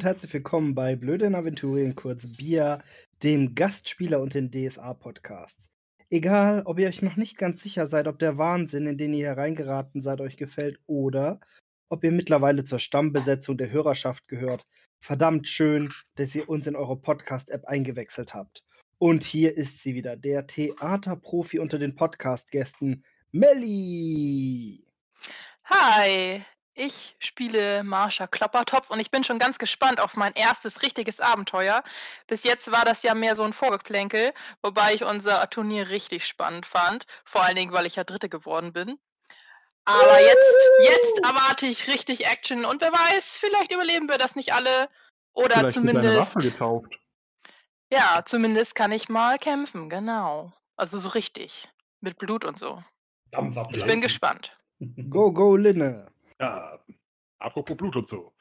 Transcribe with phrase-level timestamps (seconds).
[0.00, 2.82] und herzlich willkommen bei Blöde in Aventurien, kurz Bier,
[3.22, 5.68] dem Gastspieler und den DSA-Podcasts.
[6.08, 9.26] Egal, ob ihr euch noch nicht ganz sicher seid, ob der Wahnsinn, in den ihr
[9.26, 11.38] hereingeraten seid, euch gefällt oder
[11.90, 14.66] ob ihr mittlerweile zur Stammbesetzung der Hörerschaft gehört.
[15.04, 18.64] Verdammt schön, dass ihr uns in eure Podcast-App eingewechselt habt.
[18.96, 24.82] Und hier ist sie wieder, der Theaterprofi unter den Podcast-Gästen, Melli.
[25.64, 26.42] Hi,
[26.80, 31.82] ich spiele Marsha Kloppertopf und ich bin schon ganz gespannt auf mein erstes richtiges Abenteuer.
[32.26, 36.66] Bis jetzt war das ja mehr so ein Vorgeplänkel, wobei ich unser Turnier richtig spannend
[36.66, 37.06] fand.
[37.24, 38.98] Vor allen Dingen, weil ich ja Dritte geworden bin.
[39.84, 44.52] Aber jetzt, jetzt erwarte ich richtig Action und wer weiß, vielleicht überleben wir das nicht
[44.52, 44.88] alle.
[45.32, 46.38] Oder Vielleicht deine Waffe zumindest.
[46.38, 46.98] getauft.
[47.92, 50.52] Ja, zumindest kann ich mal kämpfen, genau.
[50.76, 51.68] Also so richtig.
[52.00, 52.82] Mit Blut und so.
[53.72, 54.56] Ich bin gespannt.
[55.10, 56.10] Go, go, Linne.
[56.40, 56.82] Ja,
[57.38, 58.32] apropos Blut und so.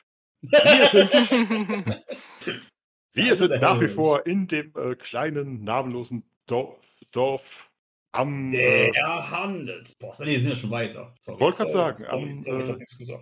[0.42, 1.12] Wir sind,
[3.14, 6.80] wir sind nach wie vor in dem äh, kleinen, namenlosen Dorf,
[7.12, 7.72] Dorf
[8.14, 8.54] am.
[8.54, 10.22] Äh, Der Handelspost.
[10.22, 11.14] Nee, sind ja schon weiter.
[11.26, 13.20] Wollte sorry, sagen, am, sorry, äh,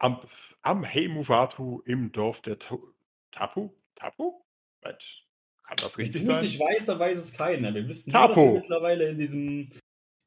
[0.00, 0.20] am,
[0.62, 2.92] am Heimuvatu im Dorf der To-
[3.30, 3.70] Tapu?
[3.94, 4.42] Tapu?
[4.82, 4.96] Was?
[5.62, 6.36] Kann das richtig Wenn sein?
[6.38, 7.72] es nicht weißt, dann weiß es keiner.
[7.74, 8.34] Wir wissen Tapo.
[8.34, 9.70] nur, dass wir mittlerweile in diesem,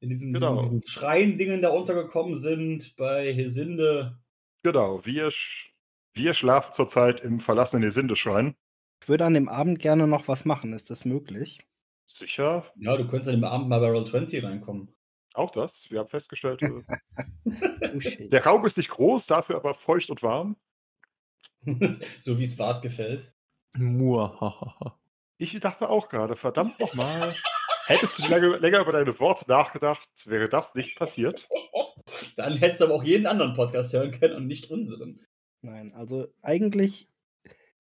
[0.02, 0.62] in diesem, Genau.
[0.62, 4.20] diesem, diesem Schrein-Dingen da untergekommen sind, bei Hesinde.
[4.64, 5.70] Genau, wir, sch-
[6.14, 8.56] wir schlafen zurzeit im verlassenen Esindeschrein.
[9.02, 10.74] Ich würde an dem Abend gerne noch was machen.
[10.74, 11.60] Ist das möglich?
[12.08, 14.94] Sicher, Ja, du könntest an dem Abend mal bei Roll 20 reinkommen.
[15.34, 15.90] auch das.
[15.90, 16.82] Wir haben festgestellt, äh,
[18.30, 20.58] der Raum ist nicht groß, dafür aber feucht und warm.
[22.20, 23.34] so wie es Bart gefällt.
[23.78, 25.00] Muahaha.
[25.38, 27.34] Ich dachte auch gerade, verdammt nochmal.
[27.86, 31.48] Hättest du länger, länger über deine Worte nachgedacht, wäre das nicht passiert.
[32.36, 35.20] Dann hättest du aber auch jeden anderen Podcast hören können und nicht unseren.
[35.62, 37.08] Nein, also eigentlich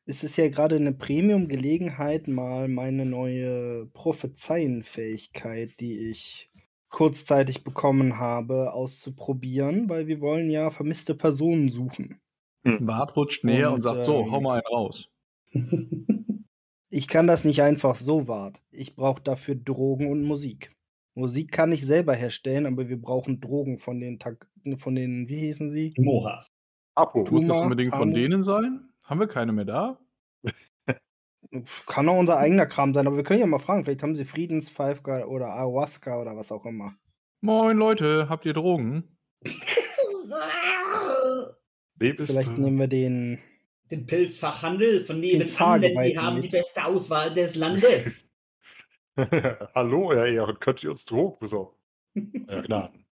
[0.06, 6.50] ist es ja gerade eine Premium-Gelegenheit, mal meine neue Prophezeienfähigkeit, die ich
[6.90, 12.19] kurzzeitig bekommen habe, auszuprobieren, weil wir wollen ja vermisste Personen suchen.
[12.63, 15.09] Bart rutscht näher und, Und, sagt, so, ähm, hau mal einen raus.
[16.94, 18.59] Ich kann das nicht einfach so wart.
[18.69, 20.75] Ich brauche dafür Drogen und Musik.
[21.16, 25.40] Musik kann ich selber herstellen, aber wir brauchen Drogen von den, Tag von den wie
[25.40, 25.94] hießen sie?
[25.97, 26.47] Mohas.
[26.96, 27.19] Apo.
[27.19, 28.90] Muss das Tuma, unbedingt von denen sein?
[29.06, 30.00] Haben wir keine mehr da?
[31.85, 33.85] Kann auch unser eigener Kram sein, aber wir können ja mal fragen.
[33.85, 36.94] Vielleicht haben sie Friedenspfeife oder Ayahuasca oder was auch immer.
[37.40, 39.18] Moin Leute, habt ihr Drogen?
[42.00, 43.40] Vielleicht nehmen wir den.
[43.91, 46.52] Den Pilzfachhandel von nebenan, denn die haben die mit.
[46.52, 48.25] beste Auswahl des Landes.
[49.75, 51.75] Hallo, Euer Ehren, könnt ihr uns Drogen besorgen?
[52.47, 53.06] Euer Gnaden.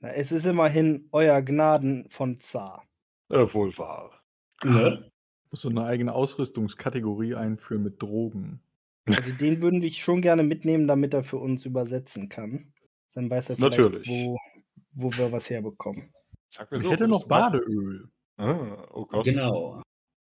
[0.00, 2.86] Na, es ist immerhin euer Gnaden von Zar.
[3.30, 4.22] Äh, wohl wahr.
[4.62, 5.10] ne?
[5.50, 8.60] Muss so eine eigene Ausrüstungskategorie einführen mit Drogen.
[9.16, 12.72] Also den würden wir schon gerne mitnehmen, damit er für uns übersetzen kann.
[13.14, 14.08] Dann weiß er vielleicht, Natürlich.
[14.08, 14.38] Wo,
[14.92, 16.12] wo wir was herbekommen.
[16.46, 18.08] Sag mir Ich so, hätte würdest noch Badeöl.
[18.38, 19.24] Ah, oh Gott.
[19.24, 19.82] Genau.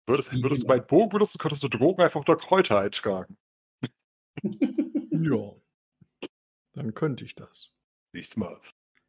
[0.07, 3.37] Würdest, würdest du meinen Bogen benutzen, könntest du Drogen einfach unter Kräuter eintragen.
[5.19, 5.51] Ja.
[6.73, 7.71] Dann könnte ich das.
[8.13, 8.61] Du mal.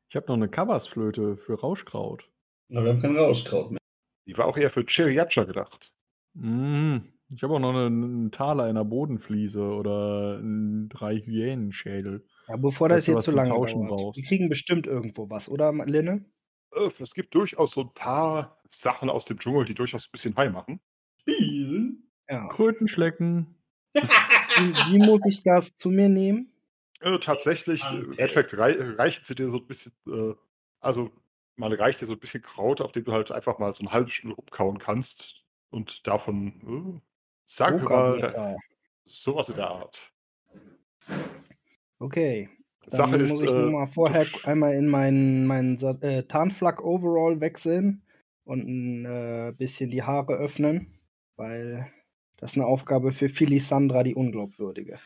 [0.09, 2.31] Ich habe noch eine Kabasflöte für Rauschkraut.
[2.71, 3.81] Aber wir haben kein Rauschkraut mehr.
[4.27, 5.93] Die war auch eher für Chiriacha gedacht.
[6.35, 6.99] Mm,
[7.29, 12.27] ich habe auch noch einen, einen Taler in der Bodenfliese oder einen drei Hyänenschädel.
[12.49, 13.75] Ja, bevor das du jetzt zum lange dauert.
[13.75, 14.19] brauchst.
[14.19, 16.25] Wir kriegen bestimmt irgendwo was, oder, Linne?
[17.01, 20.53] Es gibt durchaus so ein paar Sachen aus dem Dschungel, die durchaus ein bisschen high
[20.53, 20.81] machen.
[21.21, 22.11] Spielen.
[22.29, 22.49] Ja.
[22.49, 23.55] Krötenschlecken.
[23.95, 26.53] Wie, wie muss ich das zu mir nehmen?
[27.01, 30.35] Äh, tatsächlich, äh, im Endeffekt rei reichen sie dir so ein bisschen, äh,
[30.81, 31.13] also
[31.57, 33.93] mal reicht dir so ein bisschen Kraut, auf dem du halt einfach mal so eine
[33.93, 37.01] halbe Stunde umkauen kannst und davon, äh,
[37.47, 38.57] sagen wir mal, Okerblätter.
[39.07, 40.13] sowas in der Art.
[42.01, 42.49] Okay.
[42.91, 47.41] Dann Sache ist, muss ich äh, nur mal vorher einmal in meinen, meinen äh, Tarnflak-Overall
[47.41, 48.03] wechseln
[48.45, 50.99] und ein äh, bisschen die Haare öffnen,
[51.37, 51.91] weil
[52.37, 54.99] das ist eine Aufgabe für Philisandra, die Unglaubwürdige.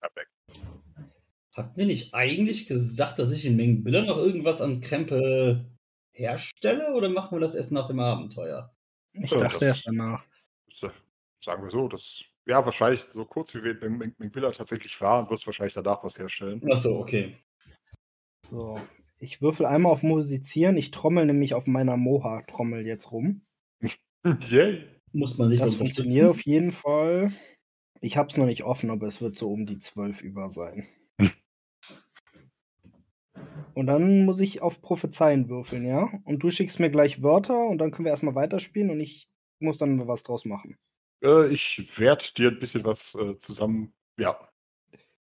[0.00, 0.30] perfekt.
[1.54, 5.66] Hat mir nicht eigentlich gesagt, dass ich in Mengbiller noch irgendwas an Krempel
[6.12, 8.74] herstelle oder machen wir das erst nach dem Abenteuer?
[9.12, 10.24] Ich Ja, dachte erst danach.
[10.70, 10.92] Sa-
[11.38, 15.74] Sagen wir so, das, ja, wahrscheinlich so kurz wie Mengwiller tatsächlich waren, wirst du wahrscheinlich
[15.74, 16.60] danach was herstellen.
[16.70, 17.36] Achso, okay.
[18.50, 18.80] So.
[19.18, 20.76] Ich würfel einmal auf Musizieren.
[20.76, 23.42] Ich trommel nämlich auf meiner Moha-Trommel jetzt rum.
[24.50, 24.84] Yay!
[25.12, 27.30] Muss man sich Das funktioniert auf jeden Fall.
[28.00, 30.88] Ich hab's noch nicht offen, aber es wird so um die 12 über sein.
[33.74, 36.10] Und dann muss ich auf Prophezeien würfeln, ja?
[36.24, 39.28] Und du schickst mir gleich Wörter und dann können wir erstmal weiterspielen und ich
[39.60, 40.76] muss dann was draus machen.
[41.22, 43.94] Äh, ich werde dir ein bisschen was äh, zusammen.
[44.18, 44.38] Ja.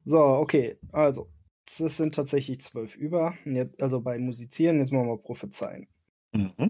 [0.06, 0.77] So, okay.
[0.91, 1.30] Also,
[1.65, 3.35] das sind tatsächlich zwölf über.
[3.45, 5.88] Jetzt, also bei Musizieren, jetzt machen wir mal Prophezeien.
[6.33, 6.69] Mhm.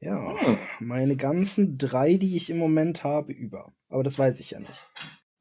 [0.00, 0.58] Ja, Hm.
[0.80, 3.72] meine ganzen drei, die ich im Moment habe, über.
[3.88, 4.86] Aber das weiß ich ja nicht.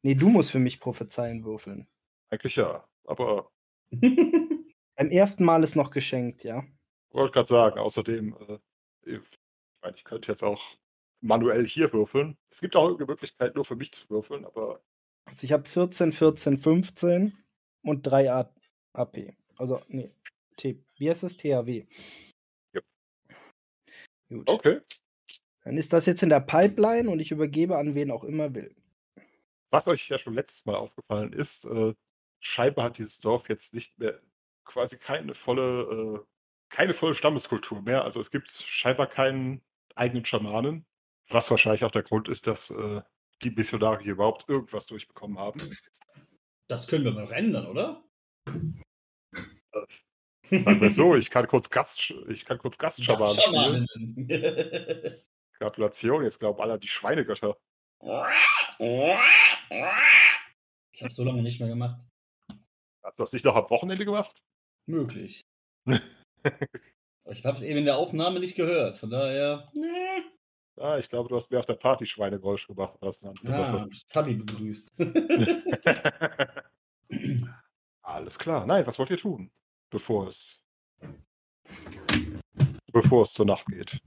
[0.04, 1.88] Nee, du musst für mich Prophezeien würfeln.
[2.30, 2.88] Eigentlich ja.
[3.06, 3.51] Aber
[4.98, 6.63] Beim ersten Mal ist noch geschenkt, ja.
[7.12, 8.60] wollte gerade sagen, außerdem, äh,
[9.06, 9.21] ich
[9.95, 10.62] ich könnte jetzt auch
[11.25, 12.38] manuell hier würfeln.
[12.50, 14.81] Es gibt auch irgendeine Möglichkeit, nur für mich zu würfeln, aber
[15.25, 17.38] Also ich habe 14, 14, 15
[17.83, 18.54] und 3 A
[18.94, 19.33] AP.
[19.57, 20.12] Also, nee,
[20.57, 21.38] T wie heißt das?
[21.38, 21.86] THW.
[22.74, 22.81] Ja.
[24.30, 24.50] Gut.
[24.50, 24.81] okay.
[25.63, 28.75] Dann ist das jetzt in der Pipeline und ich übergebe an wen auch immer will.
[29.71, 31.94] Was euch ja schon letztes Mal aufgefallen ist, äh,
[32.39, 34.21] scheinbar hat dieses Dorf jetzt nicht mehr
[34.63, 36.25] quasi keine volle, äh,
[36.69, 38.06] keine volle Stammeskultur mehr.
[38.06, 39.62] Also es gibt scheinbar keinen
[39.95, 40.86] eigenen Schamanen,
[41.30, 43.01] was wahrscheinlich auch der Grund ist, dass äh,
[43.42, 45.77] die Missionare hier überhaupt irgendwas durchbekommen haben.
[46.68, 48.04] Das können wir mal ändern, oder?
[50.50, 53.88] Sagen wir so, ich kann kurz Gast, ich kann kurz Gastschamanen spielen.
[55.57, 57.57] Gratulation, jetzt glauben alle die Schweinegötter.
[60.92, 62.01] Ich habe so lange nicht mehr gemacht.
[63.04, 64.44] Hast du das nicht noch am Wochenende gemacht?
[64.86, 65.42] Möglich.
[67.28, 69.71] Ich habe es eben in der Aufnahme nicht gehört, von daher.
[69.74, 70.34] Nee.
[70.77, 72.98] Ja, ich glaube, du hast mehr auf der Party Schweinegeräusch gemacht.
[73.01, 74.94] eine andere Ja, Tabi begrüßt.
[78.01, 78.66] Alles klar.
[78.66, 79.50] Nein, was wollt ihr tun,
[79.89, 80.62] bevor es
[82.92, 84.00] bevor es zur Nacht geht?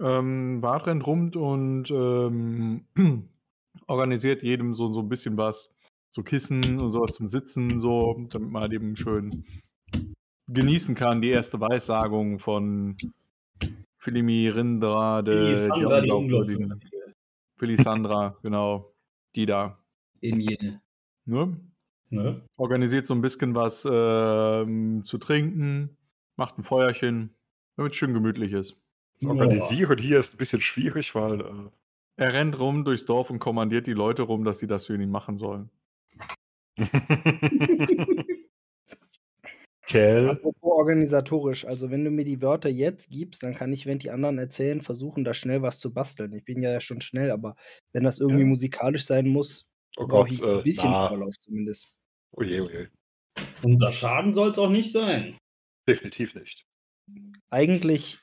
[0.00, 2.86] Ähm, Bart rennt rum und ähm,
[3.86, 5.70] organisiert jedem so, so ein bisschen was.
[6.12, 9.44] So Kissen und sowas zum Sitzen, so, damit man halt eben schön
[10.48, 12.96] genießen kann, die erste Weissagung von
[14.00, 16.72] Philimi Rindrade, die Sandra, die Unglaubwürdigen.
[16.72, 17.14] Unglaubwürdige.
[17.58, 18.94] Philisandra, genau,
[19.34, 19.78] die da.
[20.22, 20.80] Eben jene.
[21.26, 21.60] Ne?
[22.08, 22.42] Ne?
[22.56, 25.96] Organisiert so ein bisschen was ähm, zu trinken,
[26.36, 27.36] macht ein Feuerchen,
[27.76, 28.80] damit es schön gemütlich ist.
[29.20, 31.70] Das Organisieren hier ist ein bisschen schwierig, weil äh,
[32.16, 35.10] Er rennt rum durchs Dorf und kommandiert die Leute rum, dass sie das für ihn
[35.10, 35.70] machen sollen.
[39.90, 43.98] Kell, Apropos organisatorisch, also wenn du mir die Wörter jetzt gibst, dann kann ich, wenn
[43.98, 46.32] die anderen erzählen, versuchen, da schnell was zu basteln.
[46.32, 47.56] Ich bin ja schon schnell, aber
[47.92, 48.46] wenn das irgendwie Ja.
[48.48, 49.66] musikalisch sein muss,
[49.96, 51.90] oh brauche ich ein äh, bisschen na, Vorlauf zumindest.
[52.36, 52.90] oje, oje,
[53.62, 55.36] Unser Schaden soll es auch nicht sein.
[55.88, 56.62] definitiv nicht.
[57.50, 58.18] Eigentlich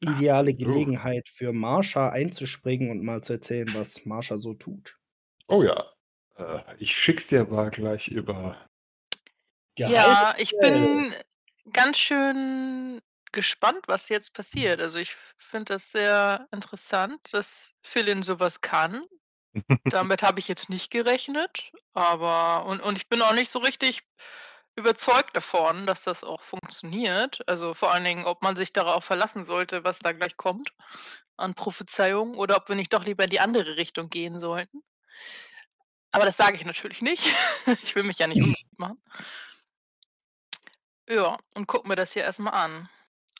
[0.00, 0.56] ideale Oh.
[0.56, 4.96] Gelegenheit für Marsha einzuspringen und mal zu erzählen, was Marsha so tut.
[5.48, 5.84] Oh ja,
[6.36, 8.56] äh, ich schick's dir mal gleich über.
[9.76, 11.14] Ja, ich bin
[11.72, 13.00] ganz schön
[13.32, 14.80] gespannt, was jetzt passiert.
[14.80, 19.04] Also ich finde das sehr interessant, dass Philin sowas kann.
[19.84, 24.02] Damit habe ich jetzt nicht gerechnet, aber und, und ich bin auch nicht so richtig
[24.76, 27.40] überzeugt davon, dass das auch funktioniert.
[27.48, 30.72] Also vor allen Dingen, ob man sich darauf verlassen sollte, was da gleich kommt
[31.36, 34.82] an Prophezeiungen oder ob wir nicht doch lieber in die andere Richtung gehen sollten.
[36.12, 37.24] Aber das sage ich natürlich nicht.
[37.84, 39.00] Ich will mich ja nicht unbeliebt machen.
[41.10, 42.88] Ja, und guck mir das hier erstmal an.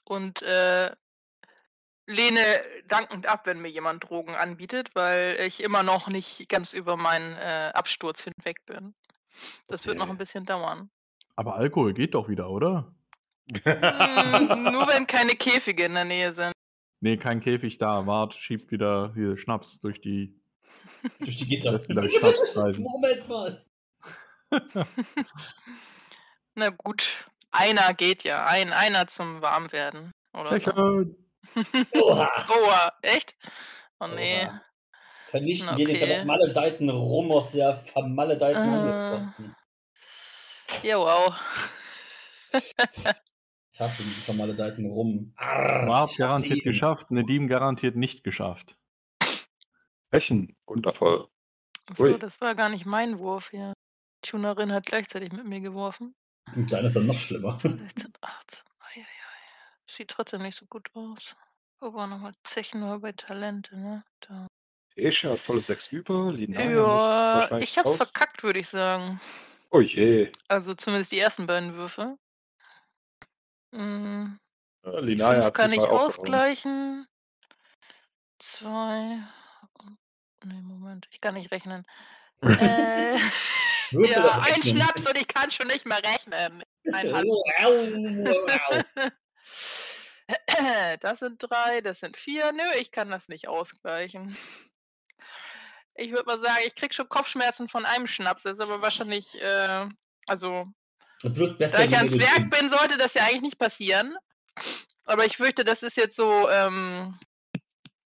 [0.05, 0.91] Und äh,
[2.07, 2.41] lehne
[2.89, 7.37] dankend ab, wenn mir jemand Drogen anbietet, weil ich immer noch nicht ganz über meinen
[7.37, 8.95] äh, Absturz hinweg bin.
[9.69, 10.13] Das wird noch Okay.
[10.15, 10.91] ein bisschen dauern.
[11.37, 12.93] Aber Alkohol geht doch wieder, oder?
[13.53, 13.63] Hm,
[14.73, 16.53] nur wenn keine Käfige in der Nähe sind.
[17.01, 18.07] Nee, kein Käfig da.
[18.07, 20.37] Wart schiebt wieder hier Schnaps durch die.
[21.21, 21.73] Durch die Gitter.
[21.89, 23.65] Moment mal.
[26.57, 28.47] Na gut, einer geht ja.
[28.47, 30.13] Ein, einer zum Warmwerden.
[30.33, 30.71] Oder so.
[32.01, 32.31] Oha.
[32.49, 33.35] Oh, echt?
[33.99, 34.45] Oh nee.
[34.45, 34.63] Oha.
[35.31, 36.17] Vernichten Na, wir den okay.
[36.17, 38.67] vermaledeiten Rum aus der vermaledeiten Äh.
[38.67, 39.57] Handelsposten.
[40.83, 41.35] Ja, wow.
[43.73, 45.33] Ich hasse diesen vermaledeiten Rum.
[45.39, 46.65] Hasse garantiert ihn.
[46.65, 48.77] geschafft, Nedim garantiert nicht geschafft.
[50.09, 51.29] Sprechen, wundervoll.
[51.97, 53.73] So, das war gar nicht mein Wurf hier.
[54.25, 56.15] Die Tunerin hat gleichzeitig mit mir geworfen.
[56.57, 57.59] Und dein ist dann noch schlimmer.
[57.59, 58.65] 16, 18.
[58.81, 59.07] Eieiei.
[59.87, 61.37] Sieht trotzdem nicht so gut aus.
[61.81, 64.05] Wir nochmal Zechen nur bei Talente, ne?
[64.21, 64.47] Da.
[64.97, 67.97] Esche hat volle 6 über, Linaya Ja, ich hab's raus.
[67.97, 69.21] verkackt, würde ich sagen.
[69.71, 72.19] Oh je, Also zumindest die ersten beiden Würfe.
[73.71, 74.37] Mm,
[74.85, 77.07] äh, Linaya hat kann ich ausgleichen.
[78.39, 79.23] Zwei.
[80.45, 81.87] Nee, Moment, ich kann nicht rechnen.
[82.43, 83.19] äh,
[83.91, 84.63] Ja, ein.
[84.63, 86.63] Schnaps und ich kann schon nicht mehr rechnen.
[87.25, 87.43] Oh.
[91.01, 92.53] Das sind drei, das sind vier.
[92.53, 94.37] Nö, ich kann das nicht ausgleichen.
[95.97, 98.45] Ich würde mal sagen, ich krieg schon Kopfschmerzen von einem Schnaps.
[98.45, 99.89] Das ist aber wahrscheinlich, äh,
[100.29, 100.67] also,
[101.23, 101.79] besser.
[101.79, 102.61] da ich Zwerg trinkst.
[102.61, 104.17] bin, sollte das ja eigentlich nicht passieren.
[105.05, 107.19] Aber ich fürchte, das ist jetzt so, ähm,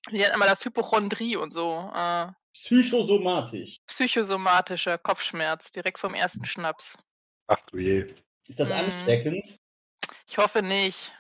[0.09, 1.93] wie nennt man das, Hypochondrie und so.
[1.95, 3.79] Äh, Psychosomatisch.
[3.87, 6.97] psychosomatischer Kopfschmerz direkt vom ersten Schnaps.
[7.49, 8.15] Ach du je.
[8.47, 8.75] Ist das Mhm.
[8.77, 9.59] ansteckend?
[10.27, 11.13] Ich hoffe nicht.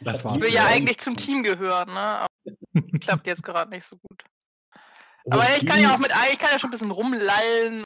[0.00, 0.18] Das.
[0.24, 1.98] Ich will ja eigentlich zum Team gehören, ne?
[2.00, 2.28] Aber
[3.00, 4.24] klappt jetzt gerade nicht so gut.
[5.30, 7.84] Also Aber ich kann ja auch mit, ich kann ja schon ein bisschen rumlallen,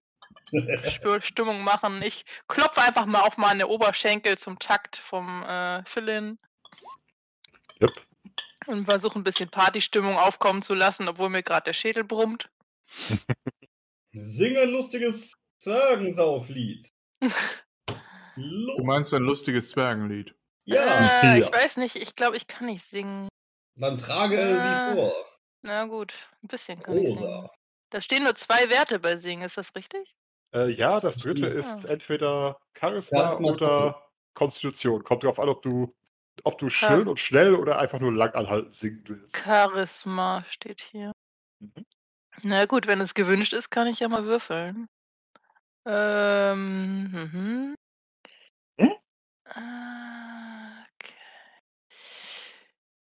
[1.20, 2.02] Stimmung machen.
[2.02, 6.36] Ich klopfe einfach mal auf meine Oberschenkel zum Takt vom äh, Fill-In
[7.80, 7.90] Yep.
[8.66, 12.48] und versuche ein bisschen Partystimmung aufkommen zu lassen, obwohl mir gerade der Schädel brummt.
[14.12, 15.32] Singe ein lustiges
[15.62, 16.88] Zwergensauflied.
[18.36, 18.76] Los.
[18.76, 20.34] Du meinst ein lustiges Zwergenlied.
[20.64, 20.82] Ja,
[21.22, 21.46] äh, ja.
[21.46, 23.28] Ich weiß nicht, ich glaube, ich kann nicht singen.
[23.74, 24.90] dann trage Ah.
[24.90, 25.12] sie vor.
[25.62, 27.22] Na gut, ein bisschen kann ich singen.
[27.22, 27.50] Rosa.
[27.90, 30.14] Da stehen nur zwei Werte bei Singen, ist das richtig?
[30.54, 31.54] Äh, ja, das dritte Ja.
[31.54, 35.04] ist entweder Charisma Charisma ist oder Konstitution.
[35.04, 35.94] Kommt drauf an, ob du,
[36.44, 39.36] ob du schön und schnell oder einfach nur lang anhaltend singen willst.
[39.36, 41.12] Charisma steht hier.
[41.60, 41.84] Mhm.
[42.42, 44.88] Na gut, wenn es gewünscht ist, kann ich ja mal würfeln.
[45.86, 47.74] Ähm, mhm.
[48.80, 48.92] Hm?
[49.46, 51.14] Ah, Okay.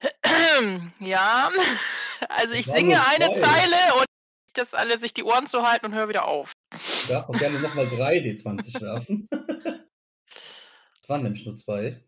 [1.00, 1.50] Ja,
[2.30, 3.40] also ich singe eine zwei.
[3.40, 4.06] Zeile und
[4.54, 6.52] das alle sich die Ohren zu halten und höre wieder auf.
[6.72, 9.28] Du darfst auch gerne nochmal 3 D20 werfen.
[11.02, 12.04] Es waren nämlich nur zwei.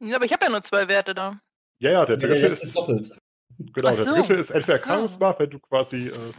[0.00, 1.40] Ja, aber ich habe ja nur zwei Werte da.
[1.80, 3.16] Ja, ja, der Ja, ist ist, doppelt.
[3.58, 4.84] genau, Ach der so, dritte ist entweder so.
[4.86, 6.32] Charisma, wenn du quasi, äh,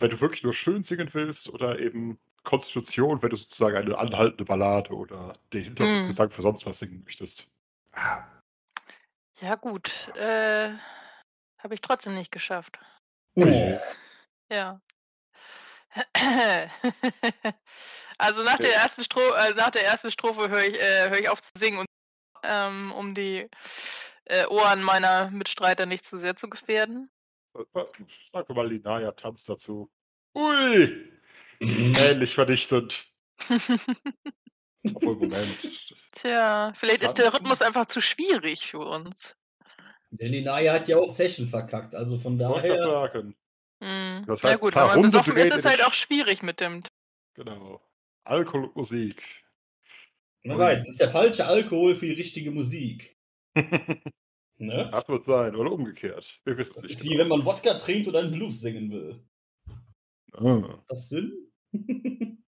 [0.00, 4.44] wenn du wirklich nur schön singen willst, oder eben Konstitution, wenn du sozusagen eine anhaltende
[4.44, 5.64] Ballade oder den Hm.
[5.68, 7.46] Hintergrundgesang für sonst was singen möchtest.
[9.40, 10.70] Ja gut, äh,
[11.58, 12.78] habe ich trotzdem nicht geschafft.
[13.36, 13.78] Oh.
[14.50, 14.80] Ja.
[18.18, 21.30] Also nach der ersten Stro äh, nach der ersten Strophe höre ich, äh, hör ich
[21.30, 21.86] auf zu singen und
[22.42, 23.48] ähm, um die
[24.26, 27.10] äh, Ohren meiner Mitstreiter nicht zu sehr zu gefährden.
[28.32, 29.90] Sag mal, Linaya tanzt dazu.
[30.34, 31.10] Ui!
[31.60, 33.06] Ähnlich vernichtend.
[34.94, 35.90] Obwohl, Moment.
[36.12, 37.34] Tja, vielleicht ist der?
[37.34, 39.36] Rhythmus einfach zu schwierig für uns.
[40.10, 41.94] Denn die Naya hat ja auch Zechen verkackt.
[41.94, 42.82] Also von ich daher.
[42.82, 43.36] sagen.
[43.82, 44.24] Hm.
[44.26, 46.42] Das Na heißt, gut, paar wenn man Runde besoffen ist, ist es halt auch schwierig
[46.42, 46.82] mit dem.
[47.34, 47.80] Genau.
[48.24, 49.22] Alkohol und Musik.
[50.42, 53.16] Man weiß, das ist der falsche Alkohol für die richtige Musik.
[54.60, 54.90] Ne?
[54.92, 56.38] Das wird sein, oder umgekehrt.
[56.44, 56.92] Wir wissen es nicht.
[56.92, 59.24] ist wie wenn man Wodka trinkt und einen Blues singen will.
[60.34, 60.82] Ah.
[60.86, 61.50] Das Sinn?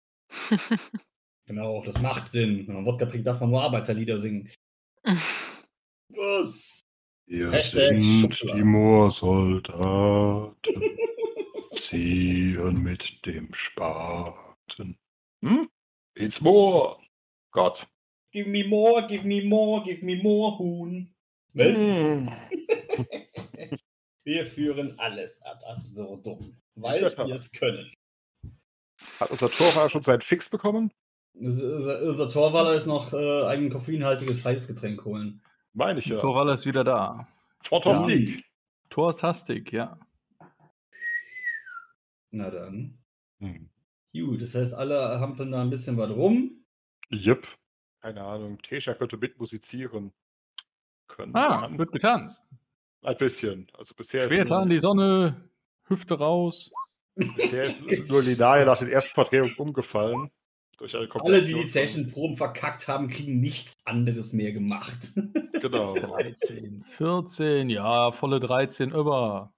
[1.45, 2.65] genau, das macht Sinn.
[2.65, 4.49] Wenn man Wodka trinkt, darf man nur Arbeiterlieder singen.
[6.07, 6.79] Was?
[7.27, 10.55] Hier Hashtag sind die Moorsoldaten,
[11.73, 14.97] ziehen mit dem Spaten.
[15.41, 15.69] Hm?
[16.15, 17.03] Ins Moor.
[17.51, 17.85] Gott.
[18.31, 21.13] Give me more, give me more, give me more Huhn.
[21.57, 21.65] Was?
[24.23, 27.27] Wir führen alles ad absurdum, weil Ja.
[27.27, 27.91] wir es können.
[29.19, 30.91] Hat unser Torwart schon seinen Fix bekommen?
[31.33, 35.41] Unser unser Torwaller ist noch äh, ein koffeinhaltiges Heißgetränk holen.
[35.73, 36.19] Meine ich ja.
[36.19, 37.27] Torwall ist wieder da.
[37.63, 38.43] Fantastik.
[38.89, 39.97] Torstastik, ja.
[42.31, 42.97] Na dann.
[43.39, 43.69] Hm.
[44.13, 46.65] Gut, das heißt, alle hampeln da ein bisschen was rum.
[47.09, 47.47] Jep.
[48.01, 48.61] Keine Ahnung.
[48.61, 50.11] Tesha könnte mitmusizieren.
[51.17, 51.35] Können.
[51.35, 52.43] Ah, wird getanzt.
[53.01, 53.67] Ein bisschen.
[53.73, 55.49] Also bisher ist, Schwerter an nur, die Sonne,
[55.87, 56.71] Hüfte raus.
[57.15, 60.29] bisher ist nur Linaya nach den ersten Vertretungen umgefallen.
[60.77, 65.11] Durch eine Alle, die die Zechenproben verkackt haben, kriegen nichts anderes mehr gemacht.
[65.59, 65.95] Genau.
[65.95, 69.51] 13, 14, ja, volle 13 über.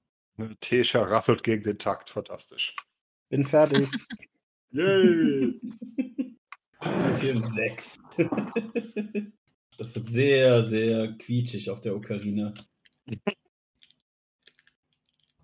[0.62, 2.10] Tesha rasselt gegen den Takt.
[2.10, 2.74] Fantastisch.
[3.28, 3.90] Bin fertig.
[4.72, 5.60] Yay!
[7.20, 7.98] 4 und 6.
[9.80, 12.54] Das wird sehr, sehr quietschig auf der Ocarina.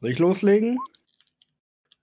[0.01, 0.77] Soll ich loslegen?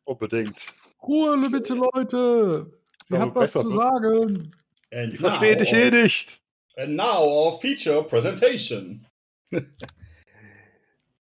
[0.05, 0.67] Unbedingt.
[1.03, 2.73] Ruhe bitte, Leute.
[3.11, 4.51] Sie Aber hat was zu sagen.
[4.91, 6.41] And Ich verstehe dich eh nicht.
[6.77, 9.07] And now our feature presentation.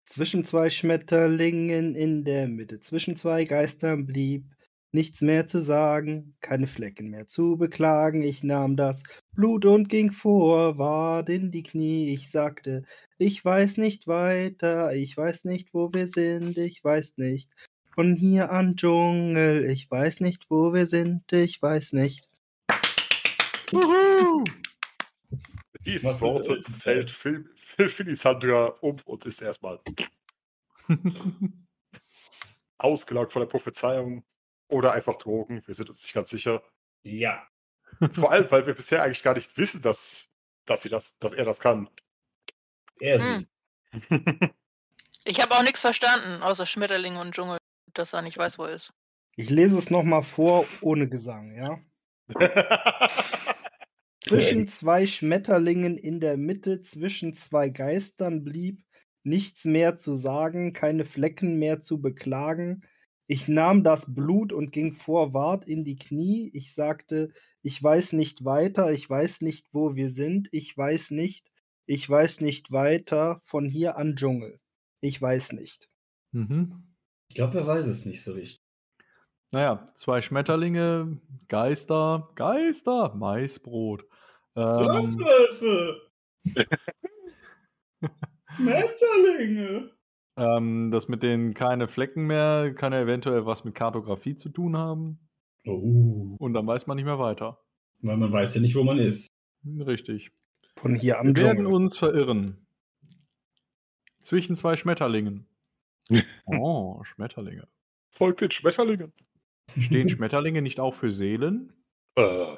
[0.06, 4.46] Zwischen zwei Schmetterlingen in der Mitte, zwischen zwei Geistern blieb
[4.94, 8.24] nichts mehr zu sagen, keine Flecken mehr zu beklagen.
[8.24, 12.14] Ich nahm das Blut und ging vor, ward in die Knie.
[12.14, 12.84] Ich sagte,
[13.18, 17.50] ich weiß nicht weiter, ich weiß nicht, wo wir sind, ich weiß nicht,
[17.94, 22.30] Von hier an Dschungel, ich weiß nicht, wo wir sind, ich weiß nicht.
[23.72, 24.44] Wuhu!
[25.30, 29.80] Mit diesen Worten fällt Phil, Phil Philisandra um und ist erstmal
[32.78, 34.24] ausgelaugt von der Prophezeiung
[34.72, 35.62] oder einfach Drogen.
[35.66, 36.64] Wir sind uns nicht ganz sicher.
[37.04, 37.48] Ja.
[38.14, 40.28] Vor allem, weil wir bisher eigentlich gar nicht wissen, dass,
[40.66, 41.90] dass, sie das, dass er das kann.
[43.00, 43.48] Er Hm.
[45.24, 47.58] Ich habe auch nichts verstanden, außer Schmetterling und Dschungel,
[47.94, 48.92] dass er nicht weiß, wo er ist.
[49.36, 51.80] Ich lese es nochmal vor, ohne Gesang, ja?
[54.24, 58.84] Zwischen zwei Schmetterlingen in der Mitte, zwischen zwei Geistern blieb
[59.24, 62.84] nichts mehr zu sagen, keine Flecken mehr zu beklagen.
[63.32, 66.52] Ich nahm das Blut und ging vorwärts in die Knie.
[66.54, 71.50] Ich sagte, ich weiß nicht weiter, ich weiß nicht, wo wir sind, ich weiß nicht,
[71.86, 74.60] ich weiß nicht weiter, von hier an Dschungel.
[75.00, 75.88] Ich weiß nicht.
[76.34, 76.94] mhm.
[77.30, 78.60] Ich glaube, er weiß es nicht so richtig.
[79.52, 84.04] Naja, zwei Schmetterlinge, Geister, Geister, Maisbrot.
[84.58, 86.02] Ähm, Sandwölfe!
[88.58, 89.90] Schmetterlinge!
[90.38, 94.78] Ähm, das mit den keine Flecken mehr kann ja eventuell was mit Kartografie zu tun
[94.78, 95.20] haben.
[95.66, 96.36] Oh.
[96.40, 97.60] Und dann weiß man nicht mehr weiter.
[98.00, 99.28] Weil man weiß ja nicht, wo man ist.
[99.66, 100.32] Richtig.
[100.76, 102.66] Von hier an Wir werden uns verirren.
[104.24, 105.48] Zwischen zwei Schmetterlingen.
[106.46, 107.68] Oh, Schmetterlinge.
[108.10, 109.14] Folgt den Schmetterlingen.
[109.80, 111.72] Stehen Schmetterlinge nicht auch für Seelen?
[112.16, 112.58] Äh,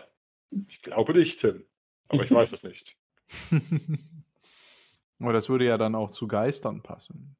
[0.67, 1.63] ich glaube nicht, Tim.
[2.07, 2.97] Aber ich weiß es nicht.
[5.19, 7.35] Aber das würde ja dann auch zu Geistern passen.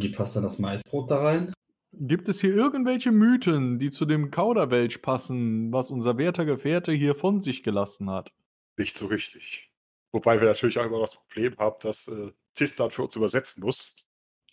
[0.00, 1.52] Wie passt dann das Maisbrot da rein?
[1.92, 7.14] Gibt es hier irgendwelche Mythen, die zu dem Kauderwelsch passen, was unser werter Gefährte hier
[7.14, 8.32] von sich gelassen hat?
[8.76, 9.72] Nicht so richtig.
[10.12, 13.94] Wobei wir natürlich auch immer das Problem haben, dass äh, Tistan für uns übersetzen muss.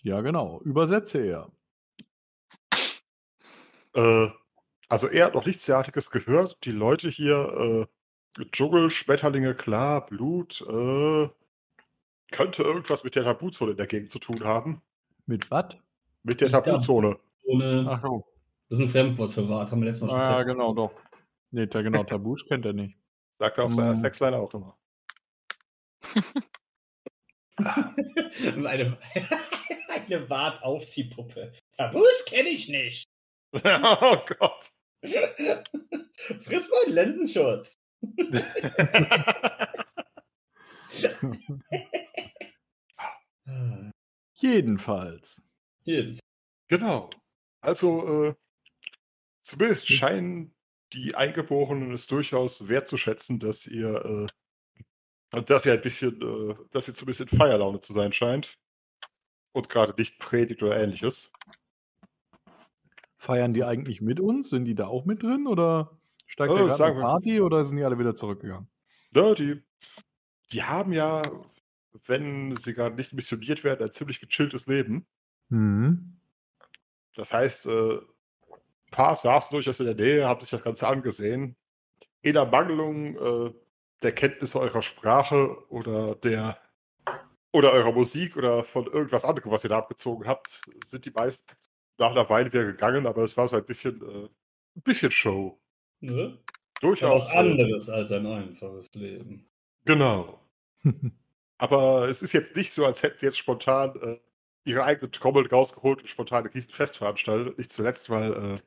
[0.01, 0.61] Ja, genau.
[0.63, 1.51] Übersetze er.
[3.93, 4.29] Äh,
[4.87, 6.57] also er hat noch nichts derartiges gehört.
[6.63, 7.87] Die Leute hier,
[8.37, 11.29] äh, Dschungel, Schmetterlinge, klar, Blut, äh,
[12.31, 14.81] könnte irgendwas mit der Tabuzone in der Gegend zu tun haben.
[15.25, 15.75] Mit was?
[16.23, 16.49] Mit der.
[16.49, 17.17] Tabuzone.
[17.43, 17.85] Ohne.
[17.89, 18.25] Ach so.
[18.69, 20.57] Das ist ein Fremdwort für Wart, haben wir letztes Mal schon Ah, ja, festgestellt.
[20.57, 20.91] genau, doch.
[21.51, 22.97] Nee, der genau, Tabus kennt er nicht.
[23.39, 23.95] Sagt er auf seiner Mm.
[23.97, 24.77] Sexline auch immer.
[27.57, 28.97] eine
[29.89, 31.53] eine Wart-Aufziehpuppe.
[31.77, 33.05] Tabus kenne ich nicht.
[33.53, 34.71] oh Gott.
[36.43, 37.79] Friss meinen Lendenschutz.
[44.45, 45.41] Jedenfalls.
[45.83, 46.17] Hier.
[46.67, 47.09] Genau.
[47.61, 48.35] Also, äh,
[49.41, 50.53] zumindest scheinen
[50.93, 54.29] die Eingeborenen es durchaus wertzuschätzen, dass ihr,
[55.31, 58.57] äh, dass ihr ein bisschen, äh, dass ihr zumindest in Feierlaune zu sein scheint.
[59.51, 61.31] Und gerade nicht predigt oder ähnliches.
[63.17, 64.49] Feiern die eigentlich mit uns?
[64.49, 65.47] Sind die da auch mit drin?
[65.47, 68.67] Oder steigt Äh, der gerade eine wir- Party oder sind die alle wieder zurückgegangen?
[69.11, 69.63] Ne, die,
[70.51, 71.21] die haben ja,
[72.05, 75.05] wenn sie gerade nicht missioniert werden, ein ziemlich gechilltes Leben.
[75.49, 76.17] Mhm.
[77.15, 81.55] Das heißt, äh, ein paar saßen durchaus in der Nähe, haben sich das Ganze angesehen.
[82.21, 83.53] In der Mangelung äh,
[84.01, 86.59] der Kenntnisse eurer Sprache oder der
[87.51, 91.55] oder eurer Musik oder von irgendwas anderem, was ihr da abgezogen habt, sind die meisten
[91.97, 94.25] nach einer Weile wieder gegangen, aber es war so ein bisschen, äh,
[94.75, 95.57] ein bisschen Show.
[96.01, 96.37] Ne?
[96.81, 97.27] Durchaus.
[97.27, 99.47] Was äh, anderes als ein einfaches Leben.
[99.85, 100.41] Genau.
[101.57, 104.19] Aber es ist jetzt nicht so, als hätten sie jetzt spontan äh,
[104.65, 107.57] ihre eigene Trommel rausgeholt und spontan ein Riesenfest veranstaltet.
[107.57, 108.57] Nicht zuletzt, weil äh,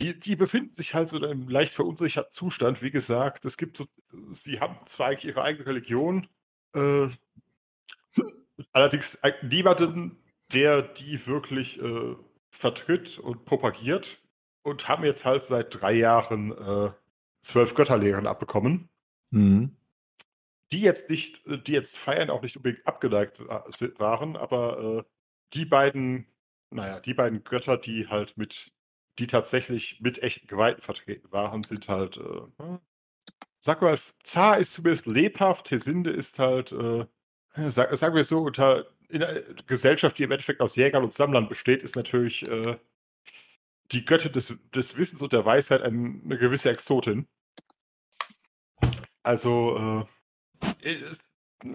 [0.00, 2.82] die, die befinden sich halt so in einem leicht verunsicherten Zustand.
[2.82, 3.86] Wie gesagt, es gibt so,
[4.30, 6.28] sie haben zwar eigentlich ihre eigene Religion,
[6.74, 7.08] äh,
[8.72, 10.18] allerdings niemanden,
[10.52, 12.14] der die wirklich äh,
[12.50, 14.18] vertritt und propagiert
[14.62, 16.90] und haben jetzt halt seit drei Jahren äh,
[17.40, 18.88] zwölf Götterlehren abbekommen
[19.30, 19.76] Mhm.
[20.72, 25.10] Die jetzt nicht, äh, die jetzt feiern auch nicht unbedingt abgeneigt si- waren, aber äh,
[25.54, 26.26] die beiden,
[26.70, 28.72] naja, die beiden Götter, die halt mit,
[29.18, 32.80] die tatsächlich mit echten Geweihten vertreten waren, sind halt, äh, hm,
[33.60, 37.06] sag mal, Zar ist zumindest lebhaft, Hesinde ist halt, äh,
[37.68, 41.48] sag, sagen wir so, unter in einer Gesellschaft, die im Endeffekt aus Jägern und Sammlern
[41.48, 42.76] besteht, ist natürlich äh,
[43.92, 47.28] die Göttin des, des Wissens und der Weisheit ein, eine gewisse Exotin.
[49.22, 50.15] Also, äh,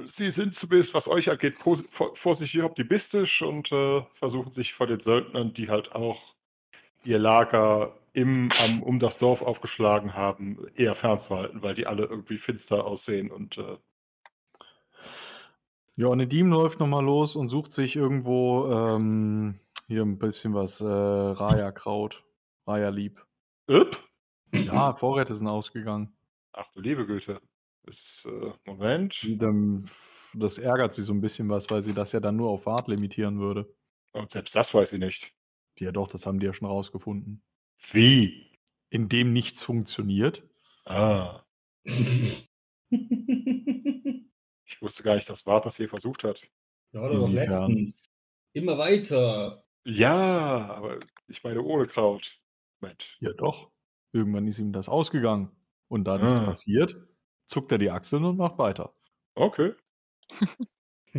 [0.07, 5.53] sie sind zumindest, was euch angeht, vorsichtig optimistisch und äh, versuchen sich vor den Söldnern,
[5.53, 6.35] die halt auch
[7.03, 12.37] ihr Lager im, am, um das Dorf aufgeschlagen haben, eher fernzuhalten, weil die alle irgendwie
[12.37, 13.77] finster aussehen und äh,
[15.97, 20.85] Ja, Nedim läuft nochmal los und sucht sich irgendwo ähm, Hier ein bisschen was äh,
[20.85, 22.23] Raya-Kraut.
[22.67, 23.25] Raya-Lieb.
[23.67, 23.97] Upp?
[24.53, 26.13] Ja, Vorräte sind ausgegangen.
[26.53, 27.41] Ach du liebe Güte.
[27.87, 29.23] Ist, äh, Moment.
[29.23, 29.85] Und, ähm,
[30.33, 32.87] das ärgert sie so ein bisschen was, weil sie das ja dann nur auf Wart
[32.87, 33.73] limitieren würde.
[34.13, 35.33] Und selbst das weiß ich nicht.
[35.79, 37.43] Ja, doch, das haben die ja schon rausgefunden.
[37.91, 38.51] Wie?
[38.89, 40.43] Indem nichts funktioniert.
[40.85, 41.43] Ah.
[44.65, 46.41] Ich wusste gar nicht, dass Wart das hier versucht hat.
[46.93, 47.93] Ja, oder doch letztens.
[48.53, 49.63] Immer weiter.
[49.85, 52.39] Ja, aber ich meine ohne Kraut.
[52.79, 53.17] Moment.
[53.21, 53.71] Ja, doch.
[54.13, 55.51] Irgendwann ist ihm das ausgegangen.
[55.87, 56.45] Und da nichts Ah.
[56.45, 56.95] passiert,
[57.51, 58.93] zuckt er die Achseln und macht weiter.
[59.35, 59.73] Okay.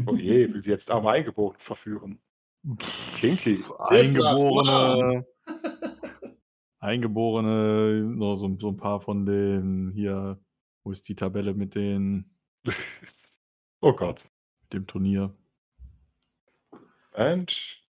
[0.06, 2.18] Oh je, will sie jetzt arme Eingeborene verführen.
[3.14, 3.62] Kinky.
[3.78, 5.26] Eingeborene.
[6.78, 10.42] Eingeborene, noch so, so ein paar von den hier,
[10.82, 12.34] wo ist die Tabelle mit den,
[13.82, 14.24] Oh Gott.
[14.62, 15.36] mit dem Turnier?
[17.12, 17.84] Und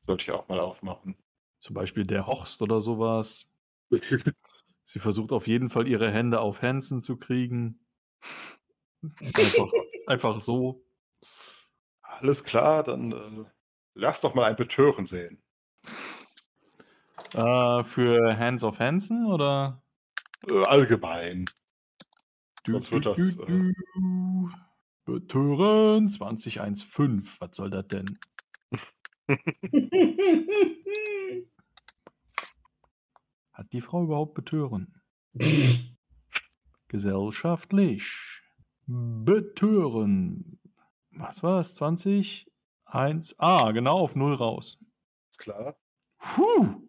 [0.00, 1.14] sollte ich auch mal aufmachen.
[1.60, 3.46] Zum Beispiel der Horst oder sowas.
[4.84, 7.80] Sie versucht auf jeden Fall ihre Hände auf Hansen zu kriegen.
[9.02, 9.72] Einfach,
[10.06, 10.84] einfach so.
[12.02, 13.44] Alles klar, dann äh,
[13.94, 15.42] lass doch mal ein Betören sehen.
[17.32, 19.82] Äh, für Hands of Hansen oder?
[20.48, 21.46] Äh, allgemein.
[22.64, 24.50] Du, Sonst wird du, das, du, äh, du.
[25.06, 27.40] Betören 2015.
[27.40, 28.18] Was soll das denn?
[33.54, 35.00] Hat die Frau überhaupt betören?
[36.88, 38.04] Gesellschaftlich.
[38.86, 40.58] Betören.
[41.12, 41.74] Was war das?
[41.76, 42.46] 20?
[42.86, 43.36] 1.
[43.38, 44.78] Ah, genau, auf 0 raus.
[45.30, 45.76] Ist klar.
[46.18, 46.82] Puh.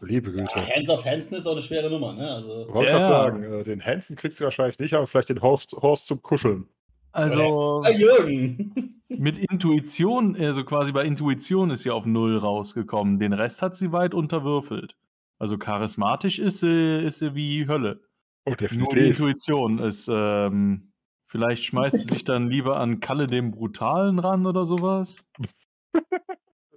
[0.00, 0.74] Liebe Ja, Güte.
[0.74, 2.30] Hands of Hansen ist auch eine schwere Nummer, ne?
[2.30, 2.98] Also, Wollte Ja.
[2.98, 6.22] gerade sagen, äh, den Hansen kriegst du wahrscheinlich nicht, aber vielleicht den Horst, Horst zum
[6.22, 6.68] Kuscheln.
[7.10, 9.02] Also ah, Jürgen.
[9.08, 13.18] mit Intuition, also quasi bei Intuition ist sie auf 0 rausgekommen.
[13.18, 14.96] Den Rest hat sie weit unterwürfelt.
[15.38, 18.00] Also charismatisch ist sie, ist sie wie Hölle.
[18.44, 19.18] Oh, Nur die definitiv.
[19.18, 20.92] Intuition ist, ähm,
[21.26, 25.16] vielleicht schmeißt sie sich dann lieber an Kalle dem Brutalen ran oder sowas.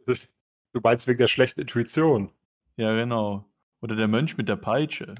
[0.06, 2.32] Du meinst wegen der schlechten Intuition.
[2.76, 3.45] Ja, genau.
[3.82, 5.15] Oder der Mönch mit der Peitsche.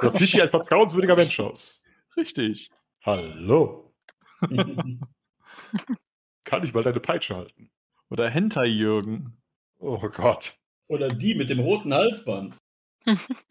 [0.00, 1.82] Das sieht wie ein vertrauenswürdiger Mensch aus.
[2.16, 2.70] Richtig.
[3.04, 3.94] Hallo.
[6.44, 7.70] Kann ich mal deine Peitsche halten?
[8.10, 9.42] Oder Hentai Jürgen.
[9.78, 10.56] Oh Gott.
[10.88, 12.58] Oder die mit dem roten Halsband.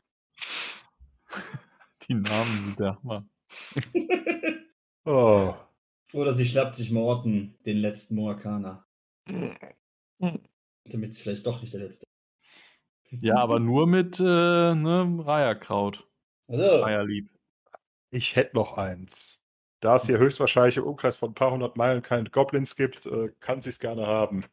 [2.08, 3.26] Die Namen sind der Hammer.
[5.08, 5.54] Oh.
[6.13, 8.88] Oder sie schnappt sich Morten, den letzten Mohikaner.
[9.28, 12.06] Damit es vielleicht doch nicht der letzte.
[13.12, 16.10] Ja, aber nur mit äh, ne, Raierkraut.
[16.48, 17.30] Also, Raierlieb.
[18.10, 19.39] Ich hätte noch eins.
[19.80, 23.30] Da es hier höchstwahrscheinlich im Umkreis von ein paar hundert Meilen keine Goblins gibt, äh,
[23.39, 24.45] kann sie es gerne haben.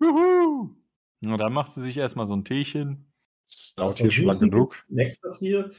[0.00, 0.74] Juhu!
[1.20, 3.12] Na, dann macht sie sich erstmal so ein Teechen
[3.46, 4.50] Das dauert hier schon lang versuchen?
[4.50, 4.84] genug.
[4.88, 5.70] nächstes hier.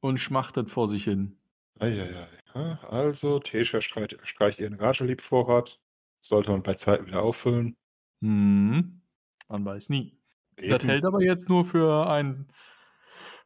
[0.00, 1.38] und schmachtet vor sich hin.
[1.78, 2.28] Eieiei.
[2.54, 5.78] Also, Tesha streicht, streicht ihren Ragelieb-Vorrat.
[6.20, 7.76] Sollte man bei Zeiten wieder auffüllen.
[8.22, 9.02] Hm.
[9.48, 10.18] Man weiß nie.
[10.56, 10.88] Das Eben.
[10.88, 12.48] hält aber jetzt nur für, ein,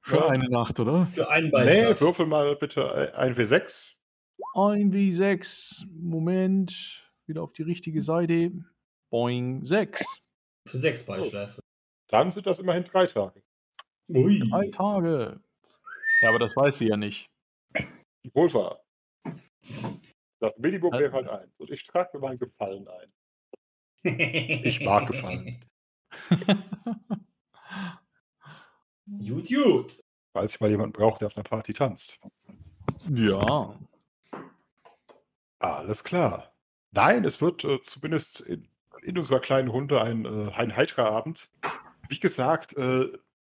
[0.02, 0.28] für Ja.
[0.28, 1.06] eine Nacht, oder?
[1.08, 2.00] Für einen Nee, Beitrag.
[2.00, 3.94] würfel mal bitte ein W6.
[4.54, 5.84] 1W6.
[5.90, 7.02] Moment.
[7.26, 8.52] Wieder auf die richtige Seite.
[9.10, 9.64] Boing.
[9.64, 10.04] 6.
[10.66, 11.60] Für sechs Beischleife.
[12.08, 13.42] Dann sind das immerhin drei Tage.
[14.08, 14.40] Ui.
[14.50, 15.40] Drei Tage.
[16.22, 17.30] Ja, aber das weiß sie ja nicht.
[18.34, 18.82] Wohl wahr.
[20.40, 21.54] Das Minimum Also- wäre halt eins.
[21.58, 23.12] Und ich trage mir mal einen Gefallen ein.
[24.64, 25.62] Ich mag Gefallen.
[29.26, 30.02] Gut, gut.
[30.32, 32.20] Falls ich mal jemanden brauche, der auf einer Party tanzt.
[33.08, 33.78] ja.
[35.58, 36.54] Alles klar.
[36.92, 38.68] Nein, es wird äh, zumindest in,
[39.02, 41.50] in unserer kleinen Runde ein, äh, ein heiterer Abend.
[42.08, 43.10] Wie gesagt, äh,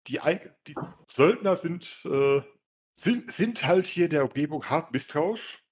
[0.08, 0.20] die,
[0.68, 0.76] die
[1.08, 2.42] Söldner sind, äh,
[2.96, 5.64] sind, sind halt hier der Umgebung hart misstrauisch.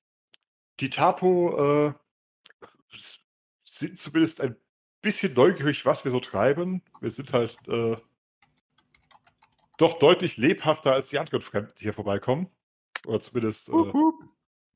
[0.80, 1.94] Die Tapo äh,
[3.64, 4.56] sind zumindest ein
[5.02, 6.82] bisschen neugierig, was wir so treiben.
[7.02, 7.96] Wir sind halt äh,
[9.78, 12.50] doch deutlich lebhafter als die anderen Fremden, die hier vorbeikommen.
[13.06, 13.92] Oder zumindest äh,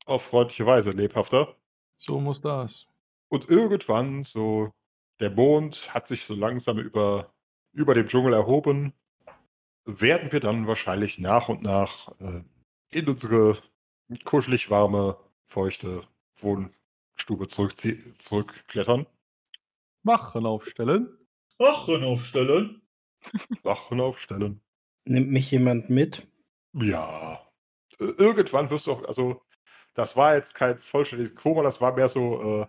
[0.06, 1.56] auf freundliche Weise lebhafter.
[1.98, 2.86] So muss das.
[3.28, 4.72] Und irgendwann, so,
[5.20, 7.32] der Mond hat sich so langsam über,
[7.72, 8.92] über dem Dschungel erhoben,
[9.84, 12.42] werden wir dann wahrscheinlich nach und nach äh,
[12.90, 13.58] in unsere
[14.24, 16.02] kuschelig warme, feuchte
[16.36, 19.06] Wohnstube zurückzie- zurückklettern.
[20.02, 21.18] Wachen aufstellen.
[21.58, 22.82] Wachen aufstellen.
[23.62, 24.60] Wachen aufstellen.
[25.04, 26.26] Nimmt mich jemand mit?
[26.72, 27.40] Ja.
[28.00, 29.42] Äh, Irgendwann wirst du auch, also,
[29.94, 32.66] das war jetzt kein vollständiges Koma, das war mehr so, äh,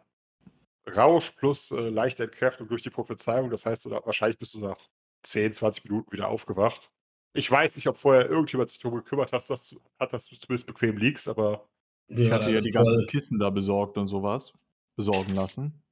[0.87, 3.49] Rausch plus äh, leichte Entkräftung durch die Prophezeiung.
[3.49, 4.77] Das heißt, du, wahrscheinlich bist du nach
[5.23, 6.91] 10, 20 Minuten wieder aufgewacht.
[7.33, 10.35] Ich weiß nicht, ob vorher irgendjemand sich darum gekümmert hat, dass du, hat, dass du
[10.37, 11.67] zumindest bequem liegst, aber.
[12.07, 14.53] Ich hatte ja die ganzen Kissen da besorgt und sowas.
[14.95, 15.83] Besorgen lassen.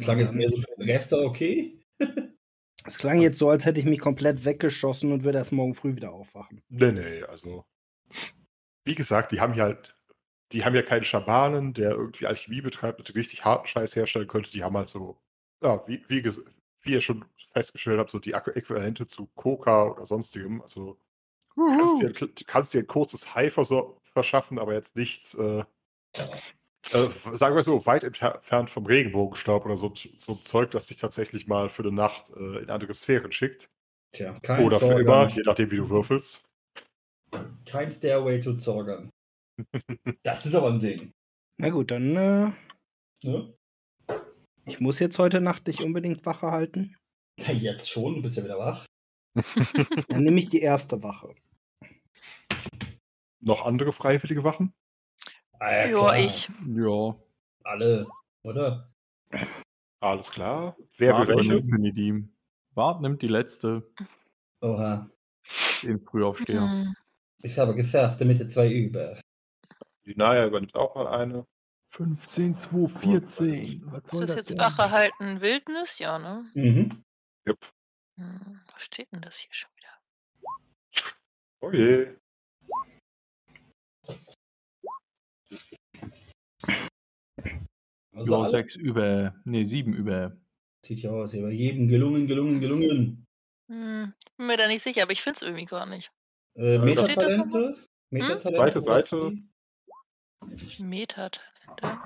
[0.00, 1.78] Klang jetzt mehr so für den Rest okay?
[2.84, 5.96] Es klang jetzt so, als hätte ich mich komplett weggeschossen und würde erst morgen früh
[5.96, 6.62] wieder aufwachen.
[6.70, 7.66] Nee, nee, also.
[8.84, 9.94] Wie gesagt, die haben ja halt.
[10.52, 14.50] Die haben ja keinen Schamanen, der irgendwie Alchemie betreibt und richtig harten Scheiß herstellen könnte.
[14.50, 15.16] Die haben halt so,
[15.62, 16.24] ja, wie, wie,
[16.82, 20.62] wie ihr schon festgestellt habt, so die Äquivalente zu Coca oder sonstigem.
[20.62, 20.98] Also
[21.56, 23.52] kannst dir, kannst dir ein kurzes High
[24.12, 25.64] verschaffen, aber jetzt nichts, äh,
[26.92, 31.46] äh, sagen wir so, weit entfernt vom Regenbogenstaub oder so, so Zeug, das dich tatsächlich
[31.46, 33.68] mal für eine Nacht äh, in andere Sphären schickt.
[34.12, 36.44] Tja, kein Oder für immer, je nachdem, wie du würfelst.
[37.64, 39.10] Kein Stairway to Zorgern.
[40.22, 41.12] Das ist aber ein Ding.
[41.58, 42.16] Na gut, dann.
[42.16, 42.52] Äh,
[43.24, 43.54] ne?
[44.66, 46.96] Ich muss jetzt heute Nacht dich unbedingt Wache halten.
[47.38, 48.86] Ja, jetzt schon, du bist ja wieder wach.
[50.08, 51.34] dann nehme ich die erste Wache.
[53.40, 54.72] Noch andere freiwillige Wachen?
[55.58, 56.50] Ah, ja, ich.
[56.66, 57.16] Ja.
[57.64, 58.06] Alle,
[58.42, 58.92] oder?
[60.00, 60.76] Alles klar.
[60.96, 61.54] Wer will welche?
[61.54, 62.30] Nimmt
[62.74, 63.90] Bart nimmt die letzte.
[64.62, 65.10] Oha.
[65.82, 66.60] Den Frühaufsteher.
[66.60, 66.94] Hm.
[67.42, 69.18] Ich habe gesagt, damit zwei über.
[70.06, 71.46] Die Naya übernimmt auch mal eine.
[71.92, 73.82] 15, 2, 14.
[73.86, 75.40] Was soll ist das jetzt Wache halten?
[75.40, 75.98] Wildnis?
[75.98, 76.48] Ja, ne?
[76.54, 77.02] Mhm.
[77.46, 77.58] Yep.
[78.16, 79.88] Hm, was steht denn das hier schon wieder?
[81.62, 82.16] Oh je.
[88.14, 90.36] Also ja, sechs über, ne, sieben über.
[90.84, 93.26] Sieht ja aus, bei jedem gelungen, gelungen, gelungen.
[93.68, 96.12] Hm, bin mir da nicht sicher, aber ich finde es irgendwie gar nicht.
[96.54, 97.76] Äh, Metatalente?
[98.10, 98.44] Metatalente?
[98.44, 98.54] Hm?
[98.54, 99.32] Zweite Seite.
[100.78, 101.98] Metatalente.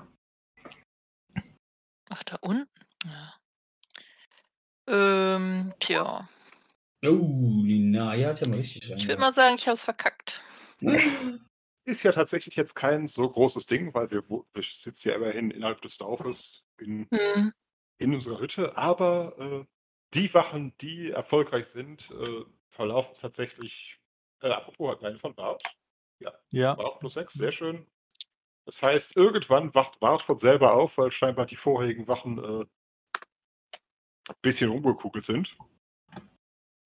[2.11, 2.69] Ach, da unten?
[3.05, 3.35] Ja.
[4.87, 6.29] Ähm, tja.
[7.05, 8.97] Oh, die Naya hat ja mal richtig rein.
[8.99, 10.43] Ich würde mal sagen, ich habe es verkackt.
[11.87, 15.83] Ist ja tatsächlich jetzt kein so großes Ding, weil wir, wir sitzen ja immerhin innerhalb
[15.83, 17.53] des Dorfes in, mhm.
[17.99, 18.77] in unserer Hütte.
[18.79, 19.67] Aber äh,
[20.15, 24.01] die Wachen, die erfolgreich sind, äh, verlaufen tatsächlich.
[24.41, 25.63] Äh, apropos, hat eine von Bart.
[26.21, 26.75] Ja, ja.
[26.75, 27.87] Bart plus sechs, sehr schön.
[28.67, 32.65] Das heißt, irgendwann wacht Bart von selber auf, weil scheinbar die vorherigen Wachen äh,
[34.29, 35.57] ein bisschen umgekugelt sind.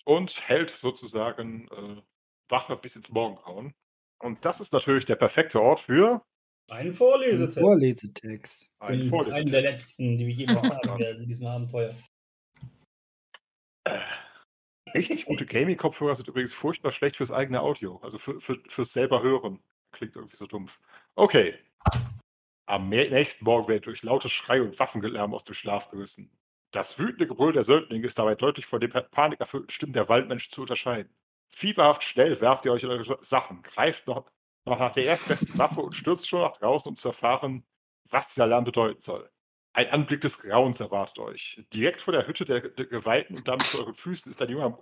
[0.04, 2.02] Und hält sozusagen äh,
[2.48, 3.74] Wache bis ins Morgengrauen.
[4.20, 6.22] Und das ist natürlich der perfekte Ort für
[6.70, 7.56] einen Vorlesetext.
[7.56, 8.70] Ein Vorlesetext.
[8.78, 9.40] Ein Vorlesetext.
[9.40, 11.94] Einen der letzten, die wir jemals haben werden in diesem Abenteuer.
[13.84, 14.00] Äh,
[14.94, 17.98] richtig gute Gaming-Kopfhörer sind übrigens furchtbar schlecht fürs eigene Audio.
[18.02, 19.62] Also für, für, fürs selber hören.
[19.92, 20.78] Klingt irgendwie so dumpf.
[21.14, 21.54] Okay.
[22.66, 26.30] Am nächsten Morgen werdet durch lautes Schrei und Waffengelärm aus dem Schlaf gerissen.
[26.70, 30.60] Das wütende Gebrüll der Söldlinge ist dabei deutlich von den panikerfüllten Stimmen der Waldmenschen zu
[30.60, 31.14] unterscheiden.
[31.48, 34.30] Fieberhaft schnell werft ihr euch in eure Sachen, greift noch,
[34.66, 37.64] noch nach der erstbesten Waffe und stürzt schon nach draußen, um zu erfahren,
[38.04, 39.30] was dieser Lärm bedeuten soll.
[39.72, 41.64] Ein Anblick des Grauens erwartet euch.
[41.72, 44.78] Direkt vor der Hütte der, der Geweihten und damit zu euren Füßen ist ein junger,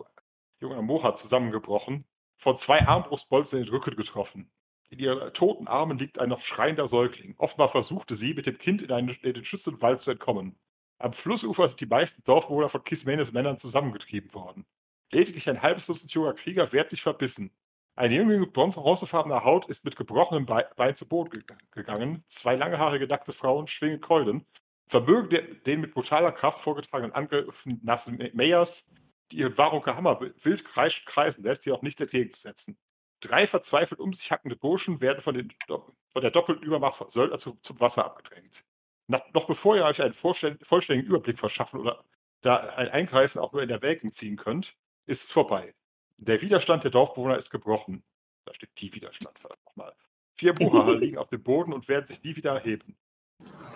[0.59, 2.05] junger Moha zusammengebrochen,
[2.37, 4.51] von zwei Armbrustbolzen in den Rücken getroffen.
[4.89, 7.35] In ihren toten Armen liegt ein noch schreiender Säugling.
[7.39, 10.59] Offenbar versuchte sie, mit dem Kind in, einen, in den schützenden Wald zu entkommen.
[10.99, 14.65] Am Flussufer sind die meisten Dorfbewohner von Kismenes Männern zusammengetrieben worden.
[15.11, 17.51] Lediglich ein halbes Dutzend junger Krieger wehrt sich verbissen.
[17.97, 22.23] Ein Jüngling mit bronzefarbener Haut ist mit gebrochenem Bein zu Boden gegangen.
[22.29, 24.47] Zwei langhaarige, nackte Frauen schwingen Keulen.
[24.89, 28.89] Vermögen den mit brutaler Kraft vorgetragenen Angriffen nassen Meyers,
[29.33, 32.79] die ihren Warunker Hammer wild kreisen lässt, hier auch nichts entgegenzusetzen.
[33.27, 37.59] Drei verzweifelt um sich hackende Burschen werden von, den, von der doppelten Übermacht Söldner zu,
[37.61, 38.65] zum Wasser abgedrängt.
[39.09, 42.05] Nach, noch bevor ihr euch einen vollständigen Überblick verschaffen oder
[42.41, 45.75] da ein Eingreifen auch nur in der Wägung ziehen könnt, ist es vorbei.
[46.19, 48.03] Der Widerstand der Dorfbewohner ist gebrochen.
[48.45, 49.95] Da steht die Widerstand, verdammt nochmal.
[50.35, 52.97] Vier Bucher liegen auf dem Boden und werden sich nie wieder erheben.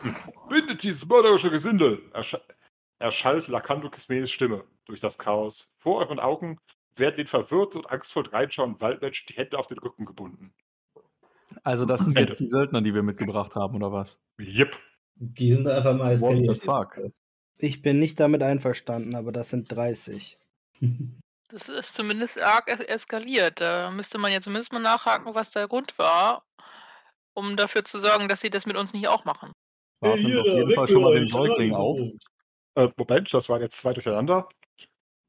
[0.03, 0.17] Hm.
[0.49, 2.09] Bindet dieses mörderische Gesindel!
[2.13, 2.37] Ersch
[2.99, 5.75] erschallt Lakando Kismenes Stimme durch das Chaos.
[5.79, 6.59] Vor euren Augen
[6.97, 10.53] werden den verwirrt und angstvoll reinschauenden Waldmenschen die Hände auf den Rücken gebunden.
[11.63, 14.19] Also das sind jetzt die Söldner, die wir mitgebracht haben, oder was?
[14.41, 14.79] Yep.
[15.17, 17.13] Die sind einfach mal eskaliert.
[17.59, 20.39] Ich bin nicht damit einverstanden, aber das sind 30.
[21.49, 23.61] Das ist zumindest arg es eskaliert.
[23.61, 26.45] Da müsste man ja zumindest mal nachhaken, was der Grund war,
[27.35, 29.53] um dafür zu sorgen, dass sie das mit uns nicht auch machen.
[30.01, 31.99] Warten hey, auf jeden Fall schon mal den Säugling auf.
[32.77, 34.49] Äh, Moment, das waren jetzt zwei durcheinander.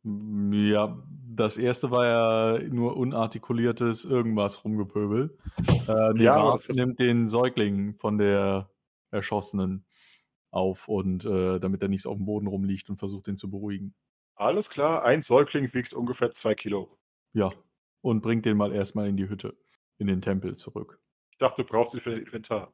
[0.04, 0.98] Ja,
[1.36, 5.38] das erste war ja nur unartikuliertes irgendwas rumgepöbel.
[5.88, 8.70] Äh, nee, ja, nimmt den Säugling von der
[9.12, 9.86] Erschossenen.
[10.52, 13.94] auf und äh, damit er nicht auf dem Boden rumliegt und versucht ihn zu beruhigen.
[14.36, 16.98] Alles klar, ein Säugling wiegt ungefähr zwei Kilo.
[17.34, 17.52] Ja.
[18.02, 19.56] Und bringt den mal erstmal in die Hütte,
[19.98, 21.00] in den Tempel zurück.
[21.32, 22.74] Ich dachte, du brauchst ihn für den Inventar.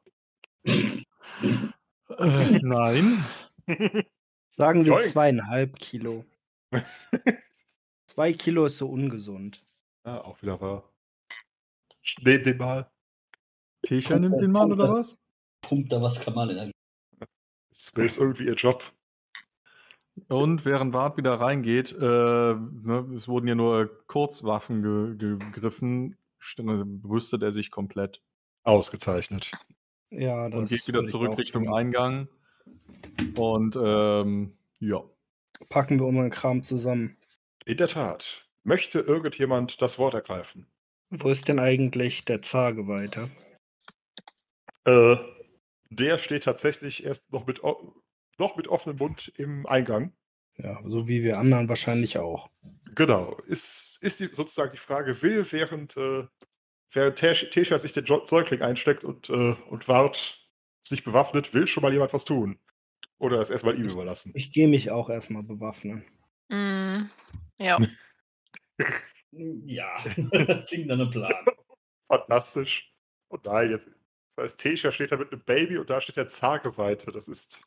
[0.64, 3.24] Äh, nein.
[4.48, 6.24] Sagen wir zweieinhalb Kilo.
[8.18, 9.64] Zwei Kilo ist so ungesund.
[10.04, 10.92] ja, auch wieder wahr.
[12.02, 12.90] Ich nehme den mal.
[13.84, 15.20] Tisha nimmt den mal oder was?
[15.60, 16.72] Pumpt da was Kamalenergie.
[17.70, 18.82] Das ist irgendwie ihr Job.
[20.26, 27.08] Und während Wart wieder reingeht, äh, ne, es wurden ja nur Kurzwaffen ge gegriffen, st-
[27.08, 28.20] rüstet er sich komplett
[28.64, 29.52] Ausgezeichnet.
[30.10, 31.74] Ja, das und geht wieder zurück Richtung tun.
[31.74, 32.26] Eingang.
[33.36, 35.04] Und ähm, ja,
[35.68, 37.16] Packen wir unseren Kram zusammen.
[37.68, 38.48] In der Tat.
[38.64, 40.66] Möchte irgendjemand das Wort ergreifen?
[41.10, 43.30] Wo ist denn eigentlich der Zageweite?
[44.86, 45.16] Äh,
[45.90, 47.60] der steht tatsächlich erst noch mit,
[48.38, 50.14] noch mit offenem Mund im Eingang.
[50.56, 52.48] Ja, so wie wir anderen wahrscheinlich auch.
[52.94, 53.36] Genau.
[53.46, 56.24] Ist, ist die, sozusagen die Frage, will während, äh,
[56.90, 60.48] während Tesh- Tesha sich den Säugling einsteckt und, äh, und Wart
[60.82, 62.58] sich bewaffnet, will schon mal jemand was tun?
[63.18, 64.32] Oder es erstmal ihm überlassen?
[64.34, 66.02] Ich gehe mich auch erstmal bewaffnen.
[66.48, 67.10] Mm,
[67.58, 67.78] ja.
[69.30, 69.96] Ja,
[70.66, 71.44] klingt nach einem Plan.
[72.06, 72.90] Fantastisch.
[73.28, 73.86] Und nein, jetzt.
[74.36, 77.12] Das heißt, Tesha steht da mit einem Baby und da steht der Zageweite.
[77.12, 77.62] Das ist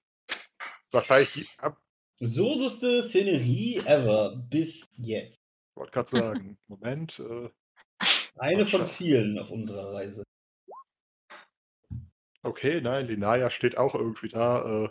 [0.91, 1.47] wahrscheinlich die.
[1.59, 1.79] Ab
[2.19, 5.33] Absurdeste Szenerie ever bis jetzt.
[5.35, 6.57] ich wollte gerade sagen.
[6.67, 7.19] Moment.
[7.19, 7.49] Äh,
[8.37, 10.23] Eine von vielen auf unserer Reise.
[12.43, 14.85] okay, nein, Linaya steht auch irgendwie da.
[14.85, 14.89] Äh,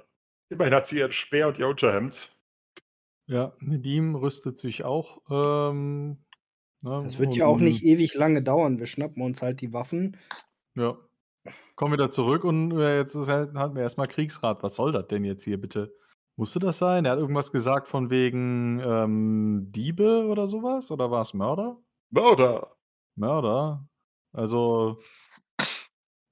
[0.50, 2.32] immerhin hat sie ihren Speer und ihr Unterhemd.
[3.30, 5.22] Ja, Nedim rüstet sich auch.
[5.30, 6.18] Ähm,
[6.82, 8.80] ne, Das wird ja auch nicht ewig lange dauern.
[8.80, 10.16] Wir schnappen uns halt die Waffen.
[10.74, 10.98] Ja.
[11.76, 14.64] Kommen wieder zurück und äh, jetzt halt, hatten wir erstmal Kriegsrat.
[14.64, 15.94] Was soll das denn jetzt hier bitte?
[16.36, 17.04] Musste das sein?
[17.04, 20.90] Er hat irgendwas gesagt von wegen ähm, Diebe oder sowas?
[20.90, 21.80] Oder war es Mörder?
[22.10, 22.76] Mörder!
[23.14, 23.88] Mörder?
[24.32, 25.00] Also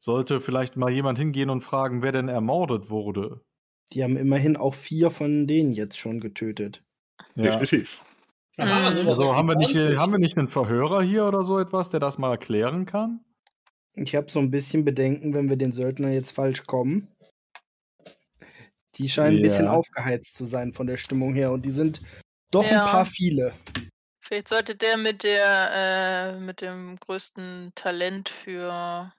[0.00, 3.44] sollte vielleicht mal jemand hingehen und fragen, wer denn ermordet wurde.
[3.92, 6.84] Die haben immerhin auch vier von denen jetzt schon getötet.
[7.34, 7.44] Ja.
[7.56, 7.98] Definitiv.
[8.56, 9.98] Aha, noch Also haben wir, nicht, 26.
[9.98, 13.20] haben wir nicht einen Verhörer hier oder so etwas, der das mal erklären kann?
[13.94, 17.08] Ich habe so ein bisschen Bedenken, wenn wir den Söldner jetzt falsch kommen.
[18.96, 22.00] Die scheinen ein bisschen aufgeheizt zu sein von der Stimmung her und die sind
[22.50, 22.84] doch Ja.
[22.86, 23.52] ein paar viele.
[24.20, 25.70] Vielleicht sollte der mit der
[26.36, 29.12] äh, mit dem größten Talent für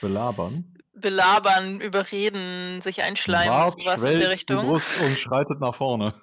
[0.00, 0.76] Belabern.
[0.94, 4.66] Belabern, Überreden, sich einschleimen Wart, und sowas in der schwelgt die Richtung.
[4.66, 6.14] Brust und schreitet nach vorne.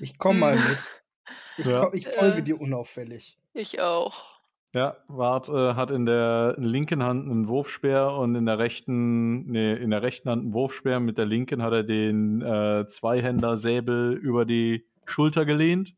[0.00, 0.78] Ich komme mal mit.
[1.58, 1.84] Ich, Ja.
[1.86, 2.42] ko- ich folge Äh.
[2.42, 3.38] dir unaufällig.
[3.54, 4.24] Ich auch.
[4.74, 9.74] Ja, Wart äh, hat in der linken Hand einen Wurfspeer und in der rechten, nee,
[9.74, 10.98] in der rechten Hand einen Wurfspeer.
[10.98, 15.92] Mit der linken hat er den äh, Zweihänder-Säbel über die Schulter gelehnt.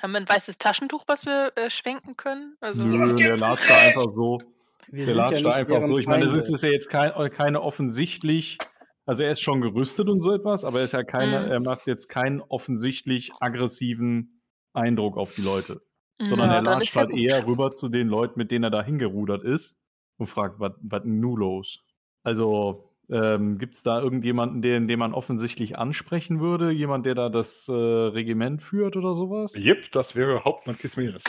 [0.00, 2.56] Haben wir ein weißes Taschentuch, was wir äh, schwenken können?
[2.60, 4.38] Also Nö, der latscht da einfach so.
[4.86, 5.98] Wir Der ja latscht da nicht einfach so.
[5.98, 8.58] Ich meine, es ist, ist ja jetzt kein, keine offensichtlich,
[9.06, 11.50] also er ist schon gerüstet und so etwas, aber er ist ja keine, Mhm.
[11.52, 14.40] er macht jetzt keinen offensichtlich aggressiven
[14.72, 15.80] Eindruck auf die Leute.
[16.22, 17.18] sondern na, er latscht ja halt gut.
[17.18, 19.74] eher rüber zu den Leuten, mit denen er da hingerudert ist
[20.18, 21.82] und fragt, was nun los?
[22.24, 26.72] Also, ähm, gibt es da irgendjemanden, den, den man offensichtlich ansprechen würde?
[26.72, 29.54] Jemand, der da das äh, Regiment führt oder sowas?
[29.56, 31.24] Jep, das wäre Hauptmann Kismenes.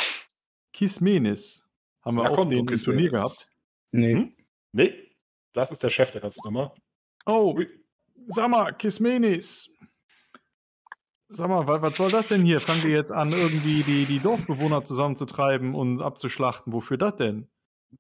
[0.74, 1.64] Kismenis.
[2.04, 2.84] Haben wir Ja, auch komm, den Kismenis.
[2.84, 3.48] Turnier gehabt.
[3.92, 4.14] Nee.
[4.16, 4.36] Hm?
[4.74, 4.94] Nee,
[5.54, 6.74] das ist der Chef der ganzen Nummer.
[7.26, 7.60] Oh,
[8.28, 9.69] sag mal, Kismenis.
[11.30, 12.60] Sag mal, was, soll das denn hier?
[12.60, 16.74] Fangen wir jetzt an, irgendwie die, die Dorfbewohner zusammenzutreiben und abzuschlachten?
[16.74, 17.48] Wofür das denn?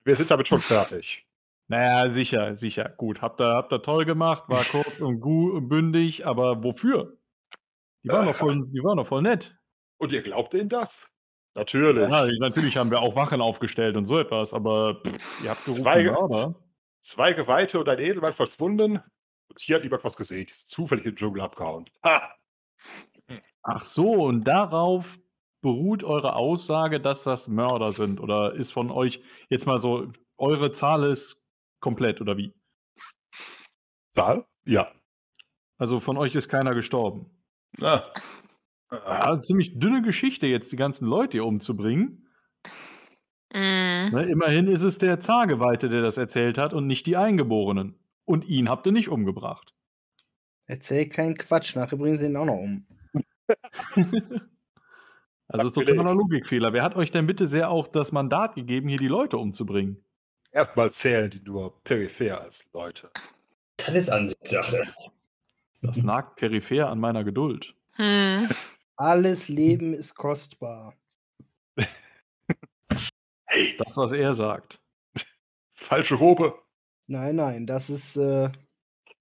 [0.03, 1.25] Wir sind damit schon fertig.
[1.67, 2.93] Naja, sicher, sicher.
[2.97, 7.17] Gut, habt ihr, habt ihr toll gemacht, war kurz und gut, bündig, aber wofür?
[8.03, 9.55] Die waren, doch voll, die waren doch voll nett.
[9.97, 11.07] Und ihr glaubt ihnen das?
[11.53, 12.09] Natürlich.
[12.09, 15.83] Ja, natürlich haben wir auch Wachen aufgestellt und so etwas, aber pff, ihr habt gerufen,
[15.83, 16.55] Zwei-.
[17.01, 19.01] Zwei Geweihte und ein Edelmann verschwunden.
[19.49, 20.45] Und hier hat jemand was gesehen.
[20.45, 21.89] Die ist zufällig im Dschungel abgehauen.
[22.03, 22.33] Ha!
[23.63, 25.19] Ach so, und darauf
[25.61, 28.19] beruht eure Aussage, dass das Mörder sind?
[28.19, 31.41] Oder ist von euch jetzt mal so, eure Zahl ist
[31.79, 32.53] komplett, oder wie?
[34.15, 34.45] Zahl?
[34.65, 34.91] Ja.
[35.77, 37.29] Also von euch ist keiner gestorben.
[37.81, 38.03] Ah.
[38.91, 42.27] Ja, ziemlich dünne Geschichte, jetzt die ganzen Leute hier umzubringen.
[43.53, 44.11] Mm.
[44.11, 47.95] Ne, immerhin ist es der Zageweite, der das erzählt hat und nicht die Eingeborenen.
[48.25, 49.73] Und ihn habt ihr nicht umgebracht.
[50.67, 52.85] Erzähl keinen Quatsch, nachher bringen sie ihn auch noch um.
[55.53, 55.97] Also ist Sacrilege.
[55.97, 56.71] totaler Logikfehler.
[56.71, 60.01] Wer hat euch denn bitte sehr auch das Mandat gegeben, hier die Leute umzubringen?
[60.51, 63.11] Erstmal zählen die nur peripher als Leute.
[63.75, 64.81] Das ist Ansichtssache.
[65.81, 67.73] Das nagt peripher an meiner Geduld.
[67.93, 68.47] Hm.
[68.95, 70.93] Alles Leben ist kostbar.
[73.53, 74.79] Hey, Das, was er sagt.
[75.73, 76.55] falsche Robe.
[77.07, 78.49] Nein, nein, das ist, äh,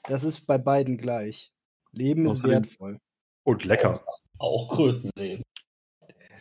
[0.04, 1.52] das ist bei beiden gleich.
[1.92, 2.98] Leben ist Außerdem- wertvoll.
[3.42, 4.04] Und lecker.
[4.38, 5.42] Auch Krötenleben.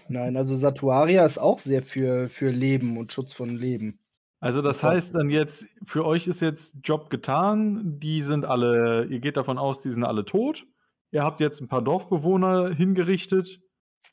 [0.08, 4.00] Nein, also Satuaria ist auch sehr für, für Leben und Schutz von Leben.
[4.40, 9.20] Also das heißt dann jetzt, für euch ist jetzt Job getan, die sind alle, ihr
[9.20, 10.66] geht davon aus, die sind alle tot.
[11.12, 13.60] Ihr habt jetzt ein paar Dorfbewohner hingerichtet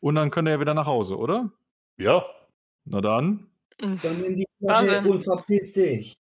[0.00, 1.52] und dann könnt ihr ja wieder nach Hause, oder?
[1.98, 2.24] Ja.
[2.84, 3.50] Na dann.
[3.80, 4.00] Hm.
[4.02, 4.46] Dann nimm die.
[4.58, 6.14] Flasche und verpiss dich.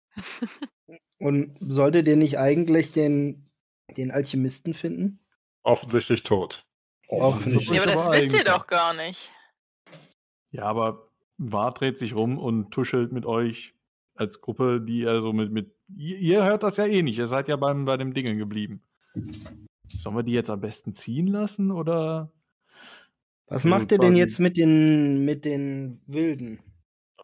[1.19, 3.49] Und solltet ihr nicht eigentlich den,
[3.95, 5.19] den Alchemisten finden?
[5.63, 6.65] Offensichtlich tot.
[7.07, 7.77] Offensichtlich.
[7.77, 9.29] Ja, aber das aber wisst ihr doch gar nicht.
[10.51, 13.73] Ja, aber Wart dreht sich rum und tuschelt mit euch
[14.15, 17.55] als Gruppe, die also mit, mit ihr, hört das ja eh nicht, ihr seid ja
[17.55, 18.81] beim, bei dem Dingen geblieben.
[19.87, 22.31] Sollen wir die jetzt am besten ziehen lassen oder?
[23.47, 26.59] Was macht ihr denn jetzt mit den, mit den Wilden?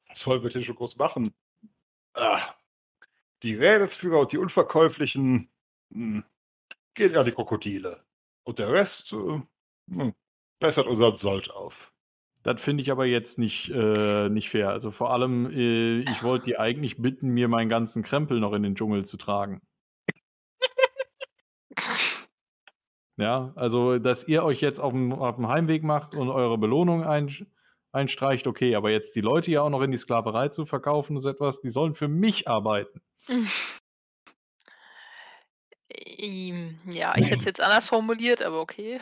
[0.10, 1.34] Was wollen wir denn schon groß machen?
[2.14, 2.54] Ah,
[3.44, 5.50] die Rädelsführer und die Unverkäuflichen
[5.92, 6.24] hm,
[6.94, 8.04] gehen an die Krokodile.
[8.44, 9.42] Und der Rest äh,
[9.90, 10.14] hm,
[10.60, 11.94] bessert unseren Sold auf.
[12.44, 14.70] Das finde ich aber jetzt nicht, äh, nicht fair.
[14.70, 18.64] Also vor allem, äh, ich wollte die eigentlich bitten, mir meinen ganzen Krempel noch in
[18.64, 19.62] den Dschungel zu tragen.
[23.18, 27.04] Ja, also, dass ihr euch jetzt auf dem, auf dem Heimweg macht und eure Belohnung
[27.04, 27.28] ein,
[27.92, 31.22] einstreicht, okay, aber jetzt die Leute ja auch noch in die Sklaverei zu verkaufen und
[31.22, 33.02] so etwas, die sollen für mich arbeiten.
[36.92, 39.00] Ja, ich hätte es jetzt anders formuliert, aber okay.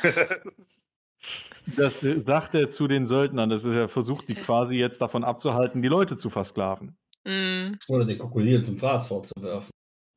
[1.76, 5.24] Das äh, sagt er zu den Söldnern, das ist er versucht, die quasi jetzt davon
[5.24, 6.96] abzuhalten, die Leute zu versklaven.
[7.26, 7.78] Hm.
[7.88, 9.70] Oder den Krokodil zum Fraß vorzuwerfen.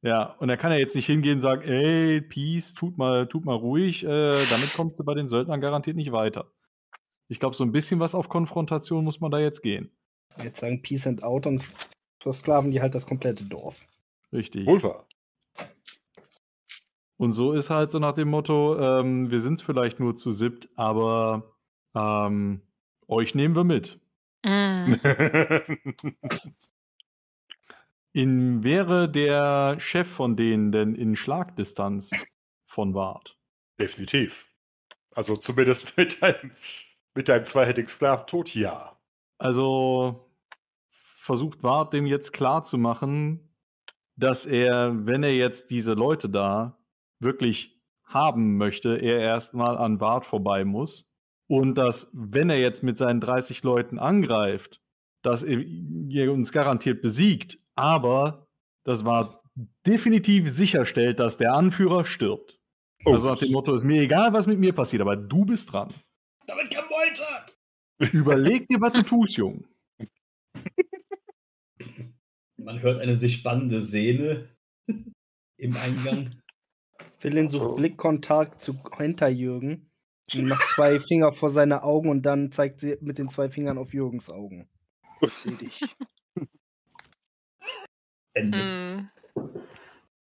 [0.03, 3.45] Ja, und er kann ja jetzt nicht hingehen und sagen, ey, Peace, tut mal, tut
[3.45, 4.07] mal ruhig, äh,
[4.51, 6.53] damit kommst du bei den Söldnern garantiert nicht weiter.
[7.31, 9.93] Ich glaube, so ein bisschen was auf Konfrontation muss man da jetzt gehen.
[10.43, 11.65] Jetzt sagen Peace and Out und
[12.19, 13.81] versklaven die halt das komplette Dorf.
[14.33, 14.67] Richtig.
[14.67, 15.07] Wohl wahr.
[17.17, 20.69] Und so ist halt so nach dem Motto, ähm, wir sind vielleicht nur zu siebt,
[20.75, 21.55] aber
[21.95, 22.63] ähm,
[23.07, 24.01] euch nehmen wir mit.
[24.45, 24.97] Hm.
[28.13, 32.11] In, wäre der Chef von denen denn in Schlagdistanz
[32.67, 33.39] von Wart?
[33.79, 34.49] Definitiv.
[35.15, 36.51] Also zumindest mit deinem,
[37.15, 38.97] mit deinem zweihändigen Sklaven tot, ja.
[39.39, 40.31] Also
[41.17, 43.55] versucht Wart dem jetzt klar zu machen,
[44.17, 46.79] dass er, wenn er jetzt diese Leute da
[47.21, 51.09] wirklich haben möchte, er erstmal an Wart vorbei muss.
[51.47, 54.81] Und dass, wenn er jetzt mit seinen 30 Leuten angreift,
[55.23, 58.47] dass er uns garantiert besiegt, aber
[58.85, 59.41] das Wart
[59.87, 62.61] definitiv sicherstellt, dass der Anführer stirbt.
[63.05, 65.73] Oh, also nach dem Motto, ist mir egal, was mit mir passiert, aber du bist
[65.73, 65.93] dran.
[66.47, 66.71] Damit
[67.15, 67.59] gemeutert!
[68.13, 69.67] Überleg dir, was du tust, Jung.
[72.57, 74.49] Man hört eine sich spannende Szene
[75.57, 76.31] im Eingang.
[77.19, 77.75] Philin sucht So.
[77.75, 79.91] Blickkontakt zu Hinterjürgen
[80.35, 83.79] und macht zwei Finger vor seine Augen und dann zeigt sie mit den zwei Fingern
[83.79, 84.69] auf Jürgens Augen.
[85.23, 85.81] Ich seh dich.
[88.35, 88.59] Ende.
[88.59, 89.11] Hm.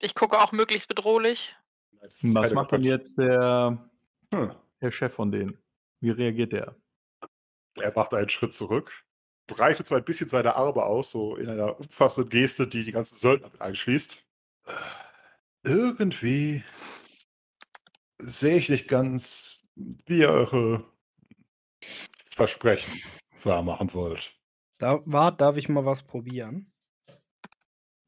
[0.00, 1.56] Ich gucke auch möglichst bedrohlich.
[2.00, 3.90] Was macht denn jetzt der,
[4.32, 4.54] Hm.
[4.80, 5.58] der Chef von denen?
[6.00, 6.76] Wie reagiert der?
[7.76, 9.04] Er macht einen Schritt zurück,
[9.46, 13.16] breitet so ein bisschen seine Arme aus, so in einer umfassenden Geste, die die ganzen
[13.16, 14.24] Söldner mit einschließt.
[14.66, 14.72] Äh,
[15.64, 16.64] Irgendwie
[18.20, 20.84] sehe ich nicht ganz, wie ihr eure
[22.30, 23.00] Versprechen
[23.42, 24.34] wahrmachen wollt.
[24.78, 26.72] Da, wart, darf ich mal was probieren?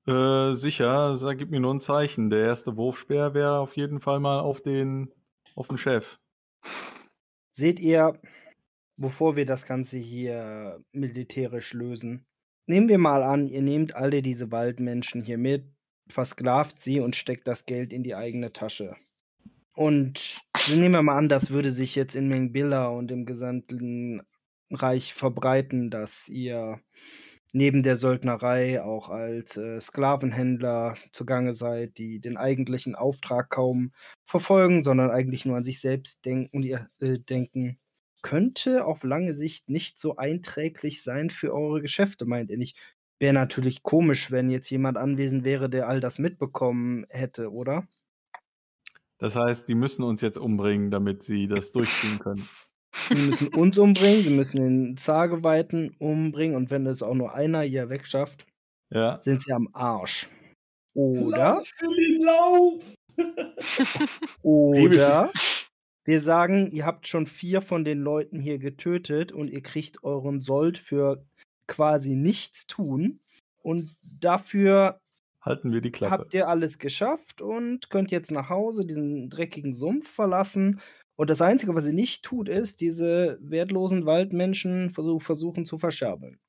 [0.07, 2.30] Äh, sicher, sag, gib mir nur ein Zeichen.
[2.30, 5.12] Der erste Wurfspeer wäre auf jeden Fall mal auf den,
[5.55, 6.18] auf den Chef.
[7.61, 8.18] Seht ihr,
[8.96, 12.24] bevor wir das Ganze hier militärisch lösen,
[12.64, 15.66] nehmen wir mal an, ihr nehmt alle diese Waldmenschen hier mit,
[16.08, 18.96] versklavt sie und steckt das Geld in die eigene Tasche.
[19.74, 20.40] Und
[20.70, 24.22] nehmen wir mal an, das würde sich jetzt in Mengbilla und im gesamten
[24.70, 26.80] Reich verbreiten, dass ihr
[27.53, 33.92] neben der Söldnerei auch als äh, Sklavenhändler zugange seid, die den eigentlichen Auftrag kaum
[34.24, 37.78] verfolgen, sondern eigentlich nur an sich selbst denken, ihr, äh, denken,
[38.22, 42.76] könnte auf lange Sicht nicht so einträglich sein für eure Geschäfte, meint ihr nicht?
[43.18, 47.86] Wäre natürlich komisch, wenn jetzt jemand anwesend wäre, der all das mitbekommen hätte, oder?
[49.18, 52.48] Das heißt, die müssen uns jetzt umbringen, damit sie das durchziehen können.
[53.09, 57.62] Sie müssen uns umbringen, sie müssen den Zageweiten umbringen und wenn es auch nur einer
[57.62, 58.47] hier wegschafft,
[58.93, 60.28] Ja, sind sie am Arsch.
[60.95, 61.62] Oder,
[62.20, 62.95] lauf!
[64.43, 65.32] oder
[66.05, 70.41] wir sagen, ihr habt schon vier von den Leuten hier getötet und ihr kriegt euren
[70.41, 71.24] Sold für
[71.68, 73.20] quasi nichts tun.
[73.62, 75.01] Und dafür
[75.43, 76.12] Halten wir die Klappe.
[76.12, 80.80] habt ihr alles geschafft und könnt jetzt nach Hause diesen dreckigen Sumpf verlassen.
[81.20, 86.40] Und das Einzige, was ihr nicht tut, ist, diese wertlosen Waldmenschen versuch, versuchen zu verscherbeln.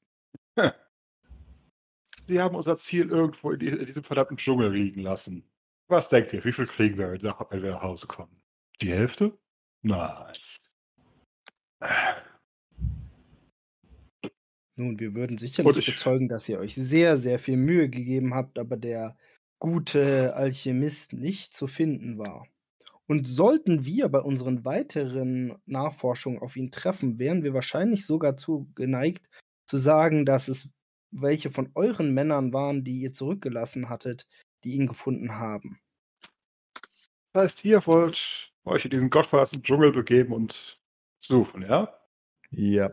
[2.25, 5.43] Sie haben unser Ziel irgendwo in, die, in diesem verdammten Dschungel liegen lassen.
[5.89, 6.45] Was denkt ihr?
[6.45, 7.21] Wie viel kriegen wir, wenn
[7.63, 8.41] wir nach Hause kommen?
[8.79, 9.37] Die Hälfte?
[9.81, 10.31] Nein.
[14.77, 18.57] Nun, wir würden sicherlich ich- bezeugen, dass ihr euch sehr, sehr viel Mühe gegeben habt,
[18.57, 19.17] aber der
[19.59, 22.47] gute Alchemist nicht zu finden war.
[23.11, 28.71] Und sollten wir bei unseren weiteren Nachforschungen auf ihn treffen, wären wir wahrscheinlich sogar zu
[28.73, 29.29] geneigt
[29.65, 30.69] zu sagen, dass es
[31.11, 34.29] welche von euren Männern waren, die ihr zurückgelassen hattet,
[34.63, 35.81] die ihn gefunden haben.
[37.33, 40.79] Das heißt, ihr wollt euch in diesen gottverlassenen Dschungel begeben und
[41.19, 41.93] suchen, ja?
[42.49, 42.91] Ja.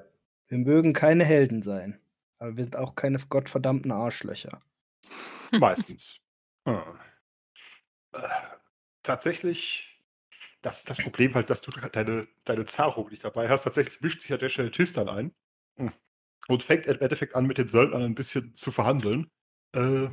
[0.48, 2.00] Wir mögen keine Helden sein,
[2.40, 4.62] aber wir sind auch keine gottverdammten Arschlöcher.
[5.52, 6.18] Meistens.
[6.66, 6.82] Hm.
[9.04, 9.97] Tatsächlich,
[10.62, 13.64] das ist das Problem halt, dass du deine, deine Zahrung nicht dabei hast.
[13.64, 15.34] Tatsächlich mischt sich ja der schnell Tistan ein
[15.76, 15.92] Hm.
[16.48, 19.30] und fängt im Endeffekt an, mit den Söldnern ein bisschen zu verhandeln,
[19.74, 20.08] äh,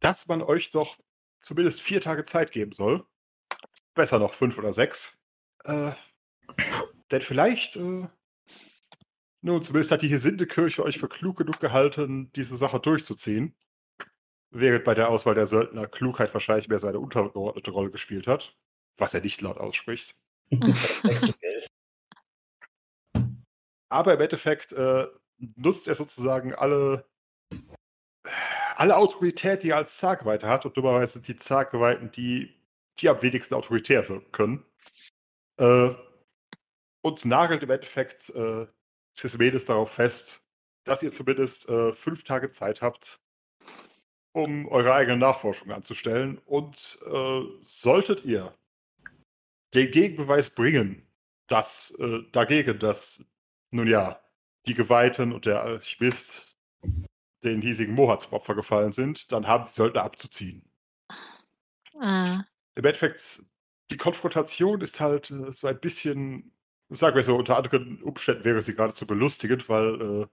[0.00, 0.98] dass man euch doch
[1.40, 3.06] zumindest vier Tage Zeit geben soll.
[3.94, 5.18] Besser noch fünf oder sechs.
[5.64, 5.92] Äh,
[7.10, 8.08] denn vielleicht, äh,
[9.42, 13.54] nun, zumindest hat die Gesindekirche euch für klug genug gehalten, diese Sache durchzuziehen.
[14.50, 18.56] Während bei der Auswahl der Söldner Klugheit wahrscheinlich mehr so eine untergeordnete Rolle gespielt hat,
[18.96, 20.14] was er nicht laut ausspricht.
[23.88, 25.06] Aber im Endeffekt äh,
[25.56, 27.08] nutzt er sozusagen alle,
[28.76, 30.66] alle Autorität, die er als Zargeweite hat.
[30.66, 32.54] Und dummerweise sind die Zargeweiten die,
[32.98, 34.64] die am wenigsten autoritär wirken können.
[35.58, 35.94] Äh,
[37.02, 38.66] und nagelt im Endeffekt äh,
[39.16, 40.42] Cismedes darauf fest,
[40.84, 43.20] dass ihr zumindest äh, fünf Tage Zeit habt,
[44.32, 46.38] um eure eigene Nachforschung anzustellen.
[46.46, 48.54] Und äh, solltet ihr
[49.74, 51.06] den Gegenbeweis bringen,
[51.46, 53.24] dass äh, dagegen, dass
[53.70, 54.20] nun ja,
[54.66, 56.56] die Geweihten und der Alchemist
[57.42, 60.62] den hiesigen Moha zum Opfer gefallen sind, dann haben die Söldner abzuziehen.
[61.94, 62.44] Mhm.
[62.76, 63.42] Im Endeffekt,
[63.90, 66.52] die Konfrontation ist halt äh, so ein bisschen,
[66.88, 70.26] sagen wir so, unter anderen Umständen wäre sie geradezu belustigend, weil äh,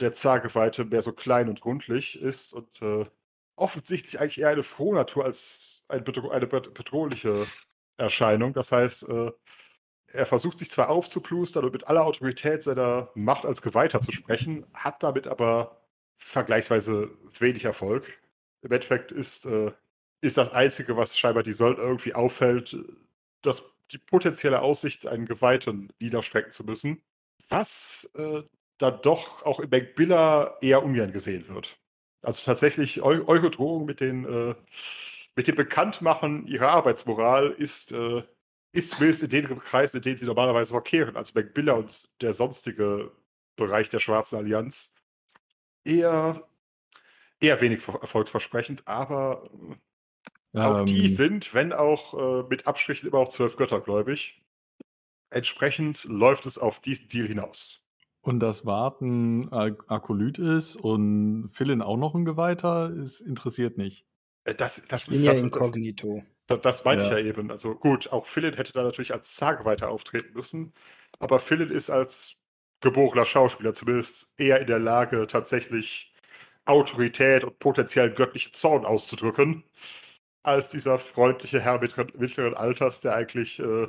[0.00, 3.04] der Zargeweihte mehr so klein und rundlich ist und äh,
[3.54, 7.46] offensichtlich eigentlich eher eine Frohnatur als ein bedro eine bed- bedrohliche
[7.96, 8.52] Erscheinung.
[8.52, 9.30] Das heißt, äh,
[10.08, 14.66] er versucht sich zwar aufzuplustern und mit aller Autorität seiner Macht als Geweihter zu sprechen,
[14.74, 15.80] hat damit aber
[16.18, 18.20] vergleichsweise wenig Erfolg.
[18.62, 19.72] Im Endeffekt ist, äh,
[20.20, 22.76] ist das Einzige, was scheinbar die Söldner irgendwie auffällt,
[23.42, 27.02] dass die potenzielle Aussicht, einen Geweihten niederstrecken zu müssen,
[27.48, 28.42] was äh,
[28.78, 31.78] dann doch auch in Billa eher ungern gesehen wird.
[32.22, 34.54] Also tatsächlich, eu eure Drohung mit, den, äh,
[35.36, 38.22] mit dem Bekanntmachen ihrer Arbeitsmoral ist, äh,
[38.72, 43.12] ist zumindest in den Kreisen, in denen sie normalerweise verkehren, also Billa und der sonstige
[43.56, 44.94] Bereich der Schwarzen Allianz,
[45.84, 46.48] eher,
[47.40, 49.50] eher wenig ver- erfolgsversprechend, aber
[50.54, 54.42] äh, auch die Ähm, sind, wenn auch äh, mit Abstrichen immer auch zwölf Götter, gläubig.
[55.30, 57.82] Entsprechend läuft es auf diesen Deal hinaus.
[58.20, 64.06] Und das Warten Akolyt ist und Philin auch noch ein Geweihter, ist interessiert nicht.
[64.44, 66.24] Äh, Das, das, Ich bin ja das, das, inkognito.
[66.46, 67.10] das, das meinte Ja.
[67.18, 67.50] ich ja eben.
[67.50, 70.72] Also gut, auch Philin hätte da natürlich als Zageweiter auftreten müssen,
[71.18, 72.36] aber Philin ist als
[72.80, 76.12] geborener Schauspieler zumindest eher in der Lage, tatsächlich
[76.66, 79.64] Autorität und potenziell göttlichen Zorn auszudrücken,
[80.44, 83.88] als dieser freundliche Herr mittleren, mittleren Alters, der eigentlich äh,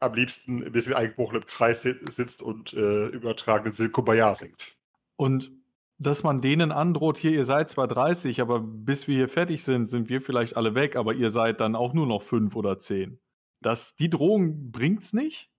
[0.00, 4.76] am liebsten im bisschen eingebrochenen Kreis si- sitzt und äh, übertragenen Sinn Kumbaya singt.
[5.16, 5.52] Und
[5.98, 9.88] dass man denen androht, hier, ihr seid zwar 30, aber bis wir hier fertig sind,
[9.88, 13.20] sind wir vielleicht alle weg, aber ihr seid dann auch nur noch fünf oder zehn.
[13.60, 15.50] Das, die Drohung bringt's nicht?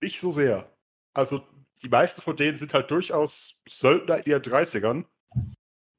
[0.00, 0.72] Nicht so sehr.
[1.14, 1.42] Also
[1.82, 5.04] die meisten von denen sind halt durchaus Söldner in ihren 30ern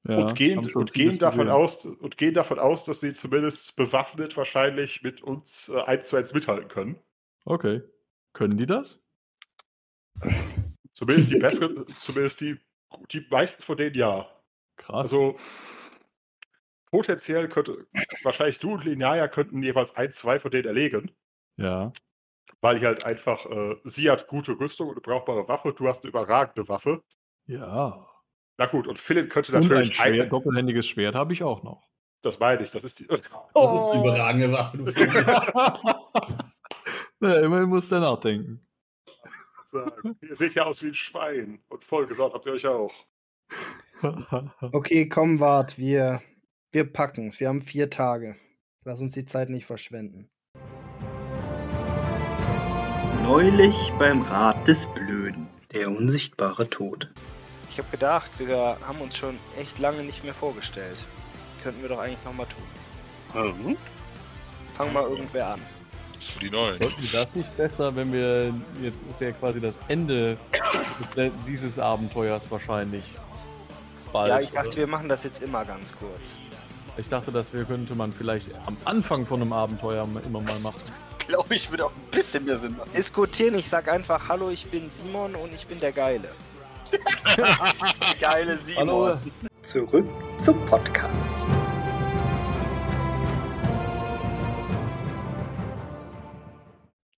[0.07, 1.51] Ja, und gehen, und, gehen davon gesehen.
[1.51, 6.15] aus, und gehen davon aus, dass sie zumindest bewaffnet wahrscheinlich mit uns äh, eins zu
[6.15, 6.99] eins mithalten können.
[7.45, 7.81] Okay.
[8.33, 8.99] Können die das?
[10.93, 12.57] Zumindest die besseren, zumindest die,
[13.11, 14.27] die meisten von denen ja.
[14.77, 15.03] Krass.
[15.03, 15.37] Also
[16.93, 17.87] potenziell könnte
[18.23, 21.11] wahrscheinlich du und Lineaya könnten jeweils ein, zwei von denen erlegen,
[21.57, 21.91] ja.
[22.61, 26.03] weil die halt einfach, äh, sie hat gute Rüstung und eine brauchbare Waffe, du hast
[26.03, 27.03] eine überragende Waffe.
[27.45, 28.07] Ja.
[28.57, 31.89] Na gut, und Philip könnte Und ein natürlich Schwert, doppelhändiges Schwert habe ich auch noch.
[32.21, 33.07] Das meine ich, das ist die.
[33.07, 34.77] Das ist eine überragende Waffe.
[34.77, 34.85] Du
[37.27, 38.65] ja, immerhin muss der nachdenken.
[39.73, 40.17] Sagen.
[40.21, 41.59] Ihr seht ja aus wie ein Schwein.
[41.67, 42.93] Und vollgesaut habt ihr euch auch.
[44.59, 46.21] Okay, komm, wart, wir,
[46.71, 47.39] wir packen's.
[47.39, 48.35] Wir haben vier Tage.
[48.83, 50.29] Lass uns die Zeit nicht verschwenden.
[53.23, 55.47] Neulich beim Rat des Blöden.
[55.71, 57.13] Der unsichtbare Tod.
[57.69, 61.05] Ich habe gedacht, wir haben uns schon echt lange nicht mehr vorgestellt.
[61.63, 63.67] Könnten wir doch eigentlich nochmal tun.
[63.67, 63.77] Mhm.
[64.73, 65.61] Fang mal irgendwer an.
[66.33, 66.81] Für die Neuen.
[66.81, 68.53] Sollten wir das nicht besser, wenn wir.
[68.81, 70.37] Jetzt ist ja quasi das Ende
[71.47, 73.03] dieses Abenteuers wahrscheinlich.
[74.11, 74.77] Bald, ja, ich dachte, oder?
[74.77, 76.37] wir machen das jetzt immer ganz kurz.
[76.97, 80.83] ich dachte, das wär- könnte man vielleicht am Anfang von einem Abenteuer immer mal machen.
[81.27, 82.89] Glaube ich, würde auch ein bisschen mehr Sinn machen.
[82.95, 86.29] Diskutieren, ich sag einfach, hallo, ich bin Simon und ich bin der Geile.
[88.19, 88.89] Geile Simon.
[88.89, 89.17] Hallo,
[89.63, 90.05] Zurück
[90.37, 91.37] zum Podcast.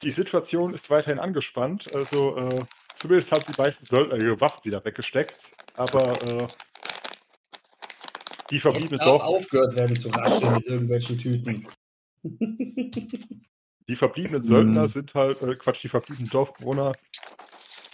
[0.06, 1.93] Die Situation ist weiterhin angespannt.
[1.95, 2.64] Also, äh,
[2.95, 5.51] zumindest haben die meisten Söldner ihre Waffen wieder weggesteckt.
[5.76, 6.47] Aber äh,
[8.51, 11.68] die verbliebenen, Dorf, aufgehört werden zu rascheln mit irgendwelchen Tüten.
[13.88, 14.88] die verbliebenen Söldner Mhm.
[14.88, 16.93] sind halt, äh, Quatsch, die verbliebenen Dorfbewohner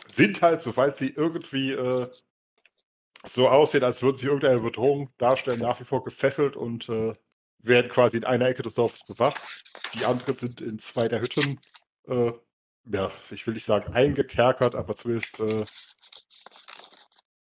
[0.10, 2.08] sind halt, sobald sie irgendwie äh,
[3.26, 7.14] so aussehen, als würden sie irgendeine Bedrohung darstellen, nach wie vor gefesselt und äh,
[7.60, 9.40] werden quasi in einer Ecke des Dorfes bewacht.
[9.94, 11.58] Die anderen sind in zwei der Hütten,
[12.08, 12.34] äh,
[12.86, 15.66] ja, ich will nicht sagen eingekerkert, aber zumindest äh,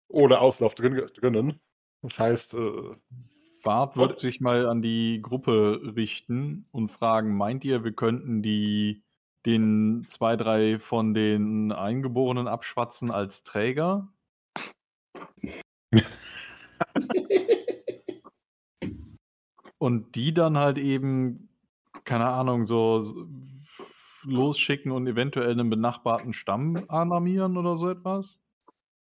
[0.08, 1.60] ohne Auslauf drin, drinnen.
[2.02, 2.96] Das heißt, äh,
[3.62, 9.02] Bart wird sich mal an die Gruppe richten und fragen: Meint ihr, wir könnten die
[9.46, 14.08] den zwei, drei von den Eingeborenen abschwatzen als Träger?
[19.78, 21.48] Und die dann halt eben,
[22.04, 23.26] keine Ahnung, so
[24.24, 28.40] losschicken und eventuell einen benachbarten Stamm alarmieren oder so etwas?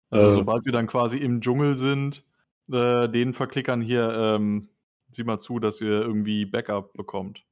[0.09, 0.35] Also Äh.
[0.35, 2.23] sobald wir dann quasi im Dschungel sind,
[2.71, 4.69] äh, den Verklickern hier, ähm,
[5.11, 7.45] sieh mal zu, dass ihr irgendwie Backup bekommt.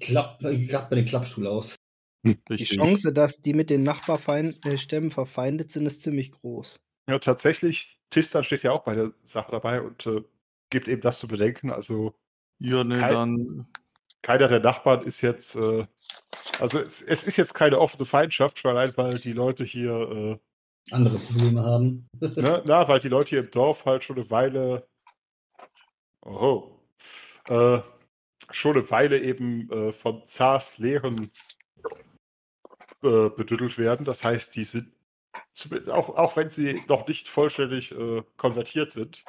[0.00, 1.76] Klapp, klapp mir den Klappstuhl aus.
[2.24, 2.68] Die Richtig.
[2.70, 6.76] Chance, dass die mit den Nachbarstämmen verfeindet sind, ist ziemlich groß.
[7.08, 10.22] ja, tatsächlich, Tistan steht ja auch bei der Sache dabei und äh,
[10.70, 11.70] gibt eben das zu bedenken.
[11.70, 12.14] Also,
[12.58, 13.66] Ja, ne, Kein- dann.
[14.24, 15.86] Keiner der Nachbarn ist jetzt, äh,
[16.58, 20.40] also es, es ist jetzt keine offene Feindschaft, schon allein, weil die Leute hier,
[20.90, 22.08] Andere Probleme haben.
[22.20, 24.86] äh, ne, na, weil die Leute hier im Dorf halt schon eine Weile,
[26.22, 26.80] oho,
[27.48, 27.80] äh,
[28.50, 31.30] schon eine Weile eben äh, von Zars Lehren
[33.02, 34.04] äh, bedüttelt werden.
[34.04, 34.92] Das heißt, die sind,
[35.88, 39.24] auch, auch wenn sie noch nicht vollständig äh, konvertiert sind,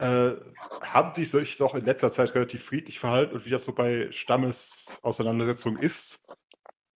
[0.00, 0.36] äh,
[0.82, 4.10] haben die sich doch in letzter Zeit relativ friedlich verhalten und wie das so bei
[4.12, 6.20] Stammesauseinandersetzungen ist,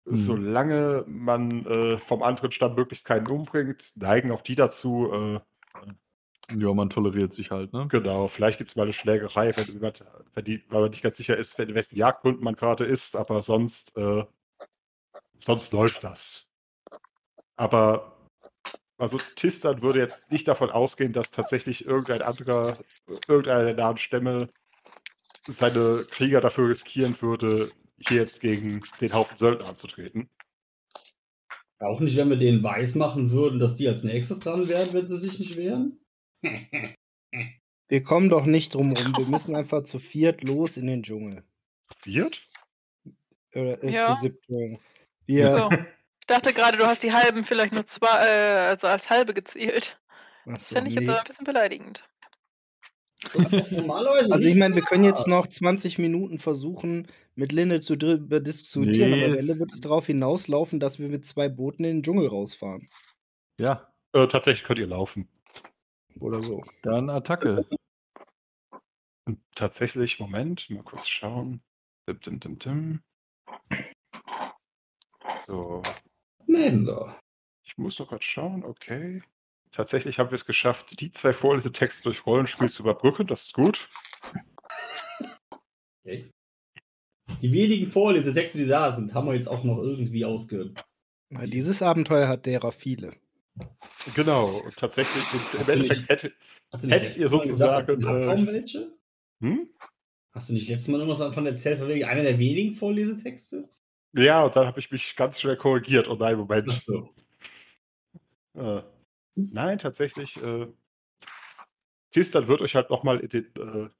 [0.07, 0.17] Mhm.
[0.17, 5.41] solange man äh, vom anderen Stamm möglichst keinen umbringt, neigen auch die dazu, äh,
[6.51, 7.89] Ja, man toleriert sich halt, ne?
[7.89, 11.17] genau, vielleicht gibt es mal eine Schlägerei, wenn, jemand, wenn die, weil man nicht ganz
[11.17, 14.25] sicher ist, in wessen Jagdgrund man gerade ist, aber sonst, äh,
[15.39, 16.51] sonst läuft das.
[17.57, 18.14] Aber
[18.99, 22.79] also Tistan würde jetzt nicht davon ausgehen, dass tatsächlich irgendein anderer,
[23.29, 24.49] irgendeiner der nahen Stämme
[25.47, 30.29] seine Krieger dafür riskieren würde, hier jetzt gegen den Haufen Söldner anzutreten.
[31.81, 35.07] Auch nicht, wenn wir denen weiß machen würden, dass die als nächstes dran wären, wenn
[35.07, 36.01] sie sich nicht wehren.
[37.89, 39.15] Wir kommen doch nicht drum rum.
[39.17, 41.45] Wir müssen einfach zu viert los in den Dschungel.
[42.05, 42.49] Wird?
[43.55, 44.15] Oder äh, Ja.
[44.15, 44.79] zu siebten.
[45.27, 45.69] Wir, So.
[46.25, 50.01] Ich dachte gerade, du hast die halben vielleicht nur zwei, äh, also als halbe gezählt.
[50.47, 51.11] Ach Das so, fände ich jetzt nee.
[51.11, 52.03] aber ein bisschen beleidigend.
[54.31, 59.11] Also ich meine, wir können jetzt noch 20 Minuten versuchen, mit Linne zu drüber diskutieren,
[59.11, 62.03] Nee, aber am Ende wird es darauf hinauslaufen, dass wir mit zwei Booten in den
[62.03, 62.89] Dschungel rausfahren.
[63.61, 65.29] Ja, Äh, tatsächlich könnt ihr laufen.
[66.21, 66.65] Oder so.
[66.81, 67.67] dann Attacke.
[69.27, 71.63] Und tatsächlich, Moment, mal kurz schauen.
[72.09, 73.01] Dim, dim, dim, dim.
[75.47, 75.83] So,
[76.55, 77.19] Mender.
[77.65, 79.23] ich muss noch kurz schauen, okay.
[79.73, 83.89] Tatsächlich haben wir es geschafft, die zwei Vorlesetexte durch Rollenspiel zu überbrücken, das ist gut.
[86.05, 86.31] Okay.
[87.43, 90.85] Die wenigen Vorlesetexte, die da sind, haben wir jetzt auch noch irgendwie ausgehört.
[91.31, 93.17] Dieses Abenteuer hat derer viele.
[94.15, 96.33] Genau, und tatsächlich, und im Hast du Endeffekt hätte,
[96.83, 98.93] Hättet ihr Mal gesagt, sozusagen, es gab äh, kaum welche?
[99.41, 99.69] hm?
[100.33, 103.69] Hast du nicht letztes Mal irgendwas davon erzählt, von wegen einer der wenigen Vorlesetexte?
[104.17, 106.09] Ja, und dann habe ich mich ganz schnell korrigiert.
[106.09, 106.71] Oh nein, Moment.
[106.73, 107.13] So.
[108.55, 108.83] Äh,
[109.35, 110.41] nein, tatsächlich.
[110.41, 110.69] Äh,
[112.13, 113.91] Tistan wird euch halt nochmal in den, äh,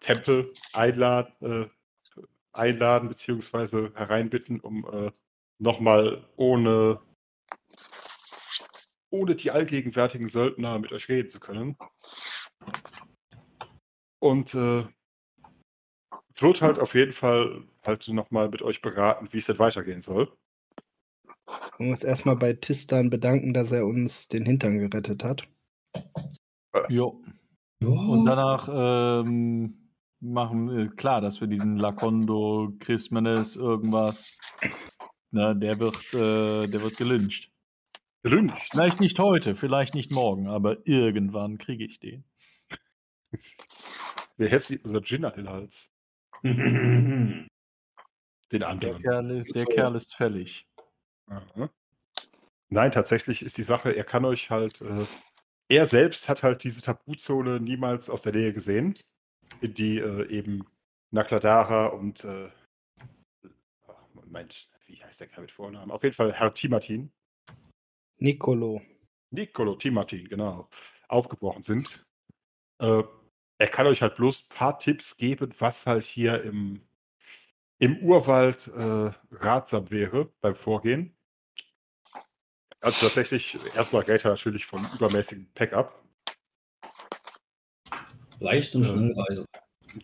[0.00, 1.68] Tempel einladen, äh,
[2.52, 3.90] einladen bzw.
[3.94, 5.10] hereinbitten, um äh,
[5.58, 7.00] nochmal ohne,
[9.10, 11.76] ohne die allgegenwärtigen Söldner mit euch reden zu können.
[14.20, 14.86] Und äh,
[16.36, 20.30] wird halt auf jeden Fall halt nochmal mit euch beraten, wie es denn weitergehen soll.
[21.78, 25.48] Wir uns erstmal bei Tistan bedanken, dass er uns den Hintern gerettet hat.
[26.88, 27.20] Jo.
[27.80, 34.36] Und danach ähm, machen wir klar, dass wir diesen Lacondo, Christmanes, irgendwas,
[35.30, 37.50] ne, der wird, äh, der wird gelyncht.
[38.22, 38.58] Gelüncht.
[38.70, 42.24] Vielleicht nicht heute, vielleicht nicht morgen, aber irgendwann kriege ich den.
[44.36, 45.90] Wer hält sich unser Gin an den Hals?
[48.52, 49.02] Den Der anderen.
[49.02, 50.66] Kerl ist, der Kerl ist fällig.
[51.26, 51.70] Aha.
[52.70, 55.06] Nein, tatsächlich ist die Sache, er kann euch halt, äh,
[55.68, 58.94] er selbst hat halt diese Tabuzone niemals aus der Nähe gesehen,
[59.60, 60.66] in die äh, eben
[61.10, 62.50] Nakladara und, äh,
[64.14, 65.90] Moment, wie heißt der Kerl mit Vornamen?
[65.90, 67.10] Auf jeden Fall Herr Timatin,
[68.18, 68.82] Nicolo.
[69.30, 70.68] Nicolo Timatin, genau,
[71.08, 72.04] aufgebrochen sind.
[72.80, 73.02] Äh,
[73.58, 76.87] er kann euch halt bloß ein paar Tipps geben, was halt hier im,
[77.78, 81.16] im Urwald äh, ratsam wäre beim Vorgehen.
[82.80, 86.04] Also tatsächlich, erstmal geht er natürlich vom übermäßigen Pack-up.
[88.40, 88.92] Leicht und Ja.
[88.92, 89.46] schnell reisen.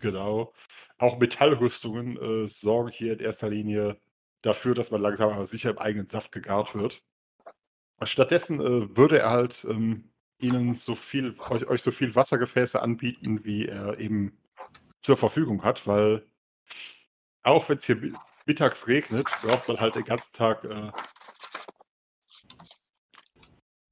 [0.00, 0.52] Genau.
[0.98, 3.98] Auch Metallrüstungen äh, sorgen hier in erster Linie
[4.42, 7.02] dafür, dass man langsam aber sicher im eigenen Saft gegart wird.
[8.02, 13.44] Stattdessen äh, würde er halt ähm, ihnen so viel, euch, euch so viel Wassergefäße anbieten,
[13.44, 14.36] wie er eben
[15.00, 16.26] zur Verfügung hat, weil
[17.44, 18.12] auch wenn es hier mi-
[18.46, 20.90] mittags regnet, braucht man halt den ganzen Tag äh,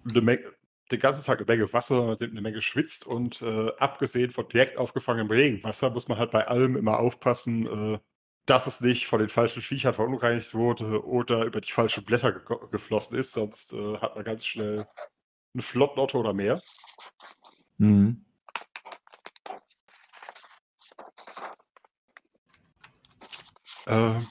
[0.09, 0.53] eine Menge,
[0.90, 5.30] den ganzen Tag eine Menge Wasser, eine Menge schwitzt und äh, abgesehen von direkt aufgefangenem
[5.30, 7.98] Regenwasser muss man halt bei allem immer aufpassen, äh,
[8.46, 12.57] dass es nicht von den falschen Viechern verunreinigt wurde oder über die falschen Blätter ge
[12.72, 14.86] geflossen ist, sonst äh, hat man ganz schnell
[15.55, 16.61] einen Flottnotto oder mehr.
[17.78, 18.24] Mhm.
[23.87, 24.26] Ähm,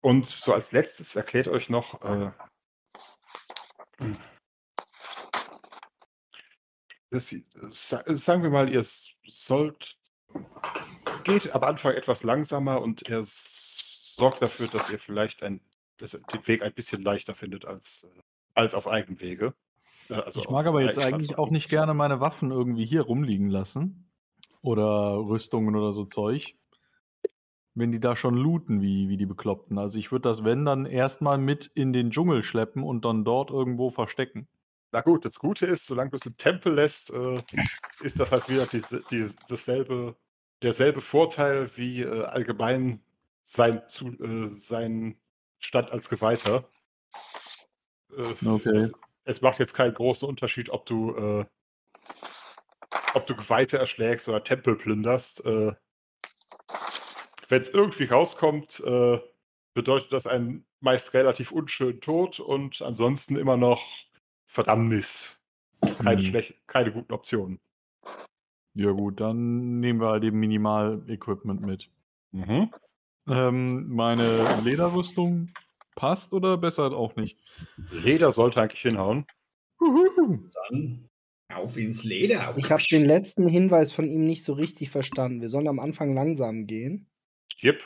[0.00, 2.30] und so als letztes erklärt euch noch, äh,
[7.70, 8.84] sa sagen wir mal, ihr
[9.26, 9.96] sollt,
[11.22, 15.60] geht am Anfang etwas langsamer und er sorgt dafür, dass ihr vielleicht ein,
[15.98, 18.20] dass den Weg ein bisschen leichter findet als, äh,
[18.54, 19.54] als auf eigenem Wege.
[20.08, 23.48] Äh, also Ich mag aber jetzt eigentlich auch nicht gerne meine Waffen irgendwie hier rumliegen
[23.48, 24.10] lassen.
[24.60, 26.56] Oder Rüstungen oder so Zeug.
[27.74, 29.78] Wenn die da schon looten, wie, wie die Bekloppten.
[29.78, 33.50] Also ich würde das, wenn, dann erstmal mit in den Dschungel schleppen und dann dort
[33.50, 34.46] irgendwo verstecken.
[34.92, 37.42] Na gut, das Gute ist, solange du es im Tempel lässt, äh,
[38.00, 40.14] ist das halt wieder diese, diese, dasselbe,
[40.62, 43.00] derselbe Vorteil wie äh, allgemein
[43.42, 45.16] sein, zu, äh, sein
[45.58, 46.68] Stand als Geweihter.
[48.16, 48.76] Äh, Okay.
[48.76, 48.92] es,
[49.24, 51.44] es macht jetzt keinen großen Unterschied, ob du, äh,
[53.14, 55.44] ob du Geweihte erschlägst oder Tempel plünderst.
[57.48, 59.18] Wenn es irgendwie rauskommt, äh,
[59.74, 63.82] bedeutet das einen meist relativ unschönen Tod und ansonsten immer noch
[64.46, 65.38] Verdammnis.
[65.96, 66.26] Keine, Hm.
[66.26, 67.60] schlecht, keine guten Optionen.
[68.74, 71.88] Ja gut, dann nehmen wir halt eben Minimal-Equipment mit.
[72.32, 72.70] Mhm.
[73.28, 75.50] Ähm, meine Lederrüstung
[75.94, 77.38] passt oder besser auch nicht?
[77.90, 79.26] Leder sollte eigentlich hinhauen.
[79.78, 81.08] Dann
[81.52, 82.54] auf ins Leder.
[82.56, 85.40] Ich habe den letzten Hinweis von ihm nicht so richtig verstanden.
[85.40, 87.06] Wir sollen am Anfang langsam gehen.
[87.58, 87.82] Jep.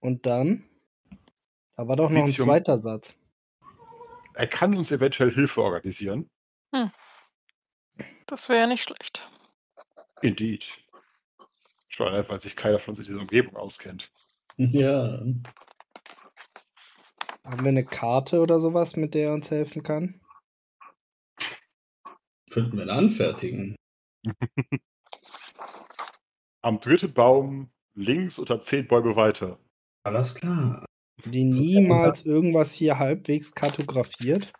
[0.00, 0.68] Und dann?
[1.76, 3.14] Da war doch Sieht noch ein sich um- zweiter Satz.
[4.34, 6.30] Er kann uns eventuell Hilfe organisieren.
[8.26, 9.30] Das wäre ja nicht schlecht.
[10.20, 10.68] Indeed.
[11.88, 14.12] Schon allein, weil sich keiner von uns in dieser Umgebung auskennt.
[14.58, 15.22] Ja.
[17.44, 20.20] Haben wir eine Karte oder sowas, mit der er uns helfen kann?
[22.50, 23.76] Könnten wir ihn anfertigen.
[26.62, 29.58] Am dritten Baum links oder zehn Bäume weiter.
[30.04, 30.84] Alles klar.
[31.24, 34.52] Die niemals irgendwas hier halbwegs kartografiert?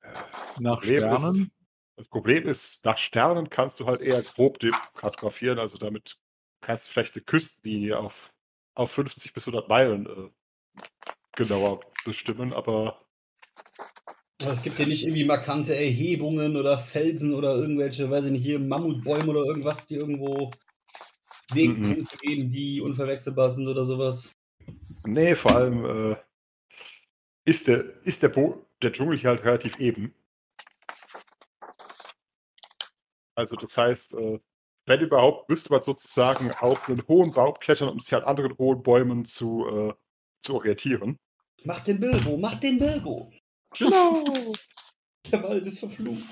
[0.00, 1.42] Das Nach Problem Sternen?
[1.42, 1.50] Ist,
[1.96, 4.58] das Problem ist, nach Sternen kannst du halt eher grob
[4.94, 5.58] kartografieren.
[5.58, 6.16] Also damit
[6.60, 8.32] kannst du vielleicht eine Küstenlinie auf,
[8.74, 10.82] auf 50 bis 100 Meilen äh,
[11.36, 12.52] genauer bestimmen.
[12.52, 13.04] Aber
[14.38, 18.58] es gibt ja nicht irgendwie markante Erhebungen oder Felsen oder irgendwelche, weiß ich nicht, hier
[18.58, 20.50] Mammutbäume oder irgendwas, die irgendwo
[21.52, 24.32] Wegpunkte geben, die unverwechselbar sind oder sowas.
[25.04, 26.16] nee, vor allem äh,
[27.44, 30.14] ist, der, ist der, Bo der Dschungel hier halt relativ eben.
[33.34, 34.40] Also das heißt, äh,
[34.86, 38.82] wenn überhaupt, müsste man sozusagen auf einen hohen Baum klettern, um sich an anderen hohen
[38.82, 39.94] Bäumen zu, äh,
[40.42, 41.18] zu orientieren.
[41.64, 43.30] Mach den Bilbo, mach den Bilbo.
[43.76, 44.24] Genau.
[45.30, 46.24] Der Wald ist verflucht.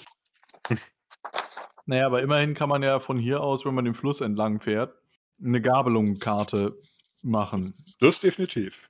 [1.85, 4.99] Naja, aber immerhin kann man ja von hier aus, wenn man den Fluss entlang fährt,
[5.43, 6.79] eine Gabelungskarte
[7.23, 7.75] machen.
[8.01, 8.89] Das definitiv.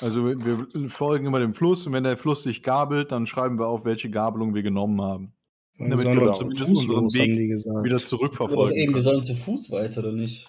[0.00, 3.66] Also wir, folgen immer dem Fluss und wenn der Fluss sich gabelt, dann schreiben wir
[3.66, 5.34] auf, welche Gabelung wir genommen haben.
[5.78, 8.76] Und damit wir zumindest Fuß unseren Weg wieder zurückverfolgen.
[8.76, 10.48] Eben, wir sollen zu Fuß weiter, oder nicht?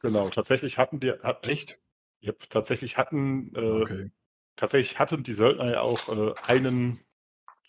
[0.00, 1.10] Genau, tatsächlich hatten die.
[1.10, 1.78] Hat, Echt?
[2.20, 3.52] Ja, tatsächlich hatten.
[3.54, 4.10] Äh, okay.
[4.56, 7.00] Tatsächlich hatten die Söldner ja auch äh, einen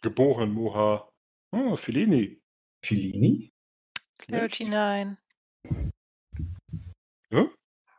[0.01, 1.09] geborenen Moha.
[1.51, 2.41] Ah, oh, Filini.
[2.81, 3.51] Filini?
[4.27, 5.17] 39.
[7.31, 7.47] Ja?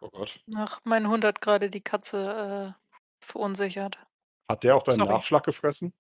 [0.01, 0.41] Oh Gott.
[0.47, 3.99] Nach meinen 100 gerade die Katze äh, verunsichert.
[4.49, 5.13] Hat der auch deinen Sorry.
[5.13, 5.95] Nachschlag gefressen?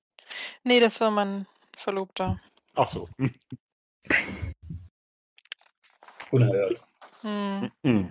[0.64, 2.40] Nee, das war mein Verlobter.
[2.74, 3.08] Ach so.
[6.30, 6.84] Unerhört.
[7.20, 7.70] Hm.
[7.82, 8.10] Wenn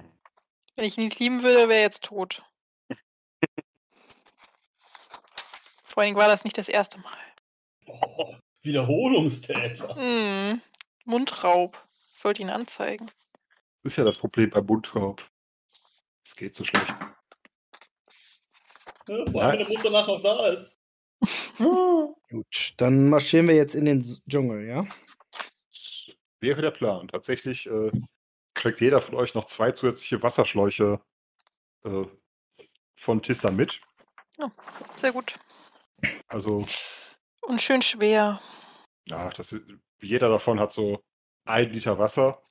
[0.77, 2.43] ich ihn nicht lieben würde, wäre er jetzt tot.
[5.83, 7.17] Vor allen Dingen war das nicht das erste Mal.
[7.87, 9.95] Oh, Wiederholungstäter.
[9.95, 10.61] Hm.
[11.05, 11.83] Mundraub.
[12.13, 13.11] Sollte ihn anzeigen.
[13.83, 15.27] Das ist ja das Problem beim Mundraub.
[16.23, 16.95] Es geht so schlecht.
[19.07, 20.79] Ja, vor allem, wenn der Mutter nach noch da ist.
[22.29, 24.85] Gut, dann marschieren wir jetzt in den Dschungel, ja?
[25.71, 27.07] Das wäre der Plan.
[27.07, 27.91] Tatsächlich äh,
[28.53, 31.01] kriegt jeder von euch noch zwei zusätzliche Wasserschläuche
[31.83, 32.05] äh,
[32.95, 33.81] von Tissan mit.
[34.95, 35.39] Sehr gut.
[36.27, 36.63] Also,
[37.41, 38.41] Und schön schwer.
[39.07, 39.65] ja, das ist,
[40.01, 41.03] jeder davon hat so
[41.45, 42.41] ein Liter Wasser.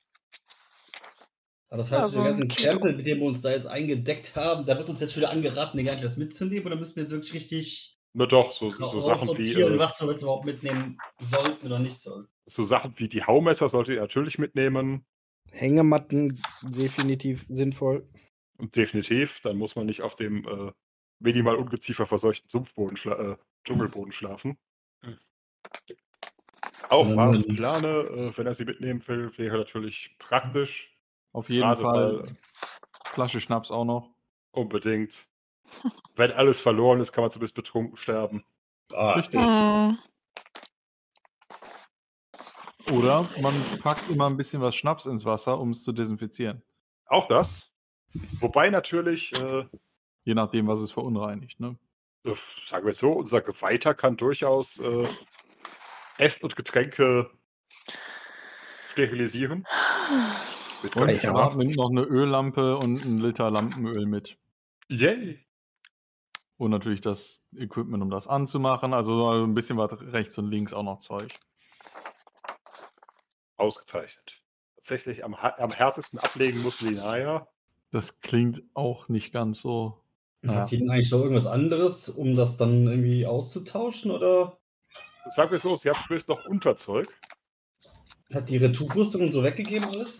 [1.71, 2.47] Aber das heißt, Also den ganzen.
[2.49, 5.31] Krempel, mit dem wir uns da jetzt eingedeckt haben, da wird uns jetzt schon wieder
[5.31, 6.65] angeraten, den ganzen das mitzunehmen.
[6.65, 10.11] Oder müssen wir jetzt wirklich richtig Nur doch, so, so, Sachen wie äh, was wir
[10.11, 12.27] jetzt überhaupt mitnehmen sollten oder nicht sollten?
[12.45, 15.05] so Sachen wie die Haumesser solltet ihr natürlich mitnehmen.
[15.51, 18.07] Hängematten definitiv sinnvoll.
[18.57, 20.71] Und definitiv, dann muss man nicht auf dem äh,
[21.19, 24.57] minimal ungeziefer verseuchten Sumpfboden schla äh, Dschungelboden schlafen.
[26.89, 27.47] Auch Marens.
[27.47, 30.90] Plane, äh, wenn er sie mitnehmen will, wäre natürlich praktisch.
[31.33, 32.35] Auf jeden Gerade Fall weil-
[33.13, 34.09] Flasche Schnaps auch noch.
[34.51, 35.15] Unbedingt.
[36.15, 38.43] wenn alles verloren ist, kann man zumindest betrunken sterben.
[38.93, 39.39] Ah, Richtig.
[39.39, 39.97] Hm.
[42.93, 46.61] Oder man packt immer ein bisschen was Schnaps ins Wasser, um es zu desinfizieren.
[47.05, 47.71] Auch das.
[48.39, 49.65] Wobei natürlich, äh,
[50.23, 51.59] Je nachdem, was es verunreinigt.
[51.59, 51.77] Ne?
[52.25, 52.33] äh,
[52.67, 55.07] sagen wir es so, unser Geweihter kann durchaus äh,
[56.17, 57.31] Essen und Getränke
[58.91, 59.65] sterilisieren.
[60.83, 64.37] Mit Und göttlicher ja, nimmt noch eine Öllampe und einen Liter Lampenöl mit.
[64.89, 65.45] Yay.
[66.57, 68.93] Und natürlich das Equipment, um das anzumachen.
[68.93, 71.33] Also so ein bisschen was rechts und links auch noch Zeug.
[73.57, 74.41] Ausgezeichnet.
[74.75, 77.47] Tatsächlich am, am härtesten ablegen muss Linaya.
[77.91, 80.03] Das klingt auch nicht ganz so.
[80.43, 80.55] Ja.
[80.55, 84.09] Habt ihr denn eigentlich noch irgendwas anderes, um das dann irgendwie auszutauschen?
[84.09, 84.57] Oder
[85.29, 87.07] Sagen wir es so, sie hat zumindest noch Unterzeug.
[88.33, 90.19] hat die Retourrüstung und so weggegeben alles?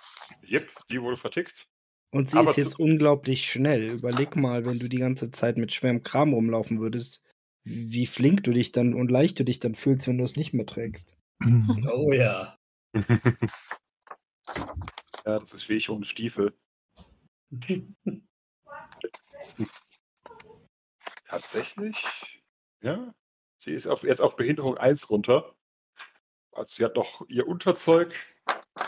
[0.52, 1.68] Jep, die wurde vertickt.
[2.14, 3.92] Und sie Aber ist jetzt unglaublich schnell.
[3.92, 7.24] Überleg mal, wenn du die ganze Zeit mit schwerem Kram rumlaufen würdest,
[7.64, 10.52] wie flink du dich dann und leicht du dich dann fühlst, wenn du es nicht
[10.54, 11.16] mehr trägst.
[11.92, 12.58] Oh ja.
[15.24, 16.54] Ja, das ist wie ich ohne Stiefel.
[21.26, 21.96] Tatsächlich,
[22.82, 23.14] ja.
[23.58, 25.56] Sie ist auf, jetzt auf Behinderung 1 runter.
[26.52, 28.14] Also sie hat noch ihr Unterzeug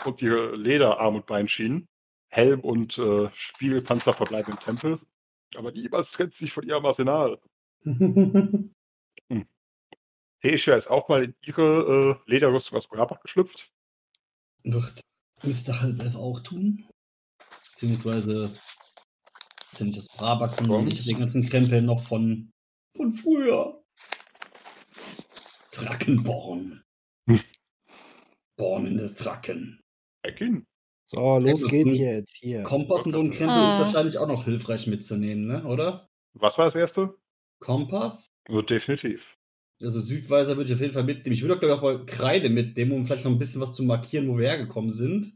[0.06, 1.86] und ihre Lederarm- und Beinschienen.
[2.28, 4.98] Helm und äh, Spiegelpanzer verbleiben im Tempel.
[5.56, 7.40] Aber niemals trennt sich von ihrem Arsenal.
[10.42, 13.72] Heisha ist auch mal in ihre äh, Lederrüstung aus Brabant geschlüpft.
[14.62, 15.00] Wird
[15.42, 15.80] Mr.
[15.80, 16.86] Halbelf auch tun?
[17.70, 18.52] Beziehungsweise
[19.80, 20.92] nicht das sondern Sonst?
[20.92, 22.50] ich habe den ganzen Krempel noch von,
[22.96, 23.82] von früher.
[25.72, 26.82] Drackenborn.
[27.28, 27.40] Hm.
[28.56, 29.80] Bornende Drachen.
[30.24, 30.66] Ekin.
[31.06, 32.62] So, los gut, geht's jetzt hier.
[32.62, 33.74] Kompass und so ein Krempel Ah.
[33.74, 35.64] ist wahrscheinlich auch noch hilfreich mitzunehmen, ne?
[35.64, 36.06] oder?
[36.32, 37.14] Was war das erste?
[37.60, 38.28] Kompass?
[38.48, 39.36] Oh, definitiv.
[39.82, 41.34] Also Südweiser würde ich auf jeden Fall mitnehmen.
[41.34, 43.74] Ich würde auch, glaube ich, auch mal Kreide mitnehmen, um vielleicht noch ein bisschen was
[43.74, 45.26] zu markieren, wo wir hergekommen sind.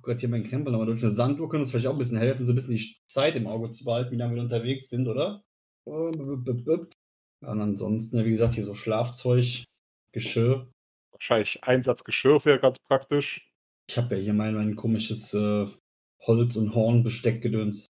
[0.00, 2.18] Oh Gott, hier mein Krempel nochmal durch eine Sanduhr können uns vielleicht auch ein bisschen
[2.18, 5.08] helfen, so ein bisschen die Zeit im Auge zu behalten, wie lange wir unterwegs sind,
[5.08, 5.42] oder?
[5.86, 9.64] Ja, und ansonsten, ja, wie gesagt, hier so Schlafzeug,
[10.12, 10.70] Geschirr.
[11.12, 13.47] Wahrscheinlich Einsatzgeschirr wäre ganz praktisch.
[13.88, 15.66] Ich habe ja hier mein, mein komisches äh,
[16.20, 17.86] Holz- und Hornbesteckgedöns.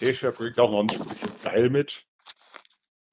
[0.00, 2.04] Heisha bringt auch noch ein bisschen Seil mit.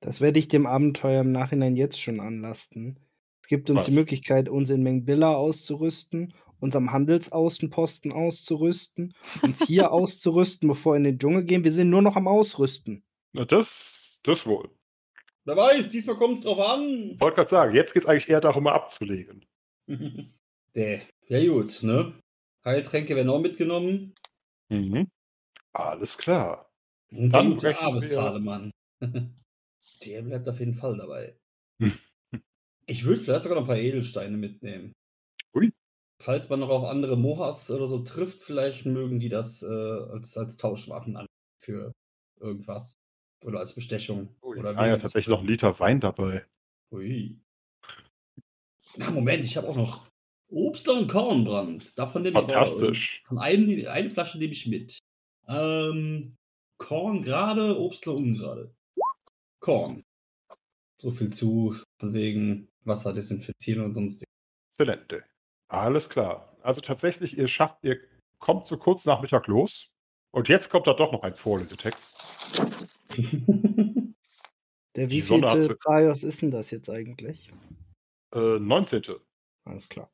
[0.01, 2.99] Das werde ich dem Abenteuer im Nachhinein jetzt schon anlasten.
[3.41, 3.85] Es gibt uns Was?
[3.85, 11.03] die Möglichkeit, uns in Mengbilla auszurüsten unserem Handelsaußenposten auszurüsten, uns hier auszurüsten, bevor wir in
[11.03, 11.63] den Dschungel gehen.
[11.63, 13.03] Wir sind nur noch am Ausrüsten.
[13.33, 14.69] Na, das, das wohl.
[15.45, 17.11] Wer weiß, diesmal kommt es drauf an.
[17.13, 19.45] Ich wollte gerade sagen, jetzt geht es eigentlich eher darum, mal abzulegen.
[20.78, 21.01] Der.
[21.28, 22.13] Ja, gut, ne?
[22.63, 24.13] Heiltränke werden auch mitgenommen.
[24.69, 25.09] Mhm.
[25.73, 26.69] Alles klar.
[27.11, 28.71] Und Dann der gute brechen wir- Abestalemann.
[30.05, 31.38] Der bleibt auf jeden Fall dabei.
[32.89, 34.93] Ich würde vielleicht sogar noch ein paar Edelsteine mitnehmen.
[35.53, 35.73] Ui.
[36.23, 40.38] Falls man noch auf andere Mohas oder so trifft, vielleicht mögen die das äh, als,
[40.38, 41.25] als Tauschwaffen an
[41.61, 41.91] für
[42.39, 42.93] irgendwas.
[43.43, 44.34] Oder als Bestechung.
[44.39, 46.45] Oder Ah ja, tatsächlich noch ein Liter Wein dabei.
[46.93, 47.38] Ui.
[48.95, 50.06] Na, Moment, ich habe auch noch
[50.49, 51.97] Obst und Kornbrand.
[51.97, 53.21] Davon nehme ich Fantastisch.
[53.23, 54.97] äh, Von einem, eine Flasche nehme ich mit.
[55.47, 56.35] Ähm,
[56.77, 58.73] Korn gerade, Obstler ungerade.
[59.59, 60.03] Korn.
[61.01, 64.23] So viel zu, von wegen Wasser desinfizieren und sonst.
[64.71, 65.23] Exzellente.
[65.67, 66.55] Alles klar.
[66.61, 67.99] Also tatsächlich, ihr schafft, ihr
[68.39, 69.89] kommt so kurz nach Mittag los.
[70.31, 72.15] Und jetzt kommt da doch noch ein Vorlesetext.
[74.95, 77.51] Der wievielte Praios ist denn das jetzt eigentlich?
[78.33, 79.03] Äh, 19.
[79.65, 80.09] Alles klar.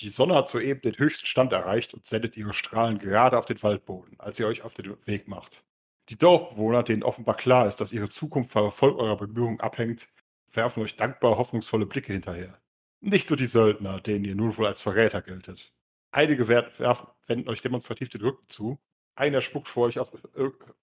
[0.00, 3.62] Die Sonne hat soeben den höchsten Stand erreicht und sendet ihre Strahlen gerade auf den
[3.62, 5.64] Waldboden, als ihr euch auf den Weg macht.
[6.08, 10.08] Die Dorfbewohner, denen offenbar klar ist, dass ihre Zukunft vom Erfolg eurer Bemühungen abhängt,
[10.52, 12.60] werfen euch dankbar hoffnungsvolle Blicke hinterher.
[13.00, 15.72] Nicht so die Söldner, denen ihr nun wohl als Verräter geltet.
[16.10, 18.78] Einige wer- werfen, wenden euch demonstrativ den Rücken zu.
[19.14, 20.10] Einer spuckt vor euch auf,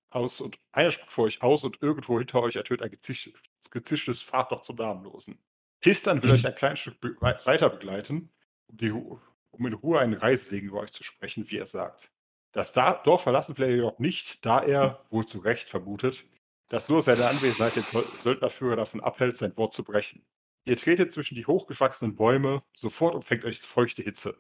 [0.10, 3.32] aus und einer spuckt vor euch aus und irgendwo hinter euch ertönt ein gezisch,
[3.70, 5.38] gezischtes Fahrt doch zum Namenlosen.
[5.82, 8.30] Tistan will euch ein kleines Stück weiter begleiten,
[8.72, 12.12] um, die, um in Ruhe einen Reisesegen über euch zu sprechen, wie er sagt.
[12.54, 16.26] Das da Dorf verlassen er jedoch nicht, da er, wohl zu Recht vermutet,
[16.70, 20.26] dass nur seine Anwesenheit den Söl- Söldnerführer davon abhält, sein Wort zu brechen.
[20.66, 24.38] Ihr tretet zwischen die hochgewachsenen Bäume, sofort umfängt euch feuchte Hitze.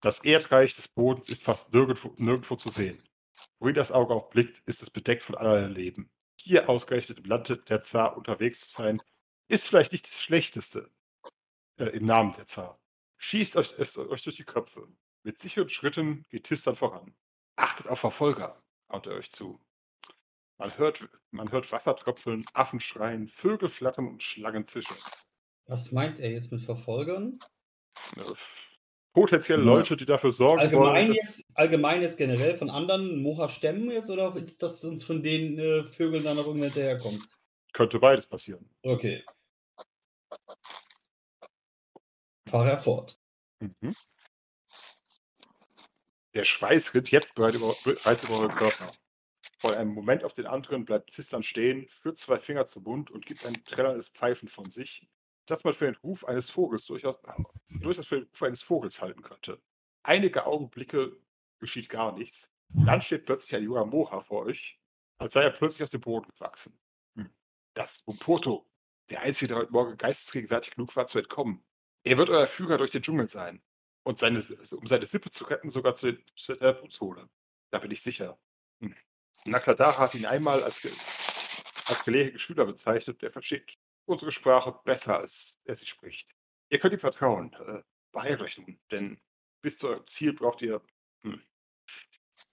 [0.00, 3.02] Das Erdreich des Bodens ist fast nirgendwo, nirgendwo zu sehen.
[3.58, 6.10] Wohin das Auge auch blickt, ist es bedeckt von allerlei Leben.
[6.40, 9.00] Hier ausgerechnet im Lande der Zar unterwegs zu sein,
[9.48, 10.90] ist vielleicht nicht das Schlechteste
[11.78, 12.78] äh, im Namen der Zar.
[13.24, 14.86] Schießt euch es euch durch die Köpfe.
[15.22, 17.14] Mit sicheren Schritten geht Tistan voran.
[17.56, 18.62] Achtet auf Verfolger,
[18.92, 19.58] haut er euch zu.
[20.58, 24.94] Man hört, man hört Wasser tröpfeln, Affen schreien, Vögel flattern und Schlangen zischen.
[25.66, 27.38] Was meint er jetzt mit Verfolgern?
[29.14, 29.70] Potenzielle Ja.
[29.70, 34.36] Leute, die dafür sorgen Allgemein wollen, jetzt, allgemein jetzt generell von anderen Moha-Stämmen jetzt oder
[34.36, 37.26] ist das uns von den äh, Vögeln dann noch irgendwer hinterherkommt?
[37.72, 38.68] könnte beides passieren.
[38.82, 39.24] Okay.
[42.46, 43.18] Fahr er fort.
[43.60, 43.94] Mhm.
[46.34, 48.90] Der Schweiß rinnt jetzt bereits über, bereits über euren Körper.
[49.58, 53.24] Von einem Moment auf den anderen bleibt Zistern stehen, führt zwei Finger zum Mund und
[53.24, 55.08] gibt ein trällerndes Pfeifen von sich,
[55.46, 57.16] das man für den Ruf eines Vogels durchaus,
[57.68, 59.62] durchaus für den Ruf eines Vogels halten könnte.
[60.02, 61.16] Einige Augenblicke
[61.60, 62.50] geschieht gar nichts.
[62.68, 64.78] Dann steht plötzlich ein junger Moha vor euch,
[65.18, 66.78] als sei er plötzlich aus dem Boden gewachsen.
[67.16, 67.30] Hm.
[67.74, 68.68] Das ist Umpoto,
[69.08, 71.64] der Einzige, der heute Morgen geistesgegenwärtig genug war, zu entkommen.
[72.04, 73.62] Er wird euer Führer durch den Dschungel sein
[74.02, 74.42] und seine,
[74.72, 77.28] um seine Sippe zu retten, sogar zu, der Blutzole.
[77.70, 78.38] Da bin ich sicher.
[78.80, 78.94] Hm.
[79.46, 80.92] Nakladara hat ihn einmal als, ge
[81.86, 83.22] als gelehrten Schüler bezeichnet.
[83.22, 86.34] Er versteht unsere Sprache besser, als er sie spricht.
[86.68, 87.54] Ihr könnt ihm vertrauen.
[87.54, 87.82] Äh,
[88.12, 89.18] beeilt euch nun, denn
[89.62, 90.82] bis zu eurem Ziel braucht ihr
[91.22, 91.42] hm,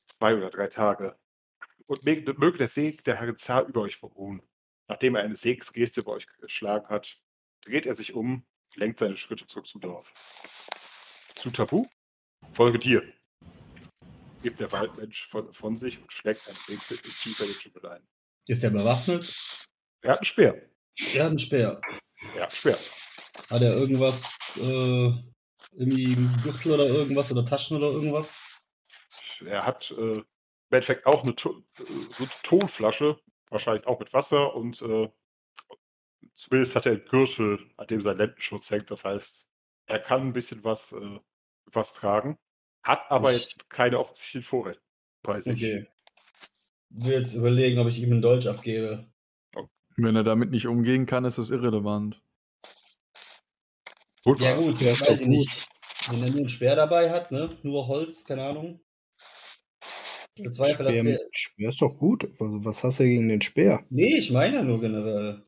[0.06, 1.20] zwei oder drei Tage.
[1.88, 4.42] Und möge, der Segen der Herrin Zar über euch beruhen.
[4.88, 7.22] Nachdem er eine Segensgeste über euch geschlagen hat,
[7.62, 8.46] dreht er sich um,
[8.76, 10.12] lenkt seine Schritte zurück zum Dorf.
[11.36, 11.86] Zu Tabu?
[12.54, 13.04] Folge dir.
[14.44, 16.80] Gibt der Waldmensch von, von sich und schlägt einen Weg
[17.22, 18.08] tiefer in den Dschungel ein.
[18.48, 19.68] Ist er bewaffnet?
[20.02, 20.70] Er hat einen Speer.
[21.14, 21.82] Er hat einen Speer.
[22.36, 22.80] Er hat einen Speer.
[23.50, 25.12] Hat er irgendwas, äh,
[25.74, 28.60] irgendwie einen Gürtel oder irgendwas oder Taschen oder irgendwas?
[29.46, 30.26] Er hat äh, im
[30.70, 33.20] Endeffekt auch eine, To- äh, so eine Tonflasche,
[33.50, 35.10] wahrscheinlich auch mit Wasser und äh,
[36.36, 38.90] zumindest hat er einen Gürtel, an dem sein Lendenschutz hängt.
[38.92, 39.48] Das heißt,
[39.88, 41.20] er kann ein bisschen was, äh,
[41.66, 42.38] was tragen,
[42.84, 44.82] hat aber Ich- jetzt keine offensichtlichen Vorräte
[45.24, 45.54] bei sich.
[45.54, 45.88] Okay.
[46.90, 49.10] Will jetzt überlegen, ob ich ihm einen Dolch abgebe.
[49.98, 52.22] Wenn er damit nicht umgehen kann, ist das irrelevant.
[54.24, 55.68] Gut, Ja gut, Ja, weiß ich nicht.
[56.10, 57.58] Wenn er nur ein Speer dabei hat, ne?
[57.64, 58.82] Nur Holz, keine Ahnung.
[60.36, 61.20] Ich dass Speer, der...
[61.32, 62.24] Speer ist doch gut.
[62.40, 63.86] Also, was hast du gegen den Speer?
[63.90, 65.46] Nee, ich meine ja nur generell.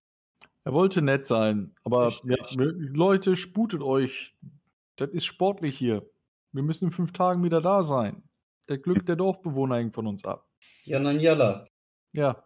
[0.65, 4.33] Er wollte nett sein, aber ja, Leute, sputet euch.
[4.95, 6.09] Das ist sportlich hier.
[6.53, 8.23] Wir müssen in fünf Tagen wieder da sein.
[8.69, 10.47] Der Glück der Dorfbewohner hängt von uns ab.
[10.83, 11.67] Jananjala.
[12.13, 12.45] Ja.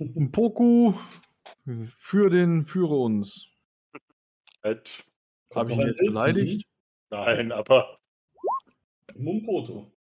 [0.00, 0.94] Ein Poku
[1.96, 3.46] für den, führe uns.
[4.62, 5.04] Ed,
[5.54, 6.66] Habe ich ihn jetzt beleidigt?
[7.10, 7.98] Nein, aber
[9.16, 9.92] Mumpoto.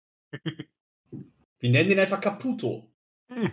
[1.58, 2.90] Wir nennen ihn einfach Caputo.
[3.28, 3.52] Hm.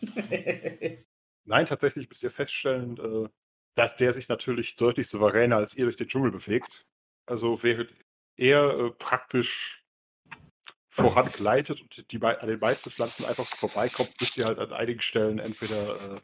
[1.44, 3.28] nein, tatsächlich müsst ihr feststellen, äh,
[3.74, 6.86] dass der sich natürlich deutlich souveräner als ihr durch den Dschungel bewegt.
[7.26, 7.92] Also während
[8.36, 9.84] er äh, praktisch
[10.90, 15.00] vorangleitet und die, an den meisten Pflanzen einfach so vorbeikommt, müsst ihr halt an einigen
[15.00, 16.20] Stellen entweder äh,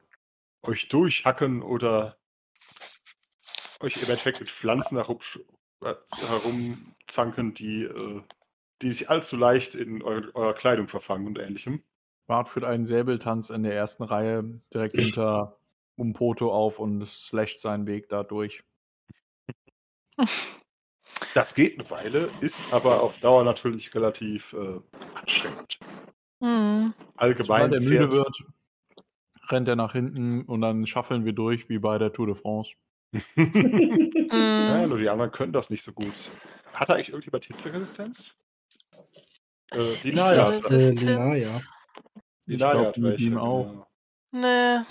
[0.62, 2.18] euch durchhacken oder
[3.80, 8.22] euch im Endeffekt mit Pflanzen äh, herumzanken, die, äh,
[8.82, 11.82] die sich allzu leicht in eu eurer Kleidung verfangen und ähnlichem.
[12.28, 15.58] Bart führt einen Säbeltanz in der ersten Reihe direkt hinter
[15.96, 18.62] Umpoto auf und slasht seinen Weg da durch.
[21.34, 24.80] Das geht eine Weile, ist aber auf Dauer natürlich relativ äh,
[25.14, 25.78] anstrengend.
[26.40, 26.94] Hm.
[27.16, 28.44] Allgemein Sobald er müde wird,
[29.48, 32.72] rennt er nach hinten und dann schaffeln wir durch wie bei der Tour de France.
[33.36, 34.88] ja, Hm.
[34.88, 36.30] nur die anderen können das nicht so gut.
[36.74, 38.36] Hat da eigentlich irgendjemand Hitzeresistenz?
[39.70, 40.52] Äh, die Naya.
[40.52, 40.90] Äh.
[40.90, 41.60] Linaya.
[42.48, 43.64] Die Ich Naya glaub, hat mit ihm auch.
[43.66, 43.86] genau.
[44.32, 44.84] Nee.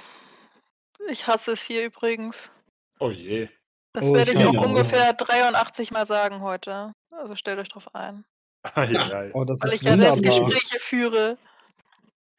[1.12, 2.52] Ich hasse es hier übrigens.
[3.00, 3.48] Oh je.
[3.94, 6.94] Das Oh, werde ich ich auch ungefähr 83 Mal sagen heute.
[7.12, 8.26] Also stellt euch drauf ein.
[8.64, 9.32] Eieiei.
[9.34, 10.24] Oh, das Weil ist ich ja selbst.
[10.24, 11.38] Gespräche führe.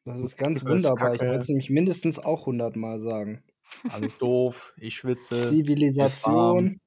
[0.04, 1.14] Das ist ganz Das ist wunderbar.
[1.14, 3.42] Ich werde es nämlich mindestens auch 100 Mal sagen.
[3.90, 6.80] Alles doof, ich schwitze, Zivilisation.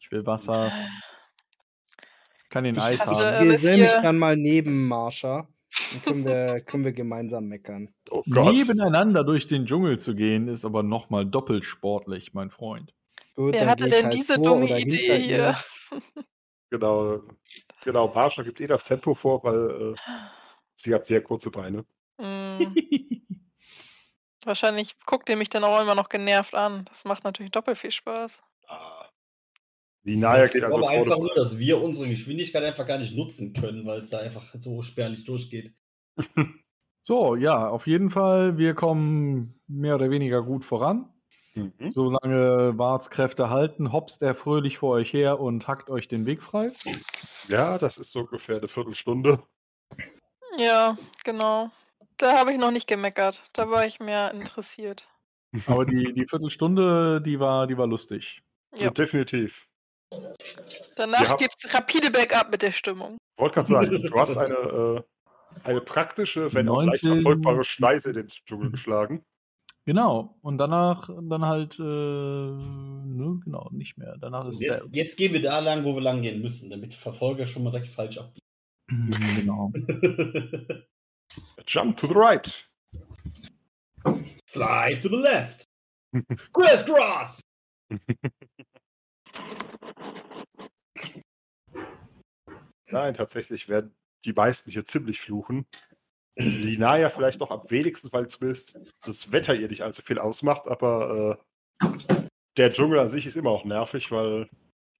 [0.00, 0.72] ich will Wasser,
[2.50, 3.48] kann den Ich Eis hatte- haben.
[3.48, 5.46] gesell mich dann mal neben Marsha.
[5.92, 7.94] Dann können wir, können wir gemeinsam meckern.
[8.10, 8.22] Oh.
[8.26, 12.94] Nebeneinander durch den Dschungel zu gehen, ist aber nochmal doppelt sportlich, mein Freund.
[13.34, 15.56] Gut, Wer hatte denn halt diese dumme Idee hier?
[16.70, 17.20] Genau.
[17.84, 19.94] Genau, Marsha gibt eh das Tempo vor, weil äh,
[20.74, 21.84] sie hat sehr kurze Beine.
[22.20, 22.74] Hm.
[24.44, 26.84] Wahrscheinlich guckt ihr mich dann auch immer noch genervt an.
[26.86, 28.42] Das macht natürlich doppelt viel Spaß.
[30.06, 33.52] Die ich geht also glaube einfach nur, dass wir unsere Geschwindigkeit einfach gar nicht nutzen
[33.52, 35.72] können, weil es da einfach so spärlich durchgeht.
[37.08, 41.08] So, ja, auf jeden Fall, wir kommen mehr oder weniger gut voran.
[41.54, 41.92] Mhm.
[41.92, 46.42] Solange Warts Kräfte halten, hopst er fröhlich vor euch her und hackt euch den Weg
[46.42, 46.72] frei.
[47.46, 49.38] Ja, das ist so ungefähr eine Viertelstunde.
[50.58, 51.70] Ja, genau.
[52.16, 53.44] Da habe ich noch nicht gemeckert.
[53.52, 55.08] Da war ich mehr interessiert.
[55.66, 58.42] Aber die, die Viertelstunde, die war, die war lustig.
[58.76, 58.90] Ja.
[58.90, 59.68] Definitiv.
[60.96, 61.36] Danach Ja.
[61.36, 63.18] geht's rapide bergab mit der Stimmung.
[63.38, 65.02] Wollte gerade sagen, du hast eine, äh,
[65.64, 67.22] eine praktische, wenn auch leicht 19.
[67.22, 69.24] verfolgbare Schneise in den Dschungel geschlagen.
[69.84, 70.36] Genau.
[70.42, 74.16] Und danach dann halt, äh, ne, genau, nicht mehr.
[74.20, 77.46] Danach ist Jetzt, jetzt gehen wir da lang, wo wir lang gehen müssen, damit Verfolger
[77.46, 78.46] schon mal direkt falsch abbiegen.
[78.90, 79.36] der.
[79.36, 79.72] Genau.
[81.68, 82.68] Jump to the right.
[84.48, 85.64] Slide to the left.
[86.52, 87.40] Criss cross.
[92.88, 93.94] Nein, tatsächlich werden
[94.24, 95.66] die meisten hier ziemlich fluchen.
[96.36, 101.40] Linaya vielleicht noch am wenigsten, weil zumindest das Wetter ihr nicht allzu viel ausmacht, aber
[101.80, 102.26] äh,
[102.56, 104.48] der Dschungel an sich ist immer auch nervig, weil,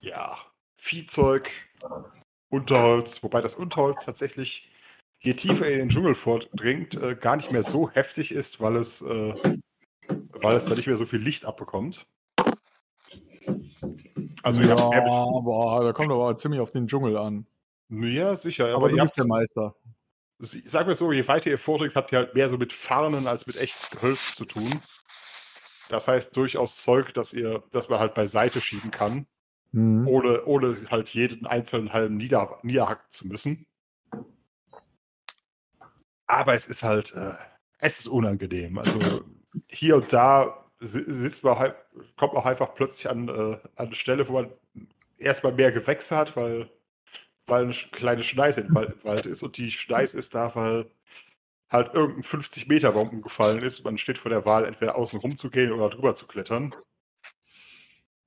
[0.00, 0.38] ja,
[0.80, 1.50] Viehzeug,
[2.48, 4.70] Unterholz, wobei das Unterholz tatsächlich,
[5.20, 9.02] je tiefer in den Dschungel vordringt, äh, gar nicht mehr so heftig ist, weil es,
[9.02, 9.58] äh,
[10.08, 12.06] weil es da nicht mehr so viel Licht abbekommt.
[14.46, 17.46] Also ja, boah, da kommt aber ziemlich auf den Dschungel an.
[17.90, 19.74] ja, sicher, aber, Aber, du ihr bist habt der Meister.
[20.38, 23.48] Sag mir so, je weiter ihr vordringt, habt ihr halt mehr so mit Farnen als
[23.48, 24.70] mit echt Gehölz zu tun.
[25.88, 29.26] Das heißt durchaus Zeug, dass ihr, dass man halt beiseite schieben kann,
[29.72, 30.06] Mhm.
[30.06, 33.66] ohne, ohne halt jeden einzelnen Halm nieder, niederhacken zu müssen.
[36.28, 37.34] Aber es ist halt, äh,
[37.78, 38.78] es ist unangenehm.
[38.78, 39.22] Also
[39.68, 41.74] hier und da sitzt man halt,
[42.16, 44.52] kommt man auch einfach plötzlich an, äh, an eine Stelle, wo man
[45.18, 46.70] erstmal mehr Gewächse hat, weil,
[47.46, 50.90] weil eine kleine Schneise im Wald, ist und die Schneise ist da, weil
[51.70, 53.84] halt irgendein 50 Meter Baum umgefallen ist.
[53.84, 56.74] Man steht vor der Wahl, entweder außen rum zu gehen oder drüber zu klettern.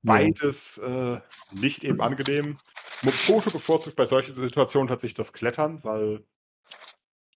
[0.01, 1.19] Beides äh,
[1.51, 2.57] nicht eben angenehm.
[3.01, 6.23] Mopoto bevorzugt bei solchen Situationen tatsächlich das Klettern, weil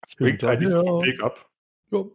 [0.05, 1.01] es bringt einen vom Hinterher.
[1.01, 1.49] Weg ab.
[1.91, 2.05] Ja.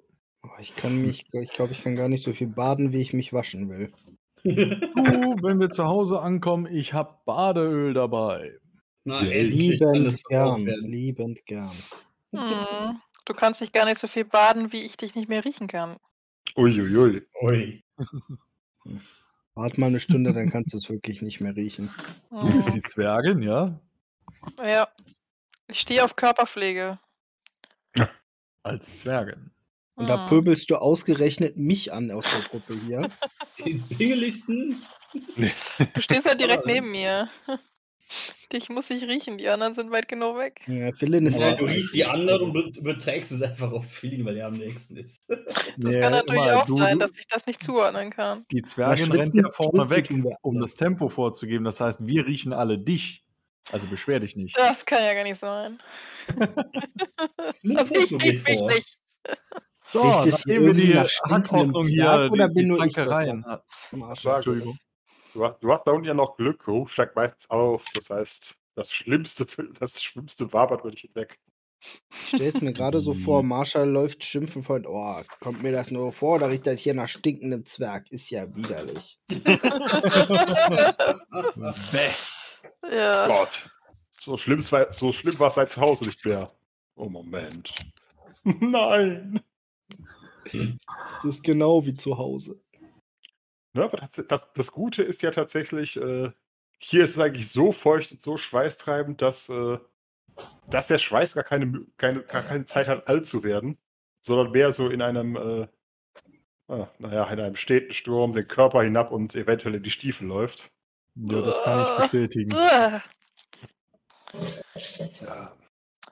[0.47, 3.13] Oh, ich kann mich, ich glaube, ich kann gar nicht so viel baden, wie ich
[3.13, 3.93] mich waschen will.
[4.45, 8.59] Du, wenn wir zu Hause ankommen, ich habe Badeöl dabei.
[9.05, 11.75] Na, Liebend gern, liebend gern.
[12.33, 13.01] Hm.
[13.25, 15.97] Du kannst dich gar nicht so viel baden, wie ich dich nicht mehr riechen kann.
[16.57, 17.27] Uiuiui.
[17.43, 17.85] Ui.
[19.55, 21.91] Wart mal eine Stunde, dann kannst du es wirklich nicht mehr riechen.
[22.31, 22.75] Du bist Hm.
[22.75, 23.81] die Zwergin, ja?
[24.65, 24.89] Ja.
[25.67, 27.01] Ich stehe auf Körperpflege.
[28.63, 29.51] Als Zwergin.
[29.97, 30.27] Und da Hm.
[30.29, 33.09] pöbelst du ausgerechnet mich an aus der Gruppe hier.
[33.65, 34.81] Den pingeligsten.
[35.95, 37.29] Du stehst ja direkt neben mir.
[38.53, 40.61] Dich muss ich riechen, die anderen sind weit genug weg.
[40.69, 44.37] Ja, Philin ist auch du riechst die anderen und überträgst es einfach auf Feeling, weil
[44.37, 45.23] er am nächsten ist.
[45.79, 48.45] Das Nee, kann natürlich immer, auch du- sein, dass ich das nicht zuordnen kann.
[48.53, 50.09] Die Zwergin Ja, rennt ja vorne weg,
[50.43, 51.65] um das Tempo vorzugeben.
[51.65, 53.25] Das heißt, wir riechen alle dich.
[53.73, 54.57] Also beschwer dich nicht.
[54.57, 55.79] Das kann ja gar nicht sein.
[57.77, 58.99] Also ich riech mich nicht.
[59.97, 62.85] So, Riecht es wir irgendwie die nach stinkendem Zwerg hier, oder die, bin die nur
[62.85, 63.07] ich das
[64.37, 64.79] Entschuldigung.
[65.33, 67.85] Du, hast- du hast da unten ja noch Glück, Geruch steigt meistens auf.
[67.95, 69.47] Das heißt, das Schlimmste,
[69.79, 71.39] das Schlimmste wabert über dich hinweg.
[72.25, 75.91] Ich stelle es mir gerade so vor, Marshall läuft schimpfen von, oh, kommt mir das
[75.91, 78.11] nur vor, da riecht das hier nach stinkendem Zwerg.
[78.11, 79.19] Ist ja widerlich.
[82.91, 83.27] ja.
[83.27, 83.71] Gott.
[84.19, 86.51] So schlimm, war- so schlimm war es seit zu Hause nicht mehr.
[86.97, 87.75] Oh, Moment.
[88.45, 89.41] Nein.
[91.19, 92.61] Es ist genau wie zu Hause.
[93.75, 96.31] Ja, aber das, das, das Gute ist ja tatsächlich, äh,
[96.79, 99.79] hier ist es eigentlich so feucht und so schweißtreibend, dass, äh,
[100.69, 103.79] dass der Schweiß gar keine, keine, gar keine Zeit hat, alt zu werden,
[104.21, 105.69] sondern mehr so in einem, äh,
[106.69, 110.71] ah, naja, in einem steten Sturm den Körper hinab und eventuell in die Stiefel läuft.
[111.15, 112.51] Ja, das kann ich bestätigen.
[112.51, 113.03] Ja.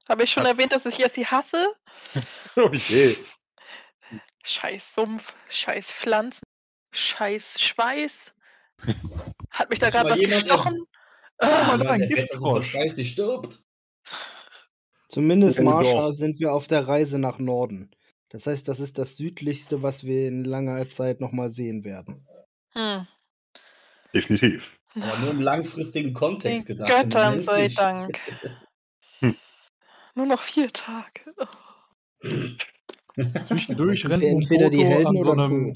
[0.09, 1.67] Habe ich schon Das- erwähnt, dass ich Jessie hasse?
[2.57, 3.17] Oh je.
[4.45, 6.45] Scheiß Sumpf, scheiß Pflanzen,
[6.93, 8.35] scheiß Schweiß.
[9.51, 10.87] Hat mich da gerade was gestochen?
[11.39, 12.71] Ah, da Jemand, ein Giftfrosch.
[12.71, 13.59] Scheiße stirbt.
[15.09, 17.91] Zumindest Marsha sind wir auf der Reise nach Norden.
[18.29, 22.27] Das heißt, das ist das südlichste, was wir in langer Zeit nochmal sehen werden.
[22.73, 23.07] hm.
[24.13, 24.79] Definitiv.
[24.95, 26.89] Aber nur im langfristigen Den Kontext gedacht.
[26.89, 27.69] Göttern sei.
[27.69, 28.21] Dank.
[29.21, 29.37] Hm.
[30.15, 31.35] Nur noch vier Tage.
[33.43, 35.75] Zwischendurch rennt um entweder die Poto Helden an so einem?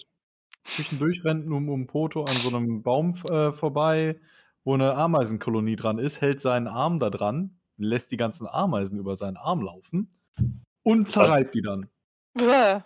[0.64, 4.18] Zwischendurch rennt um, um Poto an so einem Baum äh, vorbei,
[4.64, 9.16] wo eine Ameisenkolonie dran ist, hält seinen Arm da dran, lässt die ganzen Ameisen über
[9.16, 10.10] seinen Arm laufen
[10.82, 11.88] und zerreibt die dann.
[12.34, 12.80] Bäh.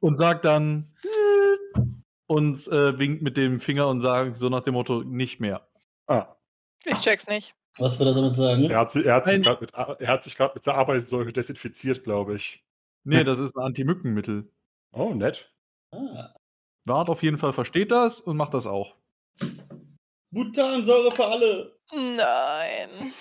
[0.00, 1.80] Und sagt dann "Äh",
[2.26, 5.66] und äh, winkt mit dem Finger und sagt so nach dem Motto, nicht mehr.
[6.06, 6.36] Ah,
[6.84, 7.54] Ich check's nicht.
[7.78, 8.64] Was will er damit sagen?
[8.70, 12.62] er hat, sie- er hat sich gerade mit, mit der Ameisensäure desinfiziert, glaube ich.
[13.06, 14.50] Nee, das ist ein Anti-Mückenmittel.
[14.92, 15.48] Oh, nett.
[15.92, 16.34] Ah.
[16.84, 18.96] Wart auf jeden Fall versteht das und macht das auch.
[20.32, 21.78] Butansäure für alle.
[21.94, 23.12] Nein.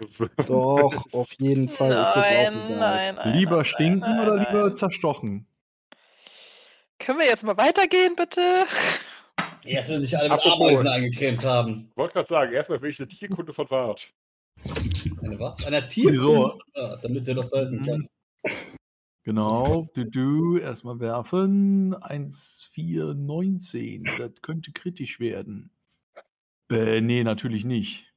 [0.46, 3.38] Doch, auf jeden Fall ist jetzt auch Nein, nein, nein.
[3.38, 4.46] lieber nein, stinken nein, oder nein.
[4.50, 5.46] lieber zerstochen?
[6.98, 8.40] Können wir jetzt mal weitergehen, bitte?
[9.64, 10.70] Erst wenn sich alle mit Apropos.
[10.70, 11.88] Ameisen eingecremt haben.
[11.90, 14.10] Ich wollte gerade sagen, erstmal will ich eine Tierkunde von Wart.
[15.22, 15.64] Eine was?
[15.66, 16.10] Einer Tier.
[16.10, 16.58] Wieso?
[16.74, 17.84] Ja, damit du das halten Mhm.
[17.84, 18.12] kannst.
[19.24, 21.94] Genau, du, du, erstmal werfen.
[21.94, 24.04] 1, 4, 19.
[24.18, 25.70] Das könnte kritisch werden.
[26.70, 28.12] Äh, nee, natürlich nicht.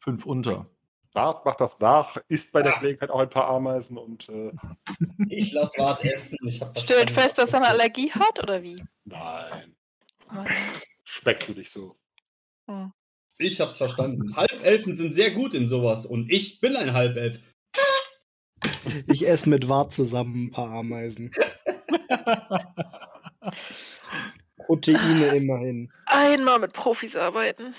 [0.00, 0.68] 5 unter.
[1.12, 2.72] Wart macht das nach, isst bei der.
[2.78, 4.52] Gelegenheit auch ein paar Ameisen und äh,
[5.28, 6.36] Ich lass Wart essen.
[6.76, 8.82] Stellt fest, dass er eine Allergie hat, oder wie?
[9.04, 9.76] nein,
[10.32, 10.48] Nein.
[11.04, 11.96] speckt du dich so.
[12.66, 12.92] Hm.
[13.38, 14.34] Ich hab's verstanden.
[14.36, 16.06] Halbelfen sind sehr gut in sowas.
[16.06, 17.40] Und ich bin ein Halbelf.
[19.06, 21.30] Ich esse mit Wart zusammen ein paar Ameisen.
[24.66, 25.92] Proteine immerhin.
[26.06, 27.74] Einmal mit Profis arbeiten.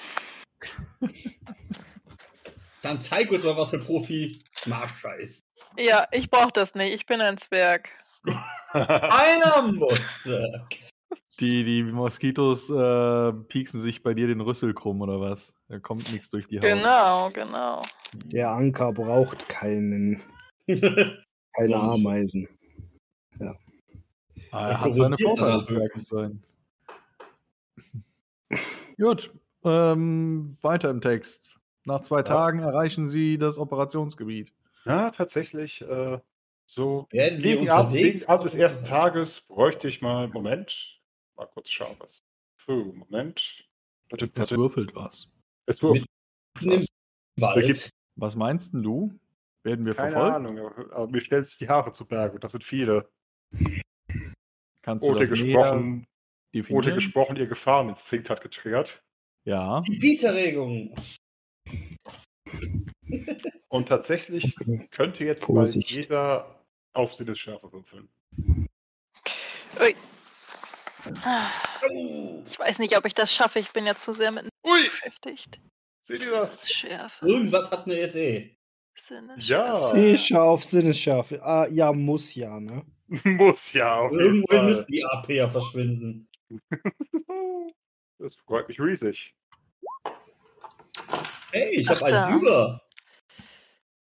[2.82, 5.46] Dann zeig uns mal, was für Profi Marsha ist.
[5.78, 6.94] Ja, ich brauch das nicht.
[6.94, 7.90] Ich bin ein Zwerg.
[8.74, 10.30] Einer muss.
[11.40, 15.54] Die, die Moskitos äh, pieksen sich bei dir den Rüssel krumm oder was?
[15.68, 16.66] Da kommt nichts durch die Haut.
[16.66, 17.82] Genau, genau.
[18.14, 20.22] Der Anker braucht keinen,
[20.68, 21.74] keine Sonnenschutz.
[21.74, 22.48] Ameisen.
[24.52, 26.44] Ah, er hat seine Vorteile, Zwerg zu sein.
[28.98, 29.34] Gut,
[29.64, 31.58] ähm, weiter im Text.
[31.86, 34.54] Nach zwei Tagen erreichen sie das Operationsgebiet.
[34.86, 36.20] Ja, tatsächlich, äh,
[36.66, 41.02] so gegen Abend, gegen Abend des ersten Tages bräuchte ich mal, Moment,
[41.36, 42.24] mal kurz schauen, was.
[42.66, 43.68] Puh, Moment.
[44.10, 45.28] Es würfelt was.
[45.66, 46.06] Es würfelt.
[47.38, 47.90] Wald.
[48.16, 49.12] Was meinst denn du?
[49.64, 50.36] Werden wir keine verfolgt?
[50.36, 50.60] Ahnung,
[50.92, 53.10] aber, mir stellt sich die Haare zu Berge und das sind viele.
[54.82, 56.06] Kannst du Ote das näher gesprochen,
[56.70, 59.02] Ote gesprochen, ihr Gefahreninstinkt hat getriggert.
[59.46, 59.82] Ja.
[59.82, 60.96] Die Bieterregung.
[63.70, 64.56] Und tatsächlich
[64.92, 66.64] könnte jetzt mal jeder
[66.94, 68.10] auf Sinnesschärfe würfeln.
[69.80, 69.96] Ui.
[72.46, 73.60] Ich weiß nicht, ob ich das schaffe.
[73.60, 75.60] Ich bin ja zu sehr mit Ui, beschäftigt.
[76.02, 76.70] seht ihr das?
[76.70, 77.28] Schärfe.
[77.28, 78.50] Irgendwas hat eine SE.
[78.96, 79.94] Sinne, Ja.
[79.96, 81.42] Ich auf Sinnesschärfe.
[81.44, 82.86] Ah, ja, muss ja, ne?
[83.26, 84.66] Muss ja, auf jeden Irgendwo Fall.
[84.66, 86.28] müssen die AP ja verschwinden.
[88.20, 89.36] Das freut mich riesig.
[91.52, 92.36] Hey, ich habe Ach, eins da.
[92.36, 92.82] über.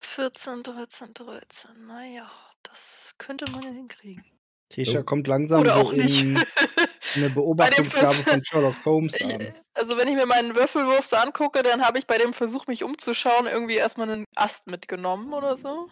[0.02, 1.88] 14, 13, 13.
[1.88, 2.30] Naja,
[2.64, 4.26] das könnte man ja hinkriegen.
[4.70, 5.04] Tisha Oh.
[5.04, 6.26] kommt langsam Oder so auch nicht.
[7.16, 9.54] in eine Beobachtungsgabe von Sherlock Holmes an.
[9.74, 12.84] Also wenn ich mir meinen Würfelwurf so angucke, dann habe ich bei dem Versuch, mich
[12.84, 15.88] umzuschauen, irgendwie erstmal einen Ast mitgenommen oder so.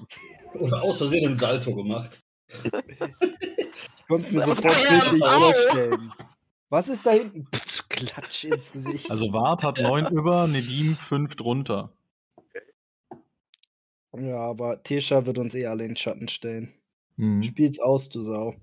[0.54, 2.22] Oder aus Versehen einen Salto gemacht.
[2.48, 6.14] Ich konnte es mir Was sofort bildlich vorstellen.
[6.70, 7.48] Was ist da hinten?
[7.54, 9.10] Pff, Klatsch ins Gesicht.
[9.10, 11.94] Also Wart hat 9 über, Nedim 5 drunter.
[14.18, 16.74] ja, aber Tisha wird uns eh alle in den Schatten stellen.
[17.16, 17.42] Mhm.
[17.44, 18.56] Spiel's aus, du Sau.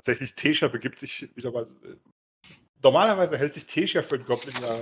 [0.00, 1.66] Tatsächlich, Tesha begibt sich wieder mal.
[2.82, 4.80] Normalerweise hält sich Tesha für den Goblin ja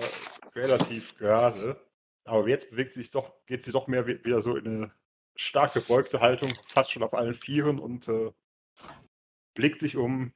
[0.54, 1.84] relativ gerade.
[2.24, 4.94] Aber jetzt bewegt sie sich doch, geht sie doch mehr wi- wieder so in eine
[5.36, 8.30] stark gebeugte Haltung, fast schon auf allen Vieren und äh,
[9.56, 10.32] blickt sich um,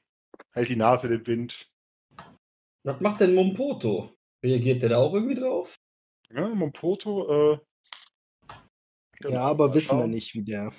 [0.52, 1.70] hält die Nase in den Wind.
[2.84, 4.16] Was macht denn Mompoto?
[4.44, 5.76] Reagiert der da auch irgendwie drauf?
[6.32, 7.60] Ja, Mompoto, äh,
[9.28, 10.72] ja, aber wissen wir nicht, wie der.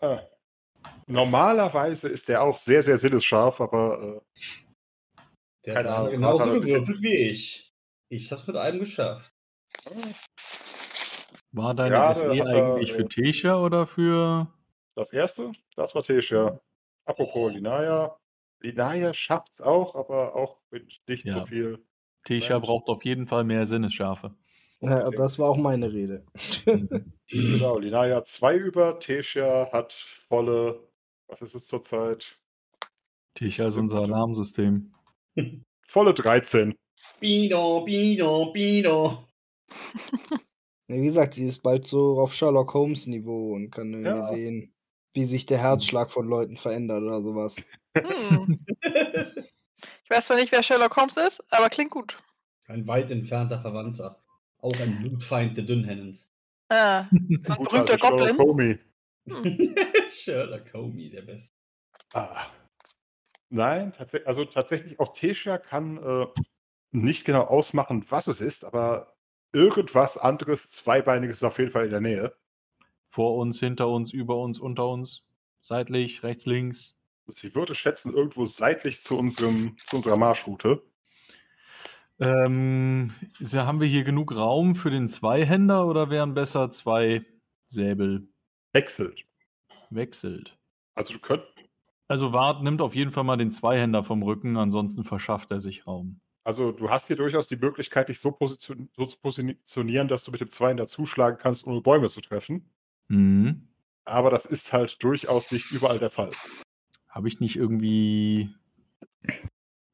[0.00, 0.26] Ah.
[1.06, 4.22] Normalerweise ist der auch sehr, sehr sinnesscharf, aber
[5.16, 5.20] äh,
[5.66, 7.72] Der hat Ahnung, genauso gewürfelt wie ich.
[8.08, 9.32] Ich hab's mit einem geschafft.
[11.52, 14.48] War deine Gerade SE hat er, eigentlich äh, für Tesha oder für.
[14.96, 16.60] das erste, das war Tesha.
[17.06, 18.16] Apropos Linaya.
[18.60, 21.40] Linaya schafft es auch, aber auch mit nicht Ja.
[21.40, 21.84] so viel.
[22.24, 24.34] Tesha braucht auf jeden Fall mehr Sinnesschärfe.
[24.80, 26.24] Ja, das war auch meine Rede.
[27.28, 29.92] Genau, Linaya 2 über, Tesha hat
[30.28, 30.88] volle,
[31.34, 32.38] was ist es zurzeit?
[33.34, 34.92] Tesha ist unser Alarmsystem.
[35.86, 36.74] Volle 13.
[37.20, 39.26] Bido, Bido, Bido.
[40.86, 44.26] Ja, wie gesagt, sie ist bald so auf Sherlock Holmes Niveau und kann irgendwie Ja.
[44.26, 44.74] sehen,
[45.14, 47.56] wie sich der Herzschlag von Leuten verändert oder sowas.
[47.96, 48.64] Hm.
[50.04, 52.18] Ich weiß zwar nicht, wer Sherlock Holmes ist, aber klingt gut.
[52.66, 54.22] Ein weit entfernter Verwandter.
[54.58, 56.30] Auch ein Blutfeind der Dünnhennens.
[56.68, 57.06] Ah,
[57.40, 58.78] so ein berühmter also Sherlock Goblin.
[59.26, 59.74] Hm.
[60.12, 61.54] Sherlock Holmes, der Beste.
[62.12, 62.46] Ah.
[63.50, 66.26] Nein, tatsächlich, also tatsächlich auch Tesha kann äh,
[66.90, 69.16] nicht genau ausmachen, was es ist, aber
[69.52, 72.34] irgendwas anderes, zweibeiniges ist auf jeden Fall in der Nähe.
[73.08, 75.22] Vor uns, hinter uns, über uns, unter uns.
[75.62, 76.96] Seitlich, rechts, links.
[77.42, 80.82] Ich würde schätzen, irgendwo seitlich zu, unserem, zu unserer Marschroute.
[82.20, 87.24] Ähm, so, haben wir hier genug Raum für den Zweihänder oder wären besser zwei
[87.66, 88.28] Säbel
[88.74, 89.24] Wechselt.
[89.90, 90.58] wechselt?
[90.94, 91.44] Also du könnt,
[92.08, 95.86] Also Wart nimmt auf jeden Fall mal den Zweihänder vom Rücken, ansonsten verschafft er sich
[95.86, 96.20] Raum.
[96.44, 100.30] also du hast hier durchaus die Möglichkeit, dich so, position, so zu positionieren, dass du
[100.32, 102.68] mit dem Zweien dazuschlagen kannst, ohne Bäume zu treffen.
[103.08, 103.68] Mhm.
[104.04, 106.32] Aber das ist halt durchaus nicht überall der Fall.
[107.08, 108.54] Habe ich nicht irgendwie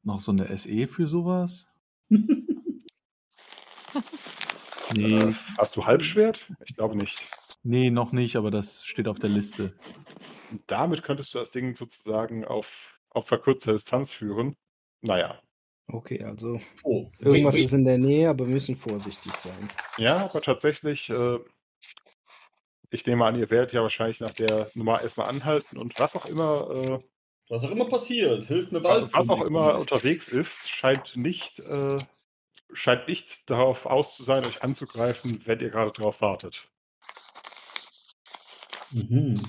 [0.03, 1.67] noch so eine SE für sowas?
[4.93, 6.51] Nee, Äh, hast du Halbschwert?
[6.65, 7.25] Ich glaube nicht.
[7.63, 9.73] Nee, noch nicht, aber das steht auf der Liste.
[10.51, 14.55] Und damit könntest du das Ding sozusagen auf, auf verkürzte Distanz führen.
[15.01, 15.41] Naja.
[15.87, 19.69] Okay, also Oh, irgendwas wait, ist in der Nähe, aber wir müssen vorsichtig sein.
[19.97, 21.39] Ja, aber tatsächlich, äh,
[22.89, 26.25] ich nehme an, ihr werdet ja wahrscheinlich nach der Nummer erstmal anhalten und was auch
[26.25, 26.99] immer, äh,
[27.49, 29.13] Was auch immer passiert, hilft mir Wald.
[29.13, 31.97] was auch immer unterwegs ist, scheint nicht, äh,
[32.73, 36.69] scheint nicht darauf aus zu sein, euch anzugreifen, wenn ihr gerade drauf wartet.
[38.91, 39.41] Mhm.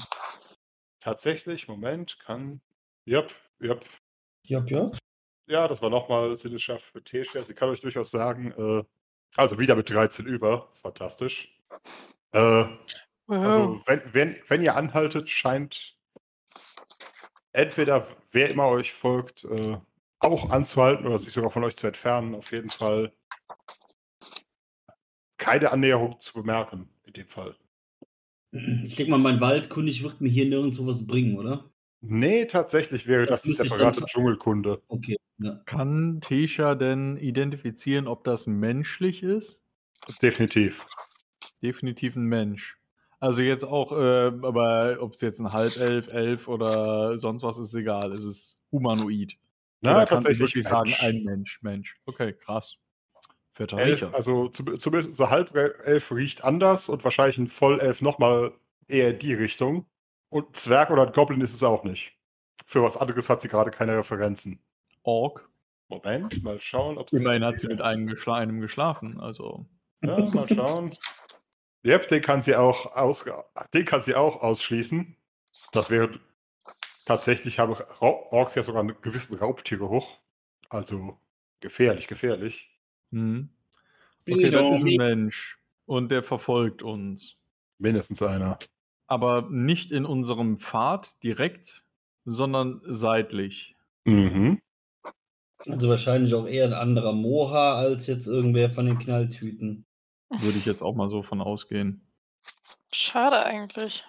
[1.01, 2.61] Tatsächlich, Moment, kann.
[3.07, 3.85] Yep, yep.
[4.45, 4.91] Ja, ja.
[5.47, 7.43] Ja, das war nochmal Sinneschaft für Tesha.
[7.43, 8.85] Sie kann euch durchaus sagen, äh,
[9.37, 10.69] also wieder mit 13 über.
[10.83, 11.59] Fantastisch.
[12.33, 12.67] Äh,
[13.27, 15.97] also, wenn, wenn, wenn ihr anhaltet, scheint
[17.53, 19.79] entweder wer immer euch folgt, äh,
[20.21, 22.35] auch anzuhalten oder sich sogar von euch zu entfernen.
[22.35, 23.13] Auf jeden Fall
[25.37, 27.57] keine Annäherung zu bemerken, in dem Fall.
[28.53, 31.71] Ich denke mal, mein Waldkundig wird mir hier nirgendwo was bringen, oder?
[32.03, 34.83] Nee, tatsächlich wäre Das das, die ich dann separate ver- Dschungelkunde.
[34.89, 35.17] Okay.
[35.39, 35.61] Ja.
[35.65, 39.63] Kann Tesha denn identifizieren, ob das menschlich ist?
[40.21, 40.87] Definitiv.
[41.63, 42.77] Definitiv ein Mensch.
[43.21, 47.69] Also jetzt auch, äh, aber ob es jetzt ein Halbelf, Elf oder sonst was ist,
[47.69, 48.13] ist egal.
[48.13, 49.37] Es ist humanoid.
[49.81, 51.97] Na, Oder kannst du tatsächlich wirklich sagen, ein Mensch, Mensch.
[52.05, 52.77] Okay, krass.
[53.55, 54.15] Fetter Elf, Riecher.
[54.15, 58.53] also zum- zumindest unser Halbelf riecht anders und wahrscheinlich ein Vollelf nochmal
[58.89, 59.87] eher in die Richtung.
[60.31, 62.17] Und Zwerg oder ein Goblin ist es auch nicht.
[62.67, 64.63] Für was anderes hat sie gerade keine Referenzen.
[65.03, 65.49] Ork.
[65.89, 69.21] Moment, mal schauen, ob Immerhin hat sie mit einem, geschla einem geschlafen.
[69.21, 69.67] Also,
[70.03, 70.97] Ja, mal schauen.
[71.85, 73.27] Yep, den kann sie auch aus,
[73.75, 75.15] den kann sie auch ausschließen.
[75.73, 76.19] Das wäre
[77.05, 80.17] tatsächlich haben Orks ja sogar einen gewissen Raubtiergeruch.
[80.71, 81.19] Also
[81.61, 82.72] gefährlich, gefährlich.
[83.13, 83.51] Mhm.
[84.29, 85.59] Okay, das noch ist ein Mensch.
[85.87, 87.37] Und der verfolgt uns.
[87.79, 88.59] Mindestens einer.
[89.07, 91.83] Aber nicht in unserem Pfad direkt,
[92.25, 93.77] sondern seitlich.
[94.05, 94.61] Mhm.
[95.67, 99.85] Also wahrscheinlich auch eher ein anderer Moha als jetzt irgendwer von den Knalltüten.
[100.31, 102.07] Würde ich jetzt auch mal so von ausgehen.
[102.93, 104.05] Schade eigentlich.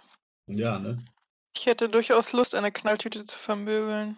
[0.47, 1.03] Ja, ne?
[1.55, 4.17] Ich hätte durchaus Lust, eine Knalltüte zu vermöbeln.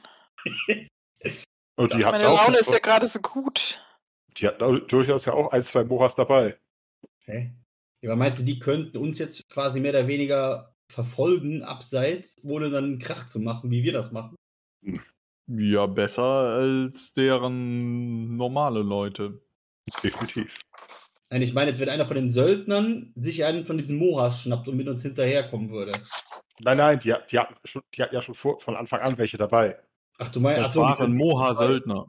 [1.75, 3.81] Und die Meine auch, Laune ist ja gerade so gut.
[4.37, 6.57] Die hatten auch durchaus ja auch ein, zwei Mohas dabei.
[7.25, 7.53] Hä?
[8.01, 12.69] Ja, aber meinst du, die könnten uns jetzt quasi mehr oder weniger verfolgen, abseits, ohne
[12.69, 14.35] dann einen Krach zu machen, wie wir das machen?
[15.47, 19.41] Ja, besser als deren normale Leute.
[20.03, 20.59] Definitiv.
[21.31, 24.67] Nein, ich meine, jetzt wenn einer von den Söldnern sich einen von diesen Mohas schnappt
[24.67, 25.93] und mit uns hinterherkommen würde.
[26.59, 29.37] Nein, nein, die, die, hatten, schon, die hatten ja schon vor, von Anfang an welche
[29.37, 29.79] dabei.
[30.17, 32.05] Ach, du meinst, Das ach so, waren Moha-Söldner.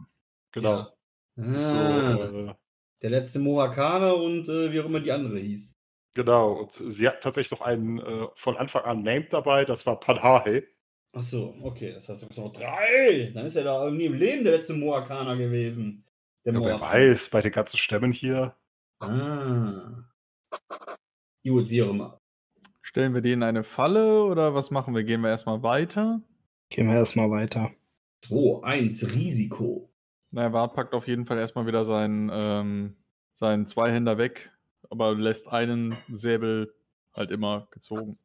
[0.53, 0.71] Genau.
[0.71, 0.96] Ja.
[1.37, 2.15] So, Ah,
[2.51, 2.55] äh,
[3.03, 5.75] der letzte Mohakaner und äh, wie auch immer die andere hieß.
[6.15, 6.53] genau.
[6.63, 10.65] Und sie hatten tatsächlich noch einen äh, von Anfang an Named dabei, das war Panhahe.
[11.13, 13.31] Ach so, okay, das heißt, es noch drei.
[13.35, 16.05] Dann ist er da irgendwie im Leben der letzte Mohakaner gewesen.
[16.45, 16.93] Der Ja, wer Mohakaner.
[17.11, 18.55] weiß, bei den ganzen Stämmen hier.
[19.01, 20.05] Ah.
[21.47, 22.21] Gut, wie auch immer.
[22.83, 25.05] Stellen wir denen eine Falle oder was machen wir?
[25.05, 26.21] Gehen wir erstmal weiter?
[26.71, 27.73] Gehen wir erstmal weiter.
[28.25, 29.91] 2, 1, Risiko.
[30.37, 32.95] Na, Wart packt auf jeden Fall erstmal wieder seinen, ähm,
[33.37, 34.51] seinen Zweihänder weg,
[34.91, 36.75] aber lässt einen Säbel
[37.15, 38.19] halt immer gezogen.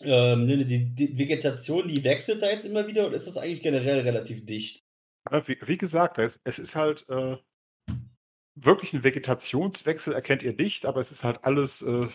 [0.00, 3.62] Ähm, ne, die, die Vegetation, die wechselt da jetzt immer wieder oder ist das eigentlich
[3.62, 4.84] generell relativ dicht?
[5.28, 7.36] Ja, Wie, wie gesagt, es, es ist halt äh,
[8.54, 12.06] wirklich ein Vegetationswechsel, erkennt ihr nicht, aber es ist halt alles äh,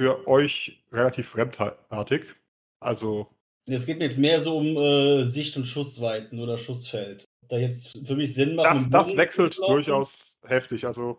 [0.00, 2.34] für euch relativ fremdartig.
[2.80, 3.28] Also,
[3.66, 7.26] Es geht mir jetzt mehr so um äh, Sicht- und Schussweiten oder Schussfeld.
[7.48, 8.66] Da jetzt für mich Sinn macht.
[8.66, 10.86] das, das wechselt durchaus heftig.
[10.86, 11.18] Also,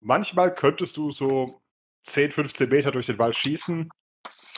[0.00, 1.60] manchmal könntest du so
[2.02, 3.88] 10, 15 Meter durch den Wald schießen.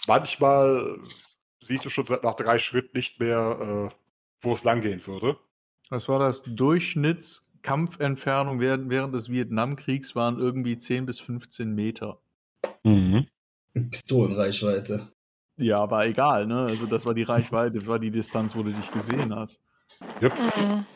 [0.07, 0.99] Manchmal
[1.61, 3.95] siehst du schon seit nach drei Schritten nicht mehr, äh,
[4.41, 5.39] wo es langgehen würde.
[5.91, 12.21] Das war das Durchschnittskampfentfernung während, während des Vietnamkriegs waren irgendwie 10 bis 15 Meter.
[13.75, 15.13] Pistolenreichweite.
[15.57, 16.63] Ja, aber egal, ne?
[16.63, 19.61] Also das war die Reichweite, das war die Distanz, wo du dich gesehen hast.
[20.21, 20.87] Mhm.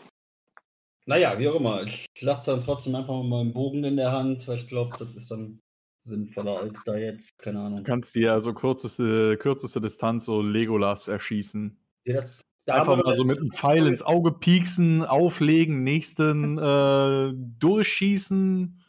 [1.05, 1.83] Naja, wie auch immer.
[1.85, 5.15] Ich lasse dann trotzdem einfach mal meinen Bogen in der Hand, weil ich glaube, das
[5.15, 5.61] ist dann
[6.03, 7.39] sinnvoller als da jetzt.
[7.39, 7.79] Keine Ahnung.
[7.79, 11.79] Du kannst dir also kürzeste, kürzeste Distanz so Legolas erschießen.
[12.05, 18.83] Ja, das, Einfach mal so mit einem Pfeil ins Auge pieksen, auflegen, nächsten äh, durchschießen.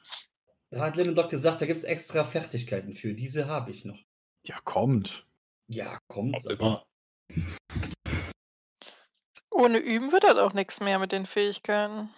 [0.72, 3.14] Da hat Lennon doch gesagt, da gibt es extra Fertigkeiten für.
[3.14, 3.99] Diese habe ich noch.
[4.44, 5.27] Ja, kommt.
[5.68, 6.35] Ja, kommt.
[9.52, 12.10] Ohne Üben wird das auch nichts mehr mit den Fähigkeiten.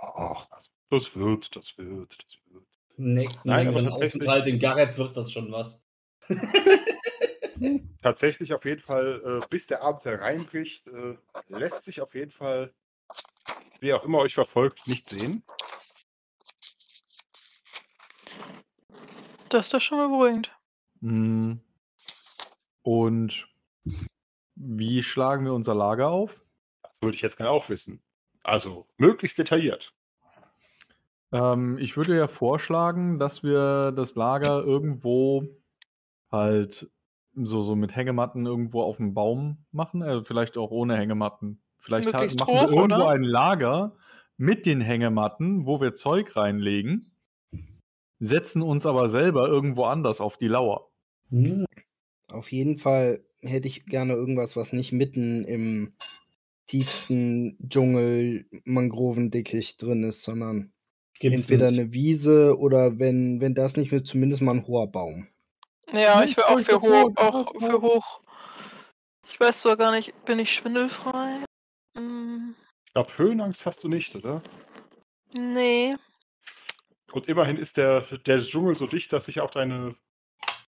[0.00, 2.66] Ach, das, das wird, das wird, das wird.
[2.96, 5.84] Im nächsten Nein, aber längeren Aufenthalt in Garrett wird das schon was.
[8.02, 11.16] Tatsächlich auf jeden Fall, äh, bis der Abend hereinbricht, äh,
[11.48, 12.74] lässt sich auf jeden Fall,
[13.80, 15.42] wer auch immer euch verfolgt, nicht sehen.
[19.48, 20.50] Das ist doch schon mal beruhigend.
[21.00, 21.54] Mm.
[22.86, 23.48] Und
[24.54, 26.40] wie schlagen wir unser Lager auf?
[26.84, 28.00] Das würde ich jetzt gerne auch wissen.
[28.44, 29.92] Also möglichst detailliert.
[31.32, 35.48] Ähm, ich würde ja vorschlagen, dass wir das Lager irgendwo
[36.30, 36.88] halt
[37.34, 40.00] so, so mit Hängematten irgendwo auf dem Baum machen.
[40.02, 41.60] Äh, vielleicht auch ohne Hängematten.
[41.78, 43.08] Vielleicht ha- Möglichst machen wir hoch, irgendwo oder?
[43.08, 43.96] ein Lager
[44.36, 47.10] mit den Hängematten, wo wir Zeug reinlegen,
[48.20, 50.88] setzen uns aber selber irgendwo anders auf die Lauer.
[51.30, 51.66] Hm.
[52.30, 55.94] Auf jeden Fall hätte ich gerne irgendwas, was nicht mitten im
[56.66, 60.72] tiefsten Dschungel Mangrovendickicht drin ist, sondern
[61.18, 61.80] Gibt's entweder nicht.
[61.80, 65.28] eine Wiese oder wenn, wenn das nicht mit zumindest mal ein hoher Baum.
[65.92, 68.20] Ja, Hm, ich wäre auch für hoch, ich auch für hoch.
[69.28, 71.44] Ich weiß zwar gar nicht, bin ich schwindelfrei?
[71.96, 72.54] Hm,
[72.86, 74.42] Ich glaube, Höhenangst hast du nicht, oder?
[75.32, 75.96] nee.
[77.12, 79.96] Und immerhin ist der, der Dschungel so dicht, dass sich auch deine,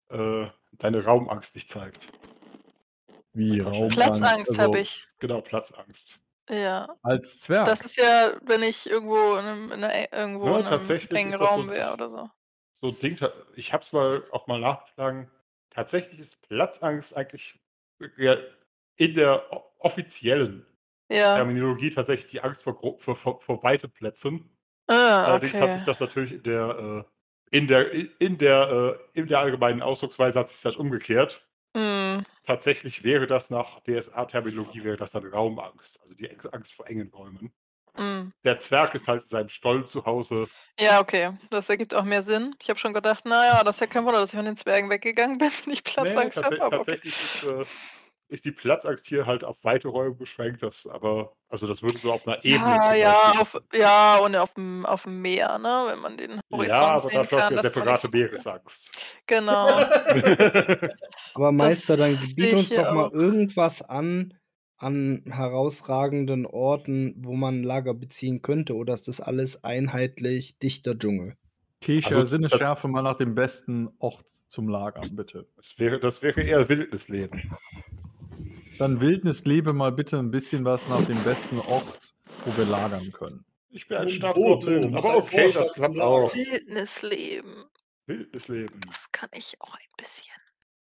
[0.10, 2.07] äh, deine Raumangst nicht zeigt.
[3.34, 3.60] Wie.
[3.60, 5.07] Raumangst, Platzangst also habe ich.
[5.19, 6.19] Genau, Platzangst.
[6.49, 6.88] Ja.
[7.03, 7.65] Als Zwerg.
[7.65, 11.31] Das ist ja, wenn ich irgendwo in einem, in einer, irgendwo Ja, in einem engen
[11.31, 12.30] das so- Raum wäre oder so.
[12.72, 13.18] So Ding,
[13.56, 15.31] ich habe es mal auch mal nachgeschlagen.
[15.72, 17.60] Tatsächlich ist Platzangst eigentlich
[18.18, 18.38] ja,
[18.98, 19.44] in der
[19.80, 20.65] offiziellen
[21.10, 21.35] Ja.
[21.35, 24.56] Terminologie tatsächlich die Angst vor, vor, vor, vor weiten Plätzen.
[24.88, 25.73] Ah, Allerdings hat okay.
[25.73, 27.11] sich das natürlich in der, äh,
[27.52, 27.91] in der,
[28.22, 31.48] in der, äh, in der allgemeinen Ausdrucksweise hat sich das umgekehrt.
[31.76, 37.10] Hm, Tatsächlich wäre das nach DSA-Terminologie wäre das dann Raumangst, also die Angst vor engen
[37.14, 37.53] Räumen.
[37.98, 38.32] Mhm.
[38.44, 40.48] der Zwerg ist halt in seinem Stollen zu Hause.
[40.80, 41.32] Ja, okay.
[41.49, 42.56] Das ergibt auch mehr Sinn.
[42.61, 44.90] Ich habe schon gedacht, naja, das ist ja kein Wunder, dass ich von den Zwergen
[44.90, 46.57] weggegangen bin, wenn ich Nee, Platzangst habe.
[46.57, 46.98] tats Aber okay.
[46.98, 47.65] tatsächlich ist, äh,
[48.30, 50.62] ist die Platzangst hier halt auf weite Räume beschränkt.
[50.64, 54.54] Das, aber, also das würde so auf einer Ebene Ja, ja, auf, ja, und auf
[54.54, 55.86] dem, auf dem Meer, ne?
[55.90, 57.49] Wenn man den Horizont ja, aber sehen dafür hast kann.
[57.49, 58.10] du ja separate.
[58.10, 58.91] Meeresangst.
[59.28, 59.68] Genau.
[61.34, 63.14] Aber Meister, dann biet uns doch mal auch.
[63.14, 64.34] irgendwas an,
[64.78, 68.76] an herausragenden Orten, wo man ein Lager beziehen könnte.
[68.76, 71.36] Oder ist das alles einheitlich dichter Dschungel?
[71.80, 75.48] Tisha, Also, Sinnesschärfe mal nach dem besten Ort zum Lagern, bitte.
[75.56, 77.52] Das wäre, das wäre eher Wildnisleben.
[78.80, 82.14] Dann Wildnis lebe mal bitte ein bisschen was nach dem besten Ort,
[82.45, 83.45] wo wir lagern können.
[83.70, 84.60] Ich bin ein Oh,
[84.90, 86.34] mach aber okay, das klappt auch.
[86.34, 87.66] Wildnisleben.
[88.06, 88.82] Wildnisleben.
[88.88, 90.34] Das kann ich auch ein bisschen.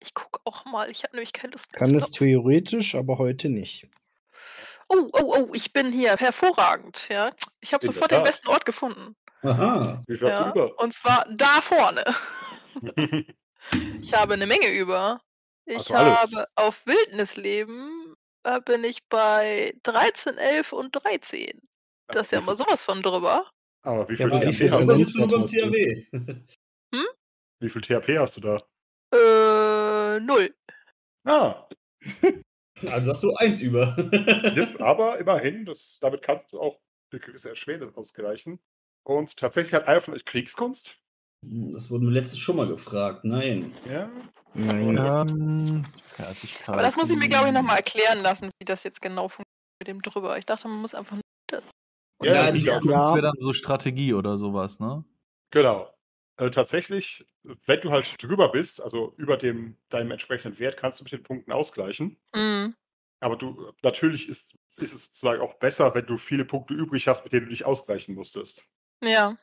[0.01, 0.89] Ich gucke auch mal.
[0.89, 3.87] Ich habe nämlich keine Lust mehr Kann es theoretisch, aber heute nicht.
[4.89, 6.15] Oh, oh, oh, ich bin hier.
[6.17, 7.31] Hervorragend, ja.
[7.61, 9.15] Ich habe sofort den besten Ort gefunden.
[9.43, 10.03] Aha.
[10.07, 10.51] Wie viel hast Ja.
[10.51, 10.79] du über?
[10.81, 12.03] Und zwar da vorne.
[14.01, 15.21] Ich habe eine Menge über.
[15.65, 16.17] Ich Also alles.
[16.19, 21.61] habe auf Wildnisleben äh, bin ich bei 13, 11 und 13.
[22.07, 23.49] Das ist ja wie mal viel- sowas von drüber.
[23.83, 24.95] Aber wie Ja, viel aber wie THP viel Das hast du?
[24.97, 25.59] nicht nur beim hast du?
[25.59, 26.05] CAW.
[27.59, 28.57] Wie viel THP hast du da?
[29.13, 30.55] Äh, null.
[31.25, 31.67] Ah,
[32.89, 33.95] Also hast du eins über.
[34.55, 36.79] Jip, aber immerhin, das, damit kannst du auch
[37.11, 38.59] eine gewisse Erschwernis ausgleichen.
[39.03, 41.00] Und tatsächlich hat einer von euch Kriegskunst.
[41.43, 43.23] Das wurde mir letztes schon mal gefragt.
[43.23, 43.73] Nein.
[43.89, 44.09] Ja.
[44.53, 44.97] Nein.
[44.97, 46.69] Ähm, Fertigkeit.
[46.69, 49.47] Aber das muss ich mir, glaube ich, nochmal erklären lassen, wie das jetzt genau funktioniert
[49.79, 50.37] mit dem drüber.
[50.37, 51.63] Ich dachte, man muss einfach nur das.
[52.21, 55.03] Ja, Ja, das Das wäre dann so Strategie oder sowas, ne?
[55.49, 55.91] Genau.
[56.37, 61.03] Äh, tatsächlich, wenn du halt drüber bist, also über dem, deinem entsprechenden Wert, kannst du
[61.03, 62.17] mit den Punkten ausgleichen.
[62.35, 62.75] Mhm.
[63.19, 67.23] Aber du, natürlich ist, ist es sozusagen auch besser, wenn du viele Punkte übrig hast,
[67.23, 68.67] mit denen du dich ausgleichen musstest.
[69.03, 69.37] Ja.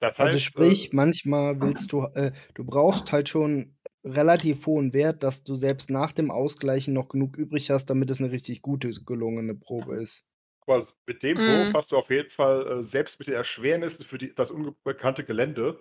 [0.00, 4.92] Das heißt, Also sprich, äh, manchmal willst du, äh, du brauchst halt schon relativ hohen
[4.92, 8.62] Wert, dass du selbst nach dem Ausgleichen noch genug übrig hast, damit es eine richtig
[8.62, 10.24] gute, gelungene Probe ist.
[10.60, 11.46] quasi mit dem Mhm.
[11.46, 15.24] Wurf hast du auf jeden Fall äh, selbst mit den Erschwernissen für die, das unbekannte
[15.24, 15.78] Gelände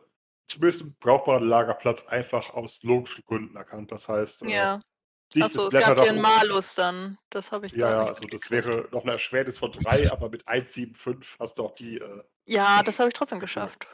[0.48, 3.92] zumindest einen brauchbaren Lagerplatz einfach aus logischen Gründen erkannt.
[3.92, 4.80] Das heißt, äh, Ja.
[5.40, 7.18] Achso, es gab hier einen Malus dann.
[7.32, 10.48] Das habe ich Ja, ja, also das wäre noch eine Erschwernis von 3, aber mit
[10.48, 11.98] 1,75 hast du auch die.
[11.98, 13.88] Äh, Ja, das habe ich trotzdem geschafft.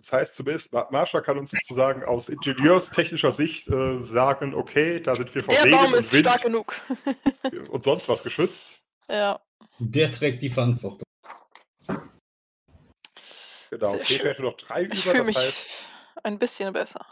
[0.00, 5.14] Das heißt zumindest, Ma- Marsha kann uns sozusagen aus ingenieurstechnischer Sicht äh, sagen, okay, da
[5.16, 6.74] sind wir von Der Regen Baum ist Wind stark genug.
[7.70, 8.78] und sonst was geschützt.
[9.08, 9.40] ja.
[9.78, 11.02] Der trägt die Verantwortung.
[13.70, 14.26] Genau, Sehr okay, schön.
[14.26, 15.68] hätte noch drei Ich über, fühle das mich heißt,
[16.24, 17.06] ein bisschen besser.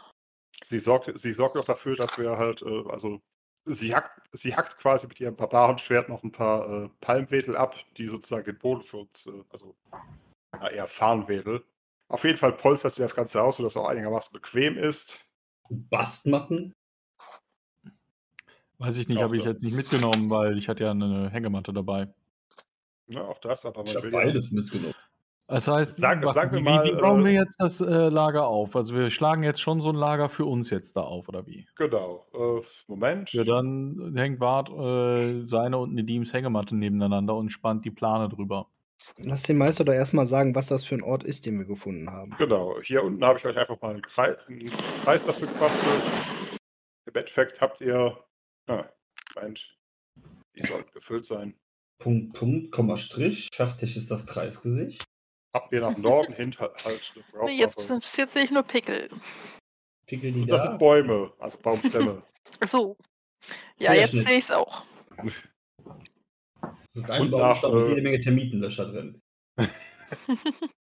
[0.63, 3.21] sie sorgt, sie sorgt auch dafür, dass wir halt, äh, also
[3.65, 8.07] sie hackt, sie hackt quasi mit ihrem Barbarenschwert noch ein paar äh, Palmwedel ab, die
[8.07, 9.75] sozusagen den Boden für uns, äh, also
[10.53, 11.63] ja, eher Farnwedel.
[12.09, 15.25] Auf jeden Fall polstert sie das Ganze aus, sodass es auch einigermaßen bequem ist.
[15.69, 16.73] Bastmatten.
[18.79, 22.07] Weiß ich nicht, habe ich jetzt nicht mitgenommen, weil ich hatte ja eine Hängematte dabei.
[23.07, 24.93] Ja, auch das, aber Ich man habe will ja, beides mitgenommen.
[25.47, 27.85] Das heißt, Sag- was- sagen wir wie, mal, wie bauen äh, wir jetzt das äh,
[28.09, 28.75] Lager auf?
[28.75, 31.67] Also wir schlagen jetzt schon so ein Lager für uns jetzt da auf, oder wie?
[31.75, 32.25] genau.
[32.33, 33.33] Äh, Moment.
[33.33, 38.67] Ja, dann hängt Bart äh, seine und Nedims Hängematte nebeneinander und spannt die Plane drüber.
[39.17, 42.09] Lass den Meister doch erstmal sagen, was das für ein Ort ist, den wir gefunden
[42.09, 42.35] haben.
[42.37, 44.69] Genau, hier unten habe ich euch einfach mal einen Kreis, einen
[45.03, 46.03] Kreis dafür gebastelt.
[47.05, 48.23] Im Endeffekt habt ihr.
[48.67, 48.85] Ah,
[49.35, 49.75] Moment.
[50.55, 51.55] Die sollten gefüllt sein.
[51.99, 53.49] Punkt, Punkt, Komma, Strich.
[53.53, 55.03] Fertig ist das Kreisgesicht.
[55.53, 59.09] Habt ihr nach Norden hin halt halt eine jetzt, bis jetzt sehe ich nur Pickel.
[60.05, 60.69] Pickel die Und das da.
[60.69, 62.23] sind Bäume, also Baumstämme.
[62.65, 62.97] So.
[63.77, 64.83] Ja, Sehr jetzt sehe ich es auch.
[66.93, 69.21] Das ist ein Und Baumstamm nach, mit äh, jede Menge Termitenlöscher drin.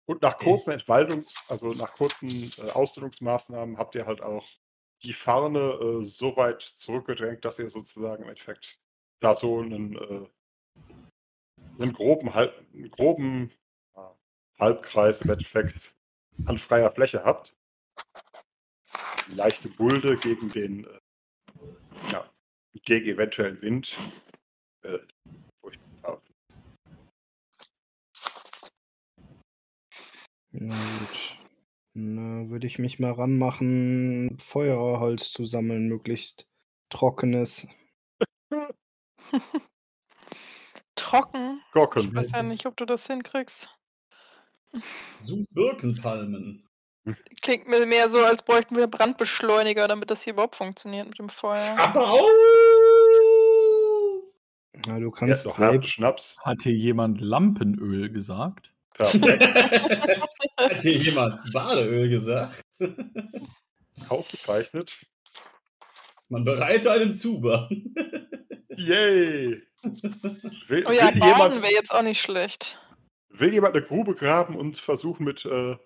[0.06, 4.48] Und nach kurzen Entwaldungs-, also nach kurzen äh, Ausdünnungsmaßnahmen habt ihr halt auch
[5.03, 8.80] die Farne äh, so weit zurückgedrängt, dass ihr sozusagen im Endeffekt
[9.19, 10.28] da so einen, äh,
[11.80, 13.52] einen groben, Halb, einen groben
[13.95, 14.02] äh,
[14.60, 15.95] Halbkreis im Endeffekt
[16.45, 17.56] an freier Fläche habt.
[19.26, 20.99] Eine leichte Mulde gegen den, äh,
[22.11, 22.30] ja,
[22.84, 23.98] gegen eventuellen Wind.
[24.84, 24.99] Äh,
[25.61, 26.22] wo ich, ja,
[30.59, 31.38] Na gut.
[31.93, 36.47] Na, würde ich mich mal ranmachen, Feuerholz zu sammeln, möglichst
[36.89, 37.67] trockenes.
[40.95, 41.61] Trocken.
[41.67, 42.15] Ich Gocken.
[42.15, 43.69] weiß ja nicht, ob du das hinkriegst.
[45.21, 46.67] So Birkenpalmen.
[47.41, 51.29] Klingt mir mehr so, als bräuchten wir Brandbeschleuniger, damit das hier überhaupt funktioniert mit dem
[51.29, 51.77] Feuer.
[51.77, 52.27] Aber au!
[54.85, 55.89] Ja, Ja, du kannst harten selbst.
[55.91, 56.38] Schnaps.
[56.41, 58.73] Hat hier jemand Lampenöl gesagt?
[60.60, 62.61] Hat hier jemand Badeöl gesagt?
[64.10, 64.95] Ausgezeichnet.
[66.30, 67.69] Man bereite einen Zuber.
[68.76, 69.61] Yay!
[70.68, 72.80] Will, Oh ja, will, baden wäre jetzt auch nicht schlecht.
[73.30, 75.78] will jemand eine Grube graben und versuchen mit, äh,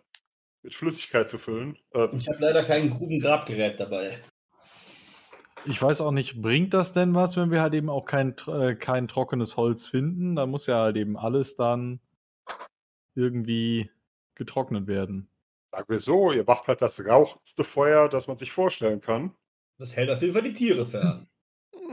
[0.64, 1.78] mit Flüssigkeit zu füllen?
[1.94, 4.18] Äh, Ich habe leider kein Grubengrabgerät dabei.
[5.66, 8.74] Ich weiß auch nicht, bringt das denn was, wenn wir halt eben auch kein, äh,
[8.74, 10.36] kein trockenes Holz finden?
[10.36, 12.00] Da muss ja halt eben alles dann
[13.16, 13.90] irgendwie
[14.36, 15.30] getrocknet werden.
[15.72, 19.36] sagen wir so, ihr macht halt das rauchendste Feuer, das man sich vorstellen kann.
[19.78, 21.28] Das hält auf jeden Fall die Tiere fern.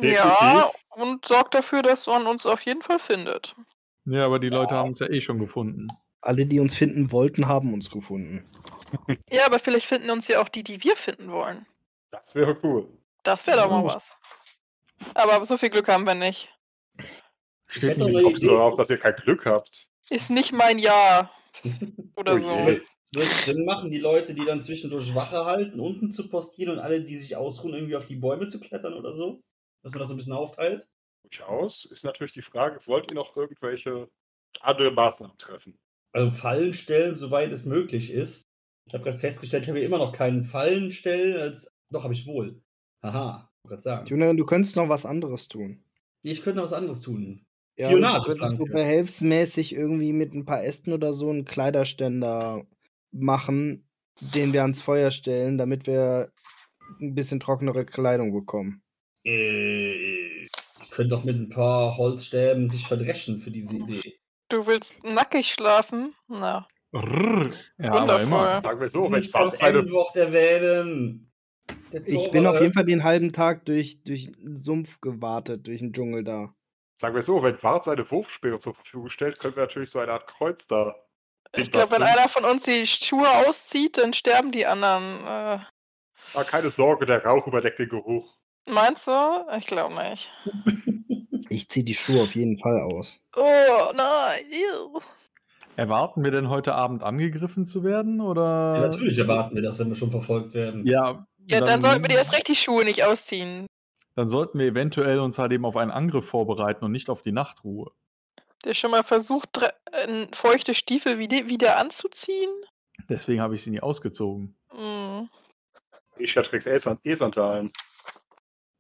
[0.01, 3.57] Ja, und sorgt dafür, dass man uns auf jeden Fall findet.
[4.05, 5.89] Ja, aber die Leute haben es ja eh schon gefunden.
[6.20, 8.49] Alle, die uns finden wollten, haben uns gefunden.
[9.31, 11.66] Ja, aber vielleicht finden uns ja auch die, die wir finden wollen.
[12.11, 12.89] Das wäre cool.
[13.23, 14.16] Das wäre doch mal was.
[15.15, 16.49] Aber so viel Glück haben wir nicht.
[17.66, 19.88] Steht hätte nicht darauf, dass ihr kein Glück habt?
[20.10, 21.30] Ist nicht mein Jahr.
[22.16, 22.51] Oder Oh so.
[22.51, 22.82] Wird
[23.14, 27.02] es Sinn machen, die Leute, die dann zwischendurch Wache halten, unten zu postieren und alle,
[27.02, 29.40] die sich ausruhen, irgendwie auf die Bäume zu klettern oder so?
[29.82, 30.89] Dass man das so ein bisschen aufteilt?
[31.22, 34.09] Durchaus ist natürlich die Frage, wollt ihr noch irgendwelche
[34.60, 35.78] andere Maßnahmen treffen?
[36.12, 38.47] Also Fallen stellen, soweit es möglich ist.
[38.86, 41.70] Ich habe gerade festgestellt, ich habe hier immer noch keinen Fallen stellen, als.
[41.90, 42.62] Doch, habe ich wohl.
[43.02, 44.06] Haha, ich gerade sagen.
[44.06, 45.82] Julian, du könntest noch was anderes tun.
[46.22, 47.47] Ich könnte noch was anderes tun.
[47.78, 52.66] Ja, Spionage, könntest du behelfsmäßig irgendwie mit ein paar Ästen oder so einen Kleiderständer
[53.12, 53.88] machen,
[54.20, 56.32] den wir ans Feuer stellen, damit wir
[57.00, 58.82] ein bisschen trocknere Kleidung bekommen.
[59.24, 64.18] Äh, ich könnte doch mit ein paar Holzstäben dich verdreschen für diese Idee.
[64.48, 66.14] Du willst nackig schlafen?
[66.26, 66.66] Na.
[66.92, 67.50] Rrr.
[67.78, 68.26] Ja, Wundervoll.
[68.26, 68.62] immer.
[68.62, 71.30] Sagen wir so, wenn Bart seine, Endwort erwähnen.
[71.92, 75.78] Der Ich bin auf jeden Fall den halben Tag durch, durch den Sumpf gewartet, durch
[75.80, 76.55] den Dschungel da.
[76.98, 80.12] Sagen wir so, wenn Bart seine Wurfspeere zur Verfügung stellt, können wir natürlich so eine
[80.12, 80.94] Art Kreuz da.
[81.56, 85.26] Ich glaube, wenn einer von uns die Schuhe auszieht, dann sterben die anderen.
[85.26, 85.58] Äh,
[86.34, 88.34] Ah, keine Sorge, der Rauch überdeckt den Geruch.
[88.68, 89.12] meinst du?
[89.58, 90.28] Ich glaube nicht.
[91.50, 93.20] Ich ziehe die Schuhe auf jeden Fall aus.
[93.36, 94.44] Oh, nein.
[94.50, 94.98] ew.
[95.76, 98.20] Erwarten wir denn heute Abend angegriffen zu werden?
[98.20, 98.74] Oder?
[98.74, 100.84] Ja, natürlich erwarten wir das, wenn wir schon verfolgt werden.
[100.84, 103.66] Ja, Ja, dann, sollten wir dir erst recht die Schuhe nicht ausziehen.
[104.19, 107.31] Dann sollten wir eventuell uns halt eben auf einen Angriff vorbereiten und nicht auf die
[107.31, 107.93] Nachtruhe.
[108.65, 109.61] Der schon mal versucht,
[109.93, 112.51] äh, feuchte Stiefel wieder, anzuziehen?
[113.09, 114.57] Deswegen habe ich sie nie ausgezogen.
[114.70, 115.28] Hm.
[116.16, 117.70] Ich trägt E-Sand- E-Sandalen.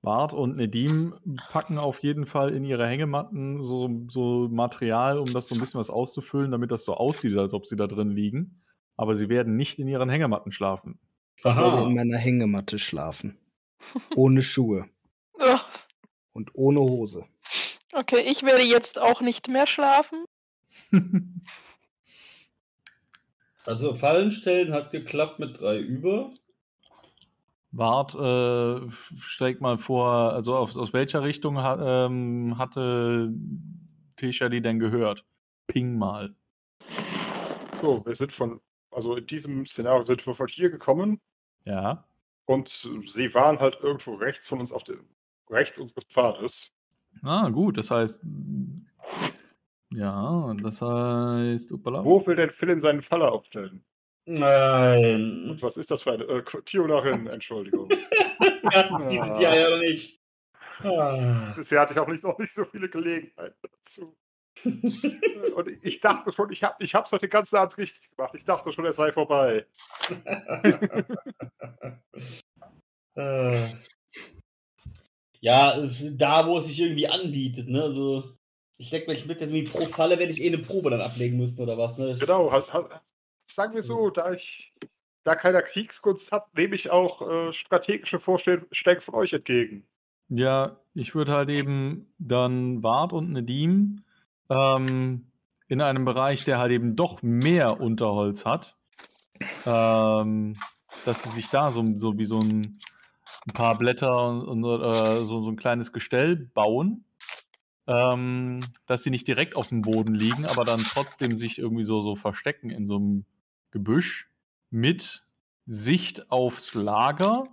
[0.02, 1.14] Bart und Nedim
[1.52, 5.78] packen auf jeden Fall in ihre Hängematten so, so Material, um das so ein bisschen
[5.78, 8.64] was auszufüllen, damit das so aussieht, als ob sie da drin liegen.
[8.96, 10.98] Aber sie werden nicht in ihren Hängematten schlafen.
[11.36, 11.82] Ich werde Aha.
[11.84, 13.38] in meiner Hängematte schlafen.
[14.16, 14.90] Ohne Schuhe
[16.38, 17.24] und ohne Hose.
[17.92, 20.24] Okay, ich werde jetzt auch nicht mehr schlafen.
[23.64, 26.30] Also Fallen stellen hat geklappt mit drei über.
[27.70, 33.30] Bart, äh, schlägt mal vor, also aus, aus welcher Richtung ha, ähm, hatte
[34.16, 35.26] Tesha die denn gehört?
[35.66, 36.34] Ping mal.
[37.82, 38.58] So, wir sind von,
[38.90, 41.20] also in diesem Szenario sind wir von hier gekommen
[41.66, 42.06] Ja.
[42.46, 42.68] und
[43.12, 45.04] sie waren halt irgendwo rechts von uns auf dem,
[45.50, 46.70] rechts unseres Pfades.
[47.22, 48.20] Ah, gut, das heißt.
[49.90, 51.72] Ja, das heißt.
[51.72, 52.04] Uppala.
[52.04, 53.84] Wo will denn Phil in seinen Falle aufstellen?
[54.26, 55.48] Nein.
[55.50, 57.88] Und was ist das für eine äh, Tionarin, Entschuldigung.
[57.88, 60.20] Wir hatten dieses Jahr ja noch nicht.
[60.84, 61.54] Ah.
[61.56, 64.16] Bisher hatte ich auch nicht, noch nicht so viele Gelegenheiten dazu.
[64.64, 68.34] Und ich dachte schon, ich habe ich hab's heute ganz Abend richtig gemacht.
[68.34, 69.66] Ich dachte schon, es sei vorbei.
[73.14, 73.68] Äh.
[75.40, 75.80] Ja,
[76.12, 77.82] da wo es sich irgendwie anbietet, ne?
[77.82, 78.32] Also,
[78.76, 81.36] ich denke, ich mit, dass irgendwie pro Falle werde ich eh eine Probe dann ablegen
[81.36, 82.16] müssen oder was, ne?
[82.18, 82.86] Genau, halt, halt,
[83.44, 84.72] sagen wir so, da ich
[85.24, 88.66] da keiner Kriegskunst hat, nehme ich auch äh, strategische Vorstellungen
[89.00, 89.86] von euch entgegen.
[90.28, 94.04] Ja, ich würde halt eben dann Bart und Nedim
[94.50, 95.26] ähm,
[95.68, 98.76] in einem Bereich, der halt eben doch mehr Unterholz hat,
[99.66, 100.56] ähm,
[101.04, 102.78] dass sie sich da so, so wie so ein,
[103.46, 107.04] ein paar Blätter und, und äh, so, so ein kleines Gestell bauen,
[107.86, 112.00] ähm, dass sie nicht direkt auf dem Boden liegen, aber dann trotzdem sich irgendwie so,
[112.00, 113.24] so verstecken in so einem
[113.70, 114.28] Gebüsch
[114.70, 115.24] mit
[115.66, 117.44] Sicht aufs Lager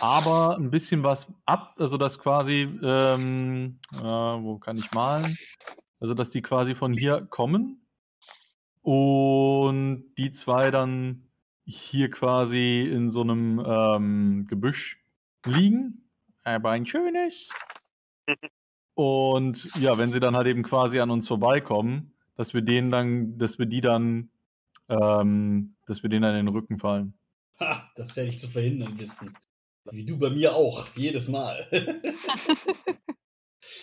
[0.00, 5.36] aber ein bisschen was ab, also dass quasi, ähm, äh, wo kann ich malen?
[6.00, 7.80] Also dass die quasi von hier kommen
[8.82, 11.27] und die zwei dann
[11.68, 14.98] hier quasi in so einem ähm, Gebüsch
[15.44, 16.08] liegen,
[16.42, 17.50] aber ein schönes.
[18.94, 23.38] Und ja, wenn sie dann halt eben quasi an uns vorbeikommen, dass wir denen dann,
[23.38, 24.30] dass wir die dann,
[24.88, 27.14] ähm, dass wir denen dann in den Rücken fallen.
[27.60, 29.36] Ha, das werde ich zu verhindern wissen.
[29.90, 31.66] Wie du bei mir auch, jedes Mal.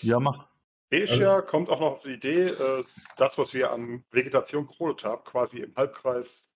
[0.01, 0.47] Ja, mach.
[0.91, 2.83] Asia kommt auch noch auf die Idee, äh,
[3.17, 6.54] das, was wir an Vegetation gerodet haben, quasi im Halbkreis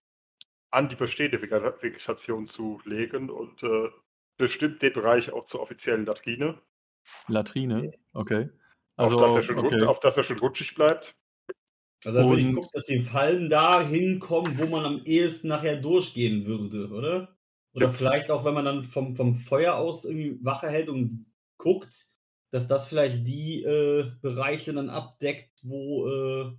[0.72, 3.90] an die bestehende Vegetation zu legen und äh,
[4.38, 6.62] bestimmt den Bereich auch zur offiziellen Latrine,
[7.28, 8.50] Latrine, okay.
[8.96, 9.84] Also, auf, das er schon, okay.
[9.84, 11.16] auf das er schon rutschig bleibt.
[12.06, 15.78] Also dann würde ich gucken, dass die Fallen da hinkommen, wo man am ehesten nachher
[15.78, 17.36] durchgehen würde, oder?
[17.74, 17.91] Oder Ja.
[17.91, 21.26] vielleicht auch, wenn man dann vom, vom Feuer aus irgendwie Wache hält und
[21.58, 22.08] guckt,
[22.52, 26.52] dass das vielleicht die äh, Bereiche dann abdeckt, wo äh,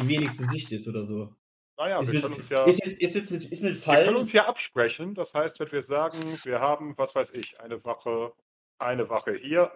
[0.00, 1.34] die wenigste Sicht ist oder so.
[1.78, 3.80] Naja, ist, wir mit, können uns ja, ist, jetzt, ist jetzt mit, ist mit wir
[3.82, 4.16] können Fallen.
[4.16, 5.14] uns ja absprechen.
[5.14, 8.32] Das heißt, wenn wir sagen, wir haben, was weiß ich, eine Wache,
[8.78, 9.70] eine Wache hier,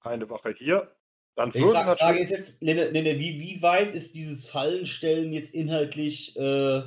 [0.00, 0.90] eine Wache hier,
[1.34, 2.48] dann würde Fra Frage ist natürlich.
[2.48, 6.82] jetzt, Lenne, Lenne, wie, wie weit ist dieses Fallenstellen jetzt inhaltlich äh,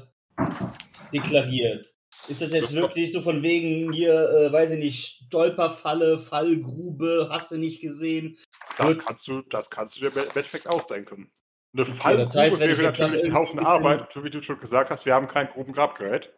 [1.13, 1.93] deklariert?
[2.27, 7.27] Ist das jetzt Das- wirklich so von wegen hier, äh, weiß ich nicht, Stolperfalle, Fallgrube,
[7.31, 8.37] hast du nicht gesehen?
[8.77, 11.31] Das kannst du, das kannst du dir im Endeffekt ausdenken.
[11.73, 14.59] Eine Okay, Fallgrube das heißt, wäre natürlich ein Haufen Arbeit, und so wie du schon
[14.59, 16.33] gesagt hast, wir haben kein Grubengrabgerät.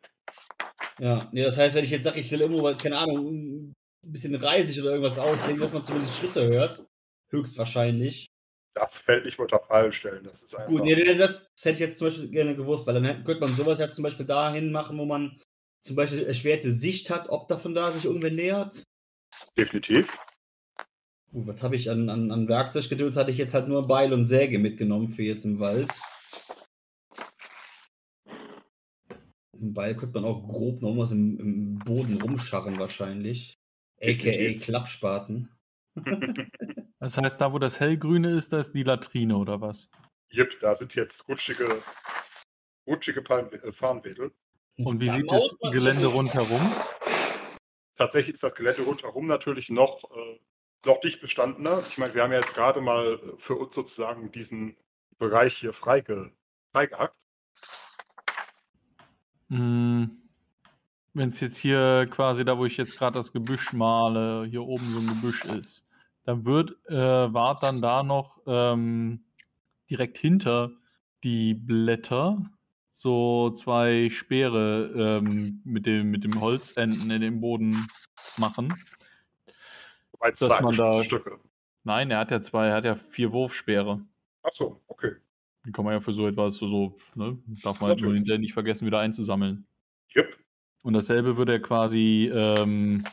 [0.99, 3.73] Ja, nee, das heißt, wenn ich jetzt sage, ich will irgendwo, keine Ahnung,
[4.03, 6.85] ein bisschen reisig oder irgendwas auslegen, dass man zumindest Schritte hört,
[7.29, 8.27] höchstwahrscheinlich.
[8.75, 10.23] Das fällt nicht unter Fallenstellen.
[10.23, 10.71] Das ist einfach.
[10.71, 13.53] Gut, nee, nee, das, hätte ich jetzt zum Beispiel gerne gewusst, weil dann könnte man
[13.53, 15.39] sowas ja zum Beispiel dahin machen, wo man
[15.79, 18.83] zum Beispiel erschwerte Sicht hat, ob davon da sich irgendwer nähert.
[19.57, 20.17] Definitiv.
[21.33, 23.15] Gut, was habe ich an, an, an Werkzeuggeduld?
[23.15, 25.89] Hatte ich jetzt halt nur Beil und Säge mitgenommen für jetzt im Wald.
[29.59, 33.57] Ein Beil könnte man auch grob noch was im, im Boden rumscharren wahrscheinlich.
[34.01, 34.59] AKA.
[34.59, 35.49] Klappspaten.
[36.99, 39.89] Das heißt, da wo das hellgrüne ist, da ist die Latrine oder was?
[40.31, 41.83] Jep, da sind jetzt rutschige,
[42.87, 44.31] rutschige Palm äh, Farnwedel.
[44.77, 46.73] Und wie Da sieht das Gelände rundherum?
[47.95, 50.39] Tatsächlich ist das Gelände rundherum natürlich noch, äh,
[50.85, 51.81] noch dicht bestandener.
[51.87, 54.75] Ich meine, wir haben ja jetzt gerade mal äh, für uns sozusagen diesen
[55.17, 56.31] Bereich hier freige,
[56.71, 57.15] freigehackt.
[59.49, 60.17] Hm,
[61.13, 64.85] Wenn es jetzt hier quasi da, wo ich jetzt gerade das Gebüsch male, hier oben
[64.85, 65.83] so ein Gebüsch ist,
[66.25, 69.23] dann wird äh, Wart dann da noch ähm,
[69.89, 70.71] direkt hinter
[71.23, 72.41] die Blätter
[72.93, 77.87] so zwei Speere ähm, mit, dem, mit dem Holzenden in den Boden
[78.37, 78.73] machen.
[80.23, 81.39] Es Dass zwei man da- Stücke.
[81.83, 84.01] Nein, er hat ja zwei, er hat ja vier Wurfspeere.
[84.43, 85.15] Ach so, okay.
[85.65, 87.37] Die kann man ja für so etwas so, so ne?
[87.61, 88.19] darf man halt nur Natürlich.
[88.19, 89.65] hinterher nicht vergessen, wieder einzusammeln.
[90.09, 90.37] Jep.
[90.81, 93.03] Und dasselbe würde er quasi ähm,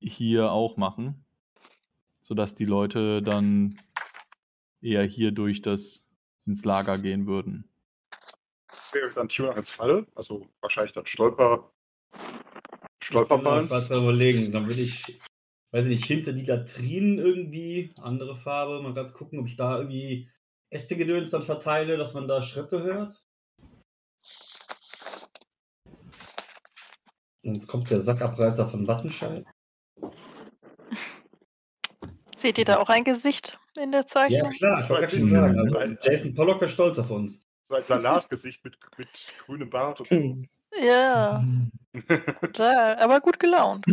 [0.00, 1.24] hier auch machen,
[2.22, 3.78] sodass die Leute dann
[4.82, 6.06] eher hier durch das
[6.46, 7.68] ins Lager gehen würden.
[8.92, 11.70] Wäre dann Tune als Falle, also wahrscheinlich dann Stolper,
[13.02, 13.64] Stolperfallen.
[13.64, 14.52] ich gerade überlegen.
[14.52, 15.20] Dann würde ich,
[15.74, 19.78] weiß ich nicht, hinter die Latrinen irgendwie, andere Farbe, mal gerade gucken, ob ich da
[19.78, 20.30] irgendwie
[20.70, 23.20] Ästegedöns dann verteile, dass man da Schritte hört.
[27.42, 29.44] Und jetzt kommt der Sackabreißer von Wattenscheid.
[32.36, 34.50] Seht ihr da auch ein Gesicht in der Ja, Zeichnung?
[34.52, 35.58] klar, ich wollte gerade schon sagen.
[35.58, 37.44] Also Jason Pollock wäre stolz auf uns.
[37.64, 39.08] So ein Salatgesicht mit, mit
[39.44, 40.42] grünem Bart und so.
[40.80, 41.44] Ja,
[42.52, 43.84] da, aber gut gelaunt.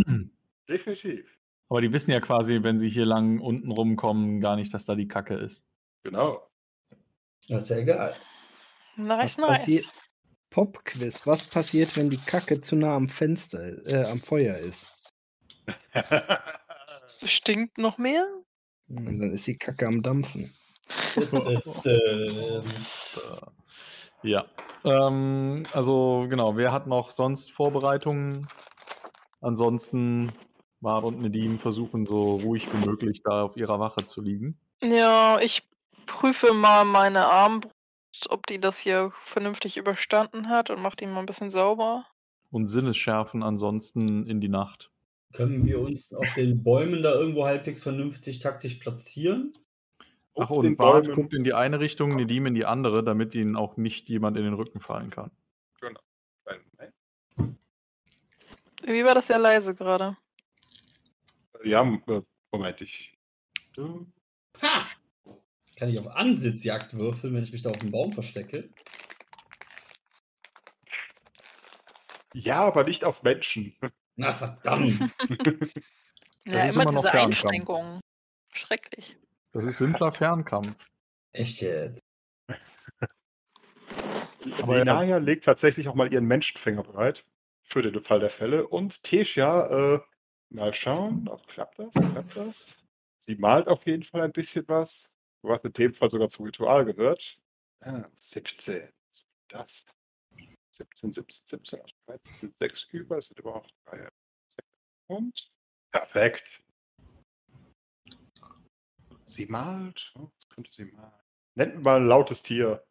[0.70, 1.41] Definitiv.
[1.72, 4.94] Aber die wissen ja quasi, wenn sie hier lang unten rumkommen, gar nicht, dass da
[4.94, 5.64] die Kacke ist.
[6.04, 6.46] Genau.
[7.48, 8.14] Das ist ja egal.
[8.98, 9.88] Nice, Was nice.
[10.50, 11.26] Pop-Quiz.
[11.26, 14.94] Was passiert, wenn die Kacke zu nah am Fenster, äh, am Feuer ist?
[17.24, 18.28] Stinkt noch mehr?
[18.90, 20.54] Und dann ist die Kacke am Dampfen.
[24.24, 24.46] Ja.
[24.84, 28.48] Ähm, also genau, wer hat noch sonst Vorbereitungen?
[29.40, 30.32] Ansonsten
[30.82, 34.58] War und Nedim versuchen so ruhig wie möglich da auf ihrer Wache zu liegen.
[34.84, 35.64] Ja, ich
[36.08, 37.74] prüfe mal meine Armbrust,
[38.30, 42.06] ob die das hier vernünftig überstanden hat und mache die mal ein bisschen sauber.
[42.50, 44.92] Und Sinnesschärfen ansonsten in die Nacht.
[45.34, 49.54] Können wir uns auf den Bäumen da irgendwo halbwegs vernünftig taktisch platzieren?
[50.36, 51.16] Ach, Auf und Bart Bäumen.
[51.16, 54.44] guckt in die eine Richtung, Nedim in die andere, damit ihnen auch nicht jemand in
[54.44, 55.32] den Rücken fallen kann.
[58.84, 60.18] Wie war das ja leise gerade?
[61.64, 62.22] Ja, äh,
[62.52, 63.18] Moment, ich.
[63.78, 64.86] Ha!
[65.78, 68.70] Kann ich auf Ansitzjagd würfeln, wenn ich mich da auf dem Baum verstecke?
[72.34, 73.76] Ja, aber nicht auf Menschen.
[74.16, 75.12] Na verdammt!
[76.48, 77.46] Ja, ist immer immer noch diese Fernkampf.
[77.46, 78.02] Einschränkungen.
[78.52, 79.16] Schrecklich.
[79.52, 80.76] Das ist simpler Fernkampf.
[81.34, 82.02] Echt jetzt?
[84.64, 87.26] Aber Lenaya legt tatsächlich auch mal ihren Menschenfänger bereit.
[87.64, 88.68] Für den Fall der Fälle.
[88.68, 90.00] Und Tesha, äh,
[90.52, 91.94] mal schauen, ob klappt das?
[91.94, 92.78] Klappt das?
[93.20, 95.12] Sie malt auf jeden Fall ein bisschen was,
[95.42, 97.38] was in dem Fall sogar zum Ritual gehört.
[97.82, 98.90] Ah, 17.
[99.50, 99.86] Das.
[100.72, 104.08] 17, 17, 17, 13, 6 über, es sind überhaupt 3.
[105.08, 105.52] Und
[105.92, 106.62] perfekt.
[109.28, 110.14] Sie malt.
[110.16, 111.12] Oh, was könnte sie malen?
[111.56, 112.84] Nennt mal ein lautes Tier.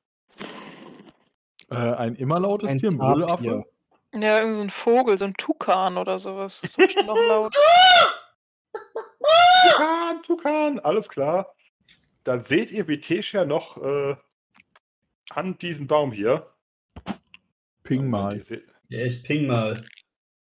[1.70, 2.99] Äh, ein immer lautes Ein Tier, ein.
[2.99, 3.65] Brüllaffe.
[4.15, 6.61] Ja, irgend so ein Vogel, so ein Tukan oder sowas.
[6.61, 7.55] Das ist doch schon noch laut.
[9.70, 11.55] Tukan, Tukan, alles klar.
[12.24, 14.16] Dann seht ihr, wie Tesha noch äh,
[15.31, 16.53] an diesen Baum hier.
[17.85, 18.41] Ping mal.
[18.89, 19.81] Ja, ich ping mal.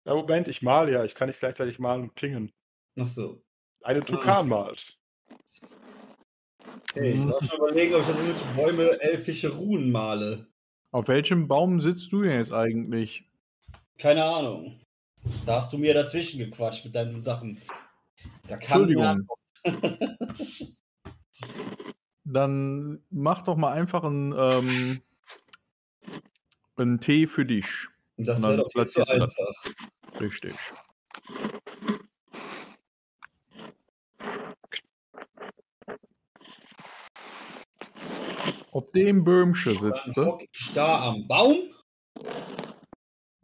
[0.04, 1.04] Ja, Moment, ich male ja.
[1.04, 2.52] Ich kann nicht gleichzeitig malen und pingen.
[2.98, 3.42] Achso.
[3.82, 4.96] Eine Tukan malt.
[6.92, 7.30] Okay, ich Mhm.
[7.30, 10.46] soll schon überlegen, ob ich dann irgendwelche Bäume elfische Runen male.
[10.92, 13.25] Auf welchem Baum sitzt du denn jetzt eigentlich?
[13.98, 14.80] Keine Ahnung.
[15.44, 17.60] Da hast du mir dazwischen gequatscht mit deinen Sachen.
[18.48, 19.28] Da kann Entschuldigung.
[22.24, 25.00] Dann mach doch mal einfach einen, ähm,
[26.76, 27.66] einen Tee für dich.
[28.16, 29.22] Das Und wäre dann doch viel zu du das.
[29.22, 30.20] einfach.
[30.20, 30.54] Richtig.
[38.72, 40.26] Ob dem Böhmsche Dann sitzt ne?
[40.26, 41.56] hock ich da am Baum.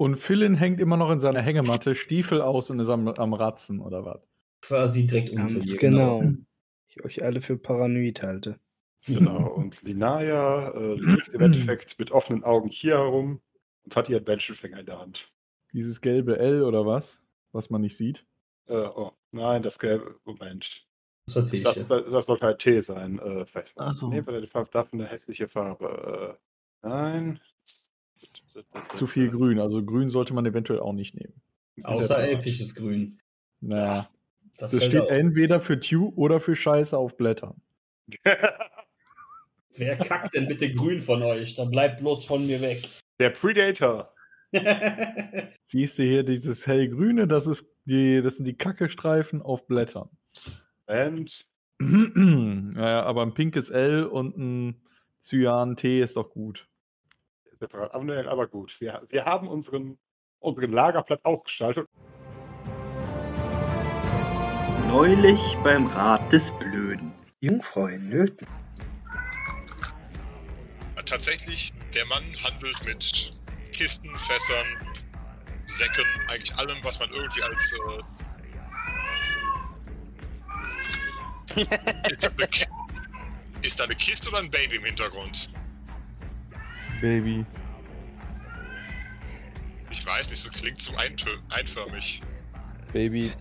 [0.02, 3.80] Und Philin hängt immer noch in seiner Hängematte, Stiefel aus und ist am, am Ratzen
[3.80, 4.20] oder was?
[4.60, 5.78] Quasi direkt unter Ganz mir.
[5.78, 6.22] genau.
[6.88, 8.58] Ich euch alle für paranoid halte.
[9.06, 9.48] Genau.
[9.48, 13.40] Und Linaya äh, liegt im Endeffekt mit offenen Augen hier herum
[13.84, 15.32] und hat ihren Menschenfänger in der Hand.
[15.72, 17.20] Dieses gelbe L oder was?
[17.52, 18.26] Was man nicht sieht.
[18.66, 20.18] Äh, oh, nein, das gelbe.
[20.24, 20.84] Moment.
[21.26, 21.50] Das.
[21.50, 23.20] Das, ist, das soll kein T sein.
[23.20, 23.86] Äh, vielleicht was.
[23.86, 24.08] Ach so.
[24.08, 26.38] Nehmen wir die Farbe dafür eine hässliche Farbe.
[26.82, 27.40] Äh, nein.
[28.94, 29.58] Zu viel Grün.
[29.58, 31.34] Also Grün sollte man eventuell auch nicht nehmen.
[31.82, 33.18] Außer elfisches Grün.
[33.60, 34.08] Naja.
[34.58, 35.10] Das, Das steht auf.
[35.10, 37.60] entweder für Tew oder für Scheiße auf Blättern.
[39.76, 41.54] Wer kackt denn bitte grün von euch?
[41.56, 42.86] Dann bleibt bloß von mir weg.
[43.18, 44.12] Der Predator.
[45.64, 50.10] Siehst du hier dieses hellgrüne, das ist die, das sind die Kackestreifen auf Blättern.
[50.86, 51.46] Und
[51.78, 54.82] naja, aber ein pinkes L und ein
[55.20, 56.68] Cyan-T ist doch gut.
[57.62, 57.94] Separat.
[57.94, 58.74] Aber, gut.
[58.80, 59.98] Wir, wir haben unseren,
[60.40, 61.88] unseren Lagerplatz ausgestaltet.
[64.88, 67.12] Neulich beim Rat des Blöden.
[67.40, 68.46] Jungfrau in Nöten.
[71.06, 73.32] Tatsächlich, der Mann handelt mit
[73.72, 74.66] Kisten, Fässern,
[75.66, 77.72] Säcken, eigentlich allem, was man irgendwie als.
[77.72, 78.02] Äh...
[82.10, 82.66] ist, das eine Ki-
[83.62, 85.50] ist da eine Kiste oder ein Baby im Hintergrund?
[87.02, 87.44] Baby.
[89.90, 92.22] Ich weiß nicht, das klingt zu eintö- einförmig.
[92.92, 93.32] Baby.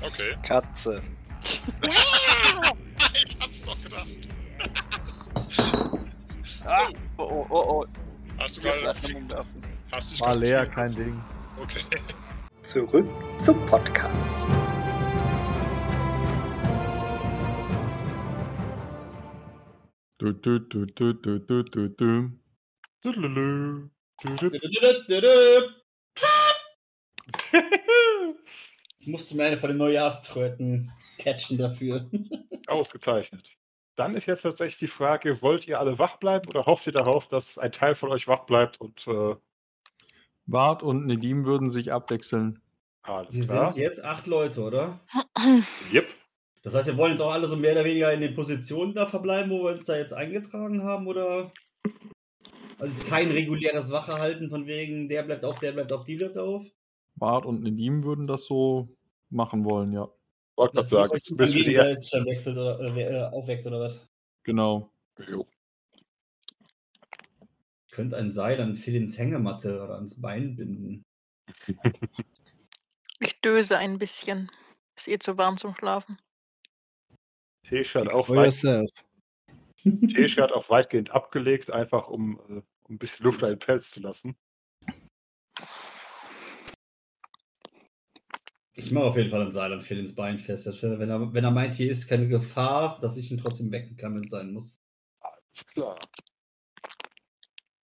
[0.00, 0.36] Okay.
[0.44, 1.02] Katze.
[1.82, 4.06] ich hab's doch gedacht.
[6.64, 7.86] Ah, oh, oh, oh, oh.
[8.38, 8.94] Hast du gerade.
[9.90, 11.20] Hast du War leer, kein Ding.
[11.60, 11.80] Okay.
[12.62, 13.08] Zurück
[13.38, 14.38] zum Podcast.
[20.18, 22.39] Du, du, du, du, du, du, du, du.
[28.98, 32.10] Ich musste mir eine von den Neujahrströten catchen dafür.
[32.66, 33.56] Ausgezeichnet.
[33.96, 37.28] Dann ist jetzt tatsächlich die Frage, wollt ihr alle wach bleiben oder hofft ihr darauf,
[37.28, 39.36] dass ein Teil von euch wach bleibt und äh,
[40.46, 42.60] Bart und Nedim würden sich abwechseln.
[43.02, 43.70] alles Wir klar?
[43.70, 45.00] sind jetzt acht Leute, oder?
[45.92, 46.08] Yep.
[46.62, 49.06] Das heißt, wir wollen jetzt auch alle so mehr oder weniger in den Positionen da
[49.06, 51.50] verbleiben, wo wir uns da jetzt eingetragen haben, oder?
[52.80, 56.64] Also kein reguläres Wachehalten von wegen, der bleibt auf, der bleibt auf, die bleibt auf.
[57.16, 58.96] Bart und Nedim würden das so
[59.28, 60.08] machen wollen, ja.
[60.56, 62.24] Wollte gerade sagen, du bist für die erste.
[62.24, 64.08] wechselt oder äh, äh, aufweckt oder was?
[64.42, 64.90] Genau.
[65.28, 65.46] Jo.
[67.86, 71.04] Ich könnte ein Seil an Philins Hängematte oder ans Bein binden.
[73.22, 74.50] Ich döse ein bisschen.
[74.96, 76.18] Ist eh zu warm zum Schlafen.
[77.64, 78.90] Tesha hat, auch yourself.
[79.82, 83.90] Tesha hat auch weitgehend abgelegt, einfach um, äh, um ein bisschen Luft an den Pelz
[83.90, 84.36] zu lassen.
[88.74, 90.66] Ich mache auf jeden Fall ein Seil an Philins Bein fest.
[90.66, 94.52] Wenn er, wenn er meint, hier ist keine Gefahr, dass ich ihn trotzdem es sein
[94.52, 94.82] muss.
[95.20, 95.98] Alles klar.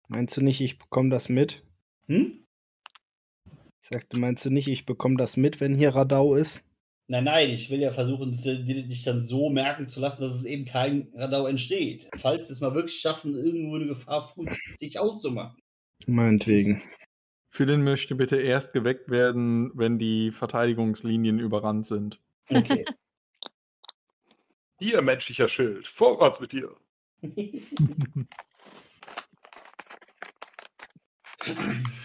[0.08, 1.66] Meinst du nicht, ich bekomme das mit?
[2.08, 2.46] Hm?
[3.82, 6.64] Ich sagte, meinst du nicht, ich bekomme das mit, wenn hier Radau ist?
[7.08, 10.44] Nein, nein, ich will ja versuchen, das, dich dann so merken zu lassen, dass es
[10.44, 12.10] eben kein Radau entsteht.
[12.20, 15.62] Falls es mal wirklich schaffen, irgendwo eine Gefahr frühzeitig auszumachen.
[16.08, 16.82] Meinetwegen.
[17.52, 22.20] Philin möchte bitte erst geweckt werden, wenn die Verteidigungslinien überrannt sind.
[22.50, 22.86] Okay.
[24.80, 26.76] Hier, menschlicher Schild, vorwärts mit dir.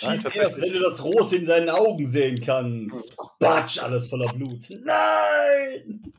[0.00, 3.14] Schieß erst, wenn du das Rot in deinen Augen sehen kannst.
[3.38, 4.68] Batsch, alles voller Blut.
[4.70, 6.12] Nein!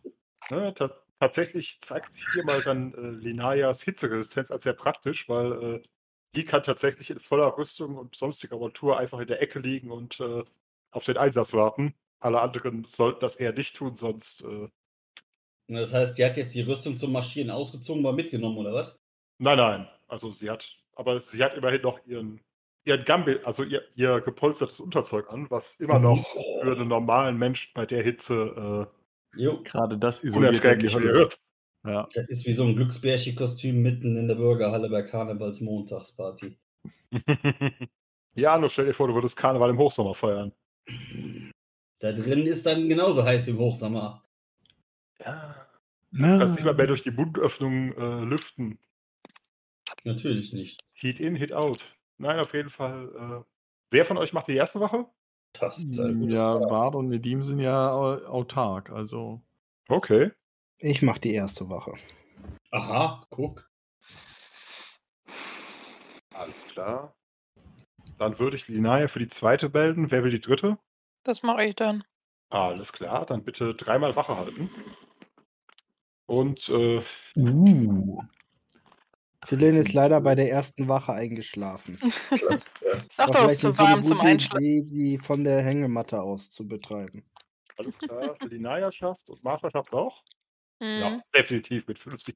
[0.50, 0.90] Ne, ta
[1.20, 5.82] tatsächlich zeigt sich hier mal dann äh, Linayas Hitzeresistenz als sehr praktisch, weil äh,
[6.36, 10.20] die kann tatsächlich in voller Rüstung und sonstiger Montur einfach in der Ecke liegen und
[10.20, 10.44] äh,
[10.92, 11.94] auf den Einsatz warten.
[12.20, 14.44] Alle anderen sollten das eher nicht tun, sonst.
[14.44, 14.70] Äh,
[15.68, 19.00] Das heißt, die hat jetzt die Rüstung zum Marschieren ausgezogen, mal mitgenommen, oder was?
[19.40, 19.90] nein, nein.
[20.08, 22.42] Also sie hat, aber sie hat immerhin noch ihren,
[22.86, 27.72] ihren Gambit, also ihr, ihr gepolstertes Unterzeug an, was immer noch für einen normalen Menschen
[27.74, 28.90] bei der Hitze
[29.36, 31.30] Jo, Gerade das äh, unerträglich wäre.
[31.84, 32.08] Ja.
[32.14, 36.58] das ist wie so ein Glücksbärchen-Kostüm mitten in der Bürgerhalle bei Karnevals Montagsparty.
[38.36, 40.52] ja, nur stell dir vor, du würdest Karneval im Hochsommer feiern.
[42.00, 44.24] Da drin ist dann genauso heiß wie im Hochsommer.
[45.20, 45.68] Ja.
[46.14, 46.38] Ja.
[46.38, 48.78] Kannst nicht mal mehr durch die Mundöffnung äh, lüften.
[50.04, 50.82] Natürlich nicht.
[50.94, 51.86] Heat in, Heat out.
[52.22, 53.10] Nein, auf jeden Fall.
[53.42, 53.52] Äh,
[53.90, 55.08] wer von euch macht die erste Wache?
[55.54, 56.68] Das ist gute Ja, Frage.
[56.68, 59.42] Bart und Nedim sind ja au- autark, also.
[59.90, 60.32] Okay.
[60.78, 61.94] Ich mache die erste Wache.
[62.72, 63.70] Aha, guck.
[66.34, 67.14] Alles klar.
[68.18, 70.12] Dann würde ich Linaya für die zweite melden.
[70.12, 70.78] Wer will die dritte?
[71.24, 72.04] Das mache ich dann.
[72.50, 74.70] Alles klar, dann bitte dreimal Wache halten.
[76.28, 77.02] Und äh,
[77.36, 78.22] Uh.
[79.46, 81.98] Philin ist leider bei der ersten Wache eingeschlafen.
[82.30, 82.68] Klasse.
[83.12, 84.64] Sag doch, es ist zu nicht so eine warm zum Einschlafen.
[84.64, 87.24] Idee, sie von der Hängematte aus zu betreiben.
[87.78, 90.24] alles klar, Linaya schafft und Marsha schafft auch.
[90.80, 91.00] Mhm.
[91.00, 92.36] Ja, definitiv mit 50.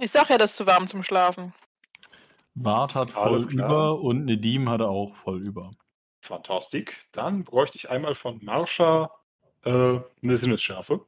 [0.00, 1.54] Ich sag ja, das ist zu warm zum Schlafen.
[2.54, 5.70] Bart hat voll über und Nedim hatte auch voll über.
[6.20, 7.06] Fantastik.
[7.12, 9.10] Dann bräuchte ich einmal von Marsha
[9.64, 11.06] äh, eine Sinnesschärfe.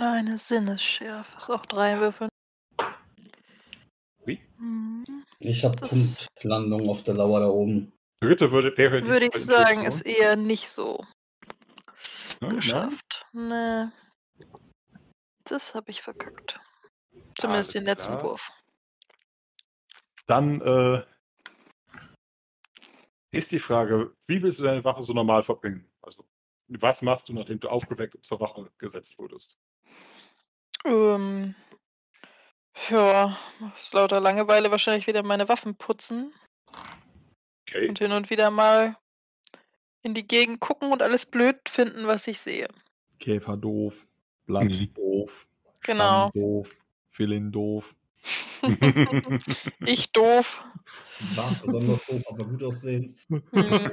[0.00, 1.36] Eine Sinnesschärfe.
[1.36, 2.28] Ist auch drei Würfel.
[4.24, 4.40] Wie?
[4.56, 5.24] Mhm.
[5.40, 7.92] Ich habe Das- Punktlandung auf der Lauer da oben.
[8.22, 11.04] Würde, wäre Würde ich sagen, ist eher nicht so
[12.40, 13.26] Ja, geschafft.
[13.32, 13.88] Nee.
[15.44, 16.58] Das habe ich verkackt.
[17.38, 18.24] Zumindest Alles den letzten klar.
[18.24, 18.52] Wurf.
[20.26, 21.04] Dann äh,
[23.32, 25.90] ist die Frage, wie willst du deine Wache so normal verbringen?
[26.02, 26.26] Also,
[26.68, 29.58] was machst du, nachdem du aufgeweckt und zur Wache gesetzt wurdest?
[30.84, 31.54] Ähm,
[32.88, 36.32] ja, aus lauter Langeweile wahrscheinlich wieder meine Waffen putzen
[37.68, 37.88] Okay.
[37.88, 38.96] und hin und wieder mal
[40.02, 42.68] in die Gegend gucken und alles blöd finden, was ich sehe.
[43.18, 44.06] Käfer doof,
[44.46, 44.94] Blatt Mhm.
[44.94, 45.46] doof,
[45.82, 46.30] Genau.
[46.30, 46.76] Stamm doof,
[47.10, 47.94] Philin doof.
[49.86, 50.64] Ich doof.
[51.36, 53.14] War besonders doof, aber gut aussehend.
[53.28, 53.90] Hm.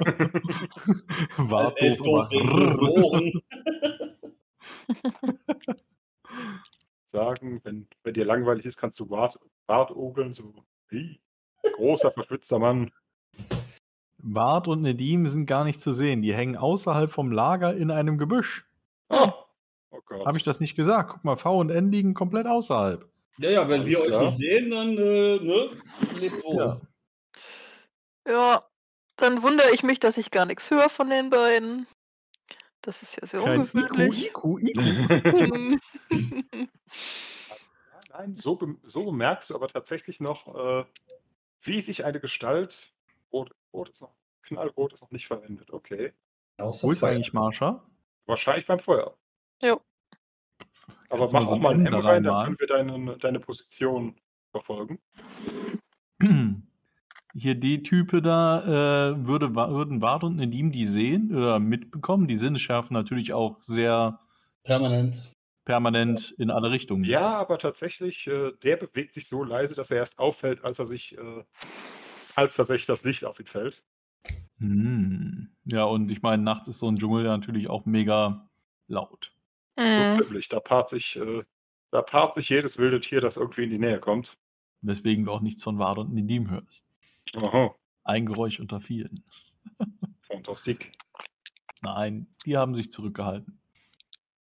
[1.38, 3.42] War Elf doof, doof wegen Ohren.
[7.10, 10.54] Sagen, wenn, wenn dir langweilig ist, kannst du Bart, Bart ogeln, so
[10.90, 11.18] wie
[11.76, 12.90] großer, verschwitzter Mann.
[14.18, 16.20] Bart und Nedim sind gar nicht zu sehen.
[16.20, 18.66] Die hängen außerhalb vom Lager in einem Gebüsch.
[19.08, 19.32] Oh,
[19.90, 20.26] oh Gott.
[20.26, 21.12] Habe ich das nicht gesagt?
[21.12, 23.08] Guck mal, V und N liegen komplett außerhalb.
[23.38, 24.20] Ja, ja, wenn Alles wir klar.
[24.20, 25.70] euch nicht sehen, dann äh, ne,
[26.20, 26.56] lebt wohl.
[26.56, 26.80] Ja.
[28.28, 28.68] Ja,
[29.16, 31.86] dann wundere ich mich, dass ich gar nichts höre von den beiden.
[32.82, 34.26] Das ist ja sehr Kein ungewöhnlich.
[34.26, 35.80] IQ, IQ,
[36.10, 36.68] IQ.
[38.10, 40.84] Nein, so, bem- so bemerkst du aber tatsächlich noch, äh,
[41.62, 42.92] wie sich eine Gestalt.
[43.32, 45.70] Rot, rot ist noch, knallrot ist noch nicht verwendet.
[45.72, 46.12] Okay.
[46.56, 47.10] Außer Wo ist Feuer.
[47.10, 47.84] eigentlich Marsha?
[48.26, 49.16] Wahrscheinlich beim Feuer.
[49.62, 49.80] Jo.
[51.10, 53.40] Aber Kannst mach so auch ein mal ein M rein, dann können wir deine, deine
[53.40, 54.18] Position
[54.50, 55.00] verfolgen.
[57.38, 62.26] Hier die Type da, äh, würde, würden Bart und Nedim die sehen oder mitbekommen?
[62.26, 64.18] Die Sinnesschärfen natürlich auch sehr
[64.64, 65.32] Permanent.
[65.64, 67.04] permanent in alle Richtungen.
[67.04, 70.86] Ja, aber tatsächlich, äh, der bewegt sich so leise, dass er erst auffällt, als er
[70.86, 71.44] sich, äh,
[72.34, 73.82] als tatsächlich das Licht auf ihn fällt.
[74.58, 75.50] Hm.
[75.64, 78.48] Ja, und ich meine, nachts ist so ein Dschungel ja natürlich auch mega
[78.88, 79.32] laut.
[79.76, 80.22] So Hm.
[80.22, 80.48] ziemlich.
[80.48, 81.44] Da paart sich, äh,
[81.90, 84.38] da paart sich jedes wilde Tier, das irgendwie in die Nähe kommt.
[84.80, 86.87] Weswegen du auch nichts von Bart und Nedim hörst.
[87.36, 87.74] Aha,
[88.04, 89.22] Ein Geräusch unter vielen.
[90.22, 90.92] Fantastik.
[91.82, 93.60] Nein, die haben sich zurückgehalten.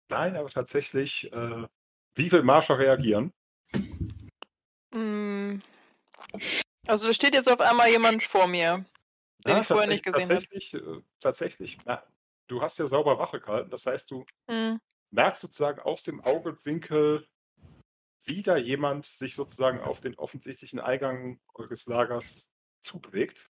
[0.09, 1.67] Nein, aber tatsächlich, äh,
[2.15, 3.31] wie will Marsha reagieren?
[4.93, 5.61] Hm.
[6.87, 8.85] Also da steht jetzt auf einmal jemand vor mir.
[9.45, 10.43] Den Ja, ich vorher nicht tatsächlich- gesehen habe.
[10.45, 12.03] Tatsächlich, äh, tatsächlich, na,
[12.47, 13.69] du hast ja sauber Wache gehalten.
[13.69, 14.79] Das heißt, du Hm.
[15.11, 17.27] merkst sozusagen aus dem Augenwinkel
[18.25, 22.52] wieder jemand sich sozusagen auf den offensichtlichen Eingang eures Lagers
[22.83, 23.49] zubewegt.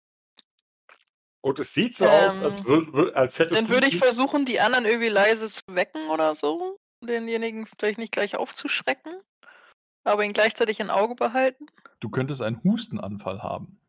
[1.42, 4.60] Und es sieht so aus, als, Ähm, würd, als hättest Dann würde ich versuchen, die
[4.60, 6.80] anderen irgendwie leise zu wecken oder so.
[7.04, 9.14] Denjenigen vielleicht nicht gleich aufzuschrecken.
[10.04, 11.66] Aber ihn gleichzeitig im Auge behalten.
[12.00, 13.80] Du könntest einen Hustenanfall haben.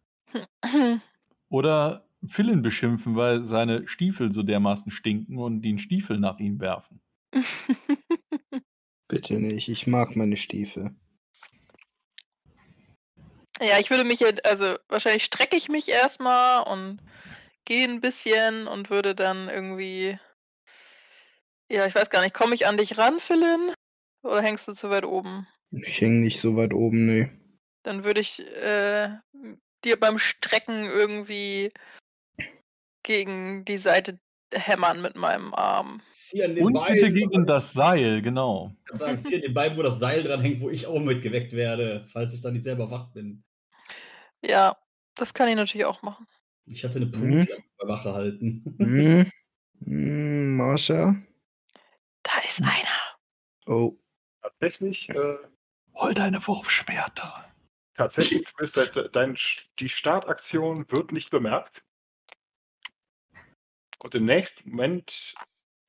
[1.48, 7.00] Oder Philin beschimpfen, weil seine Stiefel so dermaßen stinken und den Stiefel nach ihm werfen.
[9.08, 10.94] Bitte nicht, ich mag meine Stiefel.
[13.62, 16.98] Ja, ich würde mich jetzt, also wahrscheinlich strecke ich mich erstmal und
[17.64, 20.18] gehe ein bisschen und würde dann irgendwie.
[21.70, 23.72] Ja, ich weiß gar nicht, komme ich an dich ran, Philin?
[24.24, 25.46] Oder hängst du zu weit oben?
[25.70, 27.30] Ich häng nicht so weit oben, nee.
[27.84, 29.10] Dann würde ich äh,
[29.84, 31.72] dir beim Strecken irgendwie
[33.04, 34.18] gegen die Seite
[34.52, 36.02] hämmern mit meinem Arm.
[36.12, 36.94] Zieh an den Und Beinen.
[36.94, 38.72] bitte gegen das Seil, genau.
[38.80, 41.00] Ich kann sagen, zieh an den Beinen, wo das Seil dran hängt, wo ich auch
[41.00, 43.42] mitgeweckt werde, falls ich dann nicht selber wach bin.
[44.42, 44.76] Ja,
[45.14, 46.26] das kann ich natürlich auch machen.
[46.66, 47.12] Ich hatte eine Mhm.
[47.12, 48.64] Punktjagd bei Wache halten.
[48.78, 49.30] Hm?
[49.84, 51.16] Hm, Marsha?
[52.22, 53.16] Da ist einer.
[53.66, 53.96] Oh.
[54.42, 55.36] tatsächlich, äh,
[55.94, 57.44] Hol deine Wurfschwerter.
[57.94, 59.36] tatsächlich zumindest de- dein,
[59.78, 61.84] die Startaktion wird nicht bemerkt.
[64.02, 65.34] Und im nächsten Moment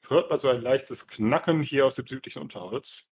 [0.08, 3.06] hört man so ein leichtes Knacken hier aus dem südlichen Unterholz.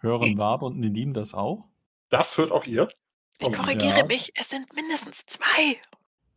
[0.00, 1.66] Hören Ward und Nedim das auch?
[2.10, 2.88] Das hört auch ihr.
[3.38, 4.06] Ich Oh, korrigiere ja.
[4.06, 5.78] mich, es sind mindestens zwei.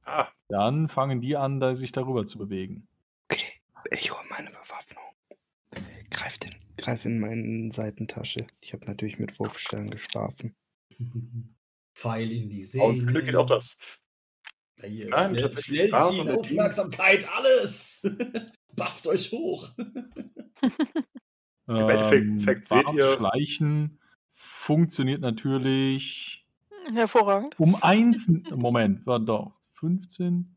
[0.05, 2.87] Ah, Dann fangen die an, da sich darüber zu bewegen.
[3.31, 3.45] Okay,
[3.91, 5.03] ich hole meine Bewaffnung.
[6.09, 8.47] Greif, den, greif in meine Seitentasche.
[8.59, 10.55] Ich habe natürlich mit Wurfstern geschlafen.
[11.93, 12.79] Pfeil in die See.
[12.81, 13.99] und Glück geht auch das.
[14.81, 18.01] Ja, hier, Nein, schnell, tatsächlich Schnell ziehen, Aufmerksamkeit, alles!
[18.75, 19.69] Bufft euch hoch!
[21.67, 23.99] Im Endeffekt seht ihr- Schleichen
[24.33, 26.45] funktioniert natürlich
[26.93, 27.59] Hervorragend.
[27.59, 28.27] um eins.
[28.55, 30.55] Moment, war doch 15.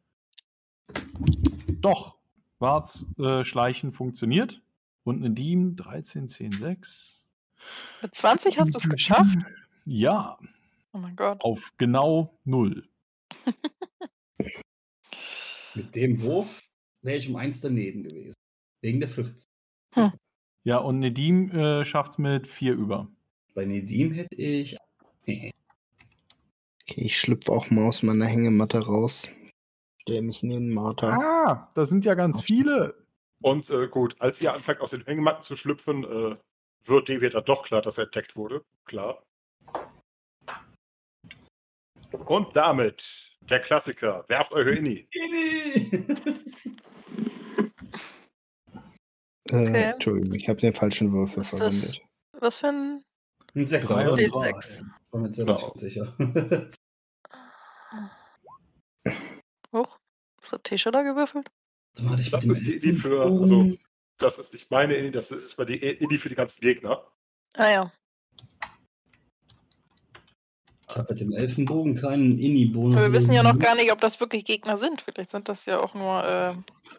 [1.80, 2.16] Doch,
[2.58, 4.60] Warts äh, Schleichen funktioniert.
[5.04, 7.20] Und Nedim 13, 10, 6.
[8.02, 9.36] Mit 20 hast du es geschafft?
[9.84, 10.38] Ja,
[10.92, 11.40] Oh mein Gott.
[11.42, 12.88] auf genau 0.
[15.74, 16.60] Mit dem Wurf
[17.02, 18.34] wäre ich um eins daneben gewesen.
[18.82, 19.44] Wegen der 14.
[20.64, 23.08] Ja, und Nedim äh, schafft es mit 4 über.
[23.54, 24.76] Bei Nedim hätte ich.
[26.92, 29.26] Okay, ich schlüpfe auch mal aus meiner Hängematte raus.
[30.02, 31.08] Stell mich neben Martha.
[31.08, 32.94] Ah, da sind ja ganz viele.
[33.40, 36.36] Und äh, gut, als ihr anfangt, aus den Hängematten zu schlüpfen, äh,
[36.84, 38.62] wird Devi dann doch klar, dass er entdeckt wurde.
[38.84, 39.22] Klar.
[42.26, 44.24] Und damit der Klassiker.
[44.28, 45.08] Werft eure Inni.
[49.50, 49.82] Äh, Okay.
[49.92, 51.58] Entschuldigung, ich habe den falschen Würfel ist das?
[51.58, 52.00] verwendet.
[52.40, 53.02] Was für ein
[53.54, 54.12] Ein Sechser, Drei oder?
[54.12, 54.52] und d drei.
[54.52, 54.84] 6?
[55.10, 55.66] War mir jetzt selber Genau.
[55.74, 56.16] nicht sicher.
[59.72, 59.98] Hoch.
[60.40, 61.48] Was hat Tisha da gewürfelt?
[62.18, 63.72] Ich Das mit ist die Inni für, also,
[64.18, 67.02] das ist nicht meine Inni, das ist mal die Inni für die ganzen Gegner.
[67.54, 67.92] Ah ja.
[70.88, 73.00] Ich habe mit dem Elfenbogen keinen Inni-Bonus.
[73.00, 75.00] Wir wissen ja noch gar nicht, ob das wirklich Gegner sind.
[75.00, 76.22] Vielleicht sind das ja auch nur.
[76.22, 76.54] Äh,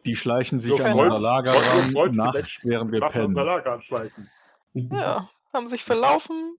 [0.05, 3.27] Die schleichen sich an unser Lager ran, nachts, während wir pennen.
[3.27, 4.31] unser Lager anschleichen.
[4.73, 4.79] so.
[4.95, 6.55] ja, haben sich verlaufen.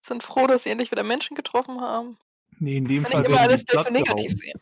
[0.00, 2.16] Sind froh, dass sie endlich wieder Menschen getroffen haben.
[2.58, 4.60] Nee, in dem Kann Fall ich immer werden alles platt negativ sehen.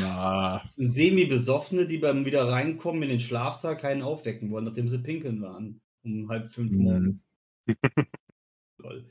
[0.00, 5.42] Na, Semi-Besoffene, die beim wieder reinkommen in den Schlafsaal keinen aufwecken wollen, nachdem sie pinkeln
[5.42, 5.80] waren.
[6.04, 6.82] Um halb fünf Mhm.
[6.82, 7.22] morgens.
[8.78, 9.08] Lol.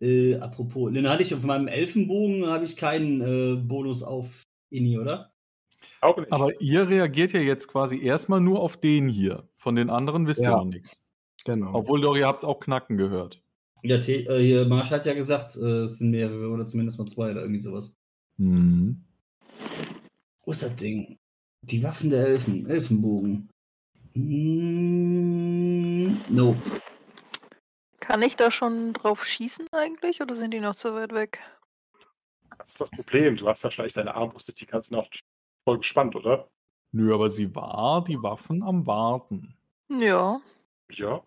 [0.00, 4.98] Äh, apropos, den hatte ich auf meinem Elfenbogen habe ich keinen äh, Bonus auf Inni,
[4.98, 5.32] oder?
[6.00, 6.32] Auch nicht.
[6.32, 9.48] aber ihr reagiert ja jetzt quasi erstmal nur auf den hier.
[9.56, 10.56] Von den anderen wisst ihr Ja.
[10.56, 11.00] noch nichts.
[11.44, 11.74] Genau.
[11.74, 13.40] Obwohl doch, ihr habt es auch knacken gehört.
[13.82, 17.06] Ja, T äh, hier, Marsch hat ja gesagt, äh, es sind mehrere oder zumindest mal
[17.06, 17.94] zwei oder irgendwie sowas.
[18.38, 19.04] Mhm.
[20.44, 21.18] Wo ist das Ding?
[21.62, 22.68] Die Waffen der Elfen.
[22.68, 23.48] Elfenbogen.
[24.74, 26.60] Mm, nope.
[28.00, 31.38] Kann ich da schon drauf schießen eigentlich oder sind die noch zu weit weg?
[32.58, 33.36] Das ist das Problem.
[33.36, 35.20] Du hast wahrscheinlich deine Armbrüste die ganze Nacht
[35.66, 36.48] voll gespannt, oder?
[36.92, 39.56] Nö, aber sie war die Waffen am Warten.
[39.88, 40.40] Ja,
[40.90, 41.22] Ja.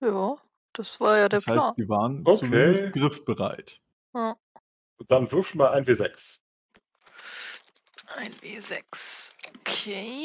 [0.00, 0.36] ja.
[0.72, 1.58] Das war ja der Das Plan.
[1.60, 2.38] heißt, die waren Okay.
[2.38, 3.80] zumindest griffbereit.
[4.14, 4.36] Ja.
[4.98, 6.40] Und dann wirf mal ein W6.
[8.14, 9.34] Ein W6.
[9.60, 10.22] Okay.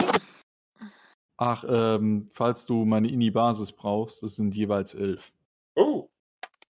[1.37, 5.31] Ach, ähm, falls du meine Ini-Basis brauchst, das sind jeweils elf.
[5.75, 6.07] Oh.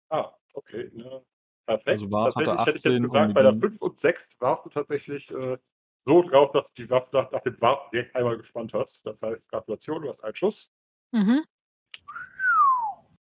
[0.10, 0.92] Ah, okay.
[0.94, 1.24] Ne.
[1.66, 1.88] Perfekt.
[2.02, 4.66] Also hatte tatsächlich hätte ich 18 jetzt gesagt, bei der die- 5 und 6 warst
[4.66, 5.58] du tatsächlich äh,
[6.06, 9.06] so drauf, dass du die Waffe nach, nach dem Warten direkt einmal gespannt hast.
[9.06, 10.70] Das heißt, Gratulation, du hast einen Schuss.
[11.14, 11.44] Mhm.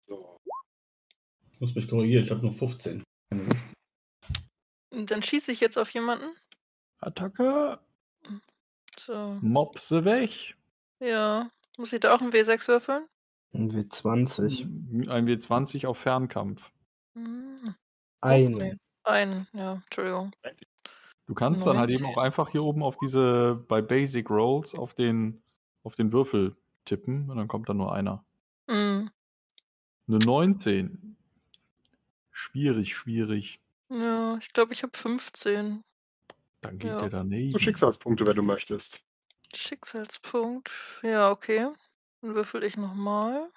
[0.08, 0.38] So.
[1.54, 3.04] Ich muss mich korrigieren, ich habe nur 15.
[3.30, 3.74] Keine 16.
[4.94, 6.36] Und dann schieße ich jetzt auf jemanden.
[7.00, 7.80] Attacke.
[9.00, 9.38] So.
[9.42, 10.56] Mopse weg.
[11.00, 11.50] Ja.
[11.78, 13.06] Muss ich da auch einen W6 würfeln?
[13.54, 15.10] Ein W20.
[15.10, 16.72] Ein W20 auf Fernkampf.
[17.14, 17.76] Hm.
[18.22, 18.58] Einen.
[18.58, 18.76] Nee.
[19.04, 20.34] Einen, ja, Entschuldigung.
[21.28, 22.18] Du kannst dann halt eben 19.
[22.18, 25.42] auch einfach hier oben auf diese, bei Basic Rolls, auf den,
[25.84, 28.24] auf den Würfel tippen und dann kommt da nur einer.
[28.68, 29.10] Mhm.
[30.08, 31.16] Eine 19.
[32.32, 33.60] Schwierig, schwierig.
[33.90, 35.84] Ja, ich glaube, ich habe 15.
[36.62, 37.00] Dann geht Ja.
[37.02, 37.52] der daneben.
[37.52, 39.02] So Schicksalspunkte, wenn du möchtest.
[39.56, 40.72] Schicksalspunkt.
[41.04, 41.68] Ja, okay.
[42.22, 43.50] Dann würfel ich nochmal.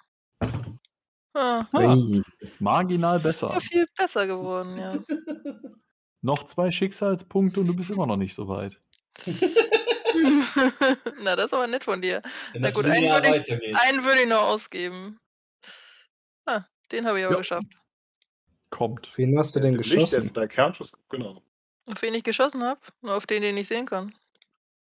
[1.33, 2.21] Ah, Ui.
[2.59, 3.51] marginal besser.
[3.53, 4.97] ja, viel besser geworden, ja.
[6.21, 8.79] Noch zwei Schicksalspunkte und du bist immer noch nicht so weit.
[11.21, 12.21] Na, das ist aber nett von dir.
[12.53, 13.77] Na gut, einen würde ich-.
[13.77, 15.19] Einen würde ich noch ausgeben.
[16.45, 17.39] Ah, den habe ich aber Ja.
[17.39, 17.65] geschafft.
[18.69, 19.11] Kommt.
[19.17, 20.33] Wen hast du denn Der der ist geschossen?
[20.33, 20.93] dein Kernschuss.
[21.09, 21.41] Genau.
[21.85, 22.79] Auf wen ich geschossen habe?
[23.01, 24.13] Nur auf den, den ich sehen kann.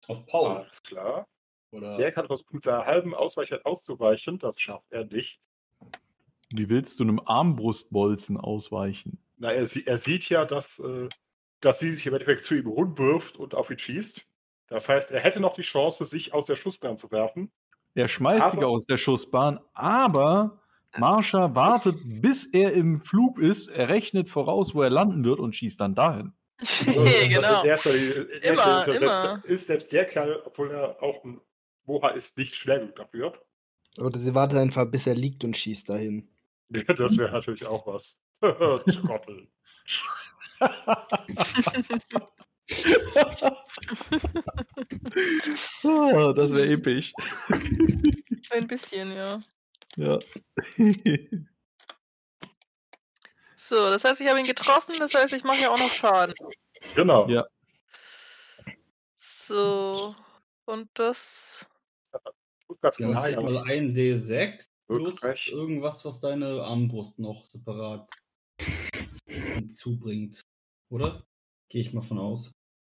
[0.08, 0.56] Auf Paul.
[0.58, 1.26] Alles klar.
[1.70, 4.38] Oder Der kann versuchen, mit seiner halben Ausweichheit auszuweichen.
[4.38, 5.40] Das schafft er nicht.
[6.54, 9.18] Wie willst du einem Armbrustbolzen ausweichen?
[9.38, 11.08] Na, er, er sieht ja, dass, äh,
[11.60, 14.26] dass sie sich im Endeffekt zu ihm rumwirft und auf ihn schießt.
[14.66, 17.50] Das heißt, er hätte noch die Chance, sich aus der Schussbahn zu werfen.
[17.94, 20.60] Er schmeißt sich Aber- aus der Schussbahn, aber
[20.98, 25.54] Marsha wartet, bis er im Flug ist, er rechnet voraus, wo er landen wird und
[25.54, 26.32] schießt dann dahin.
[26.86, 27.62] Nee, genau.
[27.64, 29.42] Er ist, ja- er ist, Immer, ja selbst, immer.
[29.44, 31.40] ist selbst der Kerl, obwohl er auch ein
[31.84, 33.32] Moha ist, nicht schnell genug dafür.
[33.98, 36.28] Oder sie wartet einfach, bis er liegt und schießt dahin.
[36.96, 38.18] Das wäre natürlich auch was.
[38.40, 39.48] Trottel.
[45.84, 47.12] Ah, das wäre episch.
[48.50, 49.42] Ein bisschen, ja.
[49.96, 50.18] Ja.
[53.68, 56.34] So, das heißt, ich habe ihn getroffen, das heißt, ich mache ja auch noch Schaden.
[56.96, 57.28] Genau.
[57.28, 57.46] Ja.
[59.14, 60.16] So,
[60.64, 61.66] und das.
[62.82, 68.10] Hast Nein, mal ein D6 plus irgendwas, was deine Armbrust noch separat
[69.26, 70.42] hinzubringt.
[70.90, 71.22] Oder?
[71.68, 72.48] Gehe ich mal von aus.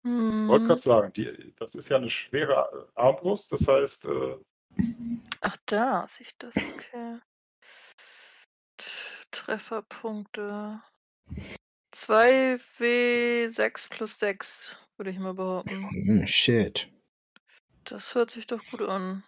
[0.04, 3.50] Ich wollte Hm, gerade sagen, die, das ist ja eine schwere Armbrust.
[3.52, 4.36] Das heißt, äh,
[5.40, 7.20] ach, da sehe ich das, okay.
[9.48, 10.82] Trefferpunkte.
[11.94, 15.88] 2W6 plus 6, würde ich mal behaupten.
[15.90, 16.90] Hm, shit.
[17.84, 19.24] Das hört sich doch gut an.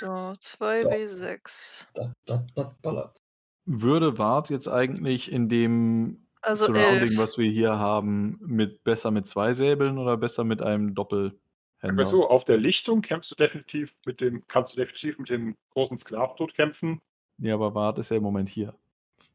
[0.00, 1.86] So, 2W6.
[1.94, 3.22] Das, das, das ballert.
[3.64, 7.16] Würde Wart jetzt eigentlich in dem Also Surrounding, 11.
[7.16, 12.28] was wir hier haben, mit besser mit zwei Säbeln oder besser mit einem wir so,
[12.28, 16.52] auf der Lichtung kämpfst du definitiv mit dem, kannst du definitiv mit dem großen Sklaventod
[16.52, 17.00] kämpfen.
[17.38, 18.74] Ja, aber Wart ist ja im Moment hier.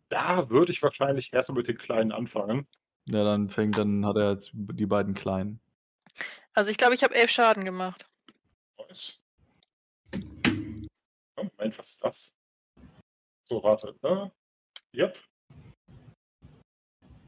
[0.10, 2.68] Da würde ich wahrscheinlich erst mal mit den Kleinen anfangen.
[3.06, 5.62] Ja, dann fängt, dann hat er jetzt die beiden kleinen.
[6.54, 8.10] Also ich glaube, ich habe 11 Schaden gemacht.
[8.78, 9.20] Nice.
[11.38, 12.36] Oh, Moment, was ist das?
[13.48, 13.96] So, warte.
[14.02, 14.32] Ne?
[14.96, 15.18] Yep.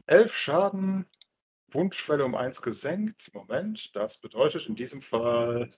[0.06, 1.06] Elf Schaden,
[1.70, 3.32] Wunschschwelle um eins gesenkt.
[3.32, 5.72] Moment, das bedeutet in diesem Fall.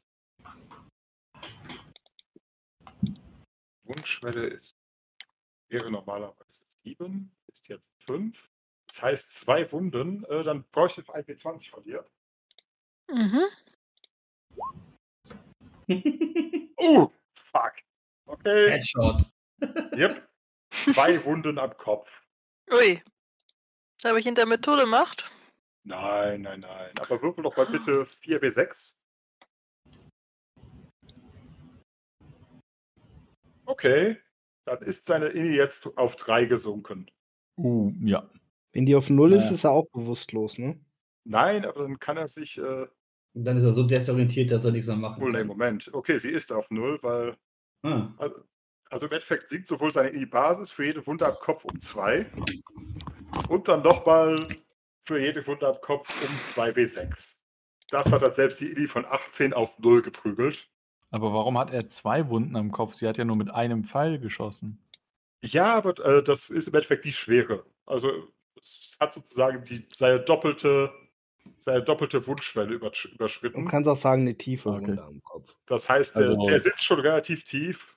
[3.85, 4.77] Wunschschwelle ist,
[5.71, 8.51] wäre normalerweise 7, ist jetzt 5.
[8.86, 12.06] Das heißt, zwei Wunden, äh, dann bräuchte ich ein W20 von dir.
[13.09, 13.44] Mhm.
[16.77, 17.73] Oh, fuck.
[18.27, 18.70] Okay.
[18.70, 19.23] Headshot.
[19.97, 20.28] Yep.
[20.82, 22.23] Zwei Wunden am Kopf.
[22.70, 23.02] Ui.
[24.05, 25.31] Habe ich ihn damit tot gemacht?
[25.85, 26.93] Nein, nein, nein.
[27.01, 28.98] Aber würfel doch mal bitte 4W6.
[33.66, 34.20] Okay.
[34.65, 37.11] Dann ist seine Inni jetzt auf 3 gesunken.
[37.57, 38.28] Uh, ja.
[38.73, 39.53] Wenn die auf Null ist, Ja.
[39.53, 40.81] ist er auch bewusstlos, ne?
[41.24, 42.59] Nein, aber dann kann er sich.
[42.59, 42.86] Äh,
[43.35, 45.47] Und dann ist er so desorientiert, dass er nichts mehr machen wohl, nee, kann.
[45.47, 45.91] Moment.
[45.93, 47.36] Okay, sie ist auf 0, weil.
[47.82, 48.43] Ah, Also,
[48.91, 52.27] also im Endeffekt sinkt sowohl seine Inni-Basis für jede Wunde am Kopf um 2
[53.49, 54.49] und dann nochmal
[55.07, 57.36] für jede Wunde am Kopf um 2W6.
[57.91, 60.69] Das hat dann selbst die Inni von 18 auf 0 geprügelt.
[61.15, 62.95] Aber warum hat er zwei Wunden am Kopf?
[62.95, 64.78] Sie hat ja nur mit einem Pfeil geschossen.
[65.45, 67.65] Ja, aber äh, das ist im Endeffekt die Schwere.
[67.86, 68.11] Also
[68.61, 70.91] es hat sozusagen die, seine doppelte,
[71.61, 73.69] seine doppelte Wunschschwelle übersch Du überschritten.
[73.69, 74.89] kannst auch sagen, eine tiefe Okay.
[74.89, 75.55] Wunde am Kopf.
[75.66, 77.97] Das heißt, der, Also- der sitzt schon relativ tief.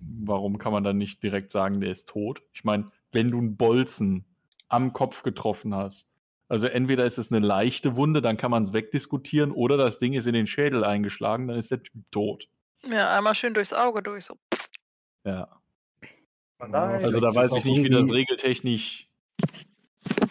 [0.00, 2.40] Warum kann man dann nicht direkt sagen, der ist tot?
[2.52, 4.24] Ich meine, wenn du einen Bolzen
[4.68, 6.06] am Kopf getroffen hast
[6.48, 10.12] Also entweder ist es eine leichte Wunde, dann kann man es wegdiskutieren, oder das Ding
[10.12, 12.48] ist in den Schädel eingeschlagen, dann ist der Typ tot.
[12.86, 14.26] Ja, einmal schön durchs Auge durch.
[14.26, 14.36] So.
[15.24, 15.48] Ja.
[16.58, 19.08] Nein, Also da weiß ich auch nicht, wie das regeltechnisch.
[19.38, 19.48] Das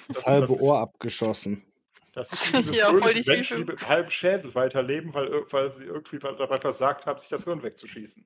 [0.07, 1.63] Das- halbe das Ohr abgeschossen.
[2.13, 6.19] Das ist diese Ja, die Menschen, die mit halben Schädel weiterleben, weil, weil sie irgendwie
[6.19, 8.23] dabei versagt haben, sich das Hirn wegzuschießen.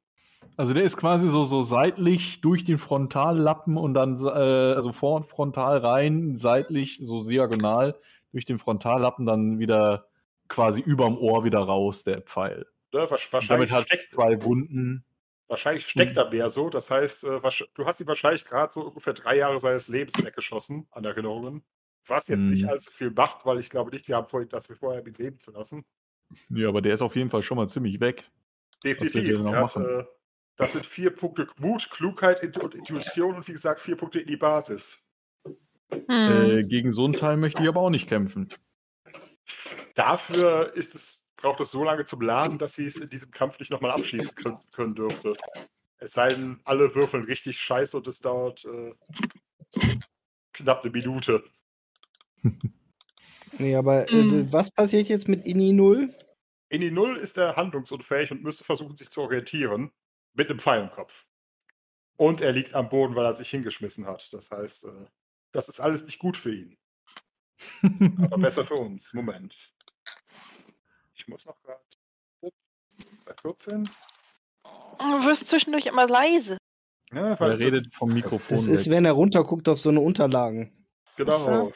[0.55, 5.23] Also der ist quasi so, so seitlich durch den Frontallappen und dann, äh, also vor
[5.23, 7.95] frontal rein, seitlich, so diagonal
[8.31, 10.07] durch den Frontallappen dann wieder
[10.47, 12.65] quasi überm Ohr wieder raus, der Pfeil.
[12.93, 13.01] Ne?
[13.09, 15.03] Wasch- Und damit Wahrscheinlich hat steckt, zwei Wunden.
[15.47, 16.69] wahrscheinlich steckt er mehr so.
[16.69, 17.39] Das heißt, äh,
[17.75, 21.63] du hast ihm wahrscheinlich gerade so ungefähr drei Jahre seines Lebens weggeschossen an Erinnerungen.
[22.07, 22.69] Was jetzt nicht Mhm.
[22.69, 25.37] allzu viel macht, weil ich glaube nicht, wir haben vorhin, das wir vorher mit leben
[25.39, 25.83] zu lassen.
[26.49, 28.29] Ja, aber der ist auf jeden Fall schon mal ziemlich weg.
[28.83, 29.23] Definitiv.
[29.23, 30.05] wir denn noch Er hat, äh,
[30.57, 34.37] das sind vier Punkte Mut, Klugheit und Intuition und wie gesagt vier Punkte in die
[34.37, 35.07] Basis.
[35.91, 36.03] Hm.
[36.09, 38.49] Äh, gegen so einen Teil möchte ich aber auch nicht kämpfen.
[39.95, 43.59] Dafür ist es, braucht es so lange zum Laden, dass sie es in diesem Kampf
[43.59, 45.33] nicht nochmal abschließen können, können dürfte.
[45.99, 48.93] Es sei denn, alle würfeln richtig scheiße und es dauert äh,
[50.53, 51.43] knapp eine Minute.
[53.59, 54.53] Nee, aber also, Mhm.
[54.53, 56.13] was passiert jetzt mit Inni 0?
[56.69, 59.91] In die Null ist er handlungsunfähig und müsste versuchen, sich zu orientieren.
[60.37, 61.25] Mit einem Pfeil im Kopf.
[62.15, 64.31] Und er liegt am Boden, weil er sich hingeschmissen hat.
[64.33, 65.05] Das heißt, äh,
[65.51, 66.77] das ist alles nicht gut für ihn.
[68.21, 69.13] Aber besser für uns.
[69.13, 69.73] Moment.
[71.15, 71.81] Ich muss noch gerade.
[73.25, 73.89] Bei 14.
[74.99, 76.57] Du wirst zwischendurch immer leise.
[77.11, 78.47] Ja, Er redet das, vom Mikrofon.
[78.47, 78.93] Das ist, weg.
[78.93, 80.87] wenn er runterguckt auf so eine Unterlagen.
[81.15, 81.71] Genau.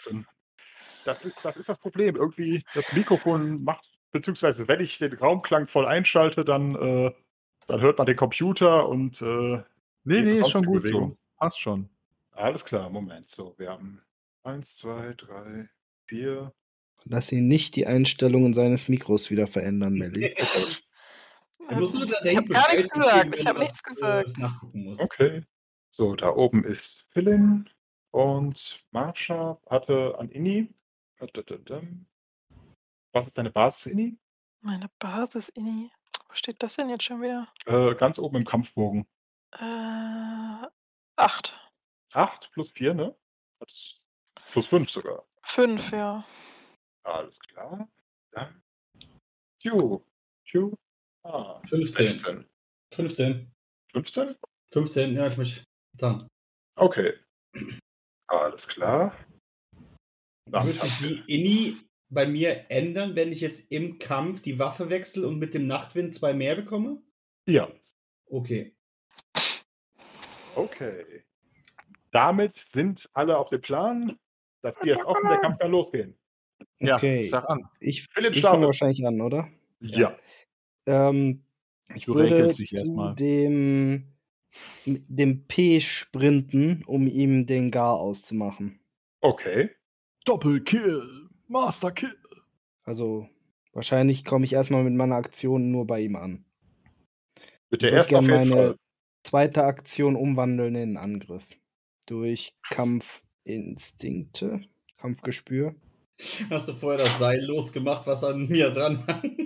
[1.06, 2.16] Das, ist, das ist das Problem.
[2.16, 7.12] Irgendwie, das Mikrofon macht, beziehungsweise wenn ich den Raumklang voll einschalte, dann, äh,
[7.72, 9.64] dann hört man den Computer und äh,
[10.04, 11.12] nee, nee, ist schon gut Bewegung.
[11.12, 11.18] so.
[11.38, 11.90] Passt schon.
[12.34, 13.30] Alles klar, Moment.
[13.30, 14.02] So, wir haben
[14.44, 15.70] 1, 2, 3,
[16.08, 16.54] 4.
[17.06, 20.36] Lass ihn nicht die Einstellungen seines Mikros wieder verändern, Melly.
[21.70, 23.40] Ich habe gar nichts gesagt.
[23.40, 24.38] Ich habe nichts gesagt.
[24.38, 25.00] Äh, muss.
[25.00, 25.44] Okay.
[25.90, 27.70] So, da oben ist Philin
[28.10, 30.68] und Marsha hatte an Inni.
[33.14, 34.18] Was ist deine Basis, Inni?
[34.60, 35.92] Meine Basis, Inni.
[36.32, 37.52] Wo steht das denn jetzt schon wieder?
[37.66, 39.06] Äh, ganz oben im Kampfbogen.
[39.52, 40.66] Äh,
[41.18, 41.60] acht.
[42.14, 43.14] 8 plus 4, ne?
[44.54, 45.28] Plus 5 sogar.
[45.44, 46.26] Fünf, ja.
[47.04, 47.90] Alles klar.
[48.32, 48.64] Dann.
[49.62, 50.06] Q.
[50.50, 50.74] Q.
[51.24, 52.08] Ah, 15.
[52.08, 52.50] 16.
[52.94, 53.52] 15.
[53.92, 54.36] 15?
[54.72, 56.30] 15, ja, ich mich getan.
[56.78, 57.14] Okay.
[58.28, 59.18] Alles klar.
[60.50, 64.90] Damit Wird sich die Inni bei mir ändern, wenn ich jetzt im Kampf die Waffe
[64.90, 67.02] wechsle und mit dem Nachtwind zwei mehr bekomme?
[67.48, 67.70] Ja.
[68.28, 68.76] Okay.
[70.56, 71.24] Okay.
[72.12, 74.18] Damit sind alle auf dem Plan.
[74.62, 76.18] Das Bier ist offen, der Kampf kann losgehen.
[76.80, 77.30] Ja, Okay.
[77.30, 77.68] sag an.
[77.80, 79.50] Ich, Philipp ich fange wahrscheinlich an, oder?
[79.80, 80.16] Ja.
[80.86, 81.44] Ähm,
[81.96, 83.16] ich Du würde dich zu erst mal.
[83.16, 84.14] dem,
[84.86, 88.80] dem P sprinten, um ihm den Gar auszumachen.
[89.22, 89.72] Okay.
[90.26, 91.30] Doppelkill.
[91.52, 92.16] Masterkill.
[92.84, 93.28] Also
[93.74, 96.46] wahrscheinlich komme ich erstmal mit meiner Aktion nur bei ihm an.
[97.70, 98.76] Mit Ich der ersten auf jeden meine Fall.
[99.24, 101.46] zweite Aktion umwandeln in Angriff.
[102.08, 104.62] Durch Kampfinstinkte,
[104.98, 105.76] Kampfgespür.
[106.50, 109.38] Hast du vorher das Seil losgemacht, was an mir dran hang?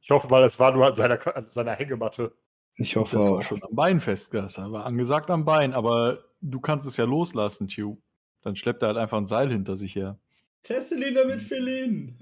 [0.00, 2.34] Ich hoffe mal, es war nur an seiner, an seiner Hängematte.
[2.76, 3.42] Ich hoffe Das war auch.
[3.42, 4.34] schon am Bein fest.
[4.34, 7.98] Das war angesagt am Bein, aber du kannst es ja loslassen, Tue.
[8.42, 10.18] Dann schleppt er halt einfach ein Seil hinter sich her.
[10.62, 12.16] Tesselina mit Philin.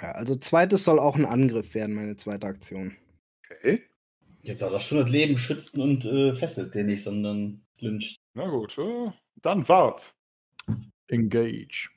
[0.00, 2.96] Ja, also zweites soll auch ein Angriff werden, meine zweite Aktion.
[3.50, 3.82] Okay.
[4.42, 8.16] Jetzt soll das schon das Leben schützen und äh, fesselt den nicht, sondern lyncht.
[8.34, 8.78] Na gut.
[8.78, 10.14] Äh, dann wart.
[11.08, 11.90] Engage.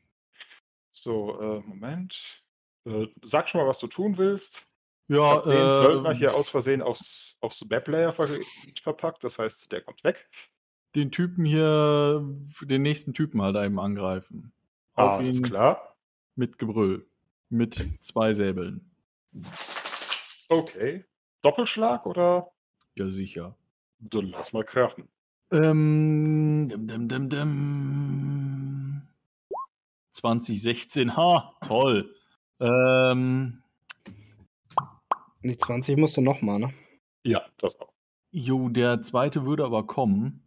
[0.91, 2.43] So, äh, Moment.
[2.85, 4.67] Äh, sag schon mal, was du tun willst.
[5.07, 8.27] Ich Ja, habe den Söldner äh, hier aus Versehen aufs, aufs Map-Layer ver
[8.81, 9.23] verpackt.
[9.23, 10.27] Das heißt, der kommt weg.
[10.95, 12.23] den Typen hier,
[12.61, 14.53] den nächsten Typen halt eben angreifen.
[14.95, 15.95] Auf Alles ihn klar.
[16.35, 17.07] mit Gebrüll.
[17.49, 18.89] Mit zwei Säbeln.
[20.49, 21.05] Okay.
[21.41, 22.51] Doppelschlag oder?
[22.95, 23.55] Ja, sicher.
[23.99, 25.07] Dann lass mal krachen.
[25.51, 29.01] Ähm, dim, dim, dim, dim.
[30.13, 32.15] 2016, ha, toll.
[32.59, 33.61] Ähm,
[35.43, 36.73] Die 20 musst du nochmal, ne?
[37.23, 37.91] Ja, das auch.
[38.31, 40.43] jo, der zweite würde aber kommen.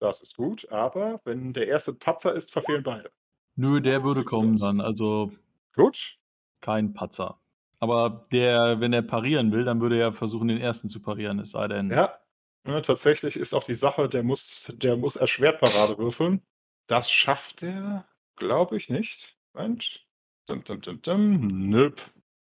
[0.00, 0.70] Das ist gut.
[0.70, 3.10] Aber wenn der erste Patzer ist, verfehlen beide.
[3.56, 5.32] Nö, der würde kommen dann, also
[5.74, 6.18] Gut.
[6.60, 7.38] kein Patzer.
[7.78, 11.50] Aber der, wenn er parieren will, dann würde er versuchen, den ersten zu parieren, es
[11.50, 11.90] sei denn.
[11.90, 12.18] Ja.
[12.66, 12.80] ja.
[12.80, 16.42] Tatsächlich ist auch die Sache, der muss, der muss erschwert Parade würfeln.
[16.86, 18.06] Das schafft er.
[18.36, 19.36] glaube ich nicht.
[19.52, 20.04] Moment.
[20.46, 21.46] Dum, dum, dum, dum.
[21.46, 22.00] Nöp.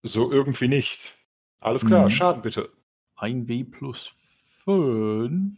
[0.02, 1.14] So irgendwie nicht.
[1.60, 2.10] Alles klar, Mhm.
[2.10, 2.70] Schaden bitte.
[3.16, 4.08] 1W plus
[4.64, 5.56] 5.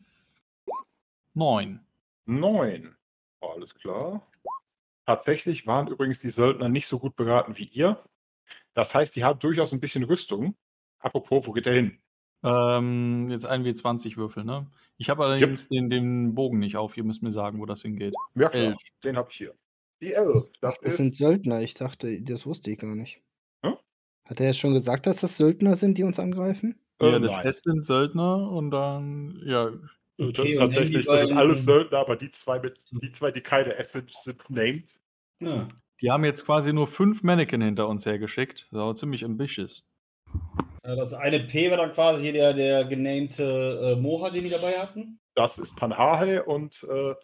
[1.35, 1.81] 9.
[2.27, 2.97] 9.
[3.41, 4.27] Alles klar.
[5.07, 8.03] Tatsächlich waren übrigens die Söldner nicht so gut beraten wie ihr.
[8.75, 10.55] Das heißt, die haben durchaus ein bisschen Rüstung.
[11.01, 11.99] Apropos, wo geht der hin?
[12.45, 14.67] Ähm, jetzt 1W20 Würfel, ne?
[14.97, 16.97] Ich habe allerdings den, den Bogen nicht auf.
[16.97, 18.15] Ihr müsst mir sagen, wo das hingeht.
[18.35, 18.63] Ja, klar.
[18.63, 18.79] Elf.
[19.05, 19.55] Den habe ich hier.
[20.01, 20.45] Die 11.
[20.61, 21.61] Das, Das ist sind Söldner.
[21.61, 23.21] Ich dachte, das wusste ich gar nicht.
[23.65, 23.77] Hm?
[24.25, 26.79] Hat er jetzt schon gesagt, dass das Söldner sind, die uns angreifen?
[27.01, 27.47] Äh, ja, das nein.
[27.47, 29.73] S sind Söldner und dann, ja, Äh,
[30.19, 33.93] Okay, tatsächlich, das sind alles Söldner, aber die zwei, mit, die, zwei, die keine S
[33.93, 34.95] sind, sind named.
[35.41, 35.67] Ja.
[36.01, 38.69] die haben jetzt quasi nur fünf Mannequin hinter uns hergeschickt.
[38.71, 39.85] Das ist aber ziemlich ambitious.
[40.85, 44.51] Ja, Das eine P war dann quasi hier der, der genamte äh, Moha, den die
[44.51, 45.19] dabei hatten.
[45.35, 47.15] Das ist Panhahe und äh,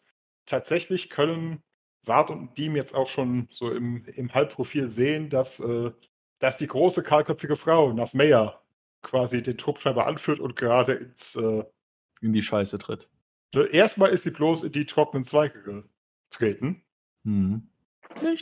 [0.46, 1.62] tatsächlich können
[2.06, 5.92] Wart und Diem jetzt auch schon so im, im Halbprofil sehen, dass, äh,
[6.38, 8.60] dass die große kahlköpfige Frau, Nasmeya,
[9.02, 11.36] quasi den Trupp scheinbar anführt und gerade ins.
[12.20, 13.08] In die Scheiße tritt.
[13.54, 15.84] ne, erstmal ist sie bloß in die trockenen Zweige
[16.30, 16.82] getreten.
[17.24, 17.68] Hm.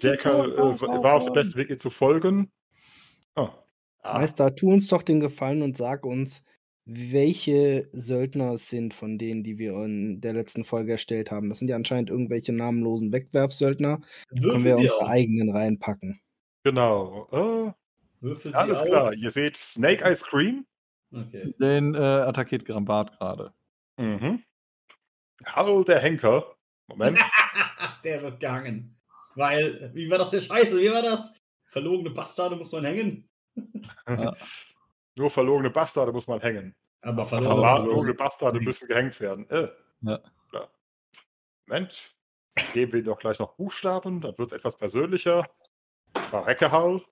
[0.02, 2.50] Der Kerl äh, war auf dem besten Weg, ihr zu folgen.
[3.34, 3.50] Ah.
[4.02, 6.42] Ah, Meister, tu uns doch den Gefallen und sag uns,
[6.84, 11.48] welche Söldner es sind von denen, die wir in der letzten Folge erstellt haben.
[11.48, 14.00] Das sind ja anscheinend irgendwelche namenlosen Wegwerfsöldner.
[14.30, 15.08] Würfel Können wir unsere aus.
[15.08, 16.20] eigenen reinpacken.
[16.62, 17.74] genau.
[18.22, 18.86] Äh, alles aus.
[18.86, 19.12] klar.
[19.14, 20.64] Ihr seht Snake Eye Scream.
[21.12, 21.52] Okay.
[21.60, 23.52] Den äh, attackiert Grambart gerade.
[23.96, 24.44] Mhm.
[25.44, 26.56] Hallo, der Henker.
[26.86, 27.18] Moment.
[28.04, 28.98] der wird gehangen.
[29.34, 30.78] Weil, wie war das für Scheiße?
[30.80, 31.34] Wie war das?
[31.66, 33.28] Verlogene Bastarde muss man hängen.
[35.14, 36.74] Nur verlogene Bastarde muss man hängen.
[37.02, 39.48] Aber verlogene verlogene Bastarde müssen gehängt werden.
[39.50, 39.68] Äh.
[40.02, 40.20] Ja.
[40.50, 40.70] Klar.
[41.66, 42.16] Moment.
[42.72, 45.48] Geben wir ihm doch gleich noch Buchstaben, dann wird es etwas persönlicher.
[46.14, 47.02] Verreckehall.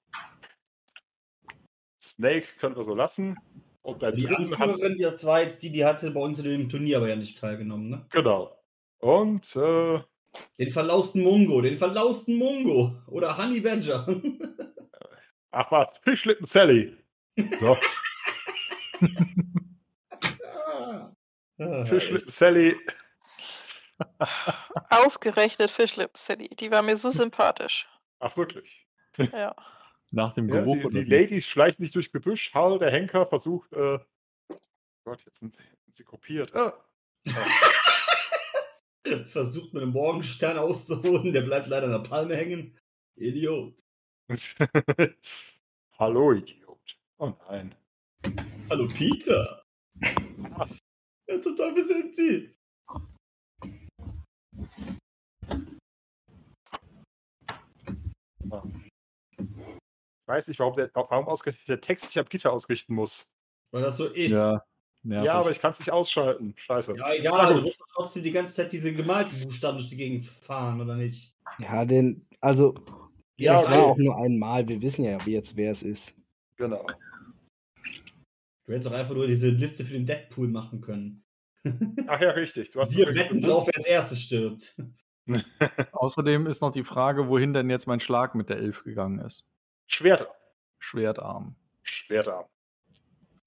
[2.01, 3.37] Snake können wir so lassen.
[3.85, 6.45] Und bei Die dritten hat, Anführerin, die war jetzt die, die hatte bei uns in
[6.47, 8.07] dem Turnier aber ja nicht teilgenommen, ne?
[8.11, 8.59] Genau.
[8.99, 10.01] Und äh,
[10.59, 12.97] Den verlausten Mungo, den verlausten Mungo.
[13.07, 14.07] Oder Honey Badger.
[15.51, 16.97] ach was, Fischlippen Sally.
[17.61, 17.77] So,
[21.59, 21.85] Ah.
[21.85, 22.77] Fischlippen Sally.
[24.91, 26.49] Ausgerechnet Fischlip City.
[26.57, 27.87] Die war mir so sympathisch.
[28.19, 28.87] Ach wirklich.
[29.33, 29.55] Ja.
[30.15, 31.11] Nach dem Ja, Geruch die, oder die so.
[31.11, 32.55] Ladies schleichen sich durchs Gebüsch.
[32.55, 33.73] Hal, der Henker, versucht.
[33.73, 33.99] Äh,
[35.05, 36.55] Gott, jetzt sind sie, sind sie kopiert.
[36.55, 36.73] Ah.
[39.29, 42.79] Versucht mit einem Morgenstern auszuholen, der bleibt leider an der Palme hängen.
[43.17, 43.75] Idiot.
[45.99, 46.97] Hallo, Idiot.
[47.19, 47.75] Oh nein.
[48.71, 49.65] Hallo Peter.
[50.01, 52.55] Ja, zum Teufel sind Sie?
[60.25, 63.31] Ich weiß nicht, warum, der, warum ausgerechnet der Text sich am Gitter ausrichten muss.
[63.73, 64.31] Weil das so ist.
[64.31, 64.65] Ja,
[65.03, 65.27] nervig.
[65.27, 66.55] Ja, aber ich kann es nicht ausschalten.
[66.57, 66.97] Scheiße.
[66.97, 70.27] Ja, egal, du musst doch trotzdem die ganze Zeit diese gemalten Buchstaben durch die Gegend
[70.27, 71.37] fahren, oder nicht?
[71.59, 72.75] Ja, den, also,
[73.37, 74.67] Ja, es war auch nur einmal.
[74.67, 76.15] Wir wissen ja jetzt, wer es ist.
[76.57, 76.87] Genau.
[78.65, 81.23] Du hättest doch einfach nur diese Liste für den Deadpool machen können.
[82.07, 82.71] Ach ja, richtig.
[82.71, 83.43] Du hast Wir wetten gewonnen.
[83.43, 84.75] drauf, wer als erstes stirbt.
[85.93, 89.45] Außerdem ist noch die Frage, wohin denn jetzt mein Schlag mit der Elf gegangen ist.
[89.87, 90.35] Schwertarm.
[90.79, 91.57] Schwertarm.
[91.83, 92.47] Schwertarm.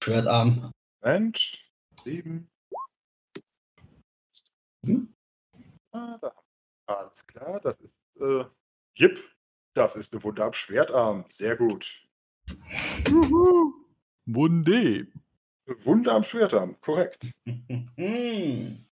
[0.02, 0.72] Schwertarm.
[1.02, 1.70] Moment.
[2.04, 2.50] Sieben.
[4.84, 5.14] Hm?
[5.92, 6.32] Ah, da.
[6.86, 8.00] Alles klar, das ist.
[8.20, 8.44] Äh,
[8.94, 9.22] Jip.
[9.74, 11.24] Das ist eine Wunde am Schwertarm.
[11.28, 12.08] Sehr gut.
[14.26, 15.06] Wunde.
[15.66, 17.30] Wunde am Schwertarm, korrekt.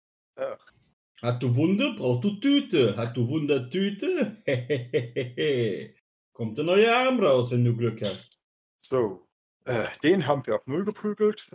[1.23, 2.97] Hat du Wunde, brauchst du Tüte.
[2.97, 4.37] Hat du Wundertüte?
[6.37, 8.39] Kommt der neue Arm raus, wenn du Glück hast.
[8.77, 9.27] So.
[9.65, 11.49] Äh, den haben wir auf Null geprügelt.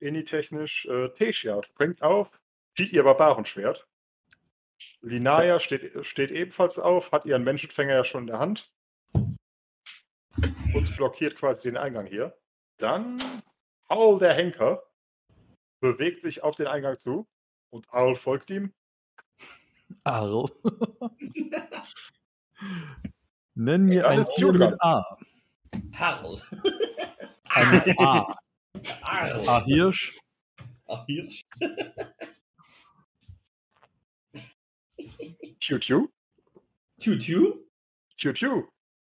[0.00, 0.84] Ini-technisch.
[0.84, 2.30] Äh, Tesia springt auf.
[2.76, 3.88] Zieht ihr Barbarenschwert.
[5.00, 8.70] Linaya steht, steht ebenfalls auf, hat ihren Menschenfänger ja schon in der Hand.
[10.74, 12.36] Und blockiert quasi den Eingang hier.
[12.76, 13.16] Dann
[13.88, 14.82] Aul der Henker
[15.80, 17.26] bewegt sich auf den Eingang zu.
[17.70, 18.74] Und Aul folgt ihm.
[20.04, 20.50] Arl.
[23.56, 25.02] Nenn mir ein Tier mit A.
[25.94, 26.36] Harl.
[27.48, 28.36] Ein A.
[29.02, 29.48] Harl.
[29.48, 30.14] A Hirsch.
[30.86, 31.42] Ach, Hirsch.
[35.60, 36.08] Tiu-Tiu.
[37.00, 37.64] Tiu-Tiu.
[38.18, 38.62] Tiu-Tiu.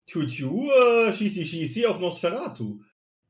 [0.07, 2.80] Tiu-Tiu, äh, schießi schießi auf Nosferatu.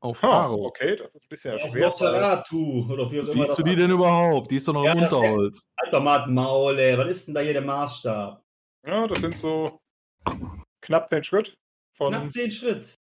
[0.00, 0.66] Auf Ah, Aro.
[0.66, 1.86] okay, das ist ein bisschen Auf schwer.
[1.86, 2.86] Nosferatu.
[2.92, 4.50] Oder wie auch immer Siehst das du die denn überhaupt?
[4.50, 5.68] Die ist doch noch Ja, im das- Unterholz.
[5.80, 6.98] Halt doch mal das Maul, ey.
[6.98, 8.42] Was ist denn da hier der Maßstab?
[8.84, 9.80] Ja, das sind so
[10.82, 11.56] Knapp den Schritt.
[11.94, 12.98] Von, Knapp 10 Schritt.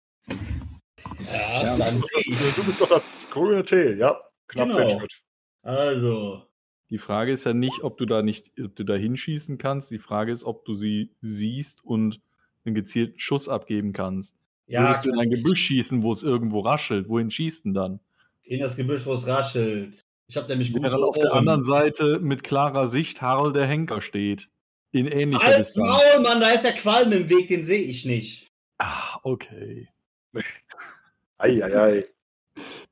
[1.26, 4.19] Ja, ja, du, bist das, du bist doch das grüne T, ja.
[4.47, 4.88] Knapp Genau.
[4.88, 5.22] 10 Schritt.
[5.64, 6.43] Also,
[6.89, 9.91] Die Frage ist ja nicht, ob du da nicht, ob du da hinschießen kannst.
[9.91, 12.22] Die Frage ist, ob du sie siehst und
[12.65, 14.35] einen gezielten Schuss abgeben kannst.
[14.68, 17.10] ja, Würdest du in ein Gebüsch schießen, wo es irgendwo raschelt?
[17.10, 17.99] Wohin schießt denn dann?
[18.43, 20.03] in das Gebüsch, wo es raschelt.
[20.27, 24.01] Ich habe nämlich gute Während auf der anderen Seite mit klarer Sicht Harl der Henker
[24.01, 24.49] steht.
[24.91, 25.88] In ähnlicher Als Distanz.
[25.88, 28.52] Maul, Mann, da ist der Qualm im Weg, den sehe ich nicht.
[28.80, 29.88] Ah, okay.
[31.38, 32.07] Eieiei.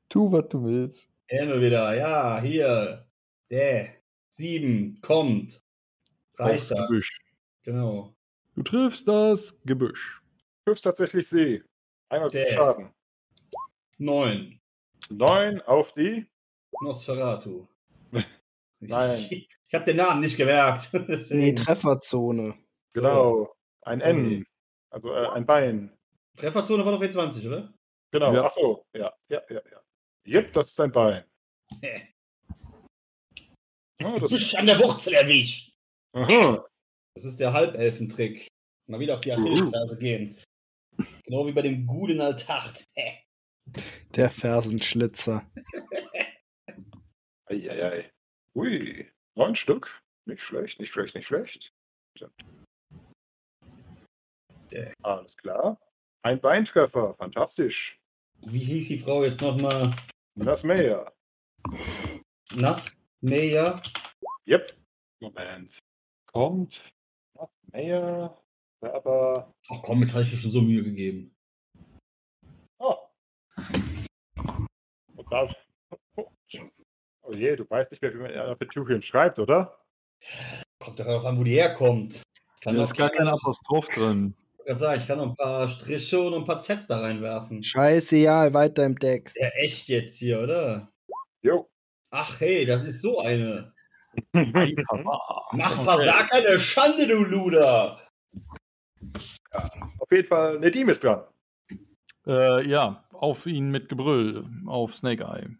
[0.08, 1.08] Tu, was du willst.
[1.28, 3.06] Immer wieder, ja, hier.
[3.50, 3.94] Der.
[4.30, 5.60] Sieben, kommt.
[6.36, 6.78] Reicht das.
[6.86, 7.20] Gebüsch.
[7.62, 8.14] Genau.
[8.54, 10.22] Du triffst das Gebüsch.
[10.64, 11.62] Triffst tatsächlich Sie.
[12.08, 12.46] Einmal Der.
[12.48, 12.90] Schaden.
[13.98, 14.60] Neun.
[15.10, 16.26] Neun auf die.
[16.80, 17.66] Nosferatu.
[18.80, 19.46] Nein.
[19.68, 20.90] Ich, habe den Namen nicht gemerkt.
[21.30, 21.52] Nee.
[21.54, 22.54] Trefferzone.
[22.94, 23.54] Genau.
[23.82, 24.00] Ein.
[24.00, 24.46] N.
[24.90, 25.96] Also äh, ein Bein.
[26.36, 27.74] Trefferzone war doch W20, oder?
[28.12, 28.32] Genau.
[28.34, 28.44] Ja.
[28.46, 28.84] Ach so.
[28.94, 29.82] Ja, ja, ja, ja.
[30.24, 31.24] Jep, das ist ein Bein.
[31.82, 32.08] Hä.
[34.00, 35.72] Oh, Das das, Gebüsch an der Wurzel erwischt.
[36.12, 36.64] aha.
[37.14, 38.46] Das ist der Halbelfentrick.
[38.86, 40.38] Mal wieder auf die Achillesferse gehen.
[41.24, 42.84] Genau wie bei dem guten Altart.
[42.94, 43.24] Hä.
[44.14, 45.50] Der Fersenschlitzer.
[47.46, 48.10] Eieiei.
[48.54, 49.10] Ui.
[49.38, 50.02] Neun Stück.
[50.26, 51.72] Nicht schlecht, nicht schlecht, nicht schlecht.
[55.04, 55.78] Alles klar.
[56.22, 57.14] Ein Beintreffer.
[57.14, 58.00] Fantastisch.
[58.40, 59.94] Wie hieß die Frau jetzt nochmal?
[60.34, 61.12] Das Meer.
[62.52, 62.96] Nass?
[63.20, 63.80] Meja?
[64.48, 64.76] Yep.
[65.20, 65.78] Moment.
[66.26, 66.82] Kommt.
[67.34, 68.36] Das Meer.
[68.80, 69.54] Aber.
[69.68, 71.32] Ach komm, mit habe ich mir schon so Mühe gegeben.
[72.80, 72.96] Oh.
[75.14, 75.48] Und da.
[77.28, 79.78] Oh je, du weißt nicht mehr, wie man Petruchien schreibt, oder?
[80.78, 82.22] Kommt doch auch an, wo die herkommt.
[82.62, 84.34] Da ist gar kein Apostroph drin.
[84.60, 87.62] Ich kann sagen, ich kann noch ein paar Striche und ein paar Zs da reinwerfen.
[87.62, 89.36] Scheiße, ja, weiter im Text.
[89.38, 90.90] Ja, echt jetzt hier, oder?
[91.42, 91.68] Jo.
[92.10, 93.74] Ach hey, das ist so eine.
[94.32, 98.00] Mach versag eine Schande, du Luder!
[99.52, 101.24] Auf jeden Fall, Nedim ist dran.
[102.26, 104.46] Äh, ja, auf ihn mit Gebrüll.
[104.66, 105.56] Auf Snake Eye.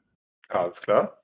[0.49, 1.19] Alles klar.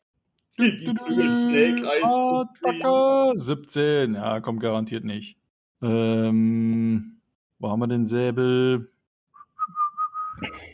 [0.57, 1.83] Snake.
[2.03, 3.39] Attacke!
[3.39, 4.15] 17.
[4.15, 5.37] Ja, kommt garantiert nicht.
[5.83, 7.21] Ähm,
[7.59, 8.91] wo haben wir den Säbel?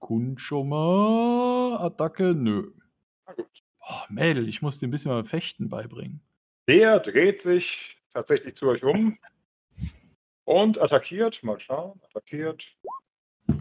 [0.01, 1.79] Kunschummer.
[1.81, 2.35] Attacke?
[2.35, 2.73] Nö.
[3.81, 6.21] Oh, Mädel, ich muss dir ein bisschen mal Fechten beibringen.
[6.69, 9.19] Der dreht sich tatsächlich zu euch um
[10.45, 11.43] und attackiert.
[11.43, 12.01] Mal schauen.
[12.05, 12.77] Attackiert.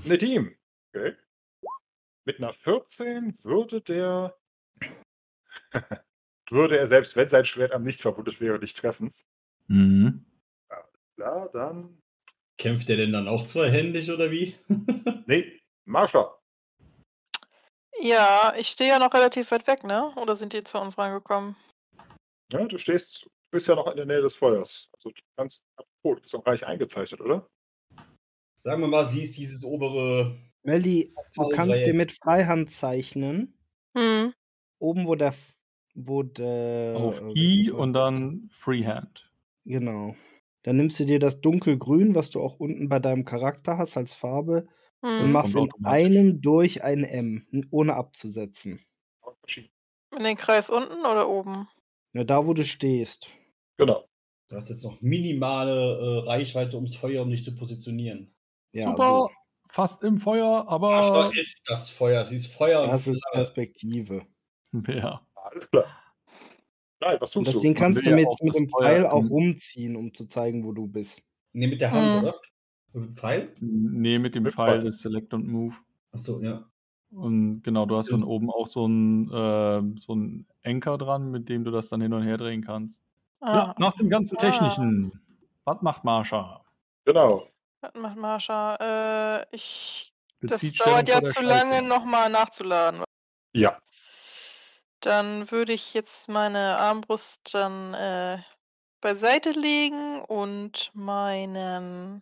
[0.05, 0.55] Nedim.
[0.93, 1.15] Okay.
[2.25, 4.35] Mit einer 14 würde der.
[6.51, 9.13] Würde er selbst, wenn sein Schwert am nicht verwundet wäre, nicht treffen.
[9.67, 10.25] Mhm.
[11.15, 12.01] Klar, dann.
[12.57, 14.55] Kämpft der denn dann auch zweihändig oder wie?
[15.27, 16.39] Nee, Marsha.
[17.99, 20.11] Ja, ich stehe ja noch relativ weit weg, ne?
[20.15, 21.55] Oder sind die zu uns rangekommen?
[22.51, 24.89] Ja, du stehst, du bist ja noch in der Nähe des Feuers.
[24.93, 25.61] Also du kannst.
[26.01, 27.47] Oh, du bist doch reich eingezeichnet, oder?
[28.57, 30.39] Sagen wir mal, sie ist dieses obere.
[30.63, 33.57] Melli, du kannst dir mit Freihand zeichnen.
[33.97, 34.33] Hm.
[34.79, 35.33] Oben, wo der.
[35.95, 39.29] Wo der Auf äh, I und dann Freehand.
[39.65, 40.15] Genau.
[40.63, 44.13] Dann nimmst du dir das dunkelgrün, was du auch unten bei deinem Charakter hast als
[44.13, 44.67] Farbe,
[45.01, 45.31] und Hm.
[45.31, 48.81] machst kommt in einem durch ein M, ohne abzusetzen.
[50.17, 51.67] In den Kreis unten oder oben?
[52.13, 53.29] Ja, da, wo du stehst.
[53.77, 54.05] Genau.
[54.49, 58.33] Du hast jetzt noch minimale äh, Reichweite ums Feuer, um dich zu positionieren.
[58.73, 59.29] Ja, Super, so.
[59.69, 60.89] fast im Feuer, aber.
[60.95, 62.25] Ascha ist das Feuer.
[62.25, 62.81] Sie ist Feuer.
[62.81, 63.21] und Das ist.
[63.31, 64.25] Perspektive.
[64.87, 65.25] Ja.
[65.43, 65.85] Alles klar.
[67.01, 67.61] Nein, was Und tust das du?
[67.61, 70.65] Ding kannst will du ja mit, mit das dem Pfeil auch rumziehen, um zu zeigen,
[70.65, 71.21] wo du bist.
[71.53, 72.23] Ne, mit der Hand, Hm.
[72.23, 72.35] oder?
[72.93, 73.53] Mit dem Pfeil?
[73.61, 74.83] Nee, mit dem Mit Pfeil Pfeil.
[74.83, 75.75] des Select und Move.
[76.11, 76.65] Achso, ja.
[77.11, 81.49] Und genau, du hast dann oben auch so ein, äh, so ein Anker dran, mit
[81.49, 83.01] dem du das dann hin und her drehen kannst.
[83.41, 84.41] Ja, Ah, nach dem ganzen Ah.
[84.41, 85.19] Technischen.
[85.63, 86.61] Was macht Marsha?
[87.05, 87.47] Genau.
[87.81, 88.75] was macht Marsha?
[89.41, 90.13] Äh, ich.
[90.41, 93.03] Das Bezieht dauert Stellung ja zu lange, nochmal nachzuladen.
[93.53, 93.77] Ja.
[95.01, 98.41] Dann würde ich jetzt meine Armbrust dann äh,
[99.01, 102.21] beiseite legen und meinen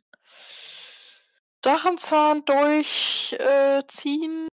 [1.62, 4.48] Drachenzahn durchziehen äh, ziehen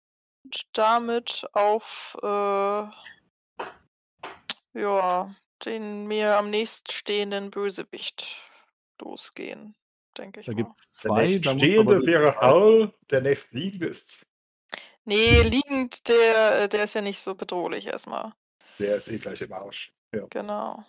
[0.45, 2.87] und damit auf äh,
[4.81, 5.35] ja,
[5.65, 8.37] den mir am nächststehenden Bösewicht
[9.01, 9.75] losgehen,
[10.17, 11.39] denke ich Da gibt es Der zwei.
[11.39, 14.27] da muss nächststehende aber- wäre Hal, der nächstliegende ist.
[15.05, 18.33] Nee, liegend, der, äh, der ist ja nicht so bedrohlich erstmal.
[18.79, 19.93] Der ist eh gleich im Arsch.
[20.15, 20.27] Ja.
[20.31, 20.85] Genau.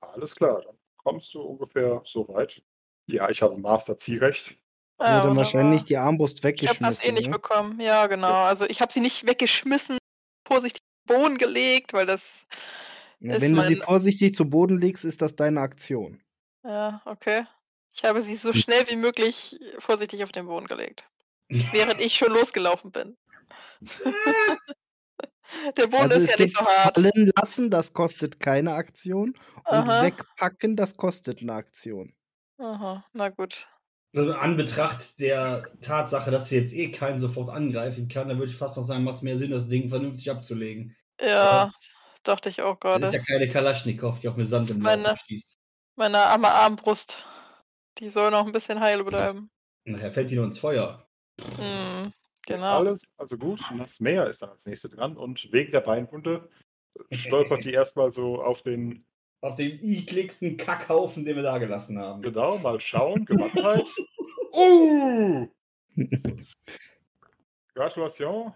[0.00, 2.62] Alles klar, dann kommst du ungefähr so weit.
[3.06, 4.56] Ja, ich habe Master Zielrecht.
[4.98, 6.84] Ah, hat dann wahrscheinlich die Armbrust Ich habe weggeschmissen.
[6.86, 7.32] das eh nicht ne?
[7.32, 7.80] bekommen.
[7.80, 8.42] Ja, genau.
[8.44, 9.98] Also ich habe sie nicht weggeschmissen,
[10.46, 12.46] vorsichtig auf den Boden gelegt, weil das.
[13.20, 16.20] Ja, ist wenn du sie vorsichtig zu Boden legst, ist das deine Aktion.
[16.64, 17.44] Ja, okay.
[17.92, 18.38] Ich habe sie Hm.
[18.38, 21.04] so schnell wie möglich vorsichtig auf den Boden gelegt.
[21.72, 23.16] Während ich schon losgelaufen bin.
[25.78, 26.94] Der Boden also ist es ja gibt nicht so hart.
[26.96, 29.30] fallen lassen, das kostet keine Aktion.
[29.56, 30.02] Und Aha.
[30.02, 32.12] wegpacken, das kostet eine Aktion.
[32.58, 33.66] Aha, na gut.
[34.14, 38.50] Also in Anbetracht der Tatsache, dass sie jetzt eh keinen sofort angreifen kann, dann würde
[38.52, 40.94] ich fast noch sagen, macht es mehr Sinn, das Ding vernünftig abzulegen.
[41.20, 41.72] Ja,
[42.24, 43.16] dachte ich auch Das ist gerade.
[43.16, 45.58] ja keine Kalaschnikow, die auch mit Sand im Meine- Laufen schießt.
[45.96, 47.24] Meine arme Armbrust.
[47.98, 49.50] Die soll noch ein bisschen heil bleiben.
[49.84, 51.08] Nachher fällt die nur ins Feuer.
[51.58, 52.12] Hm,
[52.48, 52.78] genau.
[52.78, 56.48] Alles, also gut, das Meer ist dann als nächstes dran und wegen der Beinwunde
[57.12, 59.04] stolpert die erstmal so auf den,
[59.40, 62.22] Auf dem ekligsten Kackhaufen, den wir da gelassen haben.
[62.22, 63.84] genau, mal schauen, Gewandtheit.
[64.50, 65.46] Oh!
[67.74, 68.52] Gratulation.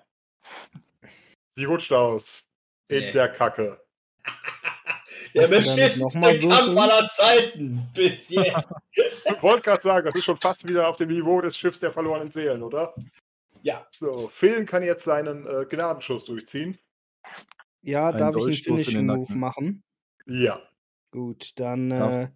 [1.51, 2.43] Sie rutscht aus.
[2.89, 3.13] In Yeah.
[3.13, 3.81] der Kacke.
[5.35, 7.89] Der beschissenste Kampf aller Zeiten.
[7.95, 8.53] Bis jetzt.
[8.93, 11.93] Ich wollte gerade sagen, das ist schon fast wieder auf dem Niveau des Schiffs der
[11.93, 12.95] verlorenen Seelen, oder?
[13.63, 13.87] Ja.
[13.91, 16.79] So, Phil kann jetzt seinen äh, Gnadenschuss durchziehen.
[17.83, 19.41] Ja, Ein darf ich einen Finishing Move Nacken.
[19.41, 19.83] machen?
[20.27, 20.63] Ja.
[21.11, 22.29] Gut, dann äh,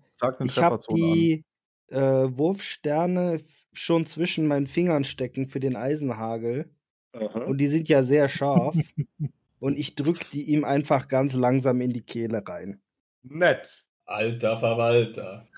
[0.45, 1.45] ich habe die
[1.89, 3.41] äh, Wurfsterne
[3.73, 6.71] schon zwischen meinen Fingern stecken für den Eisenhagel.
[7.13, 7.41] Aha.
[7.45, 8.77] Und die sind ja sehr scharf.
[9.61, 12.83] und ich drücke die ihm einfach ganz langsam in die Kehle rein.
[13.23, 13.85] Nett.
[14.05, 15.49] Alter Verwalter.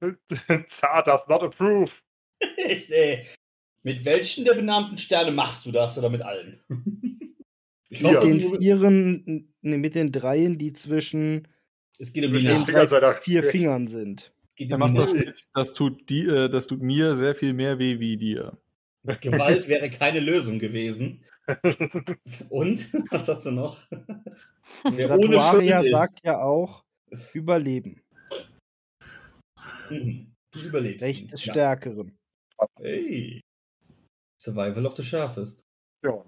[0.68, 1.92] Zart does not approve.
[2.56, 3.26] Echt, ey.
[3.88, 6.58] Mit welchen der benannten Sterne machst du das oder mit allen?
[7.90, 8.22] Ich Ja.
[8.22, 11.48] Mit den Vieren, ne, mit den Dreien, die zwischen
[11.98, 12.86] es geht um die den drei,
[13.22, 13.42] vier.
[13.42, 14.30] Fingern sind.
[14.44, 15.14] Es geht Er um macht das,
[15.54, 18.58] das, tut die, äh, das tut mir sehr viel mehr weh wie dir.
[19.22, 21.24] Gewalt wäre keine Lösung gewesen.
[22.50, 22.92] Und?
[23.10, 23.80] Was sagst du noch?
[24.84, 26.84] Wer ohne Satuaria sagt ja auch,
[27.32, 28.02] Überleben.
[29.88, 30.34] Mhm.
[30.52, 31.02] Du überlebst.
[31.02, 31.54] Recht des Ja.
[31.54, 32.18] Stärkeren.
[32.80, 33.40] Hey.
[34.38, 35.64] Survival of the Sharpest.
[36.04, 36.24] Ja.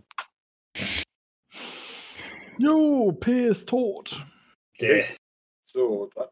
[2.58, 4.24] Jo, P ist tot.
[4.80, 5.04] Däh.
[5.64, 6.28] So, dann.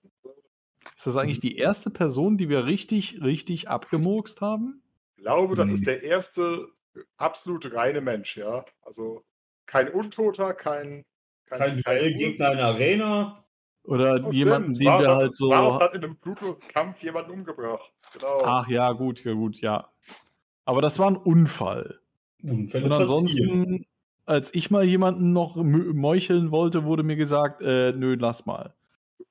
[0.97, 4.83] Ist das eigentlich die erste Person, die wir richtig, richtig abgemurkst haben?
[5.17, 5.87] Ich glaube, das ist Nee.
[5.87, 6.69] der erste
[7.17, 8.65] absolut reine Mensch, ja.
[8.83, 9.25] Also
[9.67, 11.05] kein Untoter, kein.
[11.47, 13.45] Kein Duellgegner in der Arena.
[13.85, 14.81] Oder Oh, jemanden, stimmt.
[14.81, 15.49] den Bart wir halt so.
[15.49, 17.91] Bart hat in einem blutlosen Kampf jemanden umgebracht.
[18.13, 18.43] Genau.
[18.45, 19.91] Ach ja, gut, ja, gut, ja.
[20.69, 21.99] Aber das war ein Unfall.
[22.43, 23.01] Unfälle Und passieren.
[23.01, 23.87] ansonsten,
[24.27, 28.75] als ich mal jemanden noch meucheln wollte, wurde mir gesagt, äh, nö, lass mal.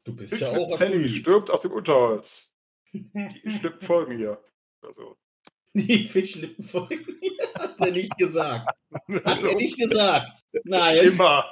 [0.04, 0.68] Du bist Ich ja auch.
[0.76, 2.52] Sally stürmt aus dem Unterholz.
[2.92, 4.42] Die Schlippen folgen ihr.
[4.82, 5.16] Also.
[5.76, 7.54] Die Fischlippen folgen mir.
[7.54, 8.76] Hat er nicht gesagt.
[9.24, 10.40] Hat er nicht gesagt.
[10.64, 10.98] Nein.
[11.06, 11.46] Immer.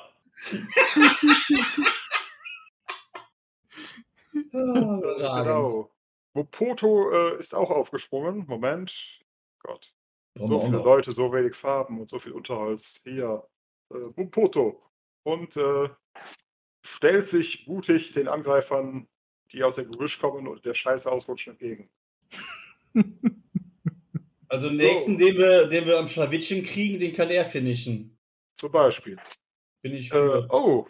[4.34, 5.46] Überragend.
[5.46, 5.92] Genau.
[6.34, 8.46] Mopoto äh, ist auch aufgesprungen.
[8.48, 9.22] Moment.
[9.66, 9.94] Gott.
[10.36, 10.78] So viele.
[10.78, 13.02] Leute, so wenig Farben und so viel Unterholz.
[13.04, 13.48] Hier.
[13.92, 14.82] Äh, Mopoto.
[15.24, 15.90] Und äh,
[16.86, 19.08] stellt sich mutig den Angreifern,
[19.52, 21.90] die aus dem Gebüsch kommen und der Scheiße ausrutschen, entgegen.
[24.48, 28.18] Also den nächsten, den wir, den wir am Schlawittchen kriegen, den kann er finishen.
[28.54, 29.18] Zum Beispiel.
[29.82, 30.88] Bin ich Äh, oh.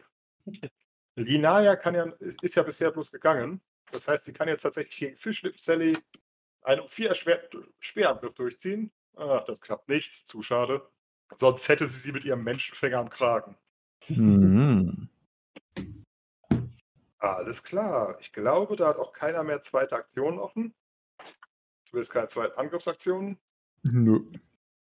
[1.16, 3.62] Linaya kann ja, ist, ist ja bisher bloß gegangen.
[3.92, 5.98] Das heißt, sie kann jetzt tatsächlich gegen Fischlippen Sally
[6.66, 8.92] einen vier erschwerten Speerangriff durchziehen.
[9.16, 10.28] Ach, das klappt nicht.
[10.28, 10.82] Zu schade.
[11.36, 13.56] Sonst hätte sie sie mit ihrem Menschenfinger am Kragen.
[14.08, 15.10] Mhm.
[17.20, 18.18] Alles klar.
[18.20, 20.74] Ich glaube, da hat auch keiner mehr zweite Aktionen offen.
[21.86, 23.40] Zumindest keine zweite Angriffsaktionen.
[23.84, 24.32] Nö.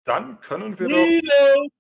[0.04, 0.96] Dann können wir doch.
[0.96, 1.70] Reload!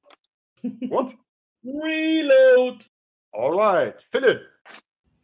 [0.90, 1.16] What?
[1.64, 2.86] Reload!
[3.32, 4.06] Alright.
[4.10, 4.53] Philipp.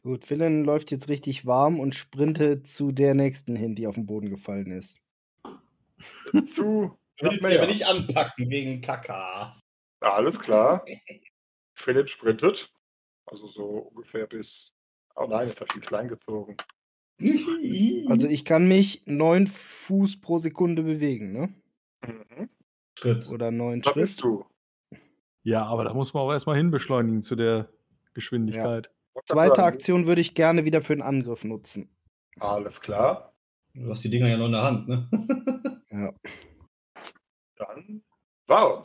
[0.02, 4.06] Gut, Philin läuft jetzt richtig warm und sprintet zu der nächsten hin, die auf den
[4.06, 4.98] Boden gefallen ist.
[6.44, 7.66] Zu das aber Meer.
[7.66, 9.60] nicht anpacken wegen Kaka.
[10.00, 10.84] Alles klar.
[11.74, 12.72] Philipp sprintet.
[13.26, 14.72] Also so ungefähr bis.
[15.16, 16.56] Oh nein, jetzt habe ich ihn klein gezogen.
[18.08, 21.54] Also ich kann mich neun Fuß pro Sekunde bewegen, ne?
[22.06, 22.48] Mhm.
[22.98, 23.28] Schritt.
[23.28, 24.02] Oder neun Da Schritt.
[24.02, 24.46] bist du.
[25.42, 27.68] Ja, aber da muss man auch erstmal hinbeschleunigen zu der
[28.14, 28.86] Geschwindigkeit.
[28.86, 28.90] Grad
[29.24, 31.88] Zweite Aktion würde ich gerne wieder für den Angriff nutzen.
[32.38, 33.32] Alles klar.
[33.74, 35.08] Du hast die Dinger ja noch in der Hand, ne?
[35.90, 36.12] Ja.
[37.56, 38.02] Dann
[38.46, 38.82] Wout.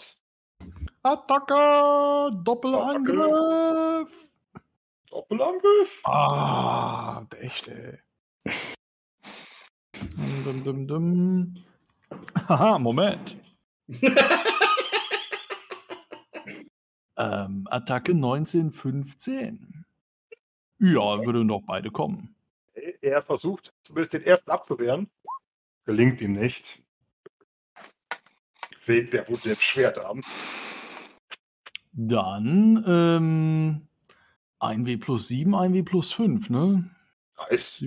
[1.04, 2.32] Attacke!
[2.44, 4.10] Doppelangriff!
[5.10, 6.02] Doppelangriff.
[6.04, 8.00] Ah, echt, ey.
[10.44, 11.56] dum, dum, dum.
[12.48, 13.38] Haha, Moment.
[17.18, 19.86] ähm, Attacke 19, 15.
[20.80, 22.36] Ja, würde noch beide kommen.
[23.02, 25.10] Er versucht zumindest den ersten abzuwehren.
[25.86, 26.82] Gelingt ihm nicht.
[28.86, 30.24] Wegen der Wunde im Schwertarm.
[31.94, 33.88] Dann ähm,
[34.60, 36.90] 1W plus 7, 1W plus 5, ne?
[37.50, 37.84] Nice.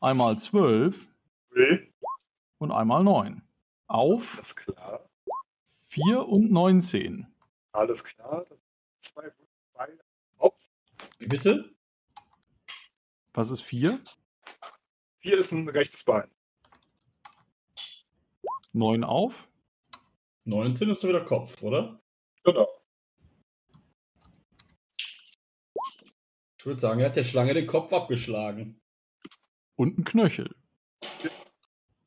[0.00, 1.06] Einmal 12
[1.50, 1.92] Okay.
[2.58, 3.42] und einmal 9.
[3.88, 5.08] Auf Alles klar.
[5.88, 7.26] 4 und 19.
[7.72, 8.46] Alles klar.
[8.48, 8.62] Das sind
[9.00, 9.34] zwei Beine.
[11.20, 11.70] Wie bitte?
[13.34, 14.00] Was ist 4?
[15.18, 16.30] Hier ist ein rechtes Bein.
[18.72, 19.46] 9 auf.
[20.44, 22.00] 19 ist doch wieder Kopf, oder?
[22.42, 22.66] Genau.
[26.56, 28.80] Ich würde sagen, er hat der Schlange den Kopf abgeschlagen.
[29.76, 30.56] Und ein Knöchel.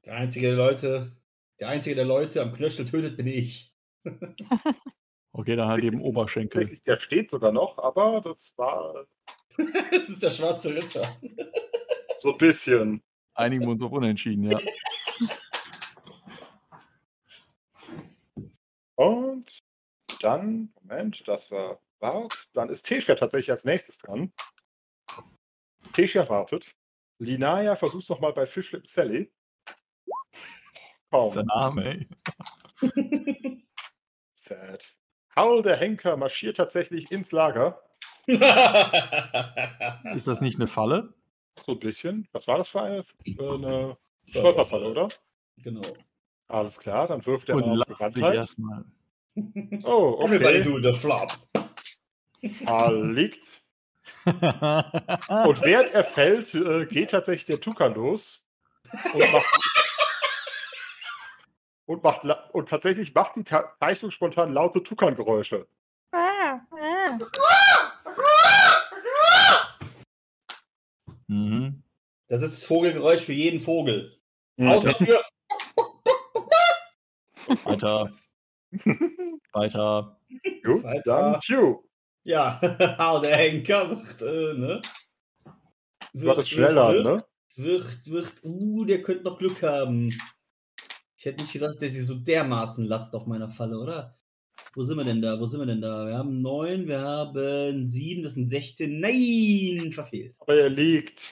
[0.05, 1.15] Der einzige der Leute,
[1.59, 3.75] der einzige der Leute am Knöchel tötet, bin ich.
[5.33, 6.63] Okay, dann halt eben Oberschenkel.
[6.85, 9.07] Der steht sogar noch, aber das war
[9.91, 11.07] das ist der schwarze Ritter.
[12.17, 13.03] so ein bisschen.
[13.33, 14.59] Einigen wir uns auf Unentschieden, ja.
[18.95, 19.59] Und
[20.21, 22.49] dann, Moment, das war Bart.
[22.53, 24.31] Dann ist Teschka tatsächlich als nächstes dran.
[25.93, 26.75] Teschka wartet.
[27.17, 29.31] Linaya versucht es nochmal bei Fischlip Sally.
[31.09, 31.75] Das ist der Kaum.
[31.75, 32.07] Name, ey.
[34.33, 34.95] Sad.
[35.35, 37.81] Paul der Henker marschiert tatsächlich ins Lager.
[40.15, 41.13] Ist das nicht eine Falle?
[41.65, 42.27] So ein bisschen.
[42.31, 43.03] Was war das für eine?
[43.35, 43.97] Für eine
[44.27, 45.07] Stolperfalle, oder?
[45.57, 45.81] genau.
[46.47, 48.35] Alles klar, dann wirft er Und mal auf Gewandtheit.
[48.35, 48.85] erstmal.
[49.83, 50.63] Oh, Everybody okay.
[50.63, 51.31] do the flop.
[52.65, 53.43] Paul liegt.
[54.25, 58.45] Und während er fällt, äh, geht tatsächlich der Tukan los
[59.13, 59.59] und macht,
[61.85, 65.67] und, macht, la- und tatsächlich macht die Ta Zeichnung spontan laute Tukan-Geräusche.
[71.27, 71.83] mhm.
[72.27, 74.17] Das ist das Vogelgeräusch für jeden Vogel.
[74.59, 75.23] Außer für.
[77.65, 78.09] Weiter,
[79.53, 80.19] weiter.
[80.63, 81.01] Gut, Weiter.
[81.05, 81.83] dann Q.
[82.23, 82.59] Ja,
[83.23, 84.81] der Henker wird, äh, ne?
[86.13, 87.25] Du hattest schneller, wird, ne?
[87.55, 90.13] Wird, wird, uh, der könnte noch Glück haben.
[91.23, 94.13] Ich hätte nicht gedacht, dass sie so dermaßen latzt auf meiner Falle, oder?
[94.73, 95.39] Wo sind wir denn da?
[95.39, 96.05] Wo sind wir denn da?
[96.05, 98.99] Wir haben 9, wir haben 7, das sind 16.
[98.99, 100.35] Nein, verfehlt.
[100.41, 101.31] Aber er liegt.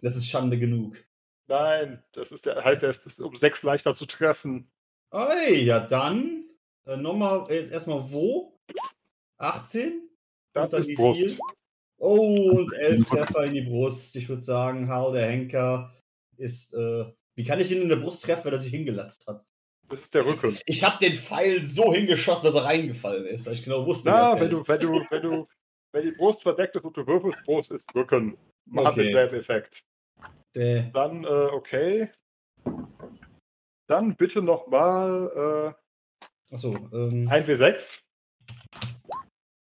[0.00, 1.04] Das ist Schande genug.
[1.48, 4.70] Nein, das ist der, heißt, er ist um sechs leichter zu treffen.
[5.10, 6.44] Oi, ja dann.
[6.86, 8.56] Äh, nochmal, jetzt erstmal wo?
[9.38, 10.08] 18?
[10.52, 11.20] Das ist Brust.
[11.20, 11.38] viel?
[11.98, 14.14] Oh, und 11 Treffer in die Brust.
[14.14, 15.96] Ich würde sagen, Hal der Henker
[16.36, 16.72] ist.
[16.74, 19.44] Äh, wie kann ich ihn in der Brust treffen, wenn er sich hingelatzt hat?
[19.88, 20.56] Das ist der Rücken.
[20.66, 24.08] Ich habe den Pfeil so hingeschossen, dass er reingefallen ist, weil ich genau wusste.
[24.10, 25.48] Na, wenn du, wenn du, wenn du,
[25.92, 28.36] wenn die Brust verdeckt ist und du würfelst, Brust ist Rücken.
[28.66, 29.04] Man hat Okay.
[29.04, 29.82] denselben Effekt.
[30.54, 32.10] Der, Dann, äh, okay.
[33.88, 35.74] Dann bitte nochmal
[36.52, 38.02] achso, ähm, äh, 1W6.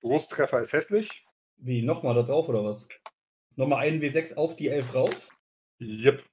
[0.00, 1.24] Brusttreffer ist hässlich.
[1.56, 2.88] wie, nochmal da drauf oder was?
[3.56, 5.28] Nochmal einen W6 auf die 11 drauf?
[5.80, 6.24] Yep.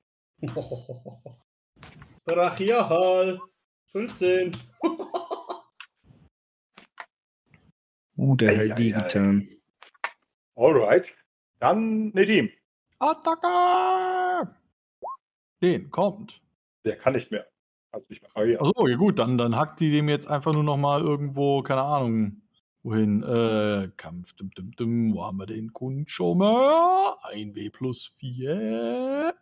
[2.25, 3.39] Brachial!
[3.91, 4.51] 15!
[8.19, 9.47] Uh, der hält die getan.
[10.57, 11.07] Alright.
[11.59, 12.49] Dann Nedim.
[12.99, 14.53] Attacke!
[15.61, 16.41] Den kommt.
[16.83, 17.47] Der kann nicht mehr.
[17.93, 18.65] Also nicht mehr parieren.
[18.65, 21.83] Achso, ja gut, dann, dann hackt die dem jetzt einfach nur noch mal irgendwo, keine
[21.83, 22.41] Ahnung,
[22.83, 23.23] wohin.
[23.23, 26.45] Äh, Kampf, dim, dim, dim, wo haben wir den Kundschumme?
[27.31, 29.33] 1W plus 4.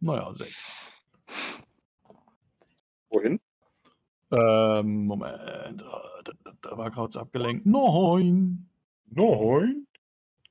[0.00, 0.72] Naja, 6.
[3.10, 3.40] Wohin?
[4.30, 7.66] Ähm, Moment, äh, da, da, da war gerade abgelenkt.
[7.66, 8.68] 9.
[9.06, 9.86] Neun.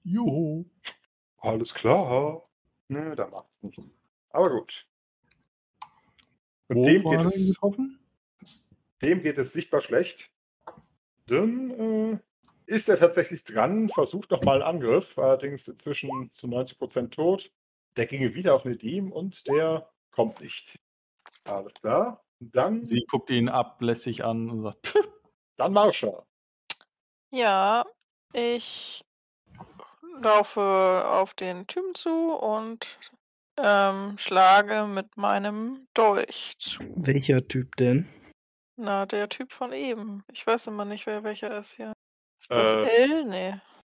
[0.03, 0.65] Juhu.
[1.37, 2.43] Alles klar.
[2.87, 3.81] Nö, da macht's nicht.
[4.29, 4.87] Aber gut.
[6.69, 7.99] Und Wo dem geht, es, getroffen?
[9.01, 10.31] dem geht es sichtbar schlecht.
[11.27, 12.17] Dann äh,
[12.65, 17.51] ist er tatsächlich dran, versucht nochmal einen Angriff, allerdings inzwischen zu 90% tot.
[17.97, 20.75] Der ginge wieder auf Nedim und der kommt nicht.
[21.45, 22.23] Alles klar.
[22.39, 25.09] Dann, Sie guckt ihn ablässig an und sagt, "Pff,
[25.57, 26.23] dann Marsha.
[27.31, 27.83] Ja,
[28.33, 29.01] ich
[30.21, 30.61] laufe
[31.07, 32.99] auf den Typen zu und
[33.57, 36.83] ähm, schlage mit meinem Dolch zu.
[36.95, 38.07] Welcher Typ denn?
[38.77, 40.23] Na, der Typ von eben.
[40.31, 41.93] Ich weiß immer nicht, wer welcher ist hier.
[42.39, 43.03] Ist das Äh.
[43.03, 43.25] L?
[43.25, 43.55] Nee.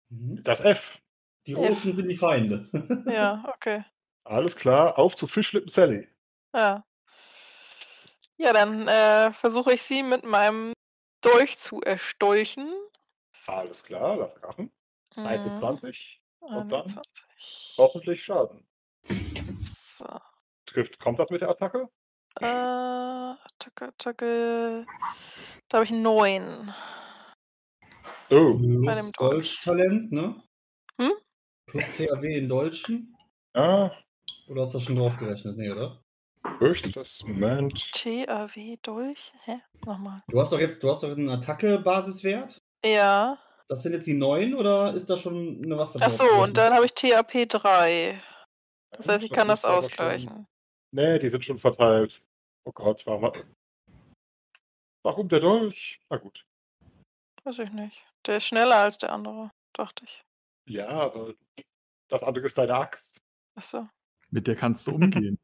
[0.10, 1.00] Das F.
[1.50, 2.70] Die Roten sind die Feinde.
[3.12, 3.84] Ja, okay.
[4.24, 6.08] Alles klar, auf zu Fischlippen Sally.
[6.54, 6.86] Ja.
[8.38, 10.74] Ja, dann äh, versuche ich sie mit meinem
[11.22, 12.72] Dolch zu erstolchen.
[13.48, 14.72] Alles klar, lass krachen.
[15.16, 15.58] Mhm.
[15.60, 17.76] 20 und dann 21.
[17.80, 18.64] hoffentlich Schaden.
[19.08, 20.06] So.
[20.68, 21.90] Trifft, kommt das mit der Attacke?
[22.40, 24.86] Äh, Attacke, Attacke.
[25.68, 26.72] Da habe ich neun.
[28.30, 29.64] Oh, Bei dem Plus Dolch.
[29.64, 30.44] Dolch-Talent, ne?
[31.70, 33.16] Plus THW in Dolchen.
[33.56, 33.92] ja,
[34.48, 35.58] Oder hast du das schon drauf gerechnet?
[35.58, 36.00] Nee, oder?
[36.60, 37.24] fürchte das.
[37.24, 37.92] Moment.
[37.94, 39.32] TAW Dolch?
[39.46, 39.62] Hä?
[39.86, 40.24] Nochmal.
[40.28, 42.58] Du hast doch jetzt, du hast doch einen Attacke-Basiswert.
[42.86, 43.38] Ja.
[43.68, 46.44] Das sind jetzt die neuen oder ist da schon eine Waffe Ach so, drauf?
[46.44, 48.22] und dann habe ich TAP 3.
[48.92, 50.30] Das heißt, ich kann das ausgleichen.
[50.30, 50.48] Schon...
[50.92, 52.22] Nee, die sind schon verteilt.
[52.66, 53.32] Oh Gott, warum,
[55.04, 56.00] warum der Dolch?
[56.10, 56.46] Na gut.
[57.44, 58.04] Weiß ich nicht.
[58.26, 60.22] Der ist schneller als der andere, dachte ich.
[60.70, 61.34] Ja, aber
[62.10, 63.20] das andere ist deine Axt.
[63.56, 63.88] Ach so.
[64.30, 65.40] Mit der kannst du umgehen.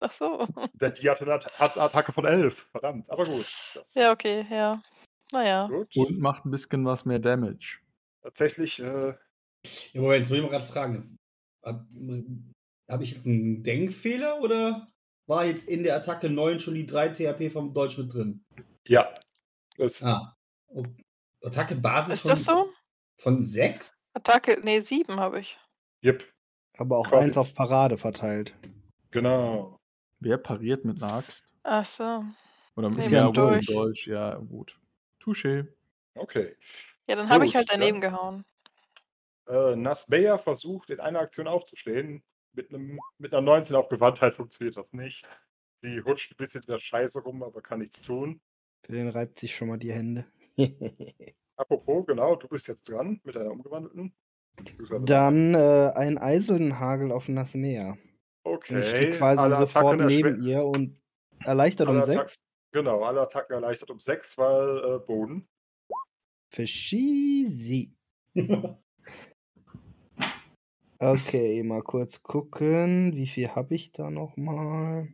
[0.00, 0.46] Ach so.
[0.74, 2.66] Denn die hatte eine At hat eine Attacke von 11.
[2.70, 3.46] Verdammt, aber gut.
[3.74, 4.82] Das, Ja, okay, ja.
[5.32, 5.66] Naja.
[5.66, 5.96] gut.
[5.96, 7.78] Und macht ein bisschen was mehr Damage.
[8.22, 9.14] Tatsächlich, äh,
[9.92, 11.16] Ja, Moment, jetzt will ich mal gerade fragen.
[11.64, 11.86] Habe
[12.88, 14.86] hab ich jetzt einen Denkfehler oder
[15.26, 18.44] war jetzt in der Attacke 9 schon die 3 THP vom Deutsch mit drin?
[18.86, 19.08] ja.
[19.78, 20.34] Das, Ah.
[21.42, 22.72] Attacke Basis Ist von, das so?
[23.18, 23.92] Von 6?
[24.14, 25.58] Attacke, nee, 7 habe ich.
[26.04, 26.24] Yep,
[26.78, 28.54] Aber auch Quasi eins auf Parade verteilt.
[29.10, 29.78] genau.
[30.20, 31.44] Wer pariert mit einer Axt?
[31.62, 32.24] Ach so.
[32.76, 33.66] Oder mit Nee, ja, Dolch.
[33.66, 34.06] Dolch.
[34.06, 34.78] Ja, gut.
[35.20, 35.66] Touché.
[36.14, 36.56] Okay.
[37.06, 38.44] Ja, dann habe ich halt daneben dann- gehauen.
[39.48, 42.22] Äh, Nasbeya versucht in einer Aktion aufzustehen.
[42.54, 45.28] Mit, einem, mit einer 19 auf Gewandtheit funktioniert das nicht.
[45.82, 48.40] Sie hutscht ein bisschen in der Scheiße rum, aber kann nichts tun.
[48.82, 50.24] Für den reibt sich schon mal die Hände.
[51.56, 54.14] Apropos, genau, du bist jetzt dran mit deiner umgewandelten.
[55.04, 57.98] Dann äh, ein Eisenhagel auf das Meer.
[58.44, 58.80] okay.
[58.80, 60.98] Ich stehe quasi sofort neben ihr und
[61.44, 62.16] erleichtert um alle 6.
[62.18, 62.36] Attacks-
[62.72, 65.48] Genau, alle Attacken erleichtert um 6, weil äh, Boden.
[66.52, 67.94] Sie.
[70.98, 73.14] Okay, mal kurz gucken.
[73.14, 75.08] Wie viel habe ich da nochmal?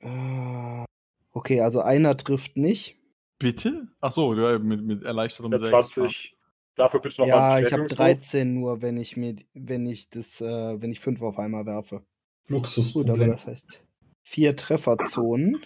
[0.00, 0.84] Äh,
[1.30, 2.97] okay, also einer trifft nicht.
[3.38, 3.88] Bitte?
[4.00, 5.68] Ach so, ja, mit, mit Erleichterung 6.
[5.68, 6.34] 20.
[6.74, 7.98] Dafür bitte noch ja, mal ich habe Bestätigungswurf.
[8.20, 12.02] 13 nur, wenn ich mir, wenn ich das, äh, wenn ich 5 auf einmal werfe.
[12.48, 13.82] Gut, aber das heißt
[14.22, 15.58] vier Trefferzonen.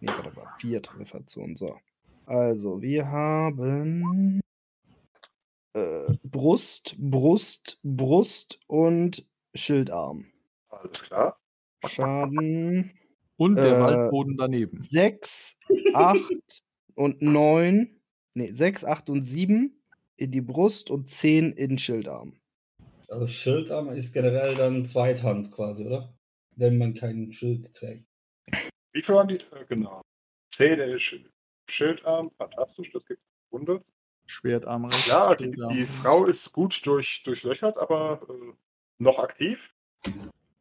[0.00, 1.56] Nee, warte mal, vier Trefferzonen.
[1.56, 1.76] So.
[2.26, 4.40] Also, wir haben
[5.74, 10.26] äh, Brust, Brust, Brust und Schildarm.
[10.68, 11.38] Alles klar.
[11.86, 12.92] Schaden
[13.36, 14.80] Und der Äh, Waldboden daneben.
[14.80, 15.56] 6,
[15.92, 16.62] 8
[16.94, 18.00] und 9.
[18.34, 19.80] Nee, 6, 8 und 7
[20.16, 22.40] in die Brust und 10 in den Schildarm.
[23.08, 26.16] Also Schildarm ist generell dann Zweithand quasi, oder?
[26.56, 28.06] Wenn man kein Schild trägt.
[28.92, 29.38] Wie viel waren die?
[29.68, 30.00] Genau.
[30.50, 31.28] 10 ist Sch-
[31.68, 32.30] Schildarm.
[32.38, 33.20] Fantastisch, das gibt
[33.52, 33.82] Runde.
[34.26, 35.06] Schwertarm rechts.
[35.06, 35.84] Ja, die, die.
[35.86, 38.52] Frau ist gut durch, durchlöchert, aber äh,
[38.98, 39.58] noch aktiv.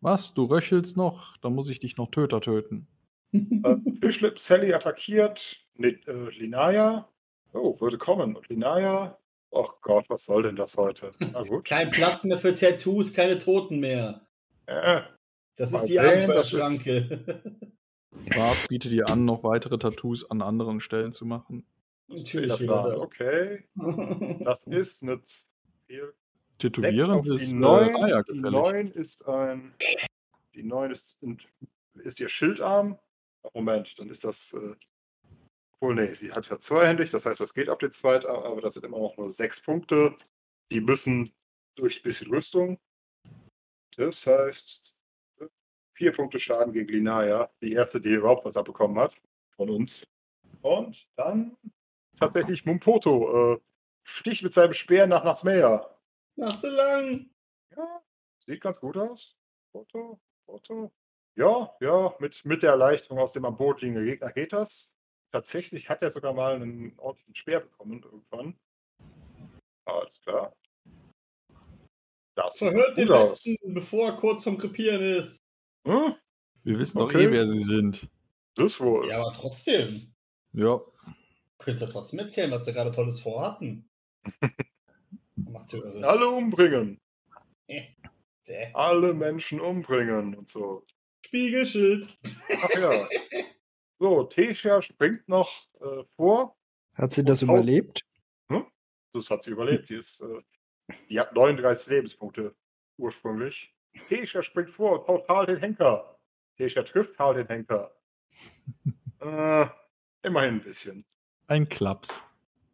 [0.02, 0.34] Was?
[0.34, 1.38] Du röchelst noch?
[1.38, 2.88] Dann muss ich dich noch Töter töten.
[3.34, 7.10] Äh, Fischlip Sally attackiert äh, Linaya.
[7.54, 8.36] Oh, würde kommen.
[8.36, 9.18] Und Linaya.
[9.52, 11.12] Oh Gott, was soll denn das heute?
[11.20, 11.66] Na gut.
[11.66, 14.26] Kein Platz mehr für Tattoos, keine Toten mehr.
[14.66, 15.02] Äh,
[15.56, 17.44] Das ist die sehen, Abenteuerschranke.
[18.36, 21.66] Bart bietet dir an, noch weitere Tattoos an anderen Stellen zu machen.
[22.08, 23.02] Natürlich das wieder das.
[23.02, 23.64] Okay,
[24.44, 25.20] das ist eine
[26.60, 27.96] Tätowieren ist die äh, 9.
[27.96, 28.52] ah, ja, die gefällig.
[28.52, 29.74] 9 ist ein.
[30.54, 31.24] Die 9 ist,
[31.96, 32.98] ist ihr Schildarm.
[33.54, 34.54] Moment, dann ist das.
[34.54, 34.76] Äh,
[35.74, 38.76] obwohl, nee, sie hat ja zweihändig, das heißt, das geht auf den Zweitarm, aber das
[38.76, 40.16] sind immer noch nur sechs Punkte.
[40.72, 41.34] Die müssen
[41.76, 42.80] durch ein bisschen Rüstung.
[43.98, 44.98] Das heißt,
[45.94, 49.14] vier Punkte Schaden gegen Linaya, die erste, die überhaupt was abbekommen hat
[49.56, 50.06] von uns.
[50.62, 51.58] Und dann
[52.18, 53.60] tatsächlich Mumpoto äh,
[54.04, 55.94] sticht mit seinem Speer nach Nasmea.
[56.36, 57.30] Nach so lang.
[57.76, 58.04] Ja,
[58.46, 59.36] sieht ganz gut aus.
[59.72, 60.92] Foto, Foto.
[61.36, 64.92] Ja, ja, mit, mit der Erleichterung aus dem am Boot liegenden Gegner geht das.
[65.32, 68.60] Tatsächlich hat er sogar mal einen ordentlichen Speer bekommen irgendwann.
[69.86, 70.56] Alles klar.
[72.36, 73.44] Das Verhört den aus.
[73.46, 75.42] letzten, bevor er kurz vom Krepieren ist.
[75.88, 76.16] Hm?
[76.64, 77.26] Wir wissen doch Okay.
[77.26, 78.08] eh, wer sie sind.
[78.56, 79.10] Das wohl.
[79.10, 80.14] Ja, aber trotzdem.
[80.54, 80.80] Ja.
[81.58, 83.90] Könnt ihr trotzdem erzählen, was sie gerade Tolles vorhatten.
[85.36, 85.84] Macht ihr.
[86.08, 87.00] Alle umbringen.
[87.68, 88.72] Däh.
[88.74, 90.86] Alle Menschen umbringen und so.
[91.26, 92.18] Spiegelschild.
[92.62, 93.08] Ach ja.
[94.00, 96.58] So, Tesha springt noch äh, vor.
[96.96, 98.04] Hat sie das überlebt?
[99.14, 99.90] Das hat sie überlebt.
[99.90, 100.42] Die, ist, äh,
[101.10, 102.56] die hat 39 Lebenspunkte
[102.98, 103.74] ursprünglich.
[104.10, 106.20] Tesha springt vor und haut Harl den Henker.
[106.58, 107.96] Tesha trifft Harl den Henker.
[109.20, 109.68] äh,
[110.24, 111.06] immerhin ein bisschen.
[111.48, 112.26] Ein Klaps.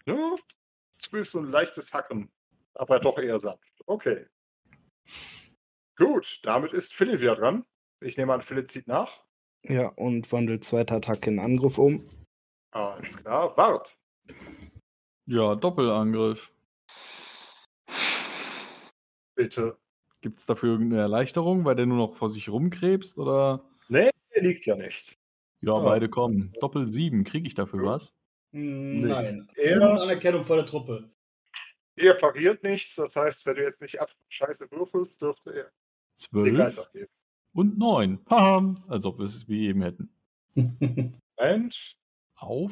[0.05, 0.35] Ja,
[0.97, 2.31] zumindest so ein leichtes Hacken.
[2.73, 3.83] Aber doch eher sanft.
[3.85, 4.25] Okay.
[5.97, 7.65] Gut, damit ist Philipp wieder dran.
[8.01, 9.23] Ich nehme an, Philipp zieht nach.
[9.63, 12.09] Ja, und wandelt zweite Attacke in Angriff um.
[12.71, 13.55] Alles klar.
[13.57, 13.97] Wart.
[15.25, 16.51] Ja, Doppelangriff.
[19.35, 19.77] Bitte.
[20.21, 23.17] Gibt es dafür irgendeine Erleichterung, weil der nur noch vor sich rumkrebst?
[23.17, 23.63] Oder?
[23.87, 25.17] Nee, der liegt ja nicht.
[25.61, 25.79] Ja, Ja.
[25.79, 26.53] beide kommen.
[26.59, 27.23] Doppel 7.
[27.23, 28.13] Kriege ich dafür was?
[28.53, 29.07] Hm, Nee.
[29.07, 29.49] Nein.
[29.55, 31.09] Er- Ohne Anerkennung vor der Truppe.
[31.95, 32.95] Er pariert nichts.
[32.95, 35.71] Das heißt, wenn du jetzt nicht ab Scheiße würfelst, dürfte er
[36.43, 37.11] den Geist 12 abgeben.
[37.53, 38.19] Und 9.
[38.29, 40.09] Haha, als ob wir es wie eben hätten.
[41.39, 41.95] Mensch.
[42.35, 42.71] Auf.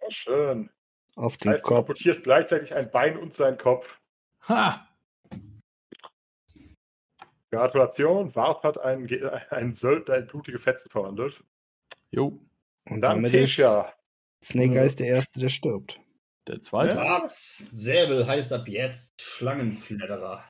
[0.00, 0.70] Oh, schön.
[1.16, 1.78] Auf Das den heißt, du Kopf.
[1.78, 3.98] amputierst gleichzeitig ein Bein und seinen Kopf.
[4.48, 4.88] Ha!
[7.50, 8.34] Gratulation.
[8.34, 9.08] Wart hat einen,
[9.50, 11.44] einen Söldner in blutige Fetzen verwandelt.
[12.10, 12.28] Jo,
[12.88, 13.92] Und Dann damit ist Tesha.
[14.42, 16.00] Snake Eyes der Erste, der stirbt.
[16.48, 16.96] der zweite.
[16.96, 17.22] Ja.
[17.28, 20.48] Säbel heißt ab jetzt Schlangenfledderer.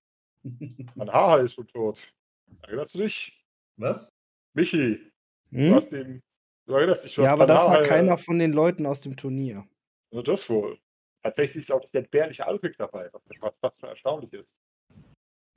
[0.95, 2.01] Mein Haar ist schon tot.
[2.63, 3.42] Erinnerst du dich?
[3.77, 4.09] Was?
[4.55, 5.11] Michi,
[5.51, 5.75] du Hm?
[5.75, 6.23] hast ihn.
[6.67, 9.67] Du erinnerst dich, du Ja, aber das war keiner von den Leuten aus dem Turnier.
[10.11, 10.79] Also das wohl.
[11.23, 14.49] Tatsächlich ist auch der entbehrliche Alrik dabei, was fast, schon erstaunlich ist.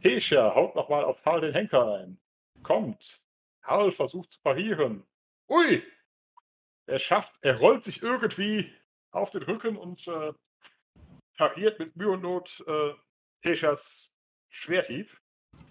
[0.02, 2.20] Tesha haut nochmal auf Harl den Henker ein.
[2.64, 3.22] Kommt.
[3.64, 5.04] Harl versucht zu parieren.
[5.50, 5.84] Ui!
[6.88, 8.72] Er schafft, er rollt sich irgendwie
[9.12, 10.34] auf den Rücken und äh,
[11.38, 12.94] pariert mit Mühe und Not äh,
[13.42, 14.12] Teshas
[14.50, 15.10] Schwerthieb.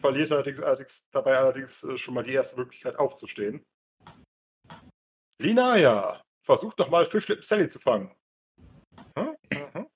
[0.01, 3.65] Verliert allerdings, allerdings dabei allerdings äh, schon mal die erste Möglichkeit aufzustehen.
[5.41, 8.15] Linaya versucht nochmal Fischlippen Sally zu fangen.
[9.17, 9.37] Hm?
[9.51, 9.89] Mhm.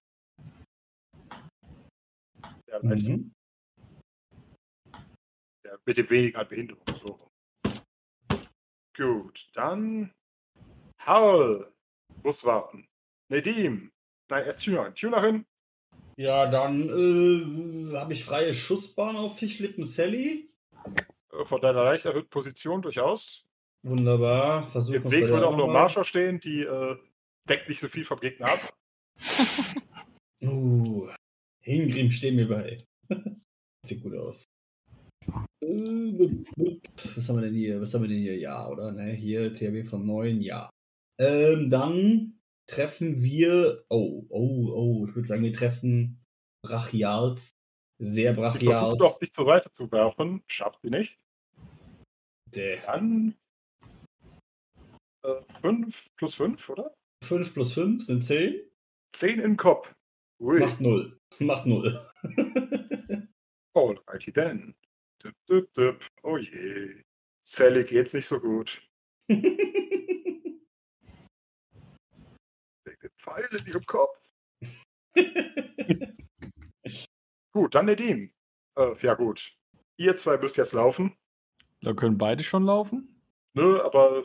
[2.67, 3.35] Der, Mhm.
[5.65, 6.85] der mit dem weniger an Behinderung.
[6.95, 7.31] So.
[8.97, 10.13] Gut, dann
[11.01, 11.73] Hal
[12.23, 12.89] muss warten.
[13.31, 13.93] Nedim.
[14.31, 14.95] Nein, erst Tunerin.
[14.95, 15.47] Tunerin.
[16.19, 20.51] Ja, dann äh, habe ich freie Schussbahn auf Fischlippen Sally.
[20.85, 23.45] äh, Von deiner leicht erhöhten Position durchaus.
[23.85, 24.67] Wunderbar.
[24.73, 25.69] Versuchen Im Weg würde auch nur.
[25.69, 26.97] Marsha stehen, die äh,
[27.49, 28.75] deckt nicht so viel vom Gegner ab.
[30.41, 31.09] Uh,
[31.65, 32.79] Hingrim stehen mir bei.
[33.85, 34.45] Sieht gut aus.
[35.61, 35.67] Äh,
[37.17, 37.81] Was haben wir denn hier?
[37.81, 38.39] Was haben wir denn hier?
[38.39, 38.93] Ja, oder?
[38.93, 40.71] Ne, hier THW von 9, ja.
[41.21, 42.38] Ähm, dann
[42.69, 43.85] treffen wir.
[43.89, 46.25] Oh, oh, oh, ich würde sagen, wir treffen
[46.65, 47.51] Brachials.
[48.01, 48.99] Sehr Sie versucht Brachials.
[48.99, 50.43] doch, dich zur Seite zu werfen.
[50.47, 51.19] Schafft sie nicht.
[52.55, 53.35] Der Dann
[55.61, 56.95] 5 plus 5, oder?
[57.25, 58.63] 5 plus 5 sind 10.
[59.15, 59.95] 10 im Kopf.
[60.41, 60.61] Ui.
[60.61, 61.19] Macht 0.
[61.41, 62.11] Macht 0.
[63.75, 64.75] Alrighty then.
[65.23, 66.07] Dip, dip, dip.
[66.23, 67.03] Oh je.
[67.47, 68.83] Sally geht's nicht so gut.
[69.29, 69.81] Wegen
[72.85, 74.33] dem Pfeil in ihrem Kopf.
[77.53, 78.31] Gut, dann Nedim.
[78.77, 79.53] Äh, ja gut.
[79.97, 81.17] Ihr zwei müsst jetzt laufen.
[81.81, 83.21] Da können beide schon laufen.
[83.55, 84.23] Ne, aber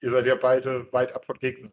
[0.00, 1.72] ihr seid ja beide weit ab von Gegnern.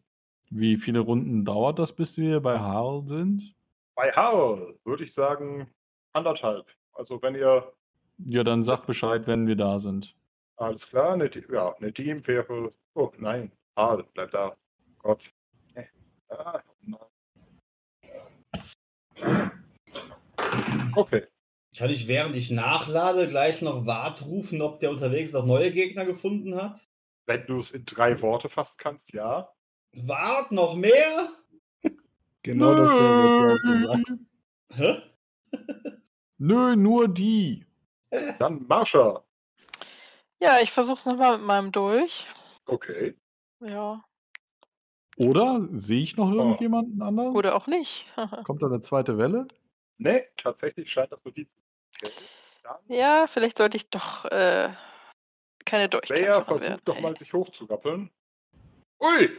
[0.49, 3.53] Wie viele Runden dauert das, bis wir bei Harl sind?
[3.95, 5.69] Bei Harl würde ich sagen
[6.13, 6.65] anderthalb.
[6.93, 7.71] Also wenn ihr
[8.25, 10.15] Ja, dann sag Bescheid, wenn wir da sind.
[10.55, 12.71] alles klar, Nedim, ja, Nedim wäre.
[12.95, 14.53] Oh nein, Harl, bleib da.
[14.99, 15.31] Gott.
[16.29, 16.59] Äh.
[20.95, 21.27] Okay.
[21.77, 26.05] Kann ich, während ich nachlade, gleich noch Wart rufen, ob der unterwegs noch neue Gegner
[26.05, 26.89] gefunden hat?
[27.27, 29.49] Wenn du es in drei Worte fassen kannst, ja.
[29.93, 31.29] Wart noch mehr?
[32.41, 34.21] Genau dasselbe hätte ich auch gesagt.
[34.73, 35.01] Hä?
[36.37, 37.65] Nö, nur die.
[38.39, 39.23] Dann Marsha.
[40.39, 42.25] Ja, ich versuch's nochmal mit meinem Dolch.
[42.65, 43.15] Okay.
[43.59, 44.03] Ja.
[45.17, 47.35] Oder sehe ich noch irgendjemanden anderen?
[47.35, 48.05] Oder auch nicht.
[48.45, 49.47] Kommt da eine zweite Welle?
[49.97, 51.49] Nee, tatsächlich scheint das Notiz.
[52.01, 52.13] Okay.
[52.63, 54.69] Dann ja, vielleicht sollte ich doch äh,
[55.65, 56.45] keine Leia Dolchkämpferin werden.
[56.45, 57.01] versucht doch ey.
[57.01, 58.11] mal sich hochzugappeln.
[59.01, 59.29] Ui!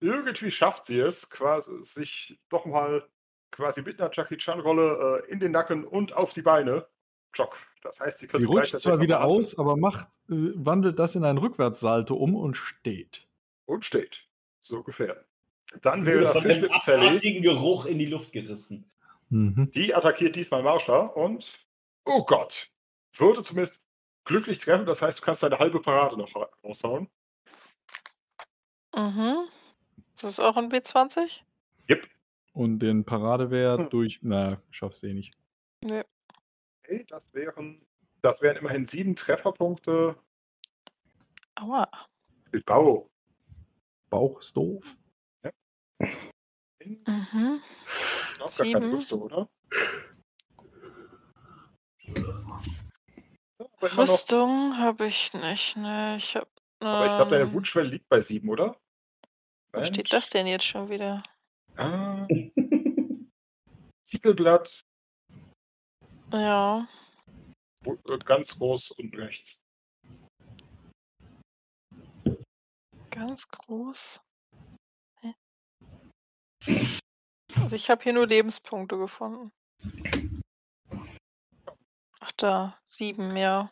[0.00, 3.08] Irgendwie schafft sie es, quasi sich doch mal
[3.50, 6.86] quasi mit einer Jackie Chan-Rolle äh, in den Nacken und auf die Beine.
[7.32, 7.56] Jock.
[7.82, 11.24] Das heißt, sie Sie könnte rutscht zwar wieder aus, aber macht, äh, wandelt das in
[11.24, 13.26] ein Rückwärtssalto um und steht.
[13.66, 14.28] Und steht.
[14.64, 15.24] So ungefähr.
[15.82, 17.40] Dann wäre Wurde da von dem Sally.
[17.40, 18.90] Geruch in die Luft gerissen.
[19.28, 19.70] Mhm.
[19.72, 21.52] Die attackiert diesmal Marsha und.
[22.06, 22.70] Oh Gott!
[23.16, 23.86] Würde zumindest
[24.24, 27.08] glücklich treffen, das heißt, du kannst deine halbe Parade noch ra- raushauen.
[28.94, 29.48] Mhm.
[30.16, 31.42] Das ist auch ein B20?
[32.52, 33.90] Und den Paradewert Hm.
[33.90, 34.20] durch.
[34.22, 35.34] Na, schaffst du eh nicht.
[35.82, 36.04] Nö.
[36.84, 37.84] Okay, das wären
[38.22, 40.14] Das wären immerhin sieben Trefferpunkte.
[41.56, 41.88] Aua.
[42.64, 43.10] Bau.
[44.14, 44.96] Bauch ist doof.
[46.84, 47.60] Mhm.
[48.38, 48.94] Auch gar keine Sieben.
[48.94, 49.48] Rüstung, oder?
[53.58, 56.14] Ja, Rüstung habe ich nicht, ne?
[56.16, 56.48] Ich hab.
[56.78, 58.80] aber ich glaube, deine ähm, Wunschschwelle liegt bei sieben, oder?
[59.72, 61.24] Wo steht das denn jetzt schon wieder?
[61.76, 62.24] Ah,
[64.06, 64.84] Titelblatt,
[66.32, 66.86] Ja.
[67.84, 69.56] äh, ganz groß unten rechts.
[73.14, 74.20] Ganz groß.
[75.20, 75.34] Hä?
[77.56, 79.52] Also ich habe hier nur Lebenspunkte gefunden.
[82.20, 83.70] Ach da, sieben, ja.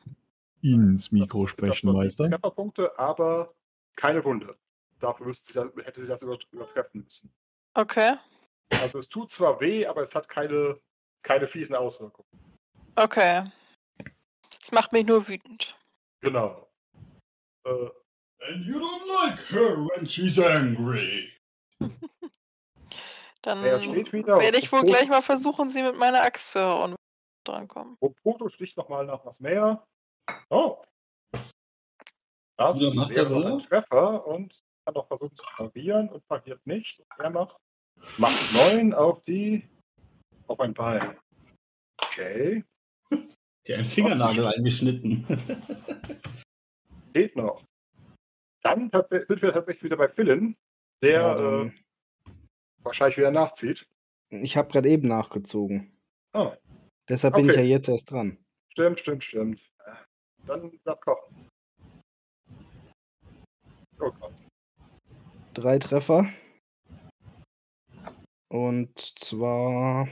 [0.61, 2.29] Ins Das Mikro sprechen, Meister.
[2.31, 3.55] Trefferpunkte, aber
[3.97, 4.57] keine Wunde.
[5.01, 7.33] Dafür müsste sie das, hätte sie das über, übertreffen müssen.
[7.75, 8.17] Okay,
[8.71, 10.79] Also es tut zwar weh, aber es hat keine,
[11.23, 12.29] keine fiesen Auswirkungen.
[12.97, 13.51] okay.
[14.61, 15.77] Das macht mich nur wütend.
[16.21, 16.69] Genau.
[17.65, 17.89] Äh,
[18.49, 21.31] And you don't like her when she's angry.
[23.43, 24.39] Dann er steht wieder.
[24.39, 27.53] werde und ich wohl gleich mal versuchen, sie mit meiner Axt zu hauen, wenn wir
[27.53, 27.97] drankommen.
[28.01, 29.85] Und Proto sticht nochmal nach was mehr.
[30.49, 30.83] Oh.
[32.57, 33.63] Das er wäre noch ein wohl?
[33.63, 34.55] Treffer und
[34.85, 37.01] kann noch versuchen zu parieren und pariert nicht.
[37.01, 37.57] Und er macht,
[38.19, 39.69] macht 9 auf die
[40.47, 41.17] auf ein Bein.
[42.03, 42.65] Okay.
[43.67, 45.27] Die einen Fingernagel eingeschnitten.
[47.13, 47.63] Geht noch.
[48.63, 50.57] Dann sind wir tatsächlich wieder bei Philin,
[51.03, 51.73] der Ja, äh,
[52.83, 53.89] wahrscheinlich wieder nachzieht.
[54.31, 55.91] ich habe gerade eben nachgezogen.
[56.33, 56.53] Oh,
[57.09, 57.69] Deshalb bin ich ja Okay.
[57.69, 58.39] jetzt erst dran.
[58.73, 59.71] stimmt, stimmt, stimmt.
[60.47, 61.49] Dann darf kochen.
[64.01, 64.33] Oh Gott.
[65.55, 66.29] Drei Treffer.
[68.49, 70.09] Und zwar.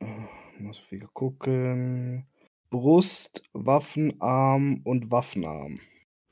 [0.00, 0.26] äh,
[0.58, 2.26] Muss ich wieder gucken.
[2.70, 5.80] Brust, Waffenarm und Waffenarm.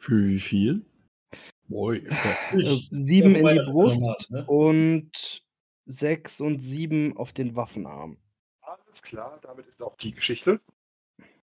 [0.04, 0.84] Für wie viel?
[1.70, 4.44] Äh, Ich, sieben Ja, in die Brust normal, ne?
[4.46, 5.42] und
[5.86, 8.18] sechs und sieben auf den Waffenarm.
[8.60, 10.60] Alles klar, damit ist auch die Geschichte.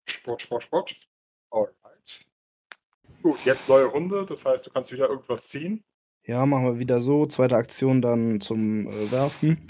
[0.05, 0.99] Sport, Sport, Sport.
[1.49, 2.25] Alright.
[3.23, 5.85] Gut, jetzt neue Runde, das heißt, du kannst wieder irgendwas ziehen.
[6.25, 7.25] Ja, machen wir wieder so.
[7.25, 9.65] Zweite Aktion dann zum äh, Werfen.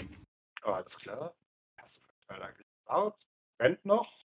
[0.62, 1.36] Alles klar.
[1.76, 3.14] Hast du Teil eigentlich gebaut?
[3.60, 4.24] Rennt noch.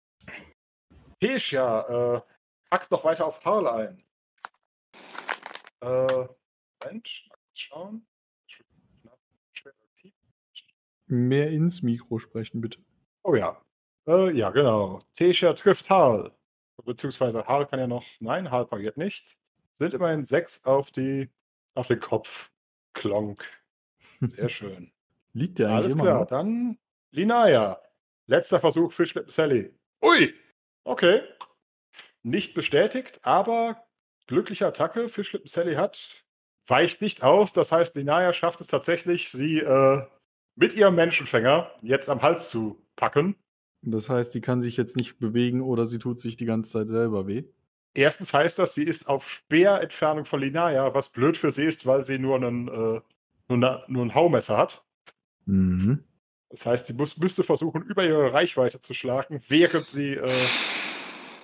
[1.20, 2.20] Tesha, äh,
[2.70, 4.02] hackt noch weiter auf Harl ein.
[5.80, 6.26] Äh,
[6.84, 8.06] Mensch, schauen.
[11.06, 12.80] Mehr ins Mikro sprechen, bitte.
[13.22, 13.60] Oh ja.
[14.06, 15.00] Äh, ja, genau.
[15.14, 16.32] Tesha trifft Harl.
[16.84, 18.04] Beziehungsweise Harl kann ja noch.
[18.20, 19.36] Nein, Harl pariert nicht.
[19.78, 21.30] Sind immerhin sechs auf die
[21.74, 22.50] auf den Kopf.
[22.92, 23.44] Klonk.
[24.20, 24.92] Sehr schön.
[25.32, 26.26] Liegt der eigentlich Alles klar, noch?
[26.28, 26.78] dann
[27.10, 27.80] Linaya.
[28.26, 29.74] Letzter Versuch Fischlippen Sally.
[30.02, 30.34] Ui!
[30.84, 31.22] Okay.
[32.22, 33.87] Nicht bestätigt, aber
[34.28, 35.08] glückliche Attacke.
[35.08, 36.24] Fischlippen Sally hat.
[36.68, 37.52] Weicht nicht aus.
[37.52, 40.02] Das heißt, Linaya schafft es tatsächlich, sie äh,
[40.54, 43.34] mit ihrem Menschenfänger jetzt am Hals zu packen.
[43.82, 46.88] Das heißt, die kann sich jetzt nicht bewegen oder sie tut sich die ganze Zeit
[46.88, 47.44] selber weh.
[47.94, 52.04] Erstens heißt das, sie ist auf Speerentfernung von Linaya, was blöd für sie ist, weil
[52.04, 53.00] sie nur, einen, äh,
[53.48, 54.84] nur, nur ein Haumesser hat.
[55.46, 56.04] Mhm.
[56.50, 60.46] Das heißt, sie muss, müsste versuchen, über ihre Reichweite zu schlagen, während sie äh,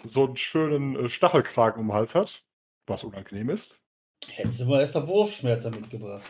[0.03, 2.45] so einen schönen äh, Stachelkragen um den Hals hat,
[2.87, 3.81] was unangenehm ist.
[4.29, 6.25] Hättest du mal erst einen Wurfschmerzer mitgebracht.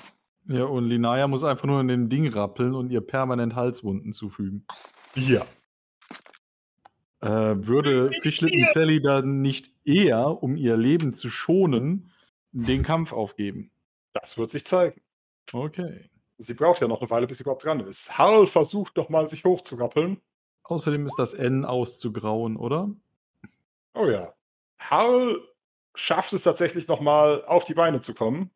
[0.46, 4.66] Ja, und Linaya muss einfach nur in den Ding rappeln und ihr permanent Halswunden zufügen.
[5.14, 5.46] Ja.
[7.20, 12.10] Äh, würde Fischlippen Sally dann nicht eher, um ihr Leben zu schonen,
[12.52, 13.70] den Kampf aufgeben?
[14.12, 15.00] Das wird sich zeigen.
[15.50, 16.10] Okay.
[16.36, 18.18] Sie braucht ja noch eine Weile, bis sie überhaupt dran ist.
[18.18, 20.20] Harl versucht nochmal, sich hochzurappeln.
[20.64, 22.90] Außerdem ist das N auszugrauen, oder?
[23.94, 24.34] Oh ja.
[24.78, 25.40] Harl
[25.94, 28.50] schafft es tatsächlich nochmal, auf die Beine zu kommen.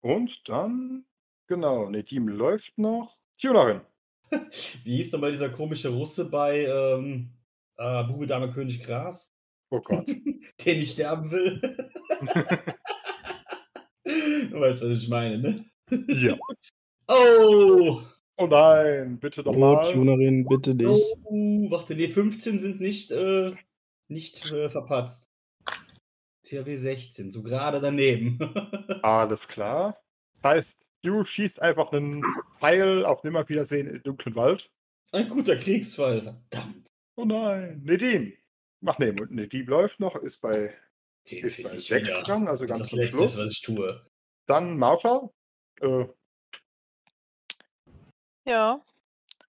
[0.00, 1.04] Und dann,
[1.46, 3.16] genau, Nedim läuft noch.
[3.40, 3.80] Tunerin.
[4.84, 7.30] Wie hieß nochmal dieser komische Russe bei ähm,
[7.76, 9.30] äh, Bube, Dame, König, Gras?
[9.70, 10.08] Oh Gott.
[10.64, 11.60] Der nicht sterben will.
[14.04, 15.64] du weißt, was ich meine, ne?
[16.08, 16.36] ja.
[17.08, 18.02] Oh!
[18.36, 19.82] Oh nein, bitte Oh, nochmal.
[19.82, 21.02] Tunerin, bitte dich.
[21.24, 23.52] Oh, warte, nee, 15 sind nicht, äh,
[24.08, 25.29] nicht äh, verpatzt.
[26.50, 28.38] THW 16, so gerade daneben.
[29.02, 30.00] Alles klar.
[30.42, 32.24] Heißt, du schießt einfach einen
[32.58, 34.70] Pfeil auf Nimmerwiedersehen im dunklen Wald.
[35.12, 36.88] Ein guter Kriegsfall, verdammt.
[37.16, 38.32] Oh nein, Nedim.
[38.86, 40.74] Ach nee, Nedim läuft noch, ist bei,
[41.26, 42.22] Okay, ist bei ich 6 wieder.
[42.22, 43.38] dran, also ganz ist zum das Letzte, Schluss.
[43.38, 44.06] was ich tue.
[44.46, 45.30] Dann Martha.
[45.80, 46.06] Äh,
[48.46, 48.80] Ja.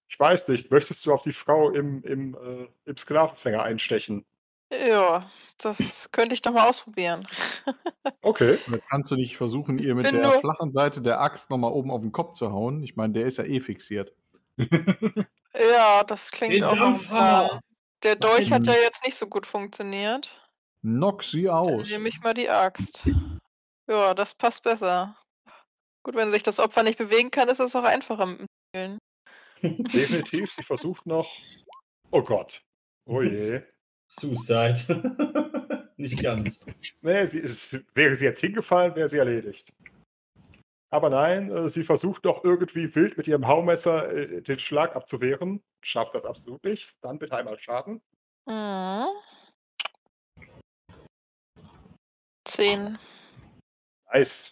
[0.09, 4.25] Ich weiß nicht, möchtest du auf die Frau im, im, äh, im Sklavenfänger einstechen?
[4.71, 5.31] Ja,
[5.61, 7.27] das könnte ich doch mal ausprobieren.
[8.23, 8.59] Okay.
[8.67, 11.71] Oder kannst du nicht versuchen, ihr mit Bin der nur- flachen Seite der Axt nochmal
[11.71, 12.83] oben auf den Kopf zu hauen?
[12.83, 14.13] Ich meine, der ist ja eh fixiert.
[15.53, 17.47] Ja, das klingt Den auch nach einem Dampfhammer.
[17.47, 17.59] Plan.
[18.03, 20.37] Der Dolch hat ja jetzt nicht so gut funktioniert.
[20.81, 21.89] Knock sie Dann aus.
[21.89, 23.03] nehme ich mal die Axt.
[23.87, 25.17] Ja, das passt besser.
[26.03, 28.97] Gut, wenn sich das Opfer nicht bewegen kann, ist es auch einfacher mit dem Zielen.
[29.91, 31.29] Definitiv, sie versucht noch.
[32.11, 32.61] Oh Gott.
[33.05, 33.61] Oh je.
[34.11, 35.89] Suicide.
[35.97, 36.59] Nicht ganz.
[37.01, 39.73] Nee, sie ist, wäre sie jetzt hingefallen, wäre sie erledigt.
[40.89, 45.63] Aber nein, äh, sie versucht doch irgendwie wild mit ihrem Haumesser äh, den Schlag abzuwehren.
[45.81, 46.97] Schafft das absolut nicht.
[47.01, 48.01] Dann bitte einmal Schaden.
[48.45, 49.05] Mhm.
[52.45, 52.97] Zehn.
[54.11, 54.51] Nice.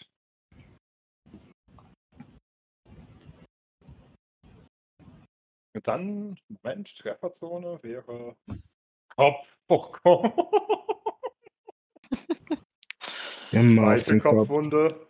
[5.75, 8.35] Und dann, Moment, Trefferzone wäre
[9.19, 9.45] Kopf.
[9.67, 9.99] Gott.
[13.51, 14.19] Immer auf Zweite.
[14.19, 15.07] Kopfwunde.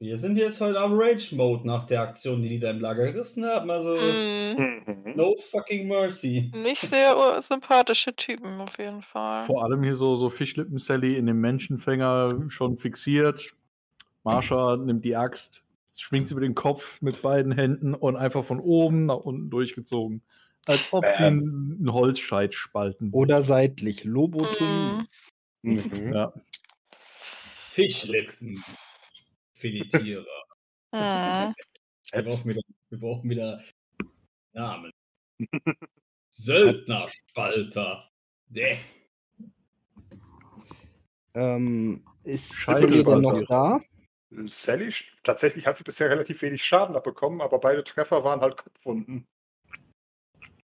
[0.00, 3.46] Wir sind jetzt heute am Rage-Mode nach der Aktion, die die da im Lager gerissen
[3.46, 3.70] haben.
[3.70, 3.96] Also.
[3.96, 5.12] Mhm.
[5.14, 6.50] no fucking mercy.
[6.56, 9.46] Nicht sehr sympathische Typen auf jeden Fall.
[9.46, 13.54] Vor allem hier so, so Fischlippen-Sally in dem Menschenfänger schon fixiert.
[14.24, 15.62] Marsha nimmt die Axt,
[15.96, 20.22] schwingt sie über den Kopf mit beiden Händen und einfach von oben nach unten durchgezogen.
[20.66, 21.76] Als ob sie Bam.
[21.78, 23.10] einen Holzscheit spalten.
[23.12, 24.04] Oder seitlich.
[24.04, 25.04] Lobotomie.
[25.62, 25.90] Mhm.
[25.92, 26.12] Mhm.
[26.12, 26.32] Ja.
[27.72, 28.62] Fischlippen.
[29.54, 30.44] Filetierer.
[30.92, 31.54] Mhm.
[32.12, 33.62] Wir brauchen wieder, wir brauchen wieder
[34.52, 34.90] Namen.
[36.30, 38.10] Söldnerspalter.
[38.48, 38.78] Däh.
[41.34, 43.80] Ähm, ist Sally denn noch da?
[44.46, 49.26] Sally, tatsächlich hat sie bisher relativ wenig Schaden abbekommen, aber beide Treffer waren halt Kopfwunden.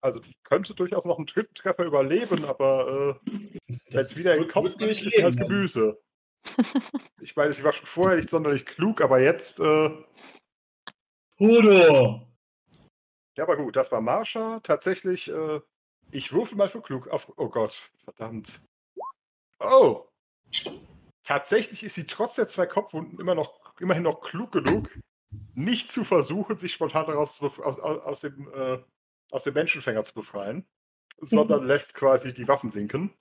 [0.03, 4.43] Also die könnte durchaus noch einen dritten Treffer überleben, aber äh, wenn es wieder in
[4.43, 6.01] den Kopf geht, ist sie halt Gemüse.
[7.20, 9.91] Ich meine, sie war schon vorher nicht sonderlich klug, aber jetzt, äh,
[11.39, 12.27] Hodor!
[13.37, 14.61] ja, aber gut, das war Marsha.
[14.61, 15.61] Tatsächlich, äh,
[16.11, 17.33] ich würfel mal für klug auf.
[17.37, 18.61] Oh Gott, verdammt.
[19.59, 20.07] Oh!
[21.25, 24.91] Tatsächlich ist sie trotz der zwei Kopfwunden immer noch, immerhin noch klug genug,
[25.55, 28.79] nicht zu versuchen, sich spontan daraus zu aus, aus, aus, dem, äh,
[29.31, 30.65] aus dem Menschenfänger zu befreien,
[31.20, 33.12] sondern lässt quasi die Waffen sinken.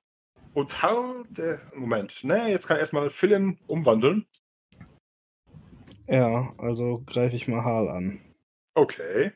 [0.53, 1.61] Und hau der.
[1.75, 4.25] Moment, ne, jetzt kann erstmal Philin umwandeln.
[6.07, 8.19] Ja, also greife ich mal Hal an.
[8.73, 9.31] Okay.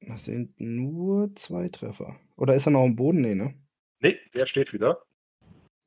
[0.00, 2.18] Das sind nur zwei Treffer.
[2.36, 3.20] Oder ist er noch am Boden?
[3.20, 3.54] Nee, ne?
[4.00, 5.02] Ne, der steht wieder.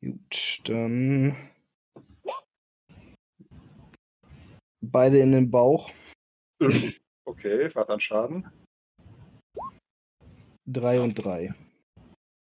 [0.02, 1.36] Gut, dann.
[4.82, 5.92] Beide in den Bauch.
[7.26, 8.52] Okay, was an Schaden?
[10.66, 11.54] Drei und drei.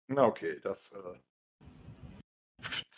[0.09, 0.93] Na, okay, das.
[0.93, 1.15] Äh,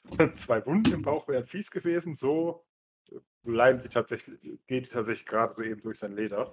[0.33, 2.15] zwei Wunden im Bauch wären fies gewesen.
[2.15, 2.65] So
[3.11, 6.53] äh, bleiben die tatsächlich, geht die tatsächlich gerade so eben durch sein Leder.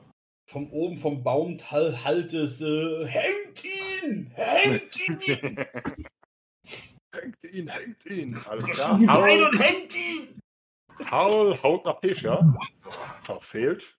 [0.50, 2.62] Von oben vom Baumtall halt es.
[2.62, 4.32] Äh, hängt ihn!
[4.36, 5.58] Hängt ihn!
[7.12, 8.38] hängt ihn, hängt ihn.
[8.48, 8.98] Alles klar.
[8.98, 10.40] Nein Haul, und hängt ihn!
[11.12, 12.58] Haul haut nach Pesha.
[13.22, 13.97] Verfehlt.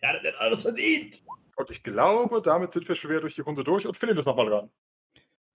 [0.00, 1.22] Er hat nicht alles verdient!
[1.56, 4.24] Und ich glaube, damit sind wir schon wieder durch die Runde durch und Philipp ist
[4.24, 4.70] nochmal dran.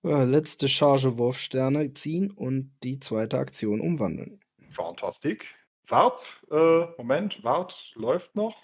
[0.03, 4.39] Ja, letzte Charge Wurfsterne ziehen und die zweite Aktion umwandeln.
[4.69, 5.55] Fantastik.
[5.87, 8.55] Wart, äh, Moment, Wart läuft noch.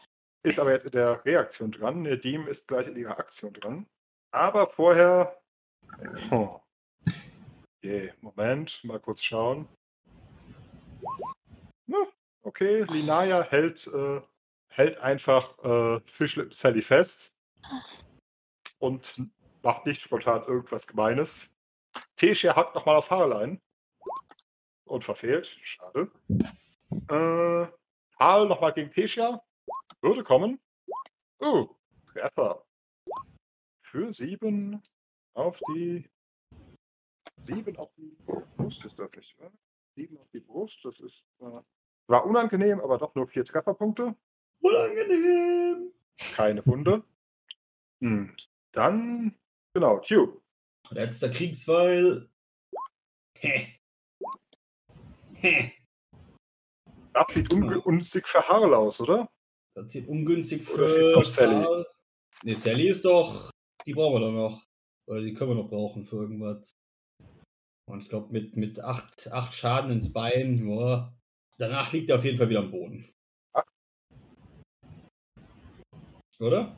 [0.44, 2.04] Ist aber jetzt in der Reaktion dran.
[2.04, 3.88] Nedim ist gleich in ihrer Aktion dran.
[4.32, 5.42] Aber vorher.
[6.32, 6.60] Oh.
[7.84, 9.68] Okay, Moment, mal kurz schauen.
[11.88, 11.98] Na,
[12.44, 14.22] okay, Linaya hält, äh,
[14.72, 17.36] hält einfach äh, Fischlippen Sally fest
[18.80, 19.22] und
[19.62, 21.50] macht nicht spontan irgendwas Gemeines.
[22.16, 23.62] Tessia hackt nochmal auf Harlein
[24.86, 25.46] und verfehlt.
[25.62, 26.12] Schade.
[27.10, 27.68] Äh,
[28.18, 29.44] Harl nochmal gegen Tessia.
[30.02, 30.60] Würde kommen.
[31.40, 31.76] Oh,
[32.08, 32.66] Treffer.
[33.84, 34.82] Für sieben
[35.34, 36.10] auf die.
[37.36, 39.52] Sieben auf die Brust ist das nicht, oder?
[39.96, 41.26] Sieben auf die Brust, das ist.
[41.40, 41.62] Äh,
[42.08, 44.16] war unangenehm, aber doch nur vier Trefferpunkte.
[44.62, 45.92] Unangenehm!
[46.36, 47.04] Keine Wunde.
[48.02, 48.36] Hm.
[48.72, 49.36] Dann,
[49.74, 50.42] genau, Tube.
[50.92, 51.32] Letzter.
[55.36, 55.72] Heh.
[57.14, 59.30] Das sieht ungünstig für Harl aus, oder?
[59.76, 61.24] Das sieht ungünstig Oder für.
[61.26, 61.86] Sally?
[62.44, 63.50] Nee, Sally ist doch.
[63.86, 64.64] Die brauchen wir doch noch.
[65.08, 66.72] Oder die können wir noch brauchen für irgendwas.
[67.90, 71.14] Und ich glaube, mit, mit acht, acht Schaden ins Bein, boah,
[71.58, 73.06] danach liegt er auf jeden Fall wieder am Boden.
[76.42, 76.76] Oder?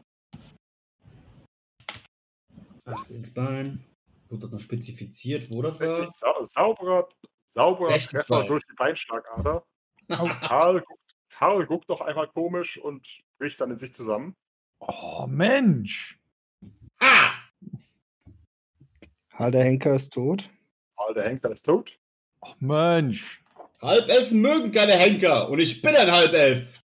[2.86, 3.86] Acht ins Bein.
[4.28, 6.12] Wurde das noch spezifiziert, wo das war?
[6.12, 7.08] Sau sauberer,
[7.46, 8.48] sauberer Rechtes Treffer Bein.
[8.48, 9.66] durch die Beinschlagader.
[10.10, 14.36] Karl, guckt, Karl guckt noch einmal komisch und bricht dann in sich zusammen.
[14.80, 16.20] Oh, Mensch.
[17.00, 17.32] Ah!
[19.34, 20.50] Hal der Henker ist tot.
[20.98, 21.98] Karl, der Henker ist tot.
[22.42, 23.42] Oh, Mensch.
[23.82, 26.83] Halbelfen mögen keine Henker und ich bin ein Halbelf.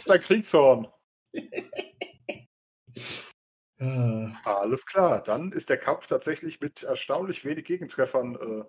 [0.00, 0.88] Das ist der Kriegshorn.
[3.82, 8.64] Ah, Alles klar, dann ist der Kampf tatsächlich mit erstaunlich wenig Gegentreffern äh,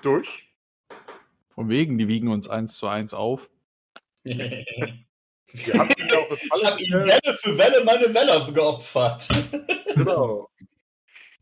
[0.00, 0.48] durch.
[1.50, 3.50] Von wegen, die wiegen uns eins zu eins auf.
[4.24, 4.38] ich
[5.52, 6.92] Wir haben ihn auch eine Falle habe ihm.
[6.92, 9.28] Welle für Welle meine Welle geopfert.
[9.94, 10.50] Genau.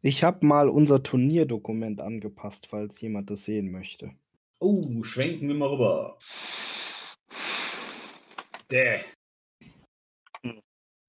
[0.00, 4.12] Ich habe mal unser Turnierdokument angepasst, falls jemand das sehen möchte.
[4.60, 6.18] Oh, schwenken wir mal rüber.
[8.70, 9.00] Däh.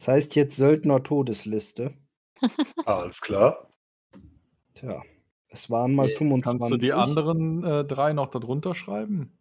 [0.05, 1.95] Das heißt jetzt Söldner-Todesliste.
[2.85, 3.73] Alles klar.
[4.75, 5.01] Tja,
[5.47, 6.59] es waren mal Äh, 25.
[6.59, 9.35] Kannst du die anderen äh, drei noch darunter schreiben?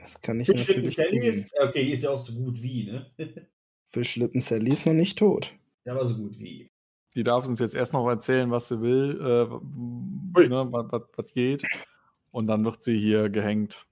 [0.00, 3.10] Das kann ich Fischlippen natürlich Sally ist, okay, ist ja auch so gut wie, ne?
[3.90, 5.52] Fischlippen Sally ist noch nicht tot.
[5.84, 6.70] Der war so gut wie.
[7.16, 11.26] Die darf uns jetzt erst noch erzählen, was sie will, äh, ne, was, was, was
[11.34, 11.64] geht.
[12.30, 13.88] Und dann wird sie hier gehängt.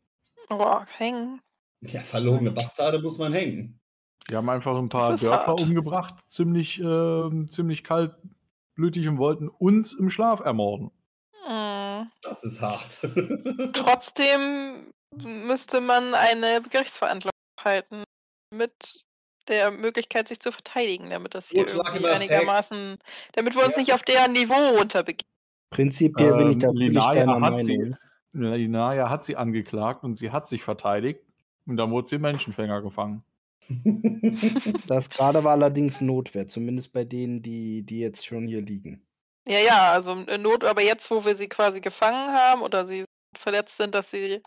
[0.49, 1.41] Oh, hängen.
[1.81, 3.81] Ja, verlogene Bastarde muss man hängen.
[4.31, 5.61] Die haben einfach ein paar Dörfer hart.
[5.61, 10.91] umgebracht, ziemlich, ähm, ziemlich kaltblütig und wollten uns im Schlaf ermorden.
[11.47, 12.11] Hm.
[12.23, 13.01] Das ist hart.
[13.73, 14.93] Trotzdem
[15.47, 17.31] müsste man eine Gerichtsverhandlung
[17.63, 18.03] halten
[18.53, 19.05] mit
[19.49, 21.65] der Möglichkeit, sich zu verteidigen, damit das hier
[22.05, 22.99] einigermaßen,
[23.35, 23.81] damit wir uns Ja.
[23.83, 25.31] nicht auf deren Niveau runterbegeben.
[25.71, 27.97] Prinzipiell bin ich Ähm, natürlich Linaya deiner hat sie- Meinung.
[28.33, 31.21] Linaya hat sie angeklagt und sie hat sich verteidigt.
[31.67, 33.23] Und dann wurde sie im Menschenfänger gefangen.
[34.87, 39.07] Das gerade war allerdings Notwehr, zumindest bei denen, die, die jetzt schon hier liegen.
[39.49, 43.05] Ja, ja, also in Not, aber jetzt, wo wir sie quasi gefangen haben oder sie
[43.37, 44.43] verletzt sind, dass sie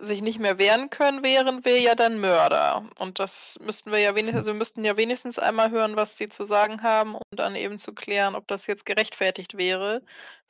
[0.00, 2.88] sich nicht mehr wehren können, wären wir ja dann Mörder.
[2.98, 6.28] Und das müssten wir ja wenigstens, also wir müssten ja wenigstens einmal hören, was sie
[6.28, 10.02] zu sagen haben, um dann eben zu klären, ob das jetzt gerechtfertigt wäre,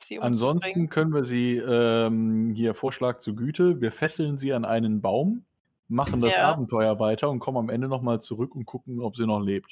[0.03, 3.81] sie Ansonsten können wir sie ähm, hier Vorschlag zur Güte.
[3.81, 5.45] Wir fesseln sie an einen Baum,
[5.89, 6.49] machen das Ja.
[6.49, 9.71] Abenteuer weiter und kommen am Ende nochmal zurück und gucken, ob sie noch lebt.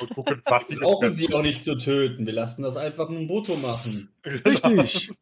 [0.00, 2.26] Und gucken, was sie Wir brauchen sie auch nicht zu töten.
[2.26, 4.12] Wir lassen das einfach dem Boto machen.
[4.24, 5.10] Richtig.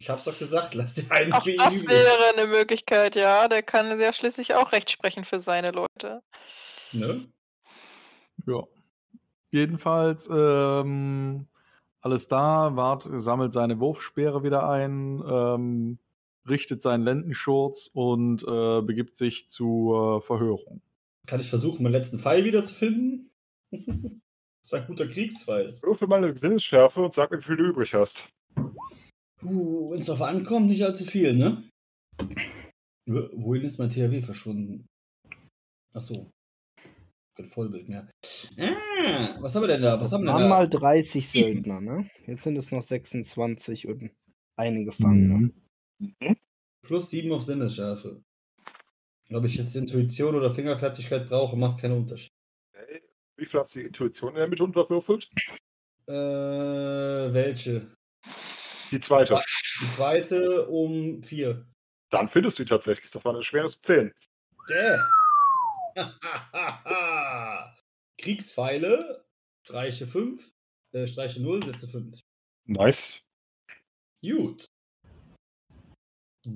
[0.00, 1.88] Ich hab's doch gesagt, lass die einen Auch das übrig.
[1.90, 3.48] wäre eine Möglichkeit, ja.
[3.48, 6.22] Der kann ja schließlich auch Recht sprechen für seine Leute.
[6.92, 7.26] Ne?
[8.46, 8.62] Ja.
[9.50, 11.48] Jedenfalls ähm,
[12.00, 12.76] alles da.
[12.76, 15.98] Wart sammelt seine Wurfspeere wieder ein, ähm,
[16.48, 20.80] richtet seinen Lendenschurz und äh, begibt sich zur Verhörung.
[21.26, 23.30] Kann ich versuchen, meinen letzten Pfeil wiederzufinden?
[23.70, 25.78] das war ein guter Kriegspfeil.
[25.82, 28.28] Würfel mal eine Sinnesschärfe und sag mir, wie viel du übrig hast.
[29.42, 31.68] Uh, wenn es darauf ankommt, nicht allzu viel, ne?
[33.06, 34.86] Wo- Wohin ist mein THW verschwunden?
[35.94, 36.30] Achso.
[37.36, 38.08] Kein Vollbild mehr.
[38.58, 40.00] Ah, was haben wir denn da?
[40.00, 40.48] Was haben wir denn da?
[40.48, 42.10] mal 30 Söldner, ne?
[42.26, 44.10] Jetzt sind es noch 26 und
[44.56, 45.34] eine Gefangene.
[45.34, 45.52] Mhm.
[46.82, 48.22] Plus 7 auf Sinnesschärfe.
[49.32, 52.32] Ob ich jetzt Intuition oder Fingerfertigkeit brauche, macht keinen Unterschied.
[52.72, 53.02] Okay.
[53.36, 55.28] Wie viel hat die Intuition in der Mitte unterwürfelt?
[56.06, 57.94] Äh, welche?
[58.90, 59.42] Die zweite.
[59.82, 61.66] Die zweite um 4.
[62.10, 63.10] Dann findest du die tatsächlich.
[63.10, 64.12] Das war eine Schwernis um 10.
[64.70, 64.98] Däh.
[68.18, 69.24] Kriegspfeile,
[69.64, 70.52] Streiche 5,
[70.92, 72.18] äh, Streiche 0, Sätze 5.
[72.64, 73.22] Nice.
[74.22, 74.64] Gut.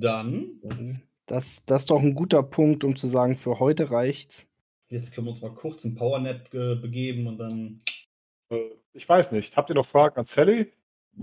[0.01, 4.47] Dann, Das, das ist doch ein guter Punkt, um zu sagen, für heute reicht's.
[4.89, 7.83] jetzt können wir uns mal kurz in Powernap äh, begeben und dann.
[8.51, 9.57] Äh, ich weiß nicht.
[9.57, 10.73] Habt ihr noch Fragen an Sally?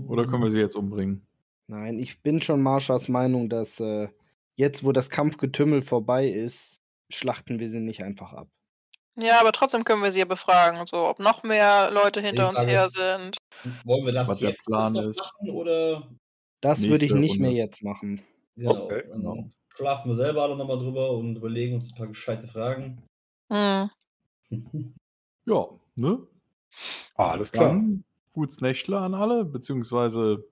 [0.08, 1.26] Oder können wir sie jetzt umbringen?
[1.66, 4.08] Nein, ich bin schon Marschas Meinung, dass äh,
[4.56, 8.48] jetzt, wo das Kampfgetümmel vorbei ist, schlachten wir sie nicht einfach ab.
[9.16, 12.64] Ja, aber trotzdem können wir sie ja befragen, so ob noch mehr Leute hinter uns
[12.64, 13.36] her ist- sind.
[13.84, 15.18] Wollen wir das Was jetzt Plan noch ist.
[15.18, 16.08] machen oder?
[16.60, 17.60] Das würde ich nicht mehr Runde.
[17.62, 18.22] jetzt machen.
[18.60, 18.84] Genau.
[18.84, 19.50] Okay, dann genau.
[19.74, 23.02] schlafen wir selber alle nochmal drüber und überlegen uns ein paar gescheite Fragen.
[23.50, 23.88] Hm.
[25.46, 25.66] Ja,
[25.96, 26.18] ne?
[27.16, 27.70] Alles klar.
[27.70, 30.44] Dann gutes Nächtle an alle, beziehungsweise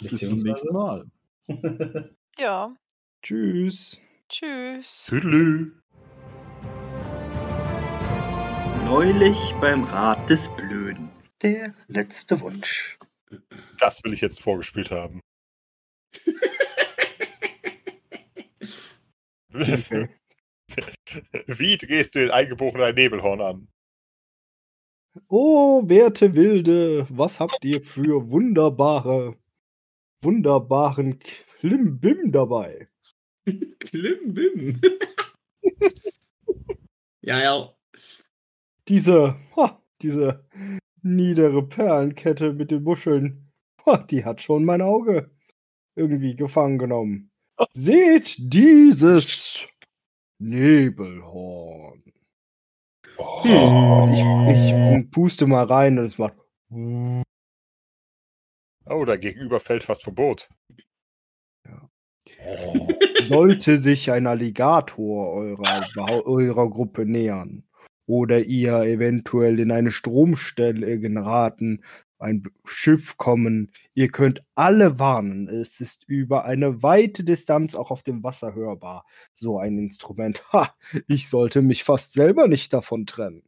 [0.00, 1.06] bis zum nächsten Mal.
[2.38, 2.74] Ja,
[3.22, 3.98] Tschüss.
[4.28, 5.06] tschüss.
[5.08, 5.72] Tüdelü.
[8.86, 11.10] Neulich beim Rat des Blöden.
[11.42, 12.98] Der letzte Wunsch.
[13.78, 15.20] Das will ich jetzt vorgespielt haben.
[21.46, 23.68] Wie drehst du den eingebogenen Nebelhorn an?
[25.28, 29.36] Oh, werte Wilde, was habt ihr für wunderbare,
[30.22, 32.88] wunderbaren Klimbim dabei?
[33.80, 34.80] Klimbim.
[37.22, 37.74] ja, ja.
[38.86, 40.44] Diese, ha, diese
[41.02, 43.50] niedere Perlenkette mit den Muscheln,
[43.84, 45.30] ha, die hat schon mein Auge
[45.96, 47.29] irgendwie gefangen genommen.
[47.72, 49.66] Seht dieses
[50.38, 52.02] Nebelhorn.
[53.18, 56.34] Oh, Ich, ich puste mal rein und es macht.
[56.70, 57.22] oh
[59.04, 60.48] da gegenüber fällt fast vom Boot.
[63.24, 67.64] Sollte sich ein Alligator eurer, eurer Gruppe nähern
[68.06, 71.84] oder ihr eventuell in eine Stromstelle geraten,
[72.20, 75.48] ein Schiff kommen, ihr könnt alle warnen.
[75.48, 79.04] Es ist über eine weite Distanz auch auf dem Wasser hörbar.
[79.34, 80.42] So ein Instrument.
[80.52, 80.74] Ha,
[81.06, 83.44] ich sollte mich fast selber nicht davon trennen.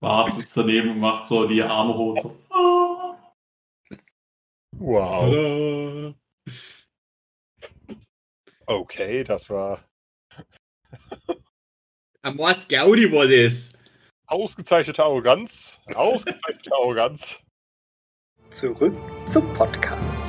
[0.00, 2.22] Bart sitzt daneben und macht so die Arme hoch.
[2.22, 2.36] So.
[2.50, 3.34] Ah.
[4.78, 5.10] Wow.
[5.20, 6.14] Tada.
[8.66, 9.88] Okay, das war
[12.22, 13.72] Am Mords Gaudi war das.
[14.28, 15.80] Ausgezeichnete Arroganz.
[15.94, 17.40] Ausgezeichnete Arroganz.
[18.50, 18.94] Zurück
[19.26, 20.24] zum Podcast.